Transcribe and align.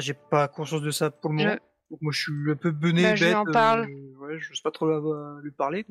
Bah, 0.00 0.04
j'ai 0.06 0.14
pas 0.14 0.48
conscience 0.48 0.80
de 0.80 0.90
ça 0.90 1.10
pour 1.10 1.30
le 1.30 1.38
Je- 1.38 1.44
moment. 1.44 1.56
Donc, 1.90 2.00
moi, 2.00 2.12
je 2.12 2.20
suis 2.22 2.50
un 2.50 2.56
peu 2.56 2.70
bené, 2.70 3.02
Bah, 3.02 3.08
bête. 3.10 3.18
je 3.18 3.24
lui 3.26 3.34
en 3.34 3.44
parle. 3.44 3.80
euh, 3.90 4.16
ouais, 4.18 4.38
je 4.40 4.54
sais 4.54 4.62
pas 4.62 4.70
trop 4.70 4.88
la- 4.88 5.40
lui 5.42 5.50
parler. 5.50 5.84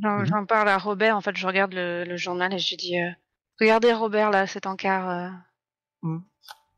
J'en 0.00 0.18
Mhm. 0.20 0.26
j'en 0.26 0.46
parle 0.46 0.68
à 0.68 0.78
Robert, 0.78 1.16
en 1.16 1.20
fait, 1.20 1.36
je 1.36 1.46
regarde 1.46 1.72
le, 1.72 2.04
le 2.04 2.16
journal 2.16 2.52
et 2.54 2.58
je 2.58 2.68
lui 2.70 2.76
dis 2.76 3.00
euh, 3.00 3.10
Regardez 3.58 3.92
Robert, 3.92 4.30
là, 4.30 4.46
cet 4.46 4.66
encart. 4.66 5.08
euh, 5.10 5.30
Mhm. 6.02 6.22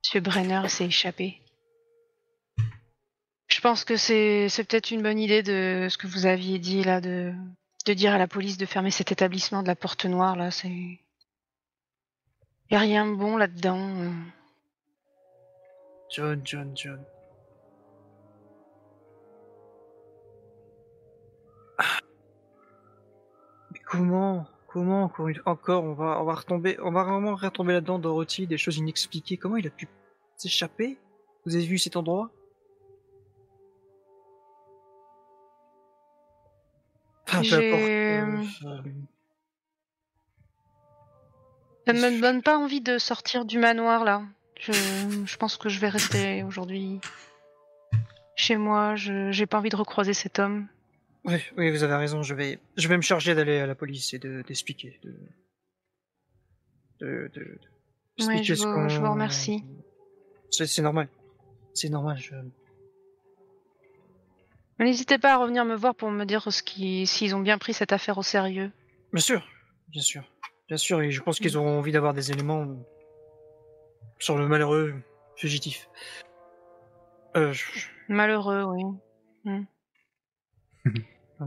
Monsieur 0.04 0.20
Brenner 0.20 0.68
s'est 0.68 0.86
échappé. 0.86 1.42
Je 3.48 3.60
pense 3.60 3.84
que 3.84 3.96
c'est 3.96 4.48
c'est 4.48 4.64
peut-être 4.64 4.90
une 4.92 5.02
bonne 5.02 5.18
idée 5.18 5.42
de 5.42 5.88
ce 5.90 5.98
que 5.98 6.06
vous 6.06 6.24
aviez 6.26 6.58
dit, 6.58 6.82
là, 6.84 7.00
de, 7.00 7.34
de 7.86 7.92
dire 7.92 8.12
à 8.14 8.18
la 8.18 8.28
police 8.28 8.56
de 8.56 8.66
fermer 8.66 8.90
cet 8.92 9.10
établissement 9.12 9.62
de 9.62 9.66
la 9.68 9.76
Porte 9.76 10.04
Noire, 10.06 10.36
là. 10.36 10.50
C'est. 10.50 10.68
Y 12.70 12.74
a 12.76 12.78
rien 12.78 13.04
de 13.10 13.16
bon 13.16 13.36
là-dedans. 13.36 14.12
John, 16.10 16.40
John, 16.44 16.72
John. 16.74 17.04
Ah. 21.78 21.98
Mais 23.72 23.78
comment, 23.80 24.46
comment 24.68 25.04
encore, 25.04 25.28
une- 25.28 25.42
encore, 25.44 25.84
on 25.84 25.92
va, 25.94 26.20
on 26.20 26.24
va 26.24 26.34
retomber, 26.34 26.78
on 26.80 26.90
va 26.90 27.04
vraiment 27.04 27.34
retomber 27.36 27.74
là-dedans, 27.74 27.98
Dorothy, 27.98 28.46
des 28.46 28.58
choses 28.58 28.78
inexpliquées. 28.78 29.36
Comment 29.36 29.56
il 29.56 29.66
a 29.66 29.70
pu 29.70 29.86
s'échapper? 30.36 30.98
Vous 31.44 31.54
avez 31.54 31.66
vu 31.66 31.78
cet 31.78 31.96
endroit? 31.96 32.30
Enfin, 37.28 37.42
peu 37.42 37.56
euh, 37.56 38.42
euh, 38.64 38.82
Ça 41.86 41.92
ne 41.92 41.98
me 42.16 42.20
donne 42.22 42.42
pas 42.42 42.56
envie 42.56 42.80
de 42.80 42.96
sortir 42.98 43.44
du 43.44 43.58
manoir 43.58 44.04
là. 44.04 44.22
Je, 44.58 44.72
je 45.24 45.36
pense 45.36 45.56
que 45.56 45.68
je 45.68 45.78
vais 45.80 45.88
rester 45.88 46.42
aujourd'hui 46.42 47.00
chez 48.36 48.56
moi. 48.56 48.96
Je 48.96 49.30
j'ai 49.30 49.46
pas 49.46 49.58
envie 49.58 49.70
de 49.70 49.76
recroiser 49.76 50.14
cet 50.14 50.38
homme. 50.38 50.66
Oui, 51.24 51.36
oui, 51.56 51.70
vous 51.70 51.82
avez 51.82 51.94
raison. 51.94 52.22
Je 52.22 52.34
vais, 52.34 52.58
je 52.76 52.88
vais 52.88 52.96
me 52.96 53.02
charger 53.02 53.34
d'aller 53.34 53.58
à 53.58 53.66
la 53.66 53.74
police 53.74 54.14
et 54.14 54.18
de 54.18 54.42
d'expliquer, 54.42 54.98
de, 55.04 55.14
de, 57.00 57.06
de, 57.06 57.40
de- 57.40 57.58
Ouais, 58.20 58.26
d'expliquer 58.26 58.44
je 58.44 58.54
ce 58.54 58.66
vous- 58.66 58.88
je 58.88 58.98
vous 58.98 59.10
remercie. 59.12 59.64
C'est 60.50 60.82
normal. 60.82 61.08
C'est 61.74 61.88
normal. 61.90 62.18
Je... 62.18 62.34
N'hésitez 64.80 65.18
pas 65.18 65.34
à 65.34 65.36
revenir 65.38 65.64
me 65.64 65.74
voir 65.74 65.94
pour 65.94 66.10
me 66.10 66.24
dire 66.24 66.52
ce 66.52 66.62
qui 66.62 67.06
s'ils 67.06 67.34
ont 67.34 67.40
bien 67.40 67.58
pris 67.58 67.74
cette 67.74 67.92
affaire 67.92 68.16
au 68.18 68.22
sérieux. 68.22 68.70
Bien 69.12 69.20
sûr, 69.22 69.46
bien 69.88 70.02
sûr, 70.02 70.22
bien 70.68 70.76
sûr. 70.76 71.00
Et 71.02 71.10
je 71.10 71.20
pense 71.20 71.38
qu'ils 71.40 71.56
auront 71.56 71.78
envie 71.78 71.92
d'avoir 71.92 72.14
des 72.14 72.30
éléments 72.32 72.66
sur 74.18 74.36
le 74.38 74.46
malheureux 74.48 74.94
fugitif. 75.36 75.88
Euh, 77.36 77.52
je- 77.52 77.64
Malheureux, 78.08 78.64
oui. 78.64 78.84
euh, 81.40 81.44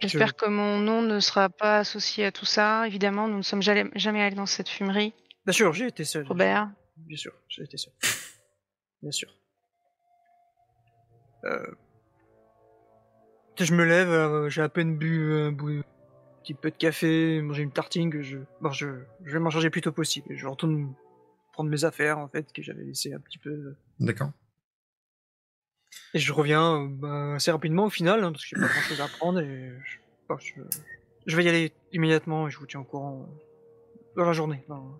J'espère 0.00 0.34
que 0.34 0.46
mon 0.46 0.78
nom 0.78 1.02
ne 1.02 1.20
sera 1.20 1.48
pas 1.48 1.78
associé 1.78 2.24
à 2.24 2.32
tout 2.32 2.46
ça. 2.46 2.86
Évidemment, 2.86 3.28
nous 3.28 3.36
ne 3.36 3.42
sommes 3.42 3.62
jamais, 3.62 3.88
jamais 3.94 4.22
allés 4.22 4.34
dans 4.36 4.46
cette 4.46 4.68
fumerie. 4.68 5.14
Bien 5.46 5.52
sûr, 5.52 5.72
j'ai 5.72 5.86
été 5.86 6.04
seul. 6.04 6.26
Robert. 6.26 6.70
Bien 6.96 7.16
sûr, 7.16 7.32
j'ai 7.48 7.62
été 7.62 7.76
seul. 7.76 7.92
Bien 9.02 9.10
sûr. 9.12 9.28
Euh... 11.44 11.66
Je 13.58 13.74
me 13.74 13.84
lève, 13.84 14.08
euh, 14.08 14.48
j'ai 14.48 14.62
à 14.62 14.70
peine 14.70 14.96
bu 14.96 15.34
un 15.34 15.54
petit 16.42 16.54
peu 16.54 16.70
de 16.70 16.76
café, 16.76 17.42
mangé 17.42 17.62
une 17.62 17.72
tartine 17.72 18.10
que 18.10 18.22
je... 18.22 18.38
Bon, 18.62 18.70
je, 18.70 18.86
je 19.24 19.32
vais 19.32 19.38
m'en 19.38 19.50
changer 19.50 19.66
le 19.66 19.70
plus 19.70 19.82
tôt 19.82 19.92
possible. 19.92 20.34
Je 20.34 20.46
retourne 20.46 20.94
prendre 21.60 21.70
mes 21.70 21.84
affaires, 21.84 22.18
en 22.18 22.26
fait, 22.28 22.52
que 22.54 22.62
j'avais 22.62 22.84
laissé 22.84 23.12
un 23.12 23.20
petit 23.20 23.36
peu... 23.36 23.74
D'accord. 23.98 24.30
Et 26.14 26.18
je 26.18 26.32
reviens 26.32 26.84
euh, 26.84 26.88
bah, 26.88 27.34
assez 27.34 27.50
rapidement 27.50 27.84
au 27.84 27.90
final, 27.90 28.24
hein, 28.24 28.32
parce 28.32 28.44
que 28.46 28.56
j'ai 28.56 28.62
pas 28.62 28.68
grand 28.72 28.80
chose 28.80 29.00
à 29.02 29.08
prendre 29.08 29.40
et 29.40 29.72
je, 29.84 30.34
je, 30.38 30.62
je 31.26 31.36
vais 31.36 31.44
y 31.44 31.48
aller 31.50 31.72
immédiatement 31.92 32.48
et 32.48 32.50
je 32.50 32.58
vous 32.58 32.64
tiens 32.66 32.80
au 32.80 32.84
courant 32.84 33.28
euh, 33.28 34.06
dans 34.16 34.24
la 34.24 34.32
journée. 34.32 34.64
Enfin, 34.68 34.98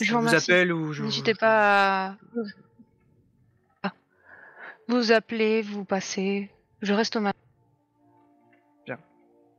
Je 0.00 0.14
vous 0.14 0.20
vous 0.22 0.34
appelle 0.34 0.72
ou 0.72 0.92
je. 0.92 1.02
N'hésitez 1.02 1.34
je- 1.34 1.38
pas 1.38 2.06
à 2.10 2.16
Ah. 3.82 3.92
vous 4.86 5.10
appeler, 5.10 5.62
vous 5.62 5.84
passez. 5.84 6.48
Je 6.82 6.92
reste 6.94 7.16
au 7.16 7.20
manoir. 7.20 7.34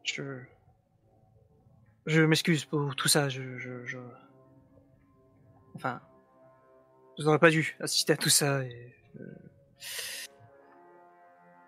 Je, 0.06 0.24
je 2.08 2.22
m'excuse 2.22 2.66
pour 2.66 2.96
tout 2.96 3.08
ça. 3.10 3.28
Je, 3.30 3.58
je, 3.60 3.86
je- 3.86 3.98
Enfin, 5.80 6.02
je 7.18 7.24
n'aurais 7.24 7.40
pas 7.40 7.50
dû 7.50 7.78
assister 7.80 8.12
à 8.14 8.18
tout 8.18 8.28
ça. 8.30 8.64
Et, 8.66 8.94
euh, 9.20 9.26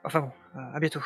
Enfin 0.04 0.20
bon, 0.20 0.32
à 0.74 0.80
bientôt. 0.80 1.04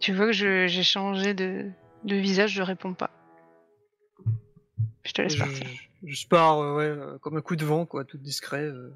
Tu 0.00 0.14
vois 0.14 0.26
que 0.26 0.32
j'ai 0.32 0.82
changé 0.82 1.34
de, 1.34 1.70
de 2.04 2.16
visage, 2.16 2.52
je 2.52 2.62
réponds 2.62 2.94
pas. 2.94 3.10
Je 5.04 5.12
te 5.12 5.20
laisse 5.22 5.36
partir. 5.36 5.66
je 6.04 6.26
pars 6.26 6.58
euh, 6.60 6.76
ouais, 6.76 6.84
euh, 6.84 7.18
comme 7.18 7.36
un 7.36 7.40
coup 7.40 7.56
de 7.56 7.64
vent, 7.64 7.86
quoi, 7.86 8.04
tout 8.04 8.18
discret. 8.18 8.62
euh, 8.62 8.90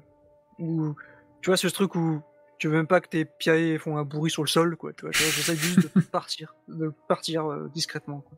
ou 0.59 0.95
tu 1.41 1.49
vois 1.49 1.57
ce 1.57 1.67
truc 1.67 1.95
où 1.95 2.21
tu 2.59 2.67
veux 2.67 2.75
même 2.75 2.87
pas 2.87 3.01
que 3.01 3.07
tes 3.09 3.25
pieds 3.25 3.77
font 3.77 3.97
un 3.97 4.03
bruit 4.03 4.31
sur 4.31 4.43
le 4.43 4.47
sol, 4.47 4.75
quoi. 4.77 4.93
Tu 4.93 5.01
vois, 5.01 5.11
tu 5.11 5.23
vois, 5.23 5.31
j'essaie 5.31 5.55
juste 5.55 5.93
de 5.95 6.01
partir, 6.11 6.55
de 6.67 6.93
partir 7.07 7.45
euh, 7.51 7.69
discrètement. 7.73 8.21
Quoi. 8.21 8.37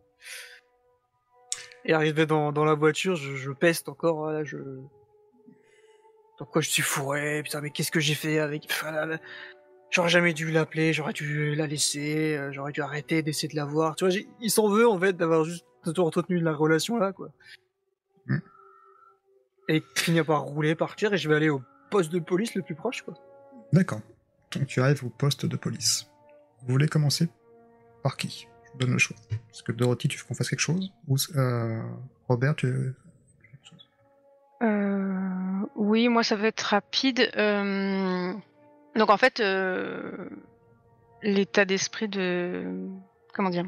Et 1.86 1.94
arrivé 1.94 2.26
dans, 2.26 2.52
dans 2.52 2.66
la 2.66 2.76
voiture, 2.76 3.16
je, 3.16 3.36
je 3.36 3.52
peste 3.52 3.90
encore. 3.90 4.44
Je 4.46 4.58
dans 6.40 6.46
quoi 6.46 6.62
je 6.62 6.70
suis 6.70 6.82
fourré 6.82 7.42
Putain, 7.44 7.62
mais 7.62 7.70
qu'est-ce 7.70 7.92
que 7.92 8.00
j'ai 8.00 8.16
fait 8.16 8.40
avec 8.40 8.68
là. 8.84 9.20
J'aurais 9.92 10.10
jamais 10.10 10.34
dû 10.34 10.50
l'appeler, 10.52 10.92
j'aurais 10.92 11.14
dû 11.14 11.54
la 11.54 11.68
laisser, 11.68 12.36
euh, 12.36 12.52
j'aurais 12.52 12.72
dû 12.72 12.82
arrêter 12.82 13.22
d'essayer 13.22 13.48
de 13.48 13.56
la 13.56 13.66
voir. 13.66 13.96
Tu 13.96 14.06
vois, 14.06 14.14
il 14.42 14.50
s'en 14.50 14.68
veut 14.68 14.90
en 14.90 15.00
fait 15.00 15.14
d'avoir 15.14 15.44
juste 15.44 15.66
entretenu 15.98 16.40
la 16.40 16.52
relation 16.52 16.98
là, 16.98 17.14
quoi. 17.14 17.30
Mm. 18.26 18.40
Et 19.68 19.84
finir 19.96 20.26
par 20.26 20.42
rouler, 20.42 20.74
partir, 20.74 21.14
et 21.14 21.18
je 21.18 21.30
vais 21.30 21.36
aller 21.36 21.50
au 21.50 21.62
poste 21.92 22.12
de 22.12 22.18
police 22.18 22.56
le 22.56 22.64
plus 22.64 22.74
proche, 22.74 23.04
quoi. 23.04 23.14
D'accord. 23.72 24.02
Donc 24.52 24.66
tu 24.66 24.82
arrives 24.82 25.06
au 25.06 25.10
poste 25.10 25.46
de 25.46 25.58
police. 25.58 26.10
Vous 26.62 26.72
voulez 26.72 26.88
commencer 26.88 27.30
par 28.02 28.18
qui? 28.18 28.48
Donne 28.80 28.92
le 28.92 28.98
choix. 28.98 29.18
Est-ce 29.52 29.64
que 29.64 29.72
Dorothy, 29.72 30.08
tu 30.08 30.18
veux 30.18 30.26
qu'on 30.26 30.34
fasse 30.34 30.50
quelque 30.50 30.60
chose 30.60 30.92
Ou 31.08 31.18
euh, 31.36 31.82
Robert, 32.28 32.56
tu 32.56 32.68
veux 32.68 32.96
quelque 33.42 33.70
chose 33.70 33.88
Euh, 34.62 35.66
oui, 35.76 36.08
moi 36.10 36.24
ça 36.24 36.36
va 36.36 36.48
être 36.48 36.62
rapide. 36.62 37.32
Euh, 37.36 38.34
donc 38.96 39.10
en 39.10 39.18
fait, 39.18 39.42
l'état 41.22 41.66
d'esprit 41.66 42.08
de 42.08 42.64
comment 43.34 43.50
dire 43.50 43.66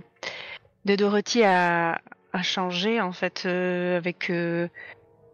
de 0.86 0.96
Dorothy 0.96 1.44
a, 1.44 2.02
a 2.34 2.42
changé 2.44 3.02
en 3.02 3.12
fait 3.12 3.46
avec. 3.46 4.32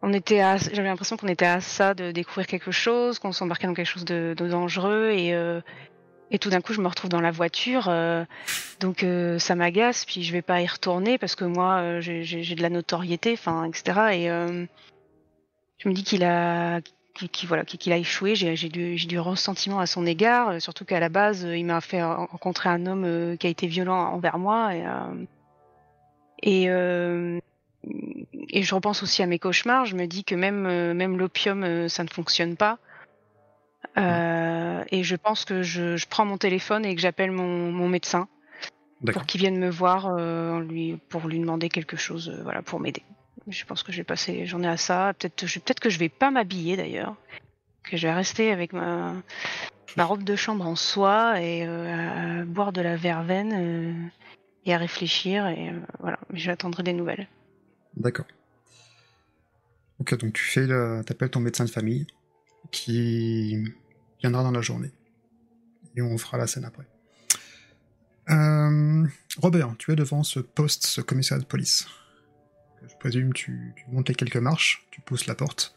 on 0.02 0.14
était 0.14 0.40
à, 0.40 0.58
j'avais 0.58 0.88
l'impression 0.88 1.18
qu'on 1.18 1.28
était 1.28 1.46
à 1.46 1.62
ça 1.62 1.94
de 1.94 2.12
découvrir 2.12 2.48
quelque 2.48 2.72
chose, 2.72 3.20
qu'on 3.20 3.32
s'embarquait 3.32 3.68
dans 3.68 3.74
quelque 3.74 3.88
chose 3.88 4.06
de, 4.06 4.34
de 4.38 4.48
dangereux 4.48 5.10
et 5.12 5.34
et 6.32 6.40
tout 6.40 6.50
d'un 6.50 6.62
coup 6.62 6.74
je 6.74 6.82
me 6.82 6.88
retrouve 6.88 7.10
dans 7.10 7.22
la 7.22 7.32
voiture, 7.32 7.88
euh, 7.90 8.24
donc 8.80 9.04
euh, 9.04 9.38
ça 9.38 9.56
m'agace. 9.56 10.06
Puis 10.06 10.24
je 10.24 10.32
vais 10.32 10.42
pas 10.42 10.62
y 10.62 10.68
retourner 10.68 11.18
parce 11.18 11.36
que 11.36 11.44
moi 11.44 11.82
euh, 11.82 12.02
j'ai 12.02 12.56
de 12.56 12.62
la 12.62 12.70
notoriété, 12.70 13.34
enfin 13.34 13.66
etc. 13.66 14.00
Et 14.14 14.32
euh, 14.32 14.66
je 15.78 15.90
me 15.90 15.94
dis 15.94 16.04
qu'il 16.04 16.24
a 16.24 16.80
voilà 17.46 17.66
qu'il 17.66 17.92
a 17.94 17.98
échoué 17.98 18.36
j'ai 18.36 18.56
du 18.70 18.96
du 18.96 19.20
ressentiment 19.20 19.80
à 19.80 19.86
son 19.86 20.08
égard 20.08 20.50
euh, 20.50 20.60
surtout 20.60 20.86
qu'à 20.86 21.00
la 21.00 21.10
base 21.10 21.46
euh, 21.46 21.58
il 21.58 21.66
m'a 21.66 21.82
fait 21.82 22.02
rencontrer 22.02 22.70
un 22.70 22.88
homme 22.88 23.38
qui 23.38 23.46
a 23.46 23.50
été 23.50 23.68
violent 23.68 24.14
envers 24.14 24.40
moi 24.40 24.74
et 24.74 24.84
et 26.42 26.64
et 28.50 28.64
je 28.64 28.74
repense 28.74 29.04
aussi 29.04 29.22
à 29.22 29.28
mes 29.28 29.38
cauchemars 29.38 29.86
je 29.86 29.96
me 29.96 30.08
dis 30.08 30.24
que 30.24 30.34
même 30.34 30.94
même 30.94 31.18
l'opium 31.18 31.90
ça 31.90 32.04
ne 32.04 32.10
fonctionne 32.10 32.56
pas 32.56 32.80
Euh, 33.98 34.84
et 34.92 35.04
je 35.04 35.16
pense 35.16 35.46
que 35.46 35.64
je, 35.64 35.98
je 35.98 36.08
prends 36.08 36.26
mon 36.26 36.38
téléphone 36.38 36.86
et 36.86 36.96
que 36.96 37.02
j'appelle 37.02 37.32
mon, 37.32 37.72
mon 37.72 37.90
médecin 37.90 38.28
pour 39.12 39.26
qu'il 39.26 39.42
vienne 39.42 39.58
me 39.58 39.70
voir 39.70 40.06
euh, 40.08 40.60
lui 40.62 40.98
pour 41.10 41.28
lui 41.28 41.40
demander 41.40 41.70
quelque 41.70 41.98
chose 41.98 42.30
euh, 42.30 42.44
voilà 42.44 42.62
pour 42.62 42.80
m'aider. 42.80 43.04
Je 43.48 43.66
pense 43.66 43.82
que 43.82 43.92
je 43.92 43.98
vais 43.98 44.04
passer 44.04 44.34
les 44.34 44.46
journées 44.46 44.68
à 44.68 44.78
ça. 44.78 45.14
Peut-être 45.18 45.80
que 45.80 45.90
je 45.90 46.00
vais 46.00 46.10
pas 46.10 46.30
m'habiller 46.30 46.78
d'ailleurs. 46.78 47.16
Que 47.84 47.98
je 47.98 48.08
vais 48.08 48.14
rester 48.14 48.52
avec 48.52 48.72
ma 48.72 49.16
ma 49.98 50.06
robe 50.06 50.24
de 50.24 50.36
chambre 50.36 50.66
en 50.66 50.76
soie 50.76 51.42
et 51.42 51.66
à 51.66 52.46
boire 52.46 52.72
de 52.72 52.82
la 52.82 52.96
verveine 52.96 54.12
et 54.66 54.74
à 54.74 54.78
réfléchir 54.78 55.48
et 55.48 55.74
voilà. 56.00 56.20
J'attendrai 56.32 56.84
des 56.84 56.94
nouvelles. 56.94 57.28
D'accord. 57.98 58.28
Ok, 60.00 60.18
donc 60.20 60.34
tu 60.34 60.44
fais 60.44 60.68
le... 60.68 61.02
t'appelles 61.04 61.32
ton 61.32 61.40
médecin 61.40 61.66
de 61.66 61.70
famille 61.70 62.06
qui 62.70 63.64
viendra 64.20 64.44
dans 64.44 64.52
la 64.52 64.62
journée. 64.62 64.92
Et 65.96 66.02
on 66.02 66.18
fera 66.18 66.38
la 66.38 66.48
scène 66.48 66.66
après. 66.66 66.88
Euh, 68.30 69.08
Robert, 69.38 69.76
tu 69.78 69.92
es 69.92 69.96
devant 69.96 70.24
ce 70.24 70.40
poste, 70.40 70.86
ce 70.86 71.02
commissariat 71.02 71.42
de 71.42 71.48
police. 71.48 71.88
je 72.88 72.96
présume 73.00 73.34
tu, 73.34 73.74
tu 73.76 73.86
montes 73.90 74.10
les 74.10 74.16
quelques 74.16 74.38
marches, 74.38 74.88
tu 74.92 75.02
pousses 75.02 75.28
la 75.28 75.36
porte, 75.36 75.76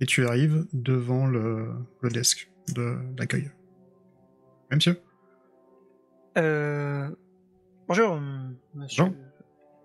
et 0.00 0.06
tu 0.06 0.26
arrives 0.26 0.66
devant 0.72 1.26
le, 1.26 1.70
le 2.00 2.10
desk 2.10 2.50
de 2.74 2.98
d'accueil. 3.12 3.50
Oui, 4.70 4.76
monsieur? 4.76 5.00
Euh... 6.38 7.10
Bonjour, 7.88 8.20
monsieur. 8.74 9.04
Jean? 9.04 9.14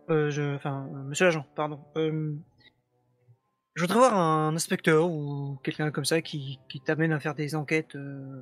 Euh, 0.09 0.29
je... 0.29 0.55
Enfin, 0.55 0.87
euh, 0.93 1.03
monsieur 1.03 1.25
l'agent, 1.25 1.45
pardon. 1.55 1.83
Euh... 1.97 2.35
Je 3.77 3.83
voudrais 3.83 3.99
voir 3.99 4.17
un 4.17 4.55
inspecteur 4.55 5.07
ou 5.07 5.59
quelqu'un 5.63 5.91
comme 5.91 6.03
ça 6.03 6.19
qui, 6.23 6.57
qui 6.67 6.81
t'amène 6.81 7.11
à 7.11 7.19
faire 7.19 7.35
des 7.35 7.53
enquêtes, 7.53 7.95
euh, 7.95 8.41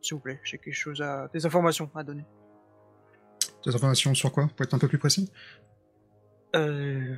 s'il 0.00 0.14
vous 0.14 0.20
plaît. 0.20 0.40
J'ai 0.44 0.58
quelque 0.58 0.76
chose 0.76 1.02
à... 1.02 1.28
des 1.34 1.44
informations 1.44 1.90
à 1.96 2.04
donner. 2.04 2.24
Des 3.64 3.74
informations 3.74 4.14
sur 4.14 4.30
quoi 4.30 4.46
Pour 4.46 4.64
être 4.64 4.74
un 4.74 4.78
peu 4.78 4.86
plus 4.86 4.98
précis? 4.98 5.28
Euh... 6.54 7.16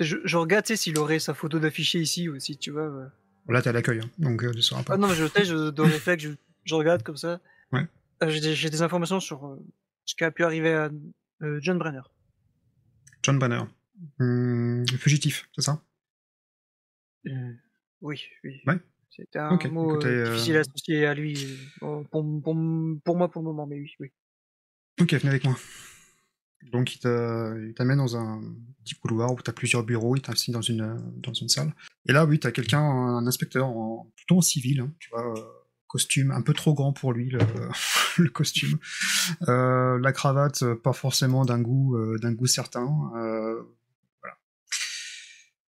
Je, 0.00 0.18
je 0.22 0.36
regarde, 0.36 0.66
tu 0.66 0.74
sais, 0.74 0.76
s'il 0.76 0.98
aurait 0.98 1.18
sa 1.18 1.32
photo 1.32 1.58
d'affiché 1.58 1.98
ici 1.98 2.28
aussi, 2.28 2.58
tu 2.58 2.72
vois. 2.72 2.90
ouais. 2.90 3.06
Là, 3.48 3.62
t'es 3.62 3.70
à 3.70 3.72
l'accueil, 3.72 4.00
hein, 4.00 4.10
donc 4.18 4.44
euh, 4.44 4.52
tu 4.52 4.60
sauras 4.60 4.82
pas. 4.82 4.94
Ah 4.94 4.98
non, 4.98 5.08
mais 5.08 5.14
je 5.14 5.26
sais, 5.28 5.46
je, 5.46 5.70
dans 5.70 5.84
les 5.84 5.98
faits, 5.98 6.20
je, 6.20 6.28
je 6.64 6.74
regarde 6.74 7.02
comme 7.02 7.16
ça. 7.16 7.40
Ouais. 7.72 7.88
Euh, 8.22 8.28
j'ai, 8.28 8.68
des, 8.68 8.82
informations 8.82 9.18
sur 9.18 9.56
ce 10.04 10.14
qui 10.14 10.24
a 10.24 10.30
pu 10.30 10.44
arriver 10.44 10.74
à 10.74 10.90
John 11.60 11.78
Brenner. 11.78 12.02
John 13.22 13.38
Banner. 13.38 13.62
Hum, 14.18 14.84
fugitif, 14.98 15.48
c'est 15.56 15.62
ça? 15.62 15.82
Euh, 17.26 17.52
oui, 18.02 18.20
oui. 18.44 18.60
Ouais. 18.66 18.78
C'était 19.10 19.38
un 19.40 19.54
Ok, 19.54 19.66
mot 19.66 19.90
écoutez, 19.92 20.08
euh, 20.08 20.26
euh, 20.26 20.30
difficile 20.32 20.56
à 20.56 20.60
associer 20.60 21.06
à 21.06 21.14
lui, 21.14 21.58
pour, 21.80 22.08
pour, 22.08 22.24
pour 23.04 23.16
moi 23.16 23.28
pour 23.30 23.42
le 23.42 23.46
moment, 23.48 23.66
mais 23.66 23.76
oui, 23.80 23.92
oui. 24.00 24.08
Ok, 25.00 25.12
venez 25.14 25.28
avec 25.30 25.44
moi. 25.44 25.56
Donc, 26.72 26.94
il 26.94 27.00
t'a- 27.00 27.54
il 27.58 27.74
t'amène 27.74 27.98
dans 27.98 28.16
un 28.16 28.40
petit 28.84 28.94
couloir 28.94 29.32
où 29.32 29.40
tu 29.42 29.48
as 29.50 29.52
plusieurs 29.52 29.82
bureaux, 29.82 30.14
il 30.16 30.22
t'assigne 30.22 30.54
dans 30.54 30.60
une, 30.62 30.96
dans 31.16 31.32
une 31.32 31.48
salle. 31.48 31.74
Et 32.06 32.12
là, 32.12 32.24
oui, 32.26 32.38
tu 32.38 32.46
as 32.46 32.52
quelqu'un, 32.52 32.80
un 32.82 33.26
inspecteur, 33.26 33.66
en, 33.68 34.10
plutôt 34.14 34.36
en 34.38 34.40
civil, 34.42 34.80
hein, 34.80 34.92
tu 34.98 35.08
vois, 35.10 35.34
costume 35.86 36.30
un 36.30 36.42
peu 36.42 36.52
trop 36.52 36.72
grand 36.74 36.92
pour 36.92 37.12
lui, 37.12 37.30
le, 37.30 37.38
le 38.18 38.28
costume. 38.28 38.78
Euh, 39.48 39.98
la 39.98 40.12
cravate, 40.12 40.62
pas 40.74 40.92
forcément 40.92 41.44
d'un 41.44 41.60
goût, 41.60 41.96
d'un 42.18 42.32
goût 42.32 42.46
certain. 42.46 43.10
euh. 43.16 43.62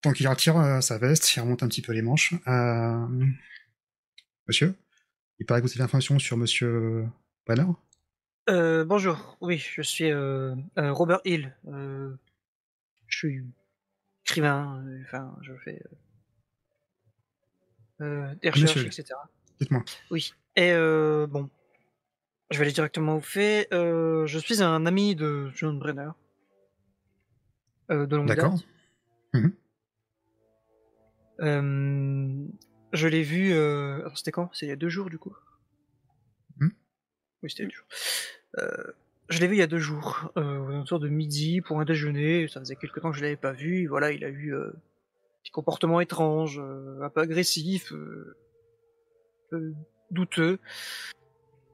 Donc, 0.04 0.18
il 0.18 0.26
retire 0.26 0.56
euh, 0.58 0.80
sa 0.80 0.98
veste, 0.98 1.34
il 1.36 1.40
remonte 1.40 1.62
un 1.62 1.68
petit 1.68 1.82
peu 1.82 1.92
les 1.92 2.02
manches. 2.02 2.34
Euh, 2.48 3.06
monsieur 4.48 4.74
Il 5.38 5.46
paraît 5.46 5.60
que 5.60 5.66
vous 5.66 5.72
avez 5.72 5.78
l'information 5.80 6.18
sur 6.18 6.36
monsieur 6.36 7.06
Brenner 7.46 7.66
Euh, 8.50 8.84
bonjour, 8.84 9.36
oui, 9.40 9.58
je 9.58 9.82
suis 9.82 10.12
Robert 10.76 11.20
Hill. 11.24 11.54
Je 11.66 12.16
suis 13.16 13.44
écrivain, 14.24 14.84
enfin, 15.02 15.36
je 15.42 15.52
fais 15.64 15.82
des 18.00 18.50
recherches, 18.50 18.76
Monsieur. 18.76 18.86
etc. 18.86 19.04
Dites-moi. 19.60 19.84
Oui. 20.10 20.32
Et 20.56 20.72
bon, 20.72 21.48
je 22.50 22.58
vais 22.58 22.64
aller 22.64 22.72
directement 22.72 23.16
au 23.16 23.20
fait. 23.20 23.68
Je 23.70 24.38
suis 24.38 24.62
un 24.62 24.84
ami 24.86 25.14
de 25.14 25.52
John 25.54 25.78
Brenner. 25.78 26.10
De 27.88 28.16
longue 28.16 28.26
D'accord. 28.26 28.54
date. 28.54 28.64
Euh, 31.42 32.46
je 32.92 33.08
l'ai 33.08 33.22
vu. 33.22 33.52
Euh... 33.52 33.96
alors, 34.00 34.16
C'était 34.18 34.32
quand? 34.32 34.50
C'est 34.52 34.66
il 34.66 34.68
y 34.68 34.72
a 34.72 34.76
deux 34.76 34.88
jours 34.88 35.10
du 35.10 35.18
coup. 35.18 35.34
Mhm. 36.58 36.72
Oui, 37.42 37.50
c'était 37.50 37.64
il 37.64 37.66
y 37.66 37.68
a 37.68 37.70
deux 37.70 37.76
jours. 37.76 37.86
Euh, 38.58 38.92
je 39.28 39.40
l'ai 39.40 39.46
vu 39.46 39.54
il 39.54 39.58
y 39.58 39.62
a 39.62 39.66
deux 39.66 39.78
jours, 39.78 40.30
euh, 40.36 40.58
aux 40.58 40.68
alentours 40.68 41.00
de 41.00 41.08
midi 41.08 41.60
pour 41.60 41.80
un 41.80 41.84
déjeuner. 41.84 42.48
Ça 42.48 42.60
faisait 42.60 42.76
quelque 42.76 43.00
temps 43.00 43.10
que 43.10 43.16
je 43.16 43.22
l'avais 43.22 43.36
pas 43.36 43.52
vu. 43.52 43.86
Voilà, 43.86 44.12
il 44.12 44.24
a 44.24 44.28
eu 44.28 44.54
euh, 44.54 44.70
des 45.44 45.50
comportements 45.50 46.00
étranges, 46.00 46.58
euh, 46.58 47.00
un 47.02 47.08
peu 47.10 47.20
agressifs, 47.22 47.92
euh, 47.92 48.36
douteux. 50.10 50.58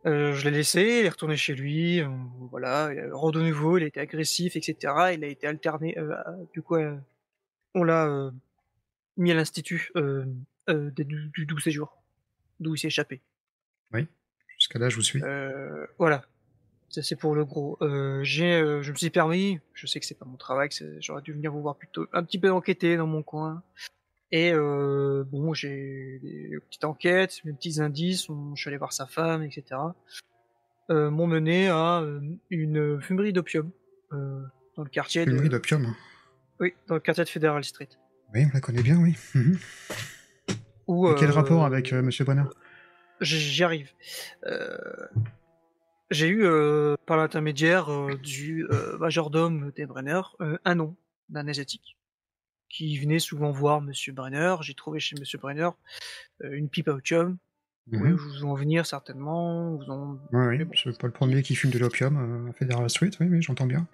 Euh, 0.06 0.32
je 0.32 0.44
l'ai 0.44 0.56
laissé, 0.56 1.00
il 1.00 1.06
est 1.06 1.08
retourné 1.08 1.36
chez 1.36 1.54
lui. 1.54 2.00
euh, 2.00 2.08
voilà, 2.50 2.90
il 2.92 2.98
a 3.00 3.08
de 3.08 3.42
nouveau, 3.42 3.76
il 3.78 3.84
a 3.84 3.86
été 3.86 4.00
agressif, 4.00 4.54
etc. 4.56 4.76
Il 5.14 5.24
a 5.24 5.26
été 5.26 5.46
alterné. 5.46 5.98
euh, 5.98 6.14
du 6.52 6.62
coup, 6.62 6.76
euh, 6.76 6.96
on 7.74 7.82
l'a 7.82 8.06
euh, 8.06 8.30
mis 9.18 9.30
à 9.30 9.34
l'institut 9.34 9.90
euh, 9.96 10.24
euh, 10.70 10.90
du, 10.92 11.28
du 11.34 11.44
doux 11.44 11.58
séjour, 11.58 11.96
d'où 12.60 12.74
il 12.74 12.78
s'est 12.78 12.86
échappé. 12.88 13.20
Jusqu'à 14.58 14.78
là, 14.80 14.88
je 14.88 14.96
vous 14.96 15.02
suis. 15.02 15.22
Euh, 15.22 15.86
voilà. 15.98 16.24
Ça 16.88 17.00
c'est 17.02 17.14
pour 17.14 17.34
le 17.36 17.44
gros. 17.44 17.78
J'ai, 18.24 18.58
je 18.82 18.90
me 18.90 18.96
suis 18.96 19.10
permis. 19.10 19.60
Je 19.74 19.86
sais 19.86 20.00
que 20.00 20.06
c'est 20.06 20.18
pas 20.18 20.24
mon 20.24 20.36
travail, 20.36 20.68
j'aurais 20.98 21.22
dû 21.22 21.32
venir 21.32 21.52
vous 21.52 21.60
voir 21.62 21.76
plutôt 21.76 22.06
un 22.12 22.24
petit 22.24 22.38
peu 22.40 22.50
enquêter 22.50 22.96
dans 22.96 23.06
mon 23.06 23.22
coin. 23.22 23.62
Et 24.32 24.52
bon, 24.52 25.54
j'ai 25.54 26.18
des 26.22 26.58
petites 26.68 26.84
enquêtes, 26.84 27.44
mes 27.44 27.52
petits 27.52 27.80
indices. 27.80 28.28
on- 28.28 28.56
je 28.56 28.60
suis 28.62 28.68
allé 28.68 28.78
voir 28.78 28.92
sa 28.92 29.06
femme, 29.06 29.42
etc. 29.44 29.64
M'ont 30.88 31.26
mené 31.28 31.68
à 31.68 32.02
une 32.50 33.00
fumerie 33.00 33.32
d'opium 33.32 33.70
dans 34.10 34.82
le 34.82 34.90
quartier 34.90 35.24
Fumerie 35.24 35.50
d'opium. 35.50 35.94
oui, 36.58 36.74
dans 36.88 36.94
le 36.94 37.00
quartier 37.00 37.22
de 37.24 37.28
Federal 37.28 37.62
Street. 37.62 37.88
Oui, 38.34 38.44
on 38.44 38.50
la 38.54 38.60
connaît 38.60 38.82
bien, 38.82 38.98
oui. 38.98 39.16
Mhm. 39.34 39.58
Et 40.48 41.14
quel 41.18 41.30
euh, 41.30 41.32
rapport 41.32 41.64
avec 41.64 41.92
euh, 41.92 42.02
Monsieur 42.02 42.24
Brenner 42.24 42.44
J- 43.20 43.38
J'y 43.40 43.64
arrive. 43.64 43.90
Euh, 44.46 44.78
J'ai 46.10 46.28
eu, 46.28 46.44
par 47.06 47.16
l'intermédiaire 47.16 47.88
du 48.22 48.66
majordome 48.98 49.72
des 49.76 49.86
Brenner, 49.86 50.20
un 50.64 50.74
nom 50.74 50.96
d'un 51.28 51.46
asiatique 51.48 51.96
qui 52.70 52.98
venait 52.98 53.18
souvent 53.18 53.50
voir 53.50 53.80
Monsieur 53.80 54.12
Brenner. 54.12 54.56
J'ai 54.62 54.74
trouvé 54.74 55.00
chez 55.00 55.16
Monsieur 55.18 55.38
Brenner 55.38 55.68
euh, 56.44 56.52
une 56.52 56.68
pipe 56.68 56.88
à 56.88 56.92
opium. 56.92 57.38
Oui, 57.90 57.98
Mhm. 58.10 58.14
vous 58.16 58.44
en 58.44 58.54
venir 58.54 58.84
certainement. 58.86 59.74
Vous 59.76 59.90
en... 59.90 60.18
Oui, 60.32 60.56
oui, 60.58 60.66
c'est 60.82 60.98
pas 60.98 61.06
le 61.06 61.12
premier 61.12 61.42
qui 61.42 61.54
fume 61.54 61.70
de 61.70 61.78
l'opium 61.78 62.46
euh, 62.46 62.50
à 62.50 62.52
Federal 62.52 62.88
Street, 62.90 63.10
oui, 63.20 63.26
oui, 63.30 63.40
j'entends 63.42 63.64
bien. 63.66 63.86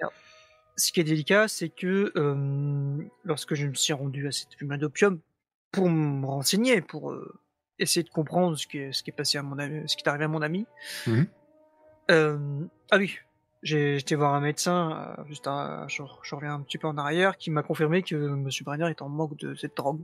Ce 0.76 0.90
qui 0.90 1.00
est 1.00 1.04
délicat, 1.04 1.46
c'est 1.46 1.68
que 1.68 2.12
euh, 2.16 3.08
lorsque 3.24 3.54
je 3.54 3.66
me 3.66 3.74
suis 3.74 3.92
rendu 3.92 4.26
à 4.26 4.32
cette 4.32 4.54
fumerie 4.54 4.78
d'opium 4.78 5.20
pour 5.70 5.88
me 5.88 6.26
renseigner, 6.26 6.80
pour 6.80 7.12
euh, 7.12 7.38
essayer 7.78 8.02
de 8.02 8.10
comprendre 8.10 8.56
ce 8.56 8.66
qui 8.66 8.78
est, 8.78 8.92
ce 8.92 9.02
qui 9.02 9.10
est 9.10 9.14
passé 9.14 9.38
à 9.38 9.42
mon 9.42 9.58
ami, 9.58 9.88
ce 9.88 9.96
qui 9.96 10.02
est 10.02 10.08
arrivé 10.08 10.24
à 10.24 10.28
mon 10.28 10.42
ami. 10.42 10.66
Mhm. 11.06 11.26
Euh, 12.10 12.64
ah 12.90 12.96
oui, 12.98 13.18
j'ai 13.62 13.98
j'étais 13.98 14.16
voir 14.16 14.34
un 14.34 14.40
médecin 14.40 15.16
juste 15.28 15.46
un, 15.46 15.86
je, 15.88 16.02
je 16.22 16.34
reviens 16.34 16.54
un 16.54 16.60
petit 16.60 16.76
peu 16.76 16.88
en 16.88 16.98
arrière 16.98 17.38
qui 17.38 17.50
m'a 17.50 17.62
confirmé 17.62 18.02
que 18.02 18.16
Monsieur 18.16 18.64
Brenner 18.64 18.90
est 18.90 19.00
en 19.00 19.08
manque 19.08 19.36
de 19.36 19.54
cette 19.54 19.76
drogue. 19.76 20.02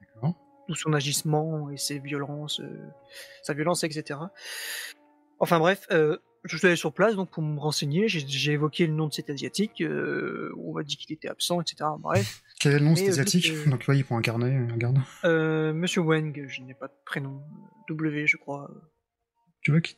D'accord. 0.00 0.34
Tout 0.68 0.74
son 0.74 0.92
agissement 0.92 1.70
et 1.70 1.78
ses 1.78 1.98
violences, 1.98 2.60
sa 3.42 3.54
violence, 3.54 3.82
etc. 3.82 4.20
Enfin 5.40 5.58
bref, 5.58 5.88
je 6.44 6.56
suis 6.56 6.66
allé 6.66 6.76
sur 6.76 6.92
place 6.92 7.14
donc 7.14 7.30
pour 7.30 7.42
me 7.42 7.58
renseigner. 7.58 8.08
J'ai 8.08 8.52
évoqué 8.52 8.86
le 8.86 8.92
nom 8.92 9.06
de 9.08 9.12
cet 9.12 9.30
asiatique. 9.30 9.80
Euh, 9.80 10.52
on 10.58 10.72
m'a 10.74 10.82
dit 10.82 10.96
qu'il 10.96 11.12
était 11.12 11.28
absent, 11.28 11.60
etc. 11.60 11.88
Bref, 11.98 12.42
Quel 12.60 12.72
est 12.72 12.78
le 12.78 12.84
nom 12.84 12.96
cet 12.96 13.06
euh, 13.06 13.10
asiatique? 13.10 13.52
Donc, 13.68 13.84
oui, 13.88 13.98
il 13.98 14.04
prend 14.04 14.18
un 14.18 14.22
carnet, 14.22 14.56
euh, 14.56 14.72
regarde. 14.72 14.98
euh, 15.24 15.72
Monsieur 15.72 16.00
Wang, 16.00 16.44
je 16.48 16.62
n'ai 16.62 16.74
pas 16.74 16.88
de 16.88 16.94
prénom. 17.04 17.42
W, 17.88 18.26
je 18.26 18.36
crois. 18.36 18.70
Tu 19.60 19.70
veux 19.72 19.80
qu'il 19.80 19.96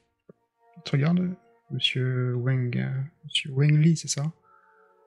qu'il 0.75 0.83
te 0.83 0.91
regarde 0.93 1.35
Monsieur 1.71 2.35
Wang. 2.35 2.85
Monsieur 3.25 3.51
Wang 3.53 3.71
Lee, 3.73 3.97
c'est 3.97 4.09
ça? 4.09 4.31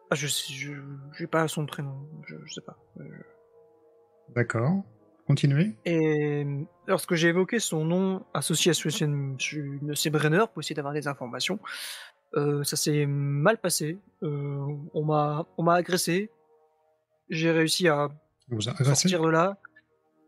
Ah, 0.09 0.15
je 0.15 0.27
je, 0.27 0.73
j'ai 1.17 1.27
pas 1.27 1.47
son 1.47 1.65
prénom. 1.65 2.07
Je, 2.27 2.35
je 2.45 2.53
sais 2.53 2.61
pas. 2.61 2.77
D'accord. 4.35 4.83
Continuez. 5.27 5.75
Et 5.85 6.45
lorsque 6.87 7.15
j'ai 7.15 7.27
évoqué 7.27 7.59
son 7.59 7.83
nom 7.83 8.25
associé 8.33 8.71
à 8.71 8.73
celui 8.73 8.95
de 9.81 9.93
ces 9.93 10.09
Brenner 10.09 10.45
pour 10.53 10.61
essayer 10.61 10.73
d'avoir 10.75 10.93
des 10.93 11.07
informations, 11.07 11.59
euh, 12.35 12.63
ça 12.63 12.77
s'est 12.77 13.05
mal 13.05 13.57
passé. 13.57 13.97
Euh, 14.23 14.65
on 14.93 15.03
m'a 15.03 15.45
on 15.57 15.63
m'a 15.63 15.75
agressé. 15.75 16.31
J'ai 17.29 17.51
réussi 17.51 17.89
à 17.89 18.09
vous 18.49 18.69
agressé 18.69 18.85
sortir 18.95 19.21
de 19.21 19.29
là. 19.29 19.57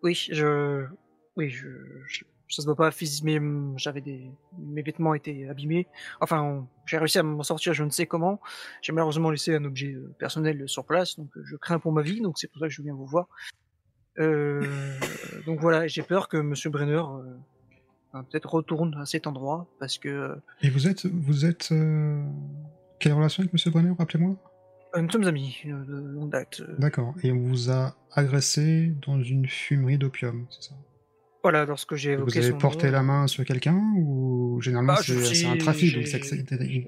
Oui, 0.04 0.16
je 0.32 0.86
oui, 1.38 1.50
je, 1.50 1.68
je- 2.08 2.26
ça 2.50 2.64
se 2.64 2.66
voit 2.68 2.76
pas 2.76 2.92
physiquement, 2.92 3.40
mais 3.40 3.78
j'avais 3.78 4.02
des 4.02 4.32
mes 4.58 4.82
vêtements 4.82 5.14
étaient 5.14 5.48
abîmés. 5.50 5.88
Enfin, 6.20 6.68
j'ai 6.86 6.98
réussi 6.98 7.20
à 7.20 7.24
m'en 7.24 7.44
sortir, 7.44 7.74
je 7.74 7.84
ne 7.84 7.90
sais 7.92 8.06
comment. 8.08 8.42
J'ai 8.82 8.92
malheureusement 8.92 9.30
laissé 9.30 9.56
un 9.56 9.64
objet 9.66 9.94
euh, 9.94 10.14
personnel 10.20 10.68
sur 10.68 10.84
place, 10.84 11.18
donc 11.18 11.30
euh, 11.38 11.42
je 11.46 11.56
crains 11.58 11.80
pour 11.80 11.92
ma 11.94 12.02
vie, 12.02 12.22
donc 12.22 12.38
c'est 12.40 12.48
pour 12.52 12.60
ça 12.60 12.68
que 12.68 12.74
je 12.74 12.82
viens 12.82 12.96
vous 12.96 13.06
voir. 13.06 13.28
Euh, 14.18 14.64
donc 15.46 15.60
voilà, 15.60 15.88
j'ai 15.88 16.02
peur 16.02 16.28
que 16.28 16.38
Monsieur 16.38 16.70
Brenner 16.70 16.94
euh, 16.98 17.24
ben, 18.14 18.24
peut-être 18.24 18.50
retourne 18.54 18.96
à 19.00 19.06
cet 19.06 19.28
endroit 19.28 19.68
parce 19.80 19.98
que 19.98 20.10
euh, 20.10 20.36
Et 20.62 20.70
vous 20.70 20.88
êtes. 20.88 21.06
Vous 21.06 21.46
êtes. 21.46 21.72
euh, 21.72 22.22
Quelle 23.00 23.14
relation 23.14 23.42
avec 23.42 23.54
Monsieur 23.54 23.72
Brenner, 23.72 23.92
rappelez-moi? 23.98 24.36
Nous 24.98 25.10
sommes 25.12 25.26
amis 25.26 25.58
euh, 25.66 25.84
de 25.86 25.94
longue 25.94 26.32
date. 26.32 26.62
euh. 26.62 26.76
D'accord. 26.80 27.14
Et 27.24 27.32
on 27.32 27.40
vous 27.40 27.70
a 27.70 27.96
agressé 28.12 28.94
dans 29.06 29.22
une 29.22 29.48
fumerie 29.48 29.98
d'opium, 29.98 30.48
c'est 30.50 30.70
ça? 30.70 30.76
Voilà, 31.44 31.64
lorsque 31.66 31.96
j'ai 31.96 32.16
Vous 32.16 32.22
évoqué 32.24 32.40
avez 32.40 32.50
son 32.52 32.58
porté 32.58 32.88
nom, 32.88 32.94
la 32.94 33.04
main 33.04 33.28
sur 33.28 33.46
quelqu'un 33.46 33.80
ou 33.98 34.60
généralement 34.62 34.96
Bah, 34.96 35.02
je 35.04 35.14
c'est 35.22 35.46
un 35.46 35.56
trafic 35.56 35.94
donc 35.94 36.04
j'ai- 36.06 36.10
c'est- 36.20 36.24
c'est- 36.24 36.88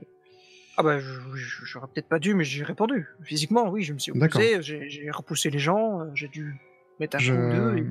Ah 0.77 0.83
bah, 0.83 0.99
je- 0.99 1.35
je- 1.35 1.65
j'aurais 1.65 1.87
peut-être 1.87 2.09
pas 2.09 2.19
dû, 2.19 2.33
mais 2.33 2.43
j'ai 2.43 2.63
répondu. 2.63 3.07
Physiquement, 3.23 3.69
oui, 3.69 3.83
je 3.83 3.93
me 3.93 3.99
suis 3.99 4.11
D'accord. 4.13 4.41
opposé, 4.41 4.61
j'ai 4.61 4.89
j'ai 4.89 5.09
repoussé 5.11 5.49
les 5.51 5.59
gens, 5.59 6.01
euh, 6.01 6.05
j'ai 6.15 6.27
dû 6.27 6.55
mettre 7.01 7.17
un 7.17 7.19
Je- 7.19 7.33
coup 7.33 7.39
ou 7.41 7.51
deux, 7.51 7.77
et 7.77 7.85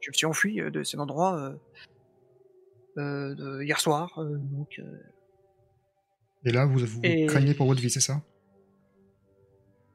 je 0.00 0.10
me 0.10 0.12
suis 0.12 0.26
enfui 0.26 0.60
euh, 0.60 0.70
de 0.70 0.82
cet 0.82 0.98
endroit 0.98 1.38
euh, 1.38 1.54
euh, 2.98 3.34
de 3.34 3.62
hier 3.62 3.78
soir. 3.80 4.12
donc, 4.18 4.80
Et 6.44 6.50
là, 6.52 6.64
vous, 6.66 6.78
vous 6.78 7.00
Et- 7.04 7.26
craignez 7.26 7.54
pour 7.54 7.66
votre 7.66 7.80
vie, 7.80 7.90
c'est 7.90 8.00
ça? 8.00 8.22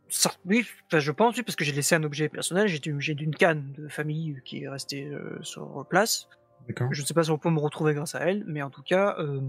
Ça, 0.09 0.29
oui, 0.43 0.65
enfin, 0.87 0.99
je 0.99 1.11
pense, 1.11 1.37
oui, 1.37 1.43
parce 1.43 1.55
que 1.55 1.63
j'ai 1.63 1.71
laissé 1.71 1.95
un 1.95 2.03
objet 2.03 2.27
personnel, 2.27 2.67
j'ai 2.67 2.79
du- 2.79 2.99
j'ai 2.99 3.15
d'une 3.15 3.33
canne 3.33 3.71
de 3.77 3.87
famille 3.87 4.41
qui 4.43 4.63
est 4.63 4.67
restée 4.69 5.05
euh, 5.07 5.41
sur 5.41 5.85
place. 5.89 6.27
Je 6.91 7.01
ne 7.01 7.05
sais 7.05 7.13
pas 7.13 7.23
si 7.23 7.31
on 7.31 7.37
peut 7.37 7.49
me 7.49 7.59
retrouver 7.59 7.93
grâce 7.93 8.13
à 8.15 8.19
elle, 8.19 8.43
mais 8.45 8.61
en 8.61 8.69
tout 8.69 8.83
cas, 8.83 9.15
euh, 9.19 9.39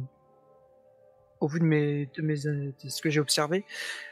au 1.40 1.48
vu 1.48 1.58
de, 1.58 1.64
mes, 1.64 2.06
de, 2.16 2.22
mes, 2.22 2.36
de 2.36 2.72
ce 2.88 3.02
que 3.02 3.10
j'ai 3.10 3.18
observé, 3.20 3.64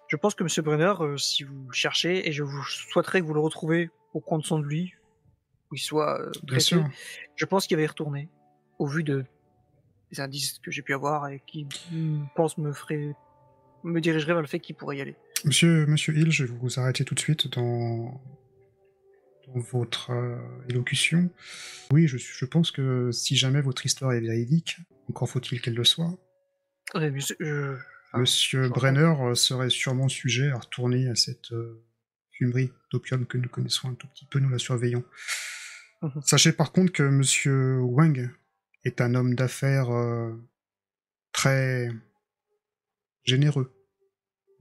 je 0.09 0.17
pense 0.17 0.35
que 0.35 0.43
Monsieur 0.43 0.63
Brenner, 0.63 0.95
euh, 1.01 1.17
si 1.17 1.45
vous 1.45 1.71
cherchez, 1.73 2.29
et 2.29 2.33
je 2.33 2.43
vous 2.43 2.63
souhaiterais 2.65 3.21
que 3.21 3.27
vous 3.27 3.35
le 3.35 3.41
retrouviez 3.41 3.91
au 4.15 4.21
coin 4.21 4.39
de 4.39 4.45
son 4.45 4.59
de 4.59 4.67
lui, 4.67 4.95
où 5.71 5.75
il 5.75 5.79
soit 5.79 6.21
euh, 6.21 6.31
traité, 6.47 6.77
je 7.37 7.45
pense 7.45 7.67
qu'il 7.67 7.77
va 7.77 7.83
y 7.83 7.87
retourner, 7.87 8.29
au 8.79 8.87
vu 8.87 9.03
de 9.03 9.25
des 10.11 10.21
indices 10.21 10.59
que 10.59 10.73
j'ai 10.73 10.83
pu 10.83 10.93
avoir 10.93 11.29
et 11.29 11.41
qui, 11.47 11.69
je 11.93 12.19
pense, 12.35 12.59
me 12.59 12.73
ferait 12.73 13.15
me 13.85 14.01
dirigerait 14.01 14.33
vers 14.33 14.43
le 14.43 14.49
fait 14.49 14.59
qu'il 14.59 14.75
pourrait 14.75 14.99
y 14.99 15.01
aller. 15.01 15.17
Monsieur, 15.45 15.87
Monsieur 15.87 16.15
Hill, 16.17 16.31
je 16.31 16.45
vais 16.45 16.55
vous 16.61 16.81
arrêter 16.81 17.05
tout 17.05 17.15
de 17.15 17.21
suite 17.21 17.49
dans, 17.49 18.21
dans 19.47 19.61
votre 19.61 20.11
euh, 20.11 20.37
élocution. 20.69 21.31
Oui, 21.93 22.07
je, 22.09 22.19
je 22.19 22.45
pense 22.45 22.73
que 22.73 23.11
si 23.13 23.37
jamais 23.37 23.63
votre 23.63 23.87
histoire 23.87 24.13
est 24.13 24.21
véridique, 24.21 24.79
encore 25.09 25.31
faut-il 25.31 25.61
qu'elle 25.61 25.75
le 25.75 25.85
soit, 25.85 26.19
Ouais, 26.95 27.11
Monsieur 28.15 28.69
Brenner 28.69 29.15
euh, 29.21 29.35
serait 29.35 29.71
sûrement 29.71 30.09
sujet 30.09 30.51
à 30.51 30.59
retourner 30.59 31.09
à 31.09 31.15
cette 31.15 31.53
euh, 31.53 31.81
fumerie 32.41 32.73
d'opium 32.91 33.27
que 33.27 33.37
nous 33.37 33.49
connaissons 33.51 33.91
un 33.91 33.95
tout 33.95 34.07
petit 34.09 34.25
peu, 34.25 34.39
nous 34.39 34.49
la 34.49 34.59
surveillons. 34.59 35.05
Mhm. 36.03 36.23
Sachez 36.25 36.53
par 36.53 36.73
contre 36.73 36.93
que 36.93 37.03
Monsieur 37.03 37.81
Wang 37.81 38.31
est 38.85 39.03
un 39.03 39.15
homme 39.15 39.35
d'affaires 39.35 39.91
euh, 39.91 40.33
très 41.33 41.91
généreux 43.25 43.75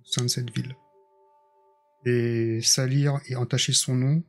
au 0.02 0.04
sein 0.06 0.24
de 0.24 0.28
cette 0.28 0.50
ville. 0.54 0.76
Et 2.06 2.62
salir 2.62 3.20
et 3.28 3.36
entacher 3.38 3.72
son 3.74 3.96
nom, 3.96 4.24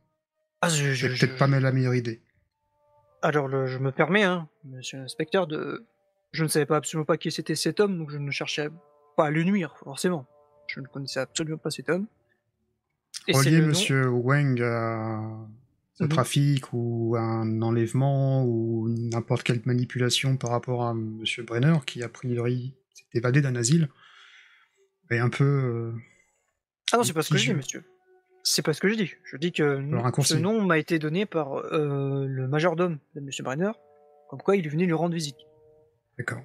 Ah, 0.61 0.69
je- 0.69 0.93
je- 0.93 1.07
c'est 1.09 1.09
peut-être 1.09 1.33
je- 1.35 1.39
pas 1.39 1.47
mal 1.49 1.63
la 1.63 1.73
meilleure 1.73 1.95
idée. 1.95 2.21
Alors, 3.23 3.49
le- 3.49 3.67
je 3.67 3.79
me 3.79 3.91
permets, 3.93 4.23
hein, 4.25 4.49
monsieur 4.65 4.99
l'inspecteur, 4.99 5.47
de. 5.47 5.87
Je 6.33 6.45
ne 6.45 6.49
savais 6.49 6.67
pas 6.67 6.77
absolument 6.77 7.05
pas 7.05 7.17
qui 7.17 7.31
c'était 7.33 7.57
cet 7.57 7.81
homme, 7.81 7.99
donc 7.99 8.11
je 8.11 8.19
ne 8.19 8.31
cherchais 8.31 8.69
pas 9.17 9.27
à 9.27 9.31
lui 9.31 9.45
nuire, 9.45 9.77
forcément. 9.79 10.27
Je 10.69 10.81
ne 10.81 10.87
connaissais 10.87 11.19
absolument 11.21 11.59
pas 11.59 11.71
cet 11.71 11.89
homme. 11.91 12.07
Et 13.29 13.33
Relier 13.33 13.61
Monsieur 13.61 14.09
Wang 14.09 14.61
à 14.63 15.07
un 15.07 15.49
Mhm. 16.01 16.09
trafic 16.09 16.73
ou 16.73 17.15
à 17.17 17.21
un 17.21 17.61
enlèvement 17.63 18.45
ou 18.45 18.89
n'importe 18.89 19.43
quelle 19.43 19.61
manipulation 19.67 20.37
par 20.39 20.51
rapport 20.51 20.85
à 20.85 20.95
Monsieur 20.95 21.43
Brenner 21.43 21.77
qui 21.87 22.03
a 22.03 22.09
priori 22.09 22.75
s'est 22.95 23.05
évadé 23.19 23.43
d'un 23.43 23.55
asile 23.55 23.89
est 25.11 25.19
un 25.19 25.29
peu 25.29 25.45
euh, 25.45 25.93
Ah 26.93 26.97
non, 26.99 27.03
c'est 27.03 27.13
pas 27.13 27.23
ce 27.23 27.31
que 27.31 27.39
je 27.39 27.51
dis, 27.51 27.55
monsieur. 27.55 27.85
C'est 28.43 28.63
pas 28.63 28.73
ce 28.73 28.81
que 28.81 28.89
je 28.89 28.95
dis. 28.95 29.11
Je 29.25 29.37
dis 29.37 29.53
que 29.53 29.83
ce 30.23 30.35
nom 30.37 30.65
m'a 30.65 30.79
été 30.79 30.99
donné 30.99 31.27
par 31.27 31.55
euh, 31.59 32.25
le 32.27 32.49
majordome 32.49 32.99
de 33.15 33.21
monsieur 33.21 33.45
Brenner, 33.45 33.73
comme 34.31 34.41
quoi 34.41 34.57
il 34.57 34.65
est 34.65 34.71
venu 34.71 34.87
lui 34.87 34.93
rendre 34.95 35.15
visite. 35.15 35.37
d'accord. 36.17 36.43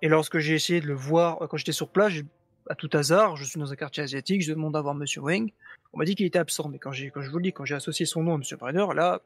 Et 0.00 0.08
lorsque 0.08 0.38
j'ai 0.38 0.54
essayé 0.54 0.80
de 0.80 0.86
le 0.86 0.94
voir, 0.94 1.42
euh, 1.42 1.46
quand 1.48 1.56
j'étais 1.56 1.72
sur 1.72 1.88
place, 1.90 2.12
à 2.68 2.76
tout 2.76 2.90
hasard, 2.92 3.36
je 3.36 3.44
suis 3.44 3.58
dans 3.58 3.72
un 3.72 3.76
quartier 3.76 4.02
asiatique, 4.04 4.42
je 4.42 4.52
demande 4.52 4.76
à 4.76 4.80
voir 4.80 4.94
Monsieur 4.94 5.22
Wang. 5.22 5.50
On 5.92 5.98
m'a 5.98 6.04
dit 6.04 6.14
qu'il 6.14 6.26
était 6.26 6.38
absent, 6.38 6.68
mais 6.68 6.78
quand, 6.78 6.92
j'ai, 6.92 7.10
quand 7.10 7.22
je 7.22 7.30
vous 7.30 7.38
le 7.38 7.44
dis, 7.44 7.52
quand 7.52 7.64
j'ai 7.64 7.74
associé 7.74 8.06
son 8.06 8.22
nom 8.22 8.34
à 8.34 8.38
Monsieur 8.38 8.56
Brenner, 8.56 8.86
là, 8.94 9.22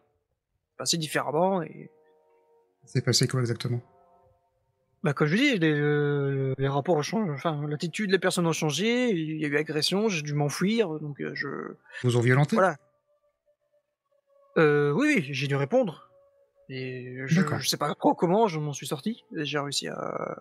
passé 0.77 0.97
différemment. 0.97 1.63
Et 1.63 1.91
C'est 2.85 3.05
passé 3.05 3.27
quoi 3.27 3.41
exactement? 3.41 3.81
Bah, 5.03 5.13
comme 5.13 5.27
je 5.27 5.35
vous 5.35 5.43
dis, 5.43 5.59
les, 5.59 5.73
euh, 5.73 6.55
les 6.59 6.69
rapports 6.69 6.95
ont 6.97 7.03
changé, 7.03 7.31
enfin, 7.33 7.67
l'attitude 7.67 8.11
des 8.11 8.21
personnes 8.21 8.47
ont 8.47 8.53
changé, 8.53 9.11
il 9.11 9.41
y 9.41 9.45
a 9.45 9.49
eu 9.49 9.57
agression, 9.57 10.09
j'ai 10.09 10.23
dû 10.23 10.33
m'enfuir, 10.35 11.01
donc 11.01 11.21
euh, 11.21 11.35
je. 11.35 11.49
Vous 12.05 12.17
ont 12.17 12.21
violenté? 12.21 12.55
Voilà. 12.55 12.77
Euh, 14.59 14.93
oui, 14.93 15.15
oui, 15.17 15.29
j'ai 15.31 15.49
dû 15.49 15.57
répondre. 15.57 16.11
Et 16.69 17.19
je, 17.27 17.41
D'accord. 17.41 17.59
je 17.59 17.69
sais 17.69 17.77
pas 17.77 17.93
trop 17.97 18.15
comment 18.15 18.47
je 18.47 18.61
m'en 18.61 18.73
suis 18.73 18.87
sorti. 18.87 19.25
et 19.37 19.45
J'ai 19.45 19.59
réussi 19.59 19.89
à. 19.89 20.41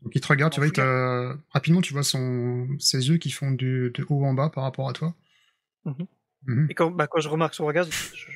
Donc 0.00 0.14
il 0.14 0.20
te 0.20 0.28
regarde, 0.28 0.52
tu 0.52 0.60
vois, 0.60 0.68
il 0.68 1.38
rapidement 1.50 1.80
tu 1.80 1.92
vois 1.92 2.02
son... 2.02 2.66
ses 2.78 3.08
yeux 3.08 3.18
qui 3.18 3.30
font 3.30 3.50
du... 3.50 3.90
de 3.90 4.06
haut 4.08 4.24
en 4.24 4.34
bas 4.34 4.50
par 4.50 4.64
rapport 4.64 4.88
à 4.88 4.92
toi? 4.92 5.14
Mhm. 5.84 6.06
Mhm. 6.46 6.66
Et 6.70 6.74
quand, 6.74 6.90
bah, 6.90 7.06
quand 7.06 7.20
je 7.20 7.28
remarque 7.28 7.54
son 7.54 7.64
regard, 7.66 7.84
je, 7.84 7.90
je- 7.90 8.30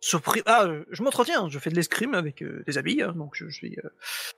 surpris. 0.00 0.42
Ah, 0.44 0.68
je 0.90 1.02
m'entretiens, 1.02 1.48
je 1.48 1.58
fais 1.58 1.70
de 1.70 1.74
l'escrime 1.76 2.12
avec 2.12 2.42
euh, 2.42 2.62
des 2.66 2.76
habits, 2.76 3.00
hein, 3.00 3.14
donc 3.16 3.34
je, 3.36 3.48
je 3.48 3.54
suis. 3.54 3.78
euh, 3.82 3.88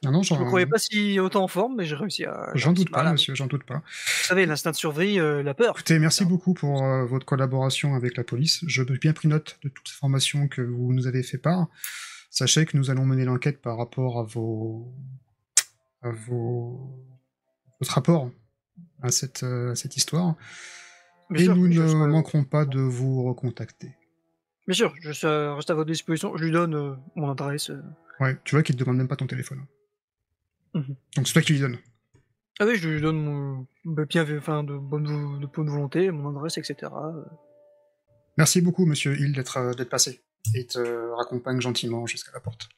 Non, 0.04 0.12
non, 0.12 0.22
je 0.22 0.32
me 0.34 0.38
j'en 0.38 0.46
croyais 0.46 0.66
pas 0.66 0.78
si 0.78 1.18
autant 1.18 1.42
en 1.42 1.48
forme, 1.48 1.74
mais 1.76 1.84
j'ai 1.84 1.96
réussi 1.96 2.24
à. 2.24 2.52
j'en 2.54 2.72
doute 2.72 2.90
pas, 2.90 3.10
monsieur, 3.10 3.34
j'en 3.34 3.46
doute 3.48 3.64
pas. 3.64 3.78
Vous 3.78 4.24
savez, 4.26 4.46
l'instinct 4.46 4.70
de 4.70 4.76
survie, 4.76 5.18
euh, 5.18 5.42
la 5.42 5.54
peur. 5.54 5.70
Écoutez, 5.74 5.98
merci 5.98 6.24
beaucoup 6.24 6.54
pour 6.54 6.84
votre 7.06 7.26
collaboration 7.26 7.94
avec 7.96 8.16
la 8.16 8.22
police. 8.22 8.60
Je 8.68 8.82
me 8.82 8.96
bien 8.96 9.12
pris 9.12 9.26
note 9.26 9.58
de 9.64 9.68
toutes 9.68 9.88
les 9.88 9.94
informations 9.94 10.46
que 10.46 10.62
vous 10.62 10.92
nous 10.92 11.08
avez 11.08 11.24
fait 11.24 11.38
part. 11.38 11.66
Sachez 12.30 12.64
que 12.66 12.76
nous 12.76 12.90
allons 12.90 13.04
mener 13.04 13.24
l'enquête 13.24 13.60
par 13.60 13.76
rapport 13.76 14.20
à 14.20 14.22
vos, 14.22 14.92
à 16.02 16.10
vos, 16.10 16.94
votre 17.80 17.92
rapport 17.92 18.30
à 19.02 19.10
cette, 19.10 19.42
à 19.42 19.74
cette 19.74 19.96
histoire. 19.96 20.36
Bien 21.30 21.40
Et 21.40 21.44
sûr, 21.44 21.56
nous 21.56 21.68
ne 21.68 21.86
serai- 21.88 22.06
manquerons 22.08 22.44
pas 22.44 22.64
de 22.64 22.80
vous 22.80 23.24
recontacter. 23.24 23.94
Bien 24.66 24.74
sûr, 24.74 24.94
je 25.00 25.08
reste 25.08 25.70
à 25.70 25.74
votre 25.74 25.90
disposition. 25.90 26.36
Je 26.36 26.44
lui 26.44 26.52
donne 26.52 26.74
euh, 26.74 26.94
mon 27.14 27.30
adresse. 27.30 27.70
euh. 27.70 27.80
Ouais, 28.20 28.36
tu 28.44 28.54
vois 28.54 28.62
qu'il 28.62 28.74
te 28.76 28.80
demande 28.80 28.96
même 28.98 29.08
pas 29.08 29.16
ton 29.16 29.26
téléphone. 29.26 29.64
Mhm. 30.74 30.96
Donc 31.16 31.26
c'est 31.26 31.32
toi 31.32 31.42
qui 31.42 31.52
lui 31.54 31.60
donnes. 31.60 31.78
Ah 32.58 32.64
oui, 32.66 32.76
je 32.76 32.88
lui 32.88 33.00
donne 33.00 33.22
mon 33.22 33.66
bah, 33.84 34.04
bien, 34.06 34.24
enfin, 34.38 34.64
de 34.64 34.76
bonne, 34.76 35.06
vo- 35.06 35.38
de 35.38 35.46
bonne 35.46 35.68
volonté, 35.68 36.10
mon 36.10 36.30
adresse, 36.30 36.56
etc. 36.58 36.90
euh. 36.94 37.22
Merci 38.38 38.60
beaucoup, 38.60 38.86
monsieur 38.86 39.18
Hill, 39.18 39.32
d'être 39.34 39.84
passé. 39.84 40.20
Et 40.54 40.66
te 40.66 40.78
raccompagne 41.16 41.60
gentiment 41.60 42.06
jusqu'à 42.06 42.30
la 42.32 42.40
porte. 42.40 42.68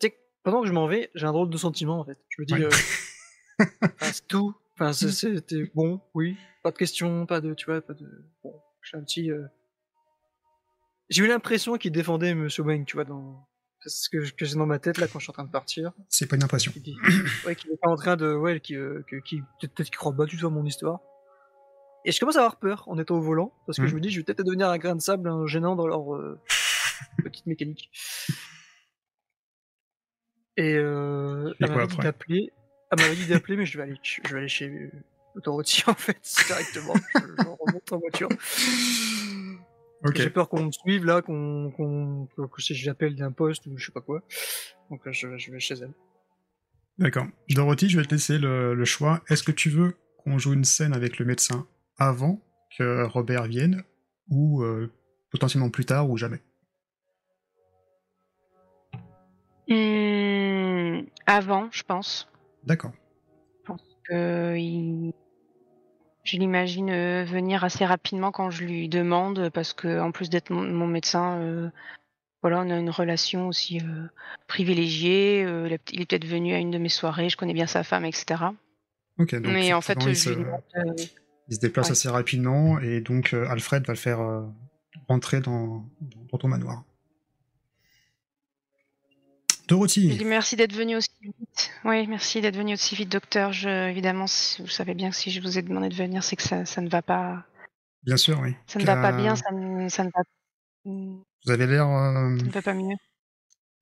Tu 0.00 0.10
pendant 0.44 0.60
que 0.62 0.68
je 0.68 0.72
m'en 0.72 0.86
vais, 0.86 1.10
j'ai 1.14 1.26
un 1.26 1.32
drôle 1.32 1.50
de 1.50 1.56
sentiment 1.56 2.00
en 2.00 2.04
fait. 2.04 2.18
Je 2.30 2.40
me 2.42 2.46
dis, 2.46 2.54
Ouais. 2.54 2.64
euh, 2.64 3.64
c'est 4.12 4.26
tout. 4.28 4.54
Enfin, 4.80 4.92
c'est- 4.92 5.10
c'était 5.10 5.70
bon, 5.74 6.00
oui. 6.14 6.36
Pas 6.62 6.70
de 6.70 6.76
questions, 6.76 7.26
pas 7.26 7.40
de, 7.40 7.52
tu 7.54 7.66
vois, 7.66 7.80
pas 7.80 7.94
de. 7.94 8.06
Bon, 8.44 8.54
j'ai 8.82 8.96
un 8.96 9.02
petit. 9.02 9.30
euh, 9.30 9.44
J'ai 11.10 11.24
eu 11.24 11.26
l'impression 11.26 11.76
qu'il 11.78 11.90
défendait 11.90 12.34
Monsieur 12.34 12.62
Wang, 12.62 12.84
tu 12.84 12.96
vois, 12.96 13.04
dans. 13.04 13.48
C'est 13.80 13.88
ce 13.90 14.08
que, 14.10 14.30
que 14.32 14.44
j'ai 14.44 14.56
dans 14.56 14.66
ma 14.66 14.78
tête 14.78 14.98
là 14.98 15.06
quand 15.08 15.18
je 15.18 15.24
suis 15.24 15.30
en 15.30 15.32
train 15.32 15.44
de 15.44 15.50
partir. 15.50 15.92
C'est 16.08 16.26
pas 16.26 16.36
une 16.36 16.42
impression. 16.44 16.72
Dit- 16.76 16.96
ouais, 17.46 17.54
qu'il 17.56 17.70
est 17.72 17.76
pas 17.80 17.88
en 17.90 17.96
train 17.96 18.16
de, 18.16 18.34
ouais, 18.34 18.60
qu'il, 18.60 18.76
euh, 18.76 19.04
qu'il- 19.24 19.42
peut-être 19.60 19.84
qu'il 19.88 19.96
croit 19.96 20.12
pas 20.12 20.26
du 20.26 20.36
tout 20.36 20.46
à 20.46 20.50
mon 20.50 20.64
histoire. 20.64 21.00
Et 22.04 22.12
je 22.12 22.20
commence 22.20 22.36
à 22.36 22.40
avoir 22.40 22.58
peur 22.58 22.84
en 22.88 22.98
étant 22.98 23.16
au 23.16 23.20
volant, 23.20 23.52
parce 23.66 23.78
que 23.78 23.82
Mhm. 23.82 23.88
je 23.88 23.94
me 23.94 24.00
dis, 24.00 24.10
je 24.10 24.18
vais 24.20 24.24
peut-être 24.24 24.42
devenir 24.44 24.68
un 24.68 24.78
grain 24.78 24.94
de 24.96 25.00
sable 25.00 25.28
un 25.28 25.46
gênant 25.46 25.74
dans 25.76 25.86
leur 25.86 26.14
euh, 26.14 26.40
petite 27.32 27.46
mécanique. 27.46 27.90
Et 30.56 30.74
euh, 30.74 31.54
elle 31.60 31.68
m'avait 31.70 31.86
dit 31.86 31.96
d'appeler. 31.98 32.52
Elle 32.90 33.00
m'avait 33.00 33.16
dit 33.16 33.26
d'appeler, 33.26 33.56
mais 33.56 33.66
je 33.66 33.76
vais 33.76 33.84
aller, 33.84 33.96
je 34.02 34.32
vais 34.32 34.38
aller 34.38 34.48
chez 34.48 34.66
euh, 34.68 34.90
Dorothy 35.44 35.82
en 35.86 35.94
fait 35.94 36.18
directement. 36.46 36.94
je, 37.14 37.20
je 37.20 37.46
remonte 37.46 37.92
en 37.92 37.98
voiture. 37.98 38.28
J'ai 40.14 40.30
peur 40.30 40.48
qu'on 40.48 40.64
me 40.64 40.72
suive 40.72 41.04
là, 41.04 41.22
qu'on, 41.22 41.72
qu'on, 41.76 42.28
que, 42.36 42.46
que 42.46 42.62
si 42.62 42.74
j'appelle 42.74 43.16
d'un 43.16 43.32
poste 43.32 43.66
ou 43.66 43.76
je 43.76 43.86
sais 43.86 43.92
pas 43.92 44.00
quoi. 44.00 44.22
Donc 44.90 45.04
là, 45.04 45.12
je, 45.12 45.36
je 45.36 45.50
vais 45.50 45.60
chez 45.60 45.74
elle. 45.74 45.92
D'accord. 46.98 47.26
Dorothy, 47.50 47.88
je 47.88 47.98
vais 47.98 48.04
te 48.04 48.14
laisser 48.14 48.38
le, 48.38 48.74
le 48.74 48.84
choix. 48.84 49.22
Est-ce 49.28 49.42
que 49.42 49.52
tu 49.52 49.70
veux 49.70 49.94
qu'on 50.18 50.38
joue 50.38 50.52
une 50.52 50.64
scène 50.64 50.92
avec 50.94 51.18
le 51.18 51.26
médecin 51.26 51.66
avant 51.98 52.40
que 52.76 53.04
Robert 53.04 53.44
vienne 53.44 53.82
ou 54.28 54.62
euh, 54.62 54.90
potentiellement 55.30 55.70
plus 55.70 55.84
tard 55.84 56.08
ou 56.10 56.16
jamais? 56.16 56.40
Hmm, 59.68 61.06
avant, 61.26 61.68
je 61.70 61.82
pense. 61.82 62.28
D'accord. 62.68 62.92
Il- 64.10 65.12
Je 66.24 66.36
l'imagine 66.36 66.90
euh, 66.90 67.24
venir 67.24 67.64
assez 67.64 67.86
rapidement 67.86 68.30
quand 68.30 68.50
je 68.50 68.64
lui 68.64 68.88
demande, 68.90 69.48
parce 69.48 69.72
que 69.72 69.98
en 70.00 70.12
plus 70.12 70.28
d'être 70.28 70.50
mon, 70.50 70.86
médecin, 70.86 71.38
euh, 71.38 71.70
voilà, 72.42 72.60
on 72.60 72.68
a 72.70 72.78
une 72.78 72.90
relation 72.90 73.48
aussi 73.48 73.80
euh, 73.80 74.06
privilégiée. 74.46 75.42
euh, 75.46 75.66
il 75.90 76.02
est- 76.02 76.06
peut-être 76.06 76.26
venu 76.26 76.52
à 76.52 76.58
une 76.58 76.70
de 76.70 76.76
mes 76.76 76.90
soirées, 76.90 77.30
je 77.30 77.38
connais 77.38 77.54
bien 77.54 77.66
sa 77.66 77.82
femme, 77.82 78.04
etc. 78.04 78.52
Ok. 79.18 79.34
Donc 79.36 79.52
Mais 79.54 79.72
en 79.72 79.80
fait, 79.80 79.98
il, 80.06 80.14
se, 80.14 80.28
lui 80.28 80.44
demande. 80.44 80.60
euh, 80.76 80.92
il 81.48 81.54
se 81.54 81.60
déplace 81.60 81.86
ouais. 81.86 81.92
assez 81.92 82.10
rapidement 82.10 82.78
et 82.80 83.00
donc 83.00 83.32
Alfred 83.32 83.86
va 83.86 83.94
le 83.94 83.98
faire 83.98 84.20
rentrer 85.08 85.40
dans, 85.40 85.86
dans 86.30 86.38
ton 86.38 86.48
manoir. 86.48 86.84
Dorothy. 89.68 90.10
Je 90.12 90.16
dis 90.18 90.24
merci 90.24 90.56
d'être 90.56 90.72
venu 90.74 90.96
aussi 90.96 91.10
vite. 91.20 91.70
Oui, 91.84 92.06
merci 92.06 92.40
d'être 92.40 92.56
venu 92.56 92.72
aussi 92.74 92.94
vite, 92.94 93.10
docteur. 93.10 93.52
Je, 93.52 93.88
évidemment, 93.90 94.26
si- 94.26 94.62
vous 94.62 94.68
savez 94.68 94.94
bien 94.94 95.10
que 95.10 95.16
si 95.16 95.30
je 95.30 95.40
vous 95.42 95.58
ai 95.58 95.62
demandé 95.62 95.88
de 95.90 95.94
venir, 95.94 96.24
c'est 96.24 96.36
que 96.36 96.42
ça, 96.42 96.64
ça 96.64 96.80
ne 96.80 96.88
va 96.88 97.02
pas. 97.02 97.44
Bien 98.02 98.16
sûr, 98.16 98.40
oui. 98.40 98.54
Ça 98.66 98.78
ne 98.78 98.84
va 98.84 98.96
pas 98.96 99.12
Euh, 99.12 99.16
bien, 99.16 99.36
ça 99.36 99.50
ne, 99.52 99.88
ça 99.88 100.04
ne 100.04 100.08
va, 100.08 100.22
ça 100.22 100.90
Vous 101.44 101.50
avez 101.50 101.66
l'air 101.66 101.86
euh, 101.86 102.30
ne 102.30 102.50
va 102.50 102.62
pas 102.62 102.72
mieux. 102.74 102.96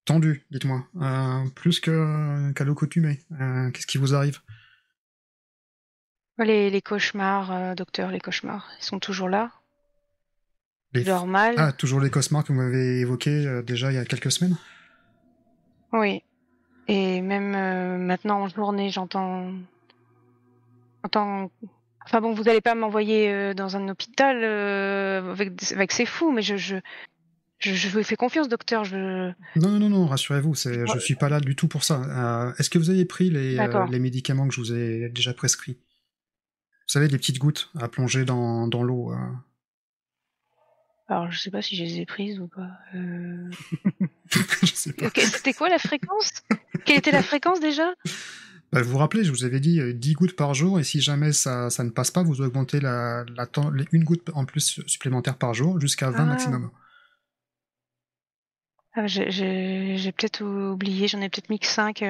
tendu, 0.04 0.44
dites-moi. 0.50 0.84
Euh, 1.00 1.48
plus 1.54 1.78
que 1.80 2.52
qu'à 2.52 2.64
l'accoutumée. 2.64 3.20
Euh, 3.40 3.70
Qu'est-ce 3.70 3.86
qui 3.86 3.98
vous 3.98 4.14
arrive? 4.14 4.40
Les, 6.38 6.68
les 6.70 6.82
cauchemars, 6.82 7.50
euh, 7.52 7.74
docteur, 7.74 8.10
les 8.10 8.20
cauchemars, 8.20 8.68
ils 8.80 8.84
sont 8.84 8.98
toujours 8.98 9.28
là. 9.28 9.52
Les- 10.92 11.00
Je 11.02 11.06
dors 11.06 11.26
mal. 11.26 11.54
Ah, 11.58 11.72
toujours 11.72 12.00
les 12.00 12.10
cauchemars 12.10 12.42
que 12.44 12.52
vous 12.52 12.58
m'avez 12.58 13.00
évoqués 13.00 13.46
euh, 13.46 13.62
déjà 13.62 13.90
il 13.90 13.94
y 13.94 13.98
a 13.98 14.04
quelques 14.04 14.30
semaines? 14.32 14.56
Oui. 15.98 16.22
Et 16.88 17.20
même 17.20 17.54
euh, 17.54 17.98
maintenant 17.98 18.42
en 18.42 18.48
journée, 18.48 18.90
j'entends. 18.90 19.52
J'entends. 21.02 21.50
Enfin 22.04 22.20
bon, 22.20 22.32
vous 22.32 22.44
n'allez 22.44 22.60
pas 22.60 22.76
m'envoyer 22.76 23.32
euh, 23.32 23.54
dans 23.54 23.76
un 23.76 23.88
hôpital 23.88 24.38
euh, 24.44 25.32
avec, 25.32 25.72
avec 25.72 25.90
ces 25.90 26.06
fous, 26.06 26.30
mais 26.30 26.42
je, 26.42 26.56
je, 26.56 26.76
je, 27.58 27.74
je 27.74 27.88
vous 27.88 28.04
fais 28.04 28.14
confiance, 28.14 28.48
docteur. 28.48 28.84
Je... 28.84 29.32
Non, 29.56 29.80
non, 29.80 29.88
non, 29.88 30.06
rassurez-vous, 30.06 30.54
c'est, 30.54 30.86
je 30.86 30.98
suis 31.00 31.16
pas 31.16 31.28
là 31.28 31.40
du 31.40 31.56
tout 31.56 31.66
pour 31.66 31.82
ça. 31.82 32.54
Est-ce 32.58 32.70
que 32.70 32.78
vous 32.78 32.90
avez 32.90 33.04
pris 33.04 33.30
les, 33.30 33.58
les 33.90 33.98
médicaments 33.98 34.46
que 34.46 34.54
je 34.54 34.60
vous 34.60 34.72
ai 34.72 35.08
déjà 35.08 35.34
prescrits? 35.34 35.72
Vous 35.72 36.92
savez, 36.92 37.08
les 37.08 37.18
petites 37.18 37.40
gouttes 37.40 37.72
à 37.80 37.88
plonger 37.88 38.24
dans, 38.24 38.68
dans 38.68 38.84
l'eau. 38.84 39.12
Euh. 41.10 41.12
Alors, 41.14 41.30
je 41.30 41.38
sais 41.38 41.50
pas 41.50 41.62
si 41.62 41.76
je 41.76 41.82
les 41.84 42.00
ai 42.00 42.06
prises 42.06 42.38
ou 42.40 42.48
pas. 42.48 42.68
Euh... 42.94 43.50
je 44.62 44.66
sais 44.74 44.92
pas? 44.92 45.08
C'était 45.16 45.52
quoi 45.52 45.68
la 45.68 45.78
fréquence? 45.78 46.32
Quelle 46.84 46.98
était 46.98 47.12
la 47.12 47.22
fréquence 47.22 47.60
déjà? 47.60 47.92
Bah, 48.72 48.82
vous 48.82 48.90
vous 48.90 48.98
rappelez, 48.98 49.22
je 49.24 49.30
vous 49.30 49.44
avais 49.44 49.60
dit 49.60 49.78
euh, 49.80 49.92
10 49.94 50.14
gouttes 50.14 50.34
par 50.36 50.52
jour, 50.54 50.80
et 50.80 50.84
si 50.84 51.00
jamais 51.00 51.32
ça, 51.32 51.70
ça 51.70 51.84
ne 51.84 51.90
passe 51.90 52.10
pas, 52.10 52.22
vous 52.24 52.40
augmentez 52.40 52.80
la, 52.80 53.24
la 53.36 53.46
temps- 53.46 53.70
les- 53.70 53.86
une 53.92 54.02
goutte 54.02 54.28
en 54.34 54.44
plus 54.44 54.80
supplémentaire 54.88 55.38
par 55.38 55.54
jour 55.54 55.80
jusqu'à 55.80 56.10
20 56.10 56.18
Ah. 56.18 56.24
maximum. 56.26 56.70
Ah, 58.94 59.06
J'ai 59.06 60.12
peut-être 60.16 60.42
oublié, 60.42 61.06
j'en 61.06 61.20
ai 61.20 61.28
peut-être 61.28 61.50
mis 61.50 61.58
que 61.60 61.66
5. 61.66 62.02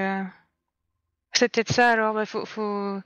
C'est 1.32 1.48
peut-être 1.50 1.72
ça 1.72 1.90
alors, 1.90 2.14
bah, 2.14 2.24
faut, 2.24 2.46
faut... 2.46 2.98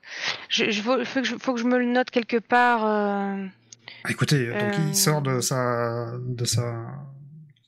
Je, 0.48 0.70
je, 0.70 0.82
faut, 0.82 1.04
faut 1.04 1.20
que 1.20 1.26
je, 1.26 1.36
faut 1.36 1.54
que 1.54 1.60
je 1.60 1.64
me 1.64 1.78
le 1.78 1.86
note 1.86 2.10
quelque 2.10 2.36
part. 2.36 2.84
euh. 2.86 3.46
Ah, 4.04 4.10
écoutez, 4.10 4.46
donc 4.46 4.56
Euh. 4.56 4.86
il 4.88 4.94
sort 4.94 5.22
de 5.22 5.40
sa, 5.40 6.16
de 6.18 6.44
sa, 6.44 6.86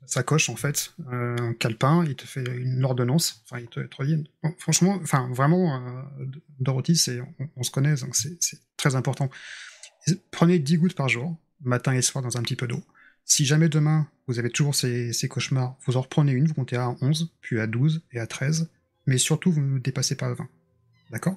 sa 0.07 0.23
coche 0.23 0.49
en 0.49 0.57
fait, 0.57 0.93
euh, 1.13 1.37
un 1.39 1.53
calepin, 1.55 2.05
il 2.05 2.15
te 2.17 2.27
fait 2.27 2.45
une 2.57 2.85
ordonnance, 2.85 3.43
enfin 3.45 3.61
il 3.61 3.69
te, 3.69 3.81
te 3.81 3.97
redit- 3.97 4.27
bon, 4.43 4.55
franchement, 4.59 4.99
enfin 5.03 5.29
vraiment, 5.33 5.77
euh, 5.87 6.25
Dorothy, 6.61 6.97
c'est, 6.97 7.21
on, 7.21 7.49
on 7.57 7.63
se 7.63 7.71
connaît, 7.71 7.95
donc 7.97 8.15
c'est 8.17 8.39
très 8.77 8.95
important. 8.95 9.31
Prenez 10.31 10.59
10 10.59 10.79
gouttes 10.79 10.95
par 10.97 11.09
jour, 11.09 11.37
matin 11.63 11.93
et 11.93 12.03
soir 12.03 12.23
dans 12.23 12.37
un 12.37 12.43
petit 12.43 12.57
peu 12.57 12.67
d'eau. 12.67 12.83
Si 13.25 13.45
jamais 13.45 13.69
demain 13.69 14.09
vous 14.27 14.39
avez 14.39 14.51
toujours 14.51 14.75
ces, 14.75 15.13
ces 15.13 15.29
cauchemars, 15.29 15.77
vous 15.87 15.97
en 15.97 16.01
reprenez 16.03 16.33
une, 16.33 16.47
vous 16.47 16.55
comptez 16.55 16.77
à 16.77 16.95
11, 17.01 17.33
puis 17.41 17.61
à 17.61 17.67
12 17.67 18.03
et 18.13 18.19
à 18.19 18.27
13, 18.27 18.69
mais 19.07 19.19
surtout 19.19 19.53
vous 19.53 19.61
ne 19.61 19.79
dépassez 19.79 20.17
pas 20.17 20.33
20. 20.35 20.49
D'accord? 21.11 21.37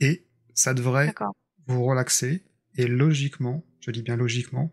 Et 0.00 0.24
ça 0.54 0.74
devrait 0.74 1.14
vous 1.66 1.84
relaxer, 1.84 2.42
et 2.76 2.86
logiquement, 2.86 3.62
je 3.80 3.90
dis 3.90 4.02
bien 4.02 4.16
logiquement, 4.16 4.72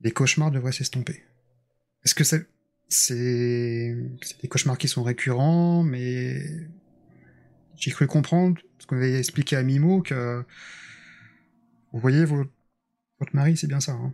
les 0.00 0.10
cauchemars 0.10 0.50
devraient 0.50 0.72
s'estomper. 0.72 1.24
Est-ce 2.04 2.14
que 2.14 2.24
c'est 2.24 2.46
c'est 2.88 3.96
des 4.42 4.48
cauchemars 4.48 4.76
qui 4.78 4.88
sont 4.88 5.02
récurrents, 5.02 5.82
mais 5.82 6.38
j'ai 7.76 7.90
cru 7.90 8.06
comprendre, 8.06 8.60
parce 8.76 8.86
qu'on 8.86 8.96
avait 8.96 9.18
expliqué 9.18 9.56
à 9.56 9.62
Mimo 9.62 10.02
que 10.02 10.44
vous 11.92 11.98
voyez 11.98 12.24
vo- 12.24 12.46
votre 13.18 13.34
mari, 13.34 13.56
c'est 13.56 13.66
bien 13.66 13.80
ça. 13.80 13.92
Hein 13.92 14.12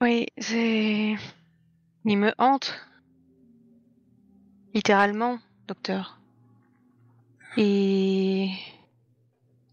Oui, 0.00 0.26
c'est. 0.38 1.16
Il 2.04 2.18
me 2.18 2.32
hante. 2.38 2.78
Littéralement, 4.74 5.40
docteur. 5.66 6.20
Et. 7.56 8.50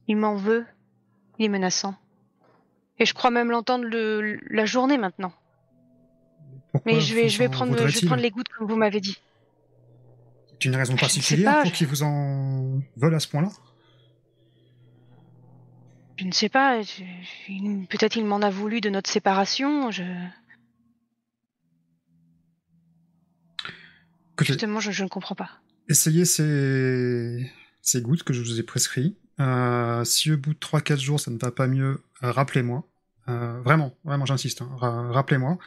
Il 0.08 0.18
m'en 0.18 0.36
veut. 0.36 0.66
Il 1.40 1.46
est 1.46 1.50
menaçant. 1.50 1.96
Et 3.00 3.06
je 3.06 3.14
crois 3.14 3.32
même 3.32 3.52
l'entendre 3.52 3.86
le... 3.86 4.40
la 4.50 4.66
journée 4.66 4.98
maintenant. 4.98 5.34
Pourquoi 6.72 6.94
Mais 6.94 7.02
je 7.02 7.14
vais, 7.16 7.28
je 7.30 7.38
vais 7.40 7.48
en 7.48 7.52
prendre, 7.52 7.88
je 7.88 8.00
vais 8.00 8.08
prendre 8.08 8.22
les 8.22 8.32
gouttes 8.32 8.48
comme 8.50 8.68
vous 8.68 8.76
m'avez 8.78 9.02
dit. 9.02 9.18
C'est 10.52 10.66
une 10.66 10.76
raison 10.76 10.96
particulière 10.96 11.54
pas, 11.56 11.62
pour 11.64 11.72
je- 11.72 11.76
qu'ils 11.76 11.88
vous 11.88 12.04
en 12.04 12.80
veulent 12.96 13.16
à 13.16 13.20
ce 13.20 13.28
point-là? 13.28 13.50
Je 16.18 16.24
ne 16.26 16.32
sais 16.32 16.48
pas. 16.48 16.80
Peut-être 17.90 18.16
il 18.16 18.24
m'en 18.26 18.42
a 18.42 18.50
voulu 18.50 18.80
de 18.80 18.90
notre 18.90 19.10
séparation. 19.10 19.92
Je... 19.92 20.04
Justement, 24.42 24.80
je, 24.80 24.92
je 24.92 25.04
ne 25.04 25.10
comprends 25.10 25.36
pas. 25.36 25.50
Essayez 25.90 26.26
ces, 26.26 27.52
ces 27.82 28.02
gouttes 28.02 28.24
que 28.24 28.34
je 28.34 28.42
vous 28.42 28.60
ai 28.60 28.64
prescrites. 28.64 29.18
Euh, 29.40 30.04
si 30.06 30.32
au 30.32 30.38
bout 30.38 30.54
de 30.54 30.60
3-4 30.60 30.98
jours 30.98 31.20
ça 31.20 31.30
ne 31.32 31.38
va 31.38 31.52
pas 31.52 31.68
mieux, 31.68 32.04
euh, 32.24 32.32
rappelez-moi. 32.32 32.88
Euh, 33.28 33.60
vraiment, 33.62 33.94
vraiment 34.04 34.26
j'insiste, 34.26 34.62
hein, 34.62 34.70
ra- 34.78 35.12
rappelez-moi. 35.12 35.58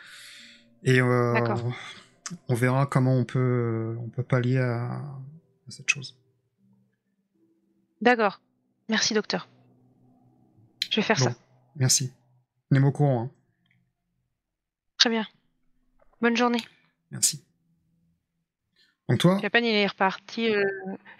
Et 0.84 1.02
on 1.02 2.54
verra 2.54 2.86
comment 2.86 3.14
on 3.16 3.24
peut, 3.24 3.96
on 4.00 4.08
peut 4.08 4.22
pallier 4.22 4.58
à, 4.58 4.92
à 4.92 5.70
cette 5.70 5.90
chose. 5.90 6.16
D'accord. 8.00 8.40
Merci, 8.88 9.12
docteur. 9.12 9.48
Je 10.90 10.96
vais 10.96 11.02
faire 11.02 11.18
Bon, 11.18 11.24
ça. 11.24 11.34
merci. 11.76 12.12
Tenez-moi 12.70 12.90
au 12.90 12.92
courant. 12.92 13.22
hein. 13.24 13.30
Très 14.98 15.10
bien. 15.10 15.26
Bonne 16.20 16.36
journée. 16.36 16.62
Merci. 17.10 17.44
Donc 19.08 19.18
toi, 19.18 19.38
Japan, 19.40 19.60
il 19.60 19.66
est 19.74 19.86
reparti. 19.86 20.54
euh, 20.54 20.64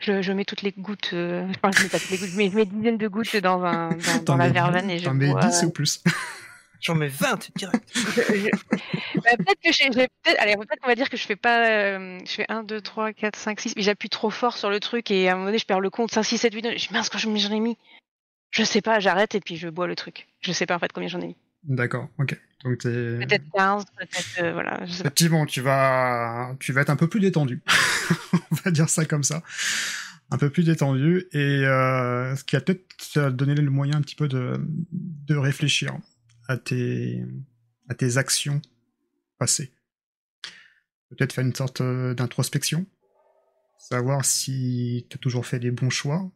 je, 0.01 0.21
je 0.21 0.33
mets 0.33 0.45
toutes 0.45 0.63
les 0.63 0.73
gouttes. 0.73 1.11
euh, 1.15 1.47
enfin, 1.63 1.71
je 1.77 1.83
mets 1.85 1.89
pas 1.89 1.99
toutes 1.99 2.11
les 2.11 2.19
gouttes, 2.19 2.35
mais 2.37 2.51
je 2.51 2.57
mets 2.57 2.65
une 2.65 2.79
dizaine 2.79 2.99
de 2.99 3.09
gouttes 3.09 3.37
dans, 3.37 3.63
un, 3.65 3.91
dans, 3.91 4.23
dans 4.25 4.37
la 4.37 4.51
verveine 4.51 4.91
et 4.91 4.99
je 4.99 5.05
t'en 5.05 5.15
mets 5.15 5.31
bois. 5.31 5.41
10 5.41 5.63
ou 5.65 5.71
plus. 5.71 6.03
J'en 6.81 6.95
mets 6.95 7.09
20 7.09 7.51
direct. 7.57 7.89
Je- 7.95 8.51
Bah, 9.17 9.31
peut-être 9.37 9.61
que 9.65 9.73
j'ai, 9.73 9.85
j'ai- 9.91 10.07
peut-être, 10.23 10.41
allez, 10.41 10.55
peut-être 10.57 10.79
qu'on 10.81 10.87
va 10.87 10.95
dire 10.95 11.11
que 11.11 11.17
je 11.17 11.27
fais 11.27 11.35
pas, 11.35 11.67
euh, 11.69 12.19
je 12.25 12.31
fais 12.31 12.45
1, 12.49 12.63
2, 12.63 12.81
3, 12.81 13.13
4, 13.13 13.35
5, 13.37 13.59
6, 13.61 13.73
mais 13.75 13.83
j'appuie 13.83 14.09
trop 14.09 14.31
fort 14.31 14.57
sur 14.57 14.71
le 14.71 14.79
truc 14.79 15.11
et 15.11 15.29
à 15.29 15.33
un 15.33 15.35
moment 15.35 15.47
donné, 15.47 15.59
je 15.59 15.65
perds 15.67 15.81
le 15.81 15.91
compte. 15.91 16.13
5, 16.13 16.23
6, 16.23 16.39
7, 16.39 16.55
8, 16.55 16.63
9. 16.63 16.75
Je 16.79 16.87
dis, 16.87 16.93
mince, 16.95 17.09
quand 17.09 17.19
je 17.19 17.29
j'en 17.37 17.51
ai 17.53 17.59
mis. 17.59 17.77
Je 18.53 18.63
sais 18.63 18.81
pas, 18.81 19.01
j'arrête 19.01 19.35
et 19.35 19.41
puis 19.41 19.57
je 19.57 19.69
bois 19.69 19.89
le 19.89 19.97
truc. 19.97 20.29
Je 20.41 20.53
sais 20.53 20.67
pas 20.67 20.77
en 20.77 20.79
fait 20.79 20.93
combien 20.93 21.09
j'en 21.09 21.21
ai 21.21 21.27
mis. 21.29 21.37
D'accord, 21.65 22.09
ok. 22.19 22.39
Donc 22.65 22.79
t'es... 22.79 23.19
Peut-être 23.19 23.45
15, 23.55 23.85
peut-être, 23.97 24.43
euh, 24.43 24.53
voilà, 24.53 24.85
je 24.85 24.93
sais 24.93 25.03
pas. 25.03 25.09
Effectivement, 25.09 25.47
tu 25.47 25.61
vas, 25.61 26.57
tu 26.61 26.73
vas 26.73 26.81
être 26.83 26.91
un 26.91 26.97
peu 26.97 27.09
plus 27.09 27.21
détendu. 27.21 27.63
On 28.51 28.55
va 28.65 28.71
dire 28.71 28.89
ça 28.89 29.05
comme 29.05 29.23
ça. 29.23 29.43
Un 30.31 30.39
peu 30.39 30.51
plus 30.51 30.65
détendu. 30.65 31.27
Et 31.33 31.65
euh, 31.65 32.35
ce 32.37 32.45
qui 32.45 32.57
a 32.57 32.61
peut-être 32.61 33.31
donné 33.31 33.55
le 33.55 33.71
moyen 33.71 33.97
un 33.97 34.03
petit 34.03 34.17
peu 34.17 34.29
de, 34.29 34.61
de 34.93 35.37
réfléchir 35.37 35.97
à 36.49 36.57
tes, 36.57 37.25
à 37.89 37.95
tes 37.95 38.17
actions 38.17 38.61
passées. 39.39 39.73
Peut-être 41.11 41.33
faire 41.33 41.45
une 41.45 41.55
sorte 41.55 41.81
euh, 41.81 42.15
d'introspection. 42.15 42.87
Savoir 43.79 44.25
si 44.25 45.07
tu 45.09 45.15
as 45.17 45.19
toujours 45.19 45.47
fait 45.47 45.59
les 45.59 45.71
bons 45.71 45.91
choix. 45.91 46.31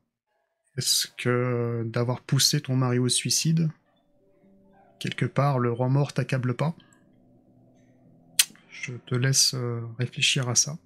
Est-ce 0.79 1.09
que 1.19 1.83
d'avoir 1.87 2.23
poussé 2.23 2.61
ton 2.61 2.77
mari 2.77 2.99
au 2.99 3.09
suicide, 3.09 3.69
quelque 5.03 5.27
part, 5.27 5.59
le 5.59 5.73
remords 5.73 6.13
t'accable 6.13 6.55
pas 6.55 6.75
je 8.71 8.95
te 8.95 9.15
laisse 9.15 9.55
euh, 9.55 9.81
réfléchir 9.99 10.49
à 10.49 10.55
ça. 10.57 10.77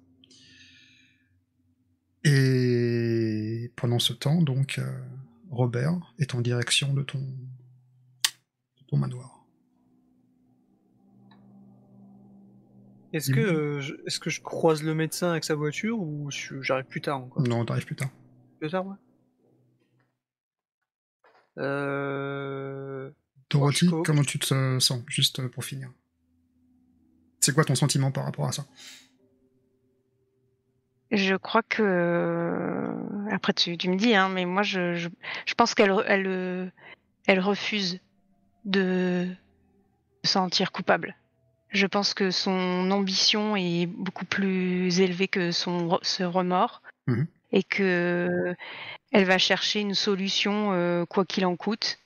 Et 2.23 3.71
pendant 3.75 3.99
ce 3.99 4.13
temps, 4.13 4.41
donc, 4.41 4.77
euh, 4.77 4.99
Robert 5.49 6.13
est 6.19 6.35
en 6.35 6.41
direction 6.41 6.93
de 6.93 7.01
ton, 7.01 7.19
de 7.19 8.83
ton 8.87 8.97
manoir. 8.97 9.45
Est-ce 13.13 13.31
que, 13.31 13.39
euh, 13.39 13.79
je- 13.79 13.95
est-ce 14.05 14.19
que 14.19 14.29
je 14.29 14.41
croise 14.41 14.83
le 14.83 14.93
médecin 14.93 15.31
avec 15.31 15.43
sa 15.43 15.55
voiture 15.55 15.99
ou 15.99 16.29
j'arrive 16.29 16.85
plus 16.85 17.01
tard 17.01 17.19
encore? 17.23 17.41
Non, 17.41 17.65
t'arrives 17.65 17.85
plus 17.85 17.95
tard. 17.95 18.09
Plus 18.59 18.69
tard, 18.69 18.85
ouais. 18.85 18.95
Euh... 21.59 23.09
Dorothy, 23.49 23.89
comment 24.03 24.23
tu 24.23 24.39
te 24.39 24.45
sens, 24.45 24.93
juste 25.07 25.39
euh, 25.39 25.49
pour 25.49 25.63
finir 25.63 25.89
C'est 27.39 27.53
quoi 27.53 27.63
ton 27.65 27.75
sentiment 27.75 28.11
par 28.11 28.25
rapport 28.25 28.47
à 28.47 28.51
ça? 28.51 28.65
Je 31.11 31.35
crois 31.35 31.63
que 31.63 32.91
après 33.31 33.53
tu, 33.53 33.77
tu 33.77 33.89
me 33.89 33.95
dis, 33.95 34.13
hein, 34.13 34.27
mais 34.29 34.45
moi 34.45 34.61
je, 34.63 34.95
je, 34.95 35.07
je 35.45 35.53
pense 35.53 35.73
qu'elle 35.73 35.91
re- 35.91 36.03
elle, 36.05 36.27
euh, 36.27 36.69
elle 37.27 37.39
refuse 37.39 37.99
de 38.65 39.27
se 40.25 40.31
sentir 40.31 40.71
coupable. 40.73 41.15
je 41.69 41.87
pense 41.87 42.13
que 42.13 42.31
son 42.31 42.91
ambition 42.91 43.55
est 43.55 43.85
beaucoup 43.87 44.25
plus 44.25 44.99
élevée 44.99 45.27
que 45.29 45.51
son 45.51 45.99
ce 46.01 46.23
remords 46.23 46.81
Mhm. 47.07 47.27
et 47.53 47.63
que 47.63 48.53
elle 49.13 49.25
va 49.25 49.37
chercher 49.37 49.79
une 49.81 49.93
solution 49.95 50.73
euh, 50.73 51.05
quoi 51.05 51.25
qu'il 51.25 51.45
en 51.45 51.55
coûte. 51.55 51.99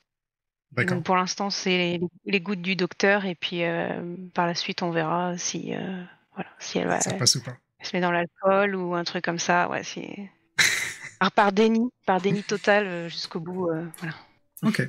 Donc 0.76 1.04
pour 1.04 1.16
l'instant, 1.16 1.50
c'est 1.50 1.78
les, 1.78 2.02
les 2.26 2.42
gouttes 2.42 2.62
du 2.62 2.76
docteur 2.76 3.26
et 3.26 3.36
puis 3.36 3.64
euh, 3.64 4.16
par 4.34 4.48
la 4.48 4.56
suite, 4.56 4.82
on 4.84 4.92
verra 4.92 5.38
si 5.38 5.76
euh, 5.76 6.04
voilà, 6.34 6.50
si 6.60 6.78
elle 6.78 6.88
va 6.88 7.02
Ça 7.02 7.14
passe 7.14 7.36
ou 7.36 7.44
pas. 7.44 7.58
elle 7.80 7.86
se 7.86 7.96
met 7.96 8.02
dans 8.02 8.12
l'alcool 8.12 8.76
ou 8.76 8.96
un 8.96 9.04
truc 9.04 9.24
comme 9.26 9.40
ça. 9.40 9.70
Ouais, 9.70 9.82
par, 11.20 11.32
par 11.32 11.52
déni, 11.52 11.90
par 12.06 12.22
déni 12.22 12.42
total 12.44 12.86
euh, 12.88 13.10
jusqu'au 13.10 13.40
bout. 13.42 13.70
euh, 13.70 13.86
voilà. 13.98 14.16
Ok, 14.64 14.88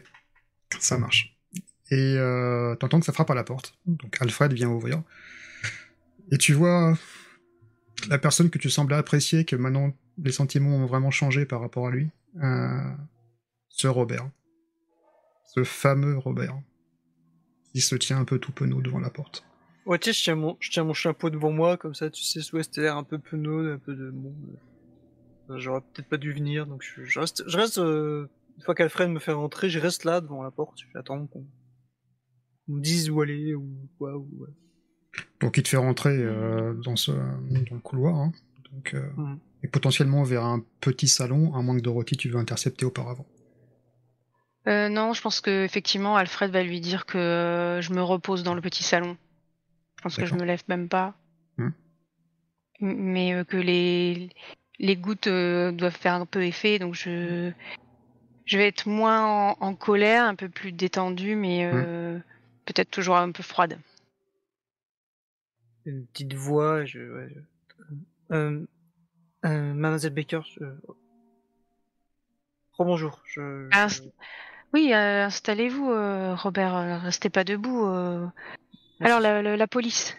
ça 0.78 0.98
marche. 0.98 1.36
Et 1.90 2.16
t'entends 2.80 3.00
que 3.00 3.06
ça 3.06 3.12
frappe 3.12 3.30
à 3.30 3.34
la 3.34 3.44
porte. 3.44 3.74
Donc 3.86 4.16
Alfred 4.20 4.52
vient 4.52 4.68
ouvrir. 4.68 5.02
Et 6.30 6.38
tu 6.38 6.54
vois 6.54 6.96
la 8.08 8.18
personne 8.18 8.48
que 8.50 8.58
tu 8.58 8.70
semblais 8.70 8.96
apprécier, 8.96 9.44
que 9.44 9.56
maintenant 9.56 9.92
les 10.16 10.32
sentiments 10.32 10.76
ont 10.76 10.86
vraiment 10.86 11.10
changé 11.10 11.44
par 11.44 11.60
rapport 11.60 11.88
à 11.88 11.90
lui. 11.90 12.08
Ce 13.68 13.86
Robert. 13.88 14.30
Ce 15.54 15.64
fameux 15.64 16.16
Robert. 16.18 16.58
Qui 17.72 17.80
se 17.80 17.94
tient 17.96 18.18
un 18.18 18.24
peu 18.24 18.38
tout 18.38 18.52
penaud 18.52 18.80
devant 18.82 18.98
la 19.00 19.10
porte. 19.10 19.44
Ouais, 19.86 19.98
tu 19.98 20.12
sais, 20.12 20.18
je 20.18 20.24
tiens, 20.24 20.34
mon, 20.36 20.56
je 20.60 20.70
tiens 20.70 20.84
mon 20.84 20.92
chapeau 20.94 21.30
devant 21.30 21.50
moi, 21.50 21.76
comme 21.76 21.94
ça, 21.94 22.08
tu 22.10 22.22
sais, 22.22 22.40
ouais, 22.54 22.62
c'était 22.62 22.82
l'air 22.82 22.96
un 22.96 23.02
peu 23.04 23.18
penaud, 23.18 23.66
un 23.72 23.78
peu 23.78 23.94
de. 23.94 24.10
Bon, 24.10 24.34
euh, 25.50 25.58
J'aurais 25.58 25.80
peut-être 25.80 26.08
pas 26.08 26.18
dû 26.18 26.32
venir, 26.32 26.66
donc 26.66 26.82
je, 26.82 27.04
je 27.04 27.18
reste. 27.20 27.42
Je 27.48 27.56
reste 27.56 27.78
euh, 27.78 28.28
une 28.56 28.62
fois 28.62 28.74
qu'Alfred 28.74 29.08
me 29.10 29.18
fait 29.18 29.32
rentrer, 29.32 29.68
je 29.70 29.78
reste 29.78 30.04
là 30.04 30.20
devant 30.20 30.42
la 30.42 30.50
porte, 30.50 30.78
j'attends 30.94 31.26
qu'on 31.26 31.46
qu'on 32.66 32.72
me 32.74 32.80
dise 32.80 33.10
où 33.10 33.20
aller, 33.20 33.54
ou 33.54 33.68
quoi, 33.98 34.16
ou. 34.16 34.28
ouais. 34.38 34.50
Donc 35.40 35.56
il 35.56 35.62
te 35.64 35.68
fait 35.68 35.76
rentrer 35.78 36.16
euh, 36.16 36.74
dans, 36.74 36.96
ce, 36.96 37.10
dans 37.10 37.74
le 37.74 37.80
couloir. 37.80 38.14
hein. 38.16 38.32
Donc, 38.72 38.94
Mhm. 39.16 39.38
Et 39.64 39.68
potentiellement 39.68 40.22
vers 40.24 40.44
un 40.44 40.64
petit 40.80 41.06
salon, 41.08 41.54
à 41.54 41.62
moins 41.62 41.76
que 41.76 41.82
Dorothy 41.82 42.16
tu 42.16 42.28
veux 42.28 42.38
intercepter 42.38 42.84
auparavant. 42.84 43.26
Euh, 44.68 44.88
non, 44.88 45.12
je 45.12 45.20
pense 45.20 45.40
que 45.40 45.64
effectivement, 45.64 46.16
Alfred 46.16 46.50
va 46.50 46.62
lui 46.62 46.80
dire 46.80 47.04
que 47.06 47.18
euh, 47.18 47.80
je 47.82 47.92
me 47.92 48.02
repose 48.02 48.42
dans 48.44 48.54
le 48.54 48.60
petit 48.60 48.82
salon. 48.82 49.16
Je 49.98 50.02
pense 50.02 50.16
que 50.16 50.24
je 50.26 50.34
me 50.34 50.44
lève 50.44 50.62
même 50.68 50.88
pas. 50.88 51.14
Hmm. 51.58 51.70
Mais 52.80 53.34
euh, 53.34 53.44
que 53.44 53.56
les 53.56 54.30
les 54.78 54.96
gouttes 54.96 55.26
euh, 55.28 55.70
doivent 55.72 55.96
faire 55.96 56.14
un 56.14 56.26
peu 56.26 56.44
effet, 56.44 56.78
donc 56.78 56.94
je 56.94 57.52
je 58.44 58.58
vais 58.58 58.66
être 58.68 58.88
moins 58.88 59.24
en, 59.24 59.56
en 59.60 59.74
colère, 59.74 60.24
un 60.24 60.34
peu 60.34 60.48
plus 60.48 60.72
détendue, 60.72 61.36
mais 61.36 61.64
euh, 61.64 62.18
peut-être 62.64 62.90
toujours 62.90 63.16
un 63.16 63.30
peu 63.30 63.42
froide. 63.42 63.78
Une 65.84 66.06
petite 66.06 66.34
voix, 66.34 66.84
je. 66.84 67.00
Ouais, 67.00 67.28
je- 67.34 67.40
Euh, 68.34 68.64
euh, 69.44 69.74
Mademoiselle 69.74 70.14
Baker, 70.14 70.40
je... 70.56 70.64
Rebonjour, 72.72 73.20
je. 73.26 73.68
Ah, 73.72 73.88
je- 73.88 73.94
c'est- 74.02 74.12
Oui, 74.72 74.92
euh, 74.94 75.26
installez-vous, 75.26 75.90
euh, 75.90 76.34
Robert. 76.34 76.74
euh, 76.76 76.98
Restez 76.98 77.30
pas 77.30 77.44
debout. 77.44 77.86
euh. 77.86 78.26
Alors 79.00 79.20
la, 79.20 79.42
la, 79.42 79.56
la 79.56 79.66
police. 79.66 80.16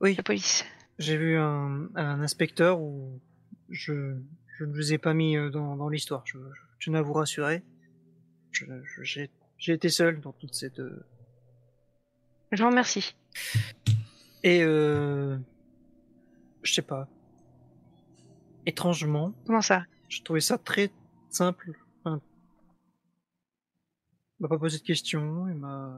Oui. 0.00 0.14
La 0.16 0.22
police. 0.22 0.64
J'ai 0.98 1.16
vu 1.16 1.36
un, 1.38 1.88
un 1.94 2.20
inspecteur 2.20 2.80
où 2.80 3.20
je, 3.68 4.16
je 4.58 4.64
ne 4.64 4.72
vous 4.74 4.92
ai 4.92 4.98
pas 4.98 5.14
mis 5.14 5.36
euh, 5.36 5.50
dans, 5.50 5.76
dans 5.76 5.88
l'histoire. 5.88 6.22
Je, 6.26 6.38
je 6.78 6.86
tenais 6.86 6.98
à 6.98 7.02
vous 7.02 7.12
rassurer. 7.12 7.62
Je- 8.50 8.64
je- 8.84 9.02
J'ai 9.02 9.30
j'ai 9.58 9.74
été 9.74 9.88
seul 9.90 10.20
dans 10.20 10.32
toute 10.32 10.54
cette. 10.54 10.80
euh, 10.80 11.06
Je 12.50 12.62
vous 12.62 12.68
remercie. 12.68 13.14
Et 14.42 14.62
euh, 14.64 15.38
je 16.64 16.72
sais 16.72 16.82
pas. 16.82 17.08
Étrangement, 18.66 19.32
Comment 19.46 19.62
ça? 19.62 19.84
je 20.08 20.20
trouvais 20.22 20.40
ça 20.40 20.58
très 20.58 20.90
simple. 21.30 21.72
M'a 24.42 24.48
pas 24.48 24.58
posé 24.58 24.78
de 24.78 24.82
questions, 24.82 25.46
il 25.46 25.54
m'a 25.54 25.94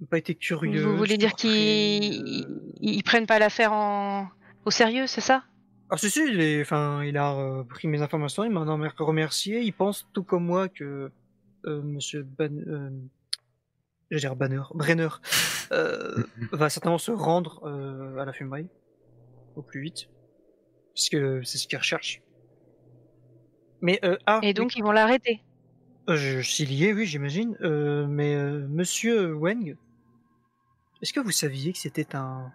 il 0.00 0.04
m'a 0.04 0.06
pas 0.08 0.16
été 0.16 0.34
curieux. 0.34 0.82
Vous 0.82 0.96
voulez 0.96 1.18
dire 1.18 1.34
qu'ils 1.34 1.50
euh, 1.50 2.72
ils 2.80 2.94
ils 2.94 3.02
prennent 3.02 3.26
pas 3.26 3.38
l'affaire 3.38 3.74
en... 3.74 4.28
au 4.64 4.70
sérieux, 4.70 5.06
c'est 5.06 5.20
ça? 5.20 5.44
Ah 5.90 5.98
si 5.98 6.10
si, 6.10 6.20
il, 6.26 6.40
est, 6.40 6.62
enfin, 6.62 7.04
il 7.04 7.18
a 7.18 7.34
euh, 7.34 7.64
pris 7.64 7.86
mes 7.86 8.00
informations, 8.00 8.44
il 8.44 8.50
m'a 8.50 8.60
en 8.60 8.90
remercié. 8.98 9.60
Il 9.60 9.72
pense 9.74 10.08
tout 10.14 10.24
comme 10.24 10.46
moi 10.46 10.70
que 10.70 11.10
euh, 11.66 11.82
Monsieur 11.82 12.22
Ban, 12.22 12.48
euh, 12.66 12.88
je 14.10 14.16
veux 14.16 14.20
dire 14.20 14.36
Banner, 14.36 14.62
Brenner, 14.72 15.08
euh, 15.72 16.24
va 16.52 16.70
certainement 16.70 16.96
se 16.96 17.10
rendre 17.10 17.60
euh, 17.64 18.16
à 18.16 18.24
la 18.24 18.32
fumerie 18.32 18.68
au 19.54 19.60
plus 19.60 19.82
vite, 19.82 20.08
puisque 20.94 21.44
c'est 21.44 21.58
ce 21.58 21.68
qu'il 21.68 21.76
recherche. 21.76 22.22
Mais 23.82 24.00
euh, 24.02 24.16
ah, 24.24 24.40
Et 24.42 24.54
donc 24.54 24.76
ils 24.76 24.82
vont 24.82 24.92
l'arrêter? 24.92 25.42
Euh, 26.08 26.16
je 26.16 26.40
s'il 26.42 26.72
y 26.72 26.84
est, 26.84 26.92
oui, 26.92 27.06
j'imagine. 27.06 27.56
Euh, 27.62 28.06
mais 28.06 28.34
euh, 28.34 28.66
Monsieur 28.68 29.34
Weng, 29.34 29.76
est-ce 31.02 31.12
que 31.12 31.20
vous 31.20 31.30
saviez 31.30 31.72
que 31.72 31.78
c'était 31.78 32.14
un 32.14 32.52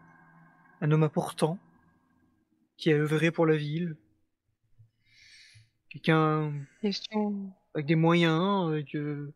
un 0.81 0.91
homme 0.91 1.03
important 1.03 1.57
qui 2.77 2.91
a 2.91 2.95
œuvré 2.95 3.31
pour 3.31 3.45
la 3.45 3.57
ville, 3.57 3.97
quelqu'un 5.89 6.53
avec 7.73 7.85
des 7.85 7.95
moyens, 7.95 8.69
avec. 8.69 8.95
euh, 8.95 9.33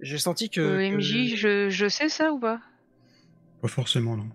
J'ai 0.00 0.18
senti 0.18 0.50
que. 0.50 0.60
Que- 0.60 0.96
MJ, 0.96 1.34
je, 1.36 1.70
je 1.70 1.88
sais 1.88 2.08
ça 2.08 2.32
ou 2.32 2.38
pas? 2.38 2.60
Pas 3.62 3.68
forcément, 3.68 4.16
non. 4.16 4.28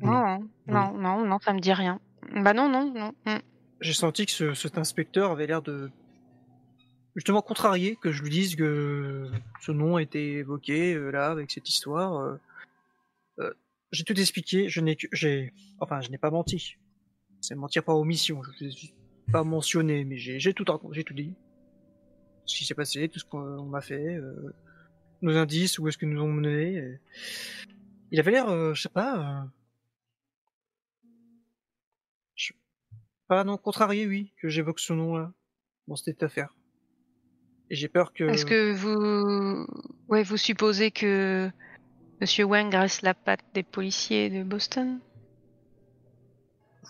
non, 0.00 0.10
non, 0.10 0.48
non, 0.66 0.92
non, 0.98 1.26
non, 1.26 1.38
ça 1.40 1.52
me 1.52 1.60
dit 1.60 1.72
rien. 1.72 2.00
Bah 2.34 2.52
non, 2.52 2.68
non, 2.68 2.92
non. 2.94 3.38
J'ai 3.80 3.92
senti 3.94 4.26
que 4.26 4.32
ce- 4.32 4.54
cet 4.54 4.76
inspecteur 4.76 5.30
avait 5.30 5.46
l'air 5.46 5.62
de 5.62 5.90
justement 7.18 7.42
contrarié 7.42 7.96
que 7.96 8.12
je 8.12 8.22
lui 8.22 8.30
dise 8.30 8.54
que 8.54 9.28
ce 9.60 9.72
nom 9.72 9.96
a 9.96 10.02
été 10.02 10.34
évoqué 10.34 10.94
euh, 10.94 11.10
là 11.10 11.30
avec 11.32 11.50
cette 11.50 11.68
histoire. 11.68 12.14
euh. 12.20 12.36
Euh, 13.40 13.52
j'ai 13.90 14.04
tout 14.04 14.18
expliqué. 14.18 14.68
Je 14.68 14.80
n'ai 14.80 14.96
j'ai 15.12 15.52
enfin 15.80 16.00
je 16.00 16.10
n'ai 16.10 16.18
pas 16.18 16.30
menti. 16.30 16.76
C'est 17.40 17.56
mentir 17.56 17.82
par 17.82 17.96
omission. 17.98 18.40
Je 18.60 18.64
n'ai 18.66 18.72
pas 19.32 19.42
mentionné, 19.42 20.04
mais 20.04 20.16
j'ai 20.16 20.54
tout 20.54 20.64
j'ai 20.92 21.02
tout 21.04 21.14
dit. 21.14 21.34
Ce 22.46 22.56
qui 22.56 22.64
s'est 22.64 22.74
passé, 22.74 23.08
tout 23.08 23.18
ce 23.18 23.24
qu'on 23.24 23.64
m'a 23.66 23.80
fait, 23.80 24.14
euh, 24.16 24.54
nos 25.20 25.36
indices, 25.36 25.78
où 25.80 25.88
est-ce 25.88 25.98
que 25.98 26.06
nous 26.06 26.22
ont 26.22 26.32
menés. 26.32 26.74
et- 26.76 26.98
Il 28.12 28.20
avait 28.20 28.30
l'air, 28.30 28.74
je 28.74 28.80
sais 28.80 28.88
pas. 28.88 29.46
Pas 33.26 33.44
non 33.44 33.58
contrarié, 33.58 34.06
oui, 34.06 34.32
que 34.40 34.48
j'évoque 34.48 34.80
ce 34.80 34.94
nom-là 34.94 35.32
dans 35.88 35.96
cette 35.96 36.22
affaire. 36.22 36.54
Et 37.70 37.74
j'ai 37.76 37.88
peur 37.88 38.12
que. 38.12 38.24
Est-ce 38.24 38.46
que 38.46 38.72
vous, 38.72 39.66
ouais, 40.08 40.22
vous 40.22 40.36
supposez 40.36 40.90
que 40.90 41.50
Monsieur 42.20 42.44
Wang 42.44 42.72
reste 42.74 43.02
la 43.02 43.14
patte 43.14 43.44
des 43.54 43.62
policiers 43.62 44.30
de 44.30 44.42
Boston? 44.42 45.00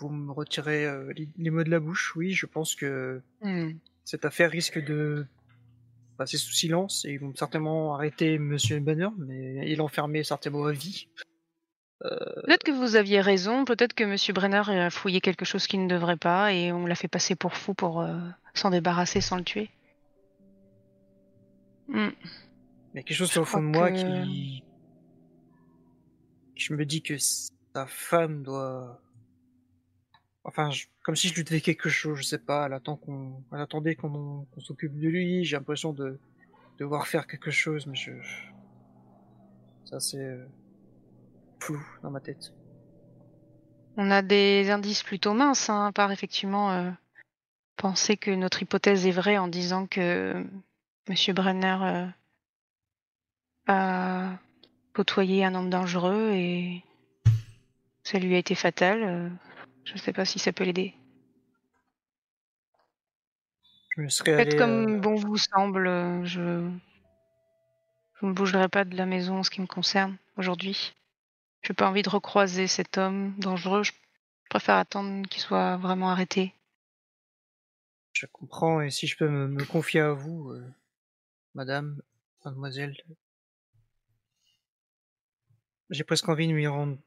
Vous 0.00 0.08
me 0.10 0.30
retirez 0.32 0.86
euh, 0.86 1.12
les- 1.36 1.50
mots 1.50 1.64
de 1.64 1.70
la 1.70 1.80
bouche. 1.80 2.14
Oui, 2.14 2.32
je 2.32 2.46
pense 2.46 2.74
que 2.76 3.20
Hmm. 3.42 3.72
cette 4.04 4.24
affaire 4.24 4.50
risque 4.50 4.78
de 4.84 5.26
passer 6.16 6.36
sous 6.36 6.52
silence 6.52 7.04
et 7.04 7.10
ils 7.12 7.20
vont 7.20 7.34
certainement 7.34 7.94
arrêter 7.94 8.38
Monsieur 8.38 8.78
Banner, 8.80 9.08
mais 9.18 9.68
il 9.70 9.80
enfermer 9.80 10.22
certainement 10.24 10.64
à 10.66 10.72
vie. 10.72 11.08
Peut-être 12.00 12.62
que 12.62 12.70
vous 12.70 12.94
aviez 12.94 13.20
raison, 13.20 13.64
peut-être 13.64 13.92
que 13.92 14.04
Monsieur 14.04 14.32
Brenner 14.32 14.62
a 14.68 14.88
fouillé 14.90 15.20
quelque 15.20 15.44
chose 15.44 15.66
qu'il 15.66 15.82
ne 15.82 15.88
devrait 15.88 16.16
pas 16.16 16.52
et 16.52 16.70
on 16.72 16.86
l'a 16.86 16.94
fait 16.94 17.08
passer 17.08 17.34
pour 17.34 17.54
fou 17.56 17.74
pour 17.74 18.00
euh, 18.00 18.16
s'en 18.54 18.70
débarrasser 18.70 19.20
sans 19.20 19.36
le 19.36 19.42
tuer. 19.42 19.68
Hmm. 21.88 22.11
Il 22.94 22.96
y 22.96 22.98
a 22.98 23.03
quelque 23.03 23.16
chose 23.16 23.37
au 23.38 23.44
fond 23.44 23.61
de 23.62 23.66
moi 23.66 23.90
que- 23.90 24.24
qui. 24.24 24.62
Je 26.55 26.74
me 26.74 26.85
dis 26.85 27.03
que 27.03 27.16
sa 27.18 27.87
femme 27.87 28.42
doit. 28.42 29.01
Enfin, 30.44 30.70
je- 30.70 30.87
comme 31.05 31.14
si 31.16 31.29
je 31.29 31.35
lui 31.35 31.44
devais 31.44 31.61
quelque 31.61 31.88
chose, 31.88 32.18
je 32.18 32.22
sais 32.24 32.38
pas, 32.38 32.66
elle 32.66 32.72
attend 32.72 32.96
qu'on. 32.96 33.42
Elle 33.53 33.61
attendait 33.61 33.94
qu'on 33.94 34.46
qu'on 34.51 34.61
s'occupe 34.61 34.98
de 34.98 35.09
lui, 35.09 35.44
j'ai 35.44 35.57
l'impression 35.57 35.92
de 35.92 36.18
devoir 36.79 37.07
faire 37.07 37.27
quelque 37.27 37.51
chose, 37.51 37.87
mais 37.87 37.96
je. 37.96 38.12
Ça 39.85 40.01
c'est. 40.01 40.18
euh, 40.18 40.46
flou 41.61 41.81
dans 42.03 42.11
ma 42.11 42.20
tête. 42.20 42.53
On 43.96 44.11
a 44.12 44.22
des 44.22 44.70
indices 44.70 45.03
plutôt 45.03 45.35
minces, 45.35 45.68
hein, 45.70 45.87
à 45.87 45.92
part 45.92 46.12
effectivement 46.12 46.70
euh, 46.70 46.90
penser 47.77 48.16
que 48.16 48.31
notre 48.31 48.62
hypothèse 48.62 49.07
est 49.07 49.11
vraie 49.12 49.38
en 49.38 49.48
disant 49.48 49.87
que 49.87 50.44
Monsieur 51.09 51.33
Brenner 51.33 51.79
euh, 51.83 52.07
a 53.66 54.38
côtoyé 54.92 55.44
un 55.44 55.55
homme 55.55 55.71
dangereux 55.71 56.33
et 56.35 56.85
ça 58.03 58.18
lui 58.18 58.35
a 58.35 58.38
été 58.38 58.55
fatal. 58.55 59.03
euh, 59.03 59.29
je 59.85 59.94
ne 59.94 59.99
sais 59.99 60.12
pas 60.12 60.25
si 60.25 60.38
ça 60.38 60.53
peut 60.53 60.64
l'aider. 60.64 60.94
Faites 64.25 64.57
comme 64.57 64.97
euh, 64.97 64.99
bon 64.99 65.14
vous 65.14 65.37
semble. 65.38 65.87
Je 66.25 66.71
Je 68.21 68.27
ne 68.27 68.33
bougerai 68.33 68.68
pas 68.68 68.85
de 68.85 68.97
la 68.97 69.07
maison 69.07 69.38
en 69.38 69.42
ce 69.42 69.51
qui 69.51 69.61
me 69.61 69.66
concerne 69.66 70.16
aujourd'hui. 70.37 70.94
Je 71.62 71.73
n'ai 71.73 71.75
pas 71.75 71.88
envie 71.88 72.03
de 72.03 72.09
recroiser 72.11 72.66
cet 72.66 72.99
homme 72.99 73.35
dangereux. 73.38 73.83
Je 73.83 73.92
préfère 74.51 74.77
attendre 74.77 75.27
qu'il 75.29 75.40
soit 75.40 75.77
vraiment 75.77 76.11
arrêté. 76.11 76.55
Je 78.12 78.27
comprends, 78.27 78.81
et 78.81 78.90
si 78.90 79.07
je 79.07 79.16
peux 79.16 79.29
me, 79.29 79.47
me 79.47 79.64
confier 79.64 80.01
à 80.01 80.12
vous, 80.12 80.51
euh, 80.51 80.64
madame, 81.54 82.00
mademoiselle, 82.44 82.96
j'ai 85.90 86.04
presque 86.04 86.28
envie 86.28 86.46
de 86.48 86.52
m'y 86.52 86.66
rendre 86.66 86.98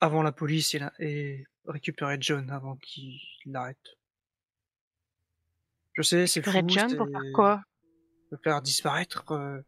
avant 0.00 0.22
la 0.22 0.32
police 0.32 0.74
et, 0.74 0.78
la- 0.78 0.92
et 0.98 1.46
récupérer 1.66 2.16
John 2.20 2.50
avant 2.50 2.76
qu'il 2.76 3.18
l'arrête. 3.46 3.96
Je 5.94 6.02
sais, 6.02 6.26
c'est 6.26 6.42
fou, 6.42 6.50
John 6.68 6.96
pour 6.96 7.08
faire 7.08 7.22
quoi? 7.34 7.62
le 8.30 8.38
faire 8.38 8.60
disparaître, 8.60 9.30
euh, 9.32 9.60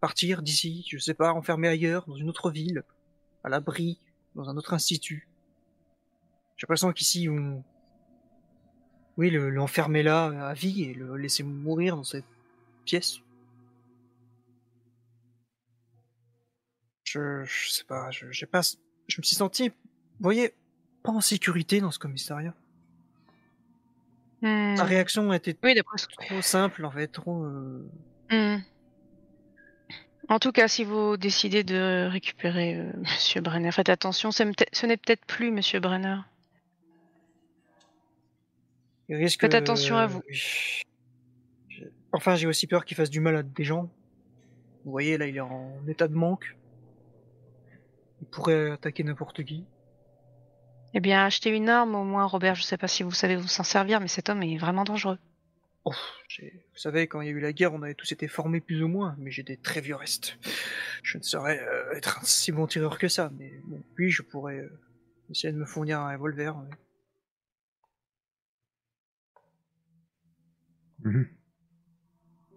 partir 0.00 0.42
d'ici, 0.42 0.86
je 0.90 0.98
sais 0.98 1.14
pas, 1.14 1.32
enfermer 1.32 1.68
ailleurs, 1.68 2.06
dans 2.06 2.16
une 2.16 2.28
autre 2.28 2.50
ville, 2.50 2.82
à 3.44 3.48
l'abri, 3.48 4.00
dans 4.34 4.48
un 4.48 4.56
autre 4.56 4.72
institut. 4.72 5.28
J'ai 6.56 6.64
l'impression 6.64 6.92
qu'ici, 6.92 7.28
on... 7.28 7.62
Oui, 9.18 9.30
le- 9.30 9.50
l'enfermer 9.50 10.02
là, 10.02 10.48
à 10.48 10.54
vie, 10.54 10.84
et 10.84 10.94
le 10.94 11.16
laisser 11.16 11.42
mourir 11.42 11.96
dans 11.96 12.04
cette 12.04 12.24
pièce. 12.84 13.18
Je, 17.16 17.44
je 17.44 17.70
sais 17.70 17.84
pas, 17.84 18.10
je, 18.10 18.30
j'ai 18.30 18.46
pas, 18.46 18.60
je 19.08 19.20
me 19.20 19.22
suis 19.22 19.36
senti, 19.36 19.68
vous 19.68 19.74
voyez, 20.20 20.54
pas 21.02 21.12
en 21.12 21.20
sécurité 21.20 21.80
dans 21.80 21.90
ce 21.90 21.98
commissariat. 21.98 22.54
Hmm. 24.42 24.74
La 24.76 24.84
réaction 24.84 25.32
était 25.32 25.56
Oui, 25.62 25.74
trop 26.18 26.42
simple, 26.42 26.84
en 26.84 26.90
fait, 26.90 27.08
trop... 27.08 27.42
euh, 27.44 27.88
Hmm. 28.30 28.56
En 30.28 30.40
tout 30.40 30.50
cas, 30.50 30.66
si 30.66 30.82
vous 30.82 31.16
décidez 31.16 31.62
de 31.62 32.08
récupérer 32.10 32.74
euh, 32.74 32.92
Monsieur 32.96 33.40
Brenner, 33.40 33.70
faites 33.70 33.88
attention. 33.88 34.32
Ce, 34.32 34.42
n'est 34.42 34.96
peut-être 34.96 35.24
plus 35.26 35.52
Monsieur 35.52 35.78
Brenner. 35.78 36.18
Il 39.08 39.14
risque, 39.14 39.40
Faites 39.40 39.54
attention 39.54 39.96
à 39.96 40.08
vous. 40.08 40.20
Enfin, 42.10 42.34
j'ai 42.34 42.48
aussi 42.48 42.66
peur 42.66 42.84
qu'il 42.84 42.96
fasse 42.96 43.10
du 43.10 43.20
mal 43.20 43.36
à 43.36 43.42
des 43.44 43.62
gens. 43.62 43.88
Vous 44.84 44.90
voyez, 44.90 45.16
là, 45.16 45.28
il 45.28 45.36
est 45.36 45.40
en 45.40 45.78
état 45.86 46.08
de 46.08 46.14
manque. 46.14 46.56
Il 48.20 48.26
pourrait 48.28 48.70
attaquer 48.70 49.04
n'importe 49.04 49.44
qui. 49.44 49.66
Eh 50.94 51.00
bien, 51.00 51.24
achetez 51.24 51.50
une 51.50 51.68
arme 51.68 51.94
au 51.94 52.04
moins, 52.04 52.24
Robert. 52.24 52.54
Je 52.54 52.62
sais 52.62 52.78
pas 52.78 52.88
si 52.88 53.02
vous 53.02 53.10
savez 53.10 53.36
vous 53.36 53.48
s'en 53.48 53.62
servir, 53.62 54.00
mais 54.00 54.08
cet 54.08 54.28
homme 54.28 54.42
est 54.42 54.56
vraiment 54.56 54.84
dangereux. 54.84 55.18
Oh, 55.84 55.92
vous 56.40 56.78
savez, 56.78 57.06
quand 57.06 57.20
il 57.20 57.26
y 57.26 57.28
a 57.28 57.32
eu 57.32 57.38
la 57.38 57.52
guerre, 57.52 57.72
on 57.72 57.82
avait 57.82 57.94
tous 57.94 58.10
été 58.10 58.26
formés 58.26 58.60
plus 58.60 58.82
ou 58.82 58.88
moins, 58.88 59.14
mais 59.18 59.30
j'ai 59.30 59.44
des 59.44 59.56
très 59.56 59.80
vieux 59.80 59.94
restes. 59.94 60.36
Je 61.04 61.16
ne 61.16 61.22
saurais 61.22 61.60
euh, 61.60 61.92
être 61.92 62.18
un 62.18 62.24
si 62.24 62.50
bon 62.50 62.66
tireur 62.66 62.98
que 62.98 63.06
ça, 63.06 63.30
mais 63.38 63.60
bon, 63.66 63.80
oui, 63.96 64.10
je 64.10 64.22
pourrais 64.22 64.58
euh, 64.58 64.80
essayer 65.30 65.52
de 65.52 65.58
me 65.58 65.64
fournir 65.64 66.00
un 66.00 66.12
revolver. 66.12 66.56
Mhm. 71.04 71.28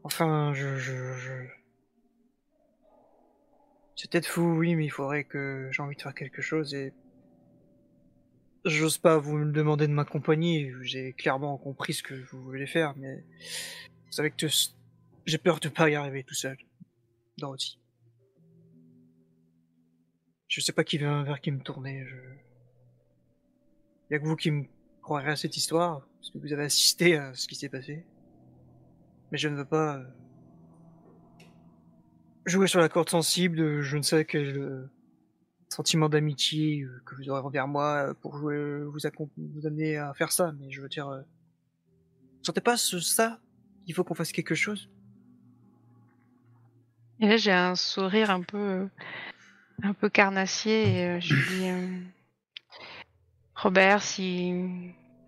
Enfin, 0.03 0.53
je, 0.55 0.77
je, 0.77 1.13
je... 1.13 1.58
C'est 3.99 4.09
peut-être 4.09 4.27
fou, 4.27 4.55
oui, 4.55 4.75
mais 4.75 4.85
il 4.85 4.89
faudrait 4.89 5.25
que 5.25 5.67
j'ai 5.73 5.83
envie 5.83 5.97
de 5.97 6.01
faire 6.01 6.15
quelque 6.15 6.41
chose 6.41 6.73
et 6.73 6.93
j'ose 8.63 8.97
pas 8.97 9.17
vous 9.17 9.37
me 9.37 9.51
demander 9.51 9.87
de 9.87 9.91
m'accompagner. 9.91 10.73
J'ai 10.83 11.11
clairement 11.11 11.57
compris 11.57 11.95
ce 11.95 12.01
que 12.01 12.13
vous 12.13 12.41
voulez 12.41 12.65
faire, 12.65 12.95
mais 12.95 13.17
vous 13.17 14.11
savez 14.11 14.31
que 14.31 14.47
j'ai 15.25 15.37
peur 15.37 15.59
de 15.59 15.67
pas 15.67 15.89
y 15.89 15.95
arriver 15.95 16.23
tout 16.23 16.33
seul. 16.33 16.57
Dorothy. 17.39 17.77
Je 20.47 20.61
sais 20.61 20.71
pas 20.71 20.85
qui 20.85 20.97
vient 20.97 21.23
vers 21.23 21.41
qui 21.41 21.51
me 21.51 21.59
tourner. 21.59 22.05
Je... 22.07 22.15
Y 24.11 24.15
a 24.15 24.19
que 24.19 24.25
vous 24.25 24.37
qui 24.37 24.51
me 24.51 24.63
croirez 25.01 25.31
à 25.31 25.35
cette 25.35 25.57
histoire, 25.57 26.07
parce 26.21 26.31
que 26.31 26.37
vous 26.37 26.53
avez 26.53 26.63
assisté 26.63 27.17
à 27.17 27.33
ce 27.33 27.49
qui 27.49 27.55
s'est 27.55 27.67
passé. 27.67 28.05
Mais 29.33 29.37
je 29.37 29.49
ne 29.49 29.57
veux 29.57 29.67
pas 29.67 29.97
euh, 29.97 30.05
jouer 32.49 32.67
sur 32.67 32.79
la 32.79 32.89
corde 32.89 33.09
sensible 33.09 33.57
de 33.57 33.81
je 33.81 33.97
ne 33.97 34.01
sais 34.01 34.25
quel 34.25 34.57
euh, 34.57 34.89
sentiment 35.69 36.09
d'amitié 36.09 36.81
euh, 36.81 37.01
que 37.05 37.15
vous 37.15 37.29
aurez 37.29 37.41
envers 37.41 37.67
moi 37.67 38.09
euh, 38.09 38.13
pour 38.13 38.37
jouer, 38.37 38.83
vous, 38.83 39.07
amener 39.65 39.97
à 39.97 40.13
faire 40.13 40.31
ça. 40.31 40.51
Mais 40.59 40.69
je 40.71 40.81
veux 40.81 40.89
dire, 40.89 41.07
euh, 41.07 41.21
vous 42.39 42.43
sentez 42.43 42.61
pas 42.61 42.77
ça 42.77 43.39
Il 43.85 43.93
faut 43.93 44.03
qu'on 44.03 44.15
fasse 44.15 44.31
quelque 44.31 44.55
chose 44.55 44.89
Et 47.19 47.27
là, 47.27 47.37
j'ai 47.37 47.51
un 47.51 47.75
sourire 47.75 48.31
un 48.31 48.41
peu, 48.41 48.57
euh, 48.57 48.85
un 49.83 49.93
peu 49.93 50.09
carnassier 50.09 50.99
et 50.99 51.05
euh, 51.05 51.19
je 51.19 51.35
dis, 51.35 51.69
euh, 51.69 51.99
Robert, 53.55 54.01
si 54.01 54.53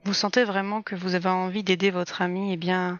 vous 0.06 0.14
sentez 0.14 0.44
vraiment 0.44 0.82
que 0.82 0.96
vous 0.96 1.16
avez 1.16 1.30
envie 1.30 1.64
d'aider 1.64 1.92
votre 1.92 2.22
ami, 2.22 2.54
eh 2.54 2.58
bien, 2.58 3.00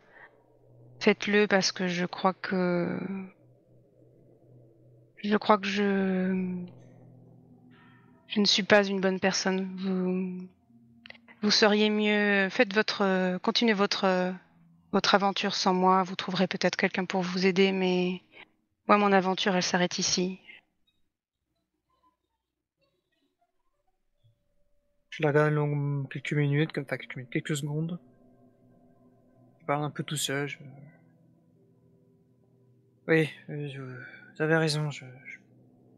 faites-le 1.00 1.48
parce 1.48 1.72
que 1.72 1.88
je 1.88 2.06
crois 2.06 2.34
que, 2.34 3.00
je 5.24 5.38
crois 5.38 5.58
que 5.58 5.68
je, 5.68 6.64
je 8.28 8.40
ne 8.40 8.46
suis 8.46 8.64
pas 8.64 8.84
une 8.86 9.02
bonne 9.02 9.20
personne. 9.20 9.76
Vous, 9.78 10.48
vous 11.42 11.52
seriez 11.52 11.90
mieux, 11.90 12.50
faites 12.50 12.74
votre, 12.74 13.38
continuez 13.40 13.74
votre, 13.74 14.34
votre 14.92 15.16
aventure 15.16 15.56
sans 15.56 15.74
moi. 15.74 16.04
Vous 16.04 16.16
trouverez 16.16 16.48
peut-être 16.48 16.76
quelqu'un 16.76 17.06
pour 17.06 17.22
vous 17.22 17.46
aider, 17.46 17.72
mais 17.72 18.22
moi, 18.88 18.98
mon 18.98 19.12
aventure, 19.12 19.56
elle 19.56 19.64
s'arrête 19.64 20.00
ici. 20.00 20.40
Je 25.10 25.24
la 25.24 25.30
regarde 25.30 25.54
long- 25.54 26.06
quelques 26.06 26.34
minutes, 26.34 26.72
comme 26.72 26.86
enfin 26.86 26.98
quelques 26.98 27.30
quelques 27.30 27.58
secondes. 27.58 28.00
Je 29.60 29.66
parle 29.66 29.84
un 29.84 29.90
peu 29.90 30.04
tout 30.04 30.16
seul. 30.16 30.50
Oui, 33.08 33.30
euh, 33.50 33.68
je- 33.68 34.21
vous 34.36 34.42
avez 34.42 34.58
raison. 34.58 34.90
Je, 34.90 35.06
je, 35.26 35.38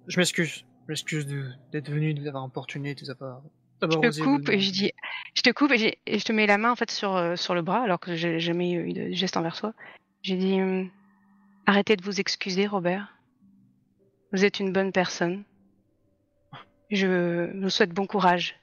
je 0.07 0.19
m'excuse. 0.19 0.65
Je 0.85 0.91
m'excuse 0.91 1.25
d'être 1.71 1.89
venu, 1.89 2.13
de 2.13 2.21
vous 2.21 2.27
avoir 2.27 2.43
importuné, 2.43 2.93
de 2.93 2.99
vous 2.99 3.09
avoir, 3.09 3.41
Je 3.81 3.87
te 3.87 4.21
coupe 4.21 4.49
et 4.49 4.59
je 4.59 4.71
dis, 4.71 4.91
je 5.33 5.41
te 5.41 5.49
coupe 5.49 5.71
et, 5.71 5.97
je 6.05 6.23
te 6.25 6.33
mets 6.33 6.45
la 6.45 6.57
main 6.57 6.71
en 6.71 6.75
fait 6.75 6.91
sur, 6.91 7.15
euh, 7.15 7.37
sur 7.37 7.55
le 7.55 7.61
bras 7.61 7.81
alors 7.81 8.01
que 8.01 8.15
j'ai 8.15 8.39
jamais 8.39 8.73
eu 8.73 8.91
de 8.91 9.13
geste 9.13 9.37
envers 9.37 9.55
toi. 9.55 9.73
J'ai 10.23 10.35
dit, 10.35 10.61
hum, 10.61 10.89
arrêtez 11.65 11.95
de 11.95 12.03
vous 12.03 12.19
excuser, 12.19 12.67
Robert. 12.67 13.17
Vous 14.33 14.43
êtes 14.43 14.59
une 14.59 14.73
bonne 14.73 14.91
personne. 14.91 15.43
Je 16.91 17.49
vous 17.61 17.69
souhaite 17.69 17.91
bon 17.91 18.05
courage 18.05 18.59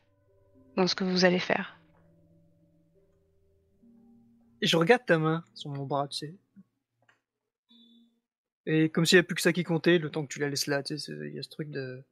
dans 0.76 0.86
ce 0.86 0.94
que 0.94 1.04
vous 1.04 1.24
allez 1.24 1.38
faire. 1.38 1.78
Et 4.62 4.66
je 4.66 4.76
regarde 4.76 5.06
ta 5.06 5.18
main 5.18 5.42
sur 5.54 5.70
mon 5.70 5.86
bras, 5.86 6.06
tu 6.06 6.18
sais. 6.18 6.34
Et 8.66 8.90
comme 8.90 9.06
s'il 9.06 9.16
n'y 9.16 9.20
a 9.20 9.22
plus 9.22 9.34
que 9.34 9.40
ça 9.40 9.52
qui 9.52 9.64
comptait, 9.64 9.98
le 9.98 10.10
temps 10.10 10.24
que 10.24 10.32
tu 10.32 10.38
la 10.38 10.48
laisses 10.48 10.66
là, 10.66 10.82
tu 10.82 10.98
sais, 10.98 11.12
il 11.12 11.34
y 11.34 11.38
a 11.38 11.42
ce 11.42 11.48
truc 11.48 11.70
de... 11.70 12.02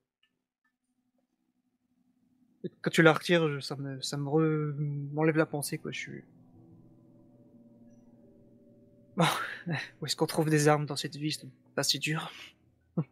Quand 2.81 2.91
tu 2.91 3.03
la 3.03 3.13
retires, 3.13 3.63
ça 3.63 3.77
me, 3.77 4.01
ça 4.01 4.17
me 4.17 4.73
m'enlève 5.13 5.37
la 5.37 5.47
pensée, 5.47 5.79
quoi, 5.79 5.93
je 5.93 5.99
suis... 5.99 6.25
Bon, 9.17 9.27
où 10.01 10.07
est-ce 10.07 10.17
qu'on 10.17 10.27
trouve 10.27 10.51
des 10.51 10.69
armes 10.69 10.87
dans 10.87 10.97
cette 10.97 11.17
vie 11.17 11.33
C'est 11.33 11.49
pas 11.75 11.83
si 11.83 11.99
dur. 11.99 12.33
Au 12.97 13.03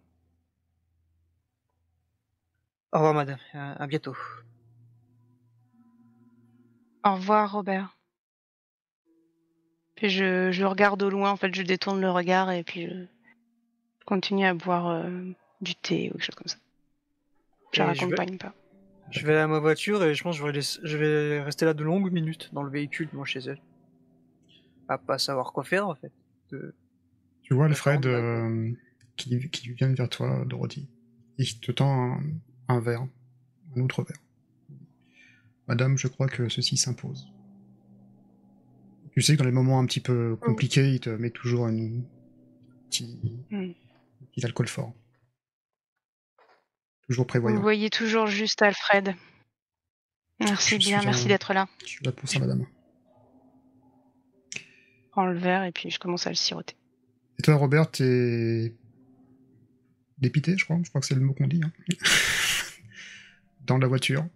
revoir, 2.93 3.15
madame. 3.15 3.39
À, 3.53 3.83
à 3.83 3.87
bientôt. 3.87 4.17
Au 7.05 7.15
revoir, 7.15 7.53
Robert. 7.53 7.97
Puis 9.97 10.11
je, 10.11 10.51
je 10.51 10.65
regarde 10.65 11.03
au 11.03 11.11
loin, 11.11 11.31
en 11.31 11.37
fait, 11.37 11.55
je 11.55 11.63
détourne 11.63 12.01
le 12.01 12.11
regard 12.11 12.51
et 12.51 12.63
puis 12.63 12.87
je 12.87 13.07
continue 14.07 14.47
à 14.47 14.55
boire 14.55 14.89
euh, 14.89 15.31
du 15.61 15.75
thé 15.75 16.09
ou 16.09 16.13
quelque 16.15 16.25
chose 16.25 16.35
comme 16.35 16.49
ça. 16.49 16.57
Je 17.73 17.81
la 17.81 17.87
vais- 17.93 17.93
raccompagne 18.01 18.39
pas. 18.39 18.55
Je 19.11 19.25
vais 19.27 19.37
à 19.37 19.47
ma 19.47 19.59
voiture 19.61 20.03
et 20.03 20.15
je 20.15 20.23
pense 20.23 20.37
que 20.37 20.41
je 20.43 20.47
vais, 20.47 20.53
laisser- 20.53 20.81
je 20.83 20.97
vais 20.97 21.41
rester 21.43 21.65
là 21.65 21.75
de 21.75 21.85
longues 21.85 22.11
minutes 22.11 22.51
dans 22.53 22.63
le 22.63 22.71
véhicule, 22.71 23.09
moi, 23.13 23.25
chez 23.27 23.41
elle. 23.41 23.61
À 24.89 24.99
pas 24.99 25.19
savoir 25.19 25.53
quoi 25.53 25.63
faire, 25.65 25.87
en 25.89 25.95
fait. 25.95 26.11
De- 26.51 26.75
Tu 27.43 27.55
vois 27.55 27.67
Alfred 27.67 28.05
euh, 28.07 28.73
qui, 29.17 29.49
qui 29.51 29.71
vient 29.73 29.93
vers 29.93 30.09
toi, 30.09 30.45
Dorothy. 30.47 30.89
Il 31.39 31.61
te 31.61 31.71
tend 31.71 32.15
un, 32.15 32.21
un 32.69 32.81
verre, 32.81 33.07
un 33.77 33.81
autre 33.81 34.03
verre. 34.03 34.19
Madame, 35.69 35.97
je 35.99 36.09
crois 36.09 36.29
que 36.29 36.49
ceci 36.49 36.77
s'impose. 36.77 37.29
Tu 39.13 39.23
sais 39.23 39.35
que 39.35 39.39
dans 39.39 39.45
les 39.47 39.53
moments 39.53 39.79
un 39.79 39.87
petit 39.87 40.01
peu 40.01 40.37
compliqués, 40.37 40.93
il 40.95 41.01
te 41.01 41.11
met 41.11 41.31
toujours 41.31 41.67
un 41.67 41.77
petit, 42.91 43.19
Mm. 43.51 43.71
Petit 44.37 44.47
alcool 44.47 44.69
fort. 44.69 44.93
Toujours 47.09 47.25
Vous 47.25 47.29
prévoyant. 47.29 47.61
voyez 47.61 47.91
toujours 47.91 48.27
juste 48.27 48.63
Alfred. 48.63 49.15
Merci 50.41 50.77
bien, 50.79 51.01
merci 51.05 51.27
d'être 51.29 51.55
là. 51.55 51.67
Je 51.83 51.87
suis 51.87 52.05
là 52.05 52.13
pour 52.13 52.29
ça, 52.29 52.39
madame. 52.39 52.67
Je 54.55 54.61
prends 55.13 55.27
le 55.27 55.39
verre 55.39 55.65
et 55.65 55.73
puis 55.73 55.91
je 55.91 55.99
commence 55.99 56.27
à 56.27 56.31
le 56.31 56.37
siroter. 56.37 56.75
Et 57.39 57.43
toi, 57.43 57.55
Robert, 57.55 57.91
t'es 57.91 58.75
dépité, 60.19 60.57
je 60.59 60.65
crois. 60.65 60.79
Je 60.83 60.89
crois 60.91 61.01
que 61.01 61.07
c'est 61.07 61.15
le 61.15 61.21
mot 61.23 61.33
qu'on 61.33 61.47
dit. 61.47 61.61
hein. 61.65 61.73
Dans 63.67 63.79
la 63.79 63.87
voiture. 63.87 64.27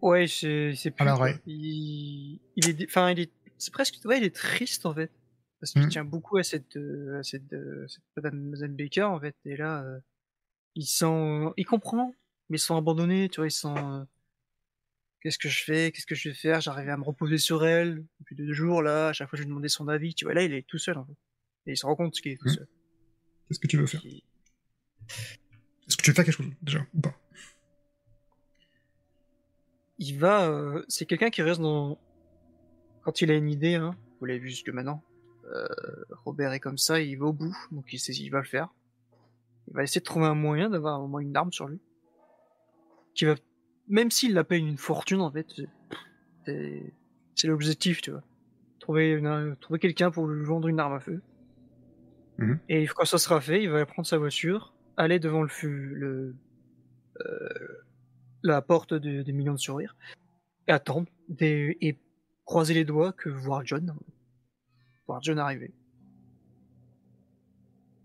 Ouais, 0.00 0.26
c'est 0.26 0.72
plus. 0.90 0.92
À 0.98 1.04
l'arrêt. 1.04 1.40
Il, 1.46 2.40
il 2.56 2.68
est, 2.70 2.84
enfin, 2.88 3.10
il 3.10 3.20
est, 3.20 3.30
c'est 3.58 3.72
presque, 3.72 3.96
ouais, 4.04 4.18
il 4.18 4.24
est 4.24 4.34
triste 4.34 4.86
en 4.86 4.94
fait, 4.94 5.10
parce 5.62 5.70
qu'il 5.74 5.82
Mhm. 5.82 5.90
tient 5.90 6.04
beaucoup 6.04 6.38
à 6.38 6.42
cette, 6.42 6.76
euh, 6.76 7.20
à 7.20 7.22
cette, 7.22 7.52
euh, 7.52 7.86
cette 7.86 8.02
Mademoiselle 8.24 8.72
Baker 8.72 9.02
en 9.04 9.20
fait, 9.20 9.36
et 9.44 9.56
là, 9.56 9.84
euh, 9.84 10.00
il 10.74 10.84
sent, 10.86 11.52
il 11.56 11.64
comprend, 11.64 12.12
mais 12.48 12.56
il 12.56 12.60
se 12.60 12.66
sent 12.66 12.74
abandonné, 12.74 13.28
tu 13.28 13.36
vois, 13.36 13.46
il 13.46 13.52
sent, 13.52 13.68
euh, 13.68 14.04
qu'est-ce 15.20 15.38
que 15.38 15.48
je 15.48 15.62
fais, 15.62 15.92
qu'est-ce 15.92 16.06
que 16.06 16.16
je 16.16 16.30
vais 16.30 16.34
faire, 16.34 16.60
j'arrivais 16.60 16.90
à 16.90 16.96
me 16.96 17.04
reposer 17.04 17.38
sur 17.38 17.64
elle 17.64 18.04
depuis 18.18 18.34
deux 18.34 18.52
jours 18.52 18.82
là, 18.82 19.10
à 19.10 19.12
chaque 19.12 19.28
fois 19.30 19.36
je 19.36 19.44
lui 19.44 19.48
demandais 19.50 19.68
son 19.68 19.86
avis, 19.86 20.14
tu 20.16 20.24
vois, 20.24 20.34
là 20.34 20.42
il 20.42 20.52
est 20.52 20.66
tout 20.66 20.78
seul 20.78 20.98
en 20.98 21.04
fait, 21.06 21.12
et 21.66 21.72
il 21.72 21.76
se 21.76 21.86
rend 21.86 21.94
compte 21.94 22.12
qu'il 22.14 22.32
est 22.32 22.36
tout 22.40 22.48
Mhm. 22.48 22.54
seul. 22.56 22.66
Qu'est-ce 23.46 23.60
que 23.60 23.68
tu 23.68 23.76
veux 23.76 23.86
faire? 23.86 24.02
Est-ce 25.86 25.96
que 25.96 26.02
tu 26.02 26.10
veux 26.10 26.14
faire 26.16 26.24
quelque 26.24 26.34
chose 26.34 26.50
déjà 26.60 26.84
ou 26.92 27.00
pas? 27.00 27.16
Il 29.98 30.18
va, 30.18 30.48
euh, 30.48 30.84
c'est 30.88 31.06
quelqu'un 31.06 31.30
qui 31.30 31.42
reste 31.42 31.60
dans, 31.60 32.00
quand 33.02 33.20
il 33.20 33.30
a 33.30 33.34
une 33.36 33.48
idée, 33.48 33.76
hein, 33.76 33.96
vous 34.18 34.26
l'avez 34.26 34.40
vu 34.40 34.48
jusque 34.50 34.68
maintenant, 34.70 35.04
Robert 36.24 36.52
est 36.52 36.60
comme 36.60 36.78
ça, 36.78 37.00
il 37.00 37.16
va 37.18 37.26
au 37.26 37.32
bout, 37.32 37.56
donc 37.70 37.92
il 37.92 37.98
sait 37.98 38.12
il 38.12 38.30
va 38.30 38.38
le 38.38 38.44
faire. 38.44 38.68
Il 39.68 39.74
va 39.74 39.82
essayer 39.82 40.00
de 40.00 40.04
trouver 40.04 40.26
un 40.26 40.34
moyen 40.34 40.70
d'avoir 40.70 41.00
au 41.02 41.06
moins 41.08 41.20
une 41.20 41.36
arme 41.36 41.52
sur 41.52 41.68
lui, 41.68 41.80
qui 43.14 43.24
va, 43.24 43.34
même 43.88 44.10
s'il 44.10 44.34
la 44.34 44.44
paye 44.44 44.60
une 44.60 44.78
fortune 44.78 45.20
en 45.20 45.30
fait, 45.30 45.46
c'est- 46.44 46.92
l'objectif, 47.44 48.00
tu 48.02 48.10
vois, 48.12 48.22
trouver 48.78 49.10
une, 49.12 49.56
trouver 49.60 49.78
quelqu'un 49.78 50.10
pour 50.10 50.26
lui 50.28 50.44
vendre 50.44 50.68
une 50.68 50.78
arme 50.80 50.94
à 50.94 51.00
feu. 51.00 51.20
Mhm. 52.38 52.58
Et 52.68 52.86
quand 52.86 53.04
ça 53.04 53.18
sera 53.18 53.40
fait, 53.40 53.62
il 53.62 53.70
va 53.70 53.84
prendre 53.86 54.06
sa 54.06 54.18
voiture, 54.18 54.72
aller 54.96 55.18
devant 55.18 55.42
le 55.42 55.48
le 55.94 56.34
euh, 57.20 57.48
la 58.42 58.62
porte 58.62 58.94
de- 58.94 59.22
des 59.22 59.32
millions 59.32 59.52
de 59.52 59.58
sourires 59.58 59.94
et 60.66 60.72
attendre 60.72 61.06
des, 61.28 61.76
et 61.80 61.98
croiser 62.44 62.74
les 62.74 62.84
doigts 62.84 63.12
que 63.12 63.28
voir 63.28 63.64
John 63.64 63.94
voir 65.06 65.22
John 65.22 65.38
arriver 65.38 65.72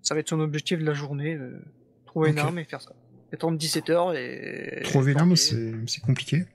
ça 0.01 0.13
va 0.13 0.21
être 0.21 0.29
son 0.29 0.39
objectif 0.39 0.79
de 0.79 0.85
la 0.85 0.93
journée 0.93 1.35
euh, 1.35 1.59
trouver 2.05 2.31
une 2.31 2.39
arme 2.39 2.59
et 2.59 2.63
faire 2.63 2.81
ça 2.81 2.93
attendre 3.33 3.57
17h 3.57 4.15
et 4.15 4.83
Trouver 4.83 5.13
une 5.13 5.19
arme, 5.19 5.35
c'est 5.35 6.01
compliqué. 6.01 6.45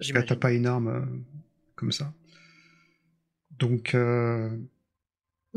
T'as 0.00 0.36
pas 0.36 0.52
une 0.52 0.66
arme 0.66 0.88
euh, 0.88 1.04
comme 1.76 1.92
ça. 1.92 2.12
Donc, 3.58 3.94
euh, 3.94 4.50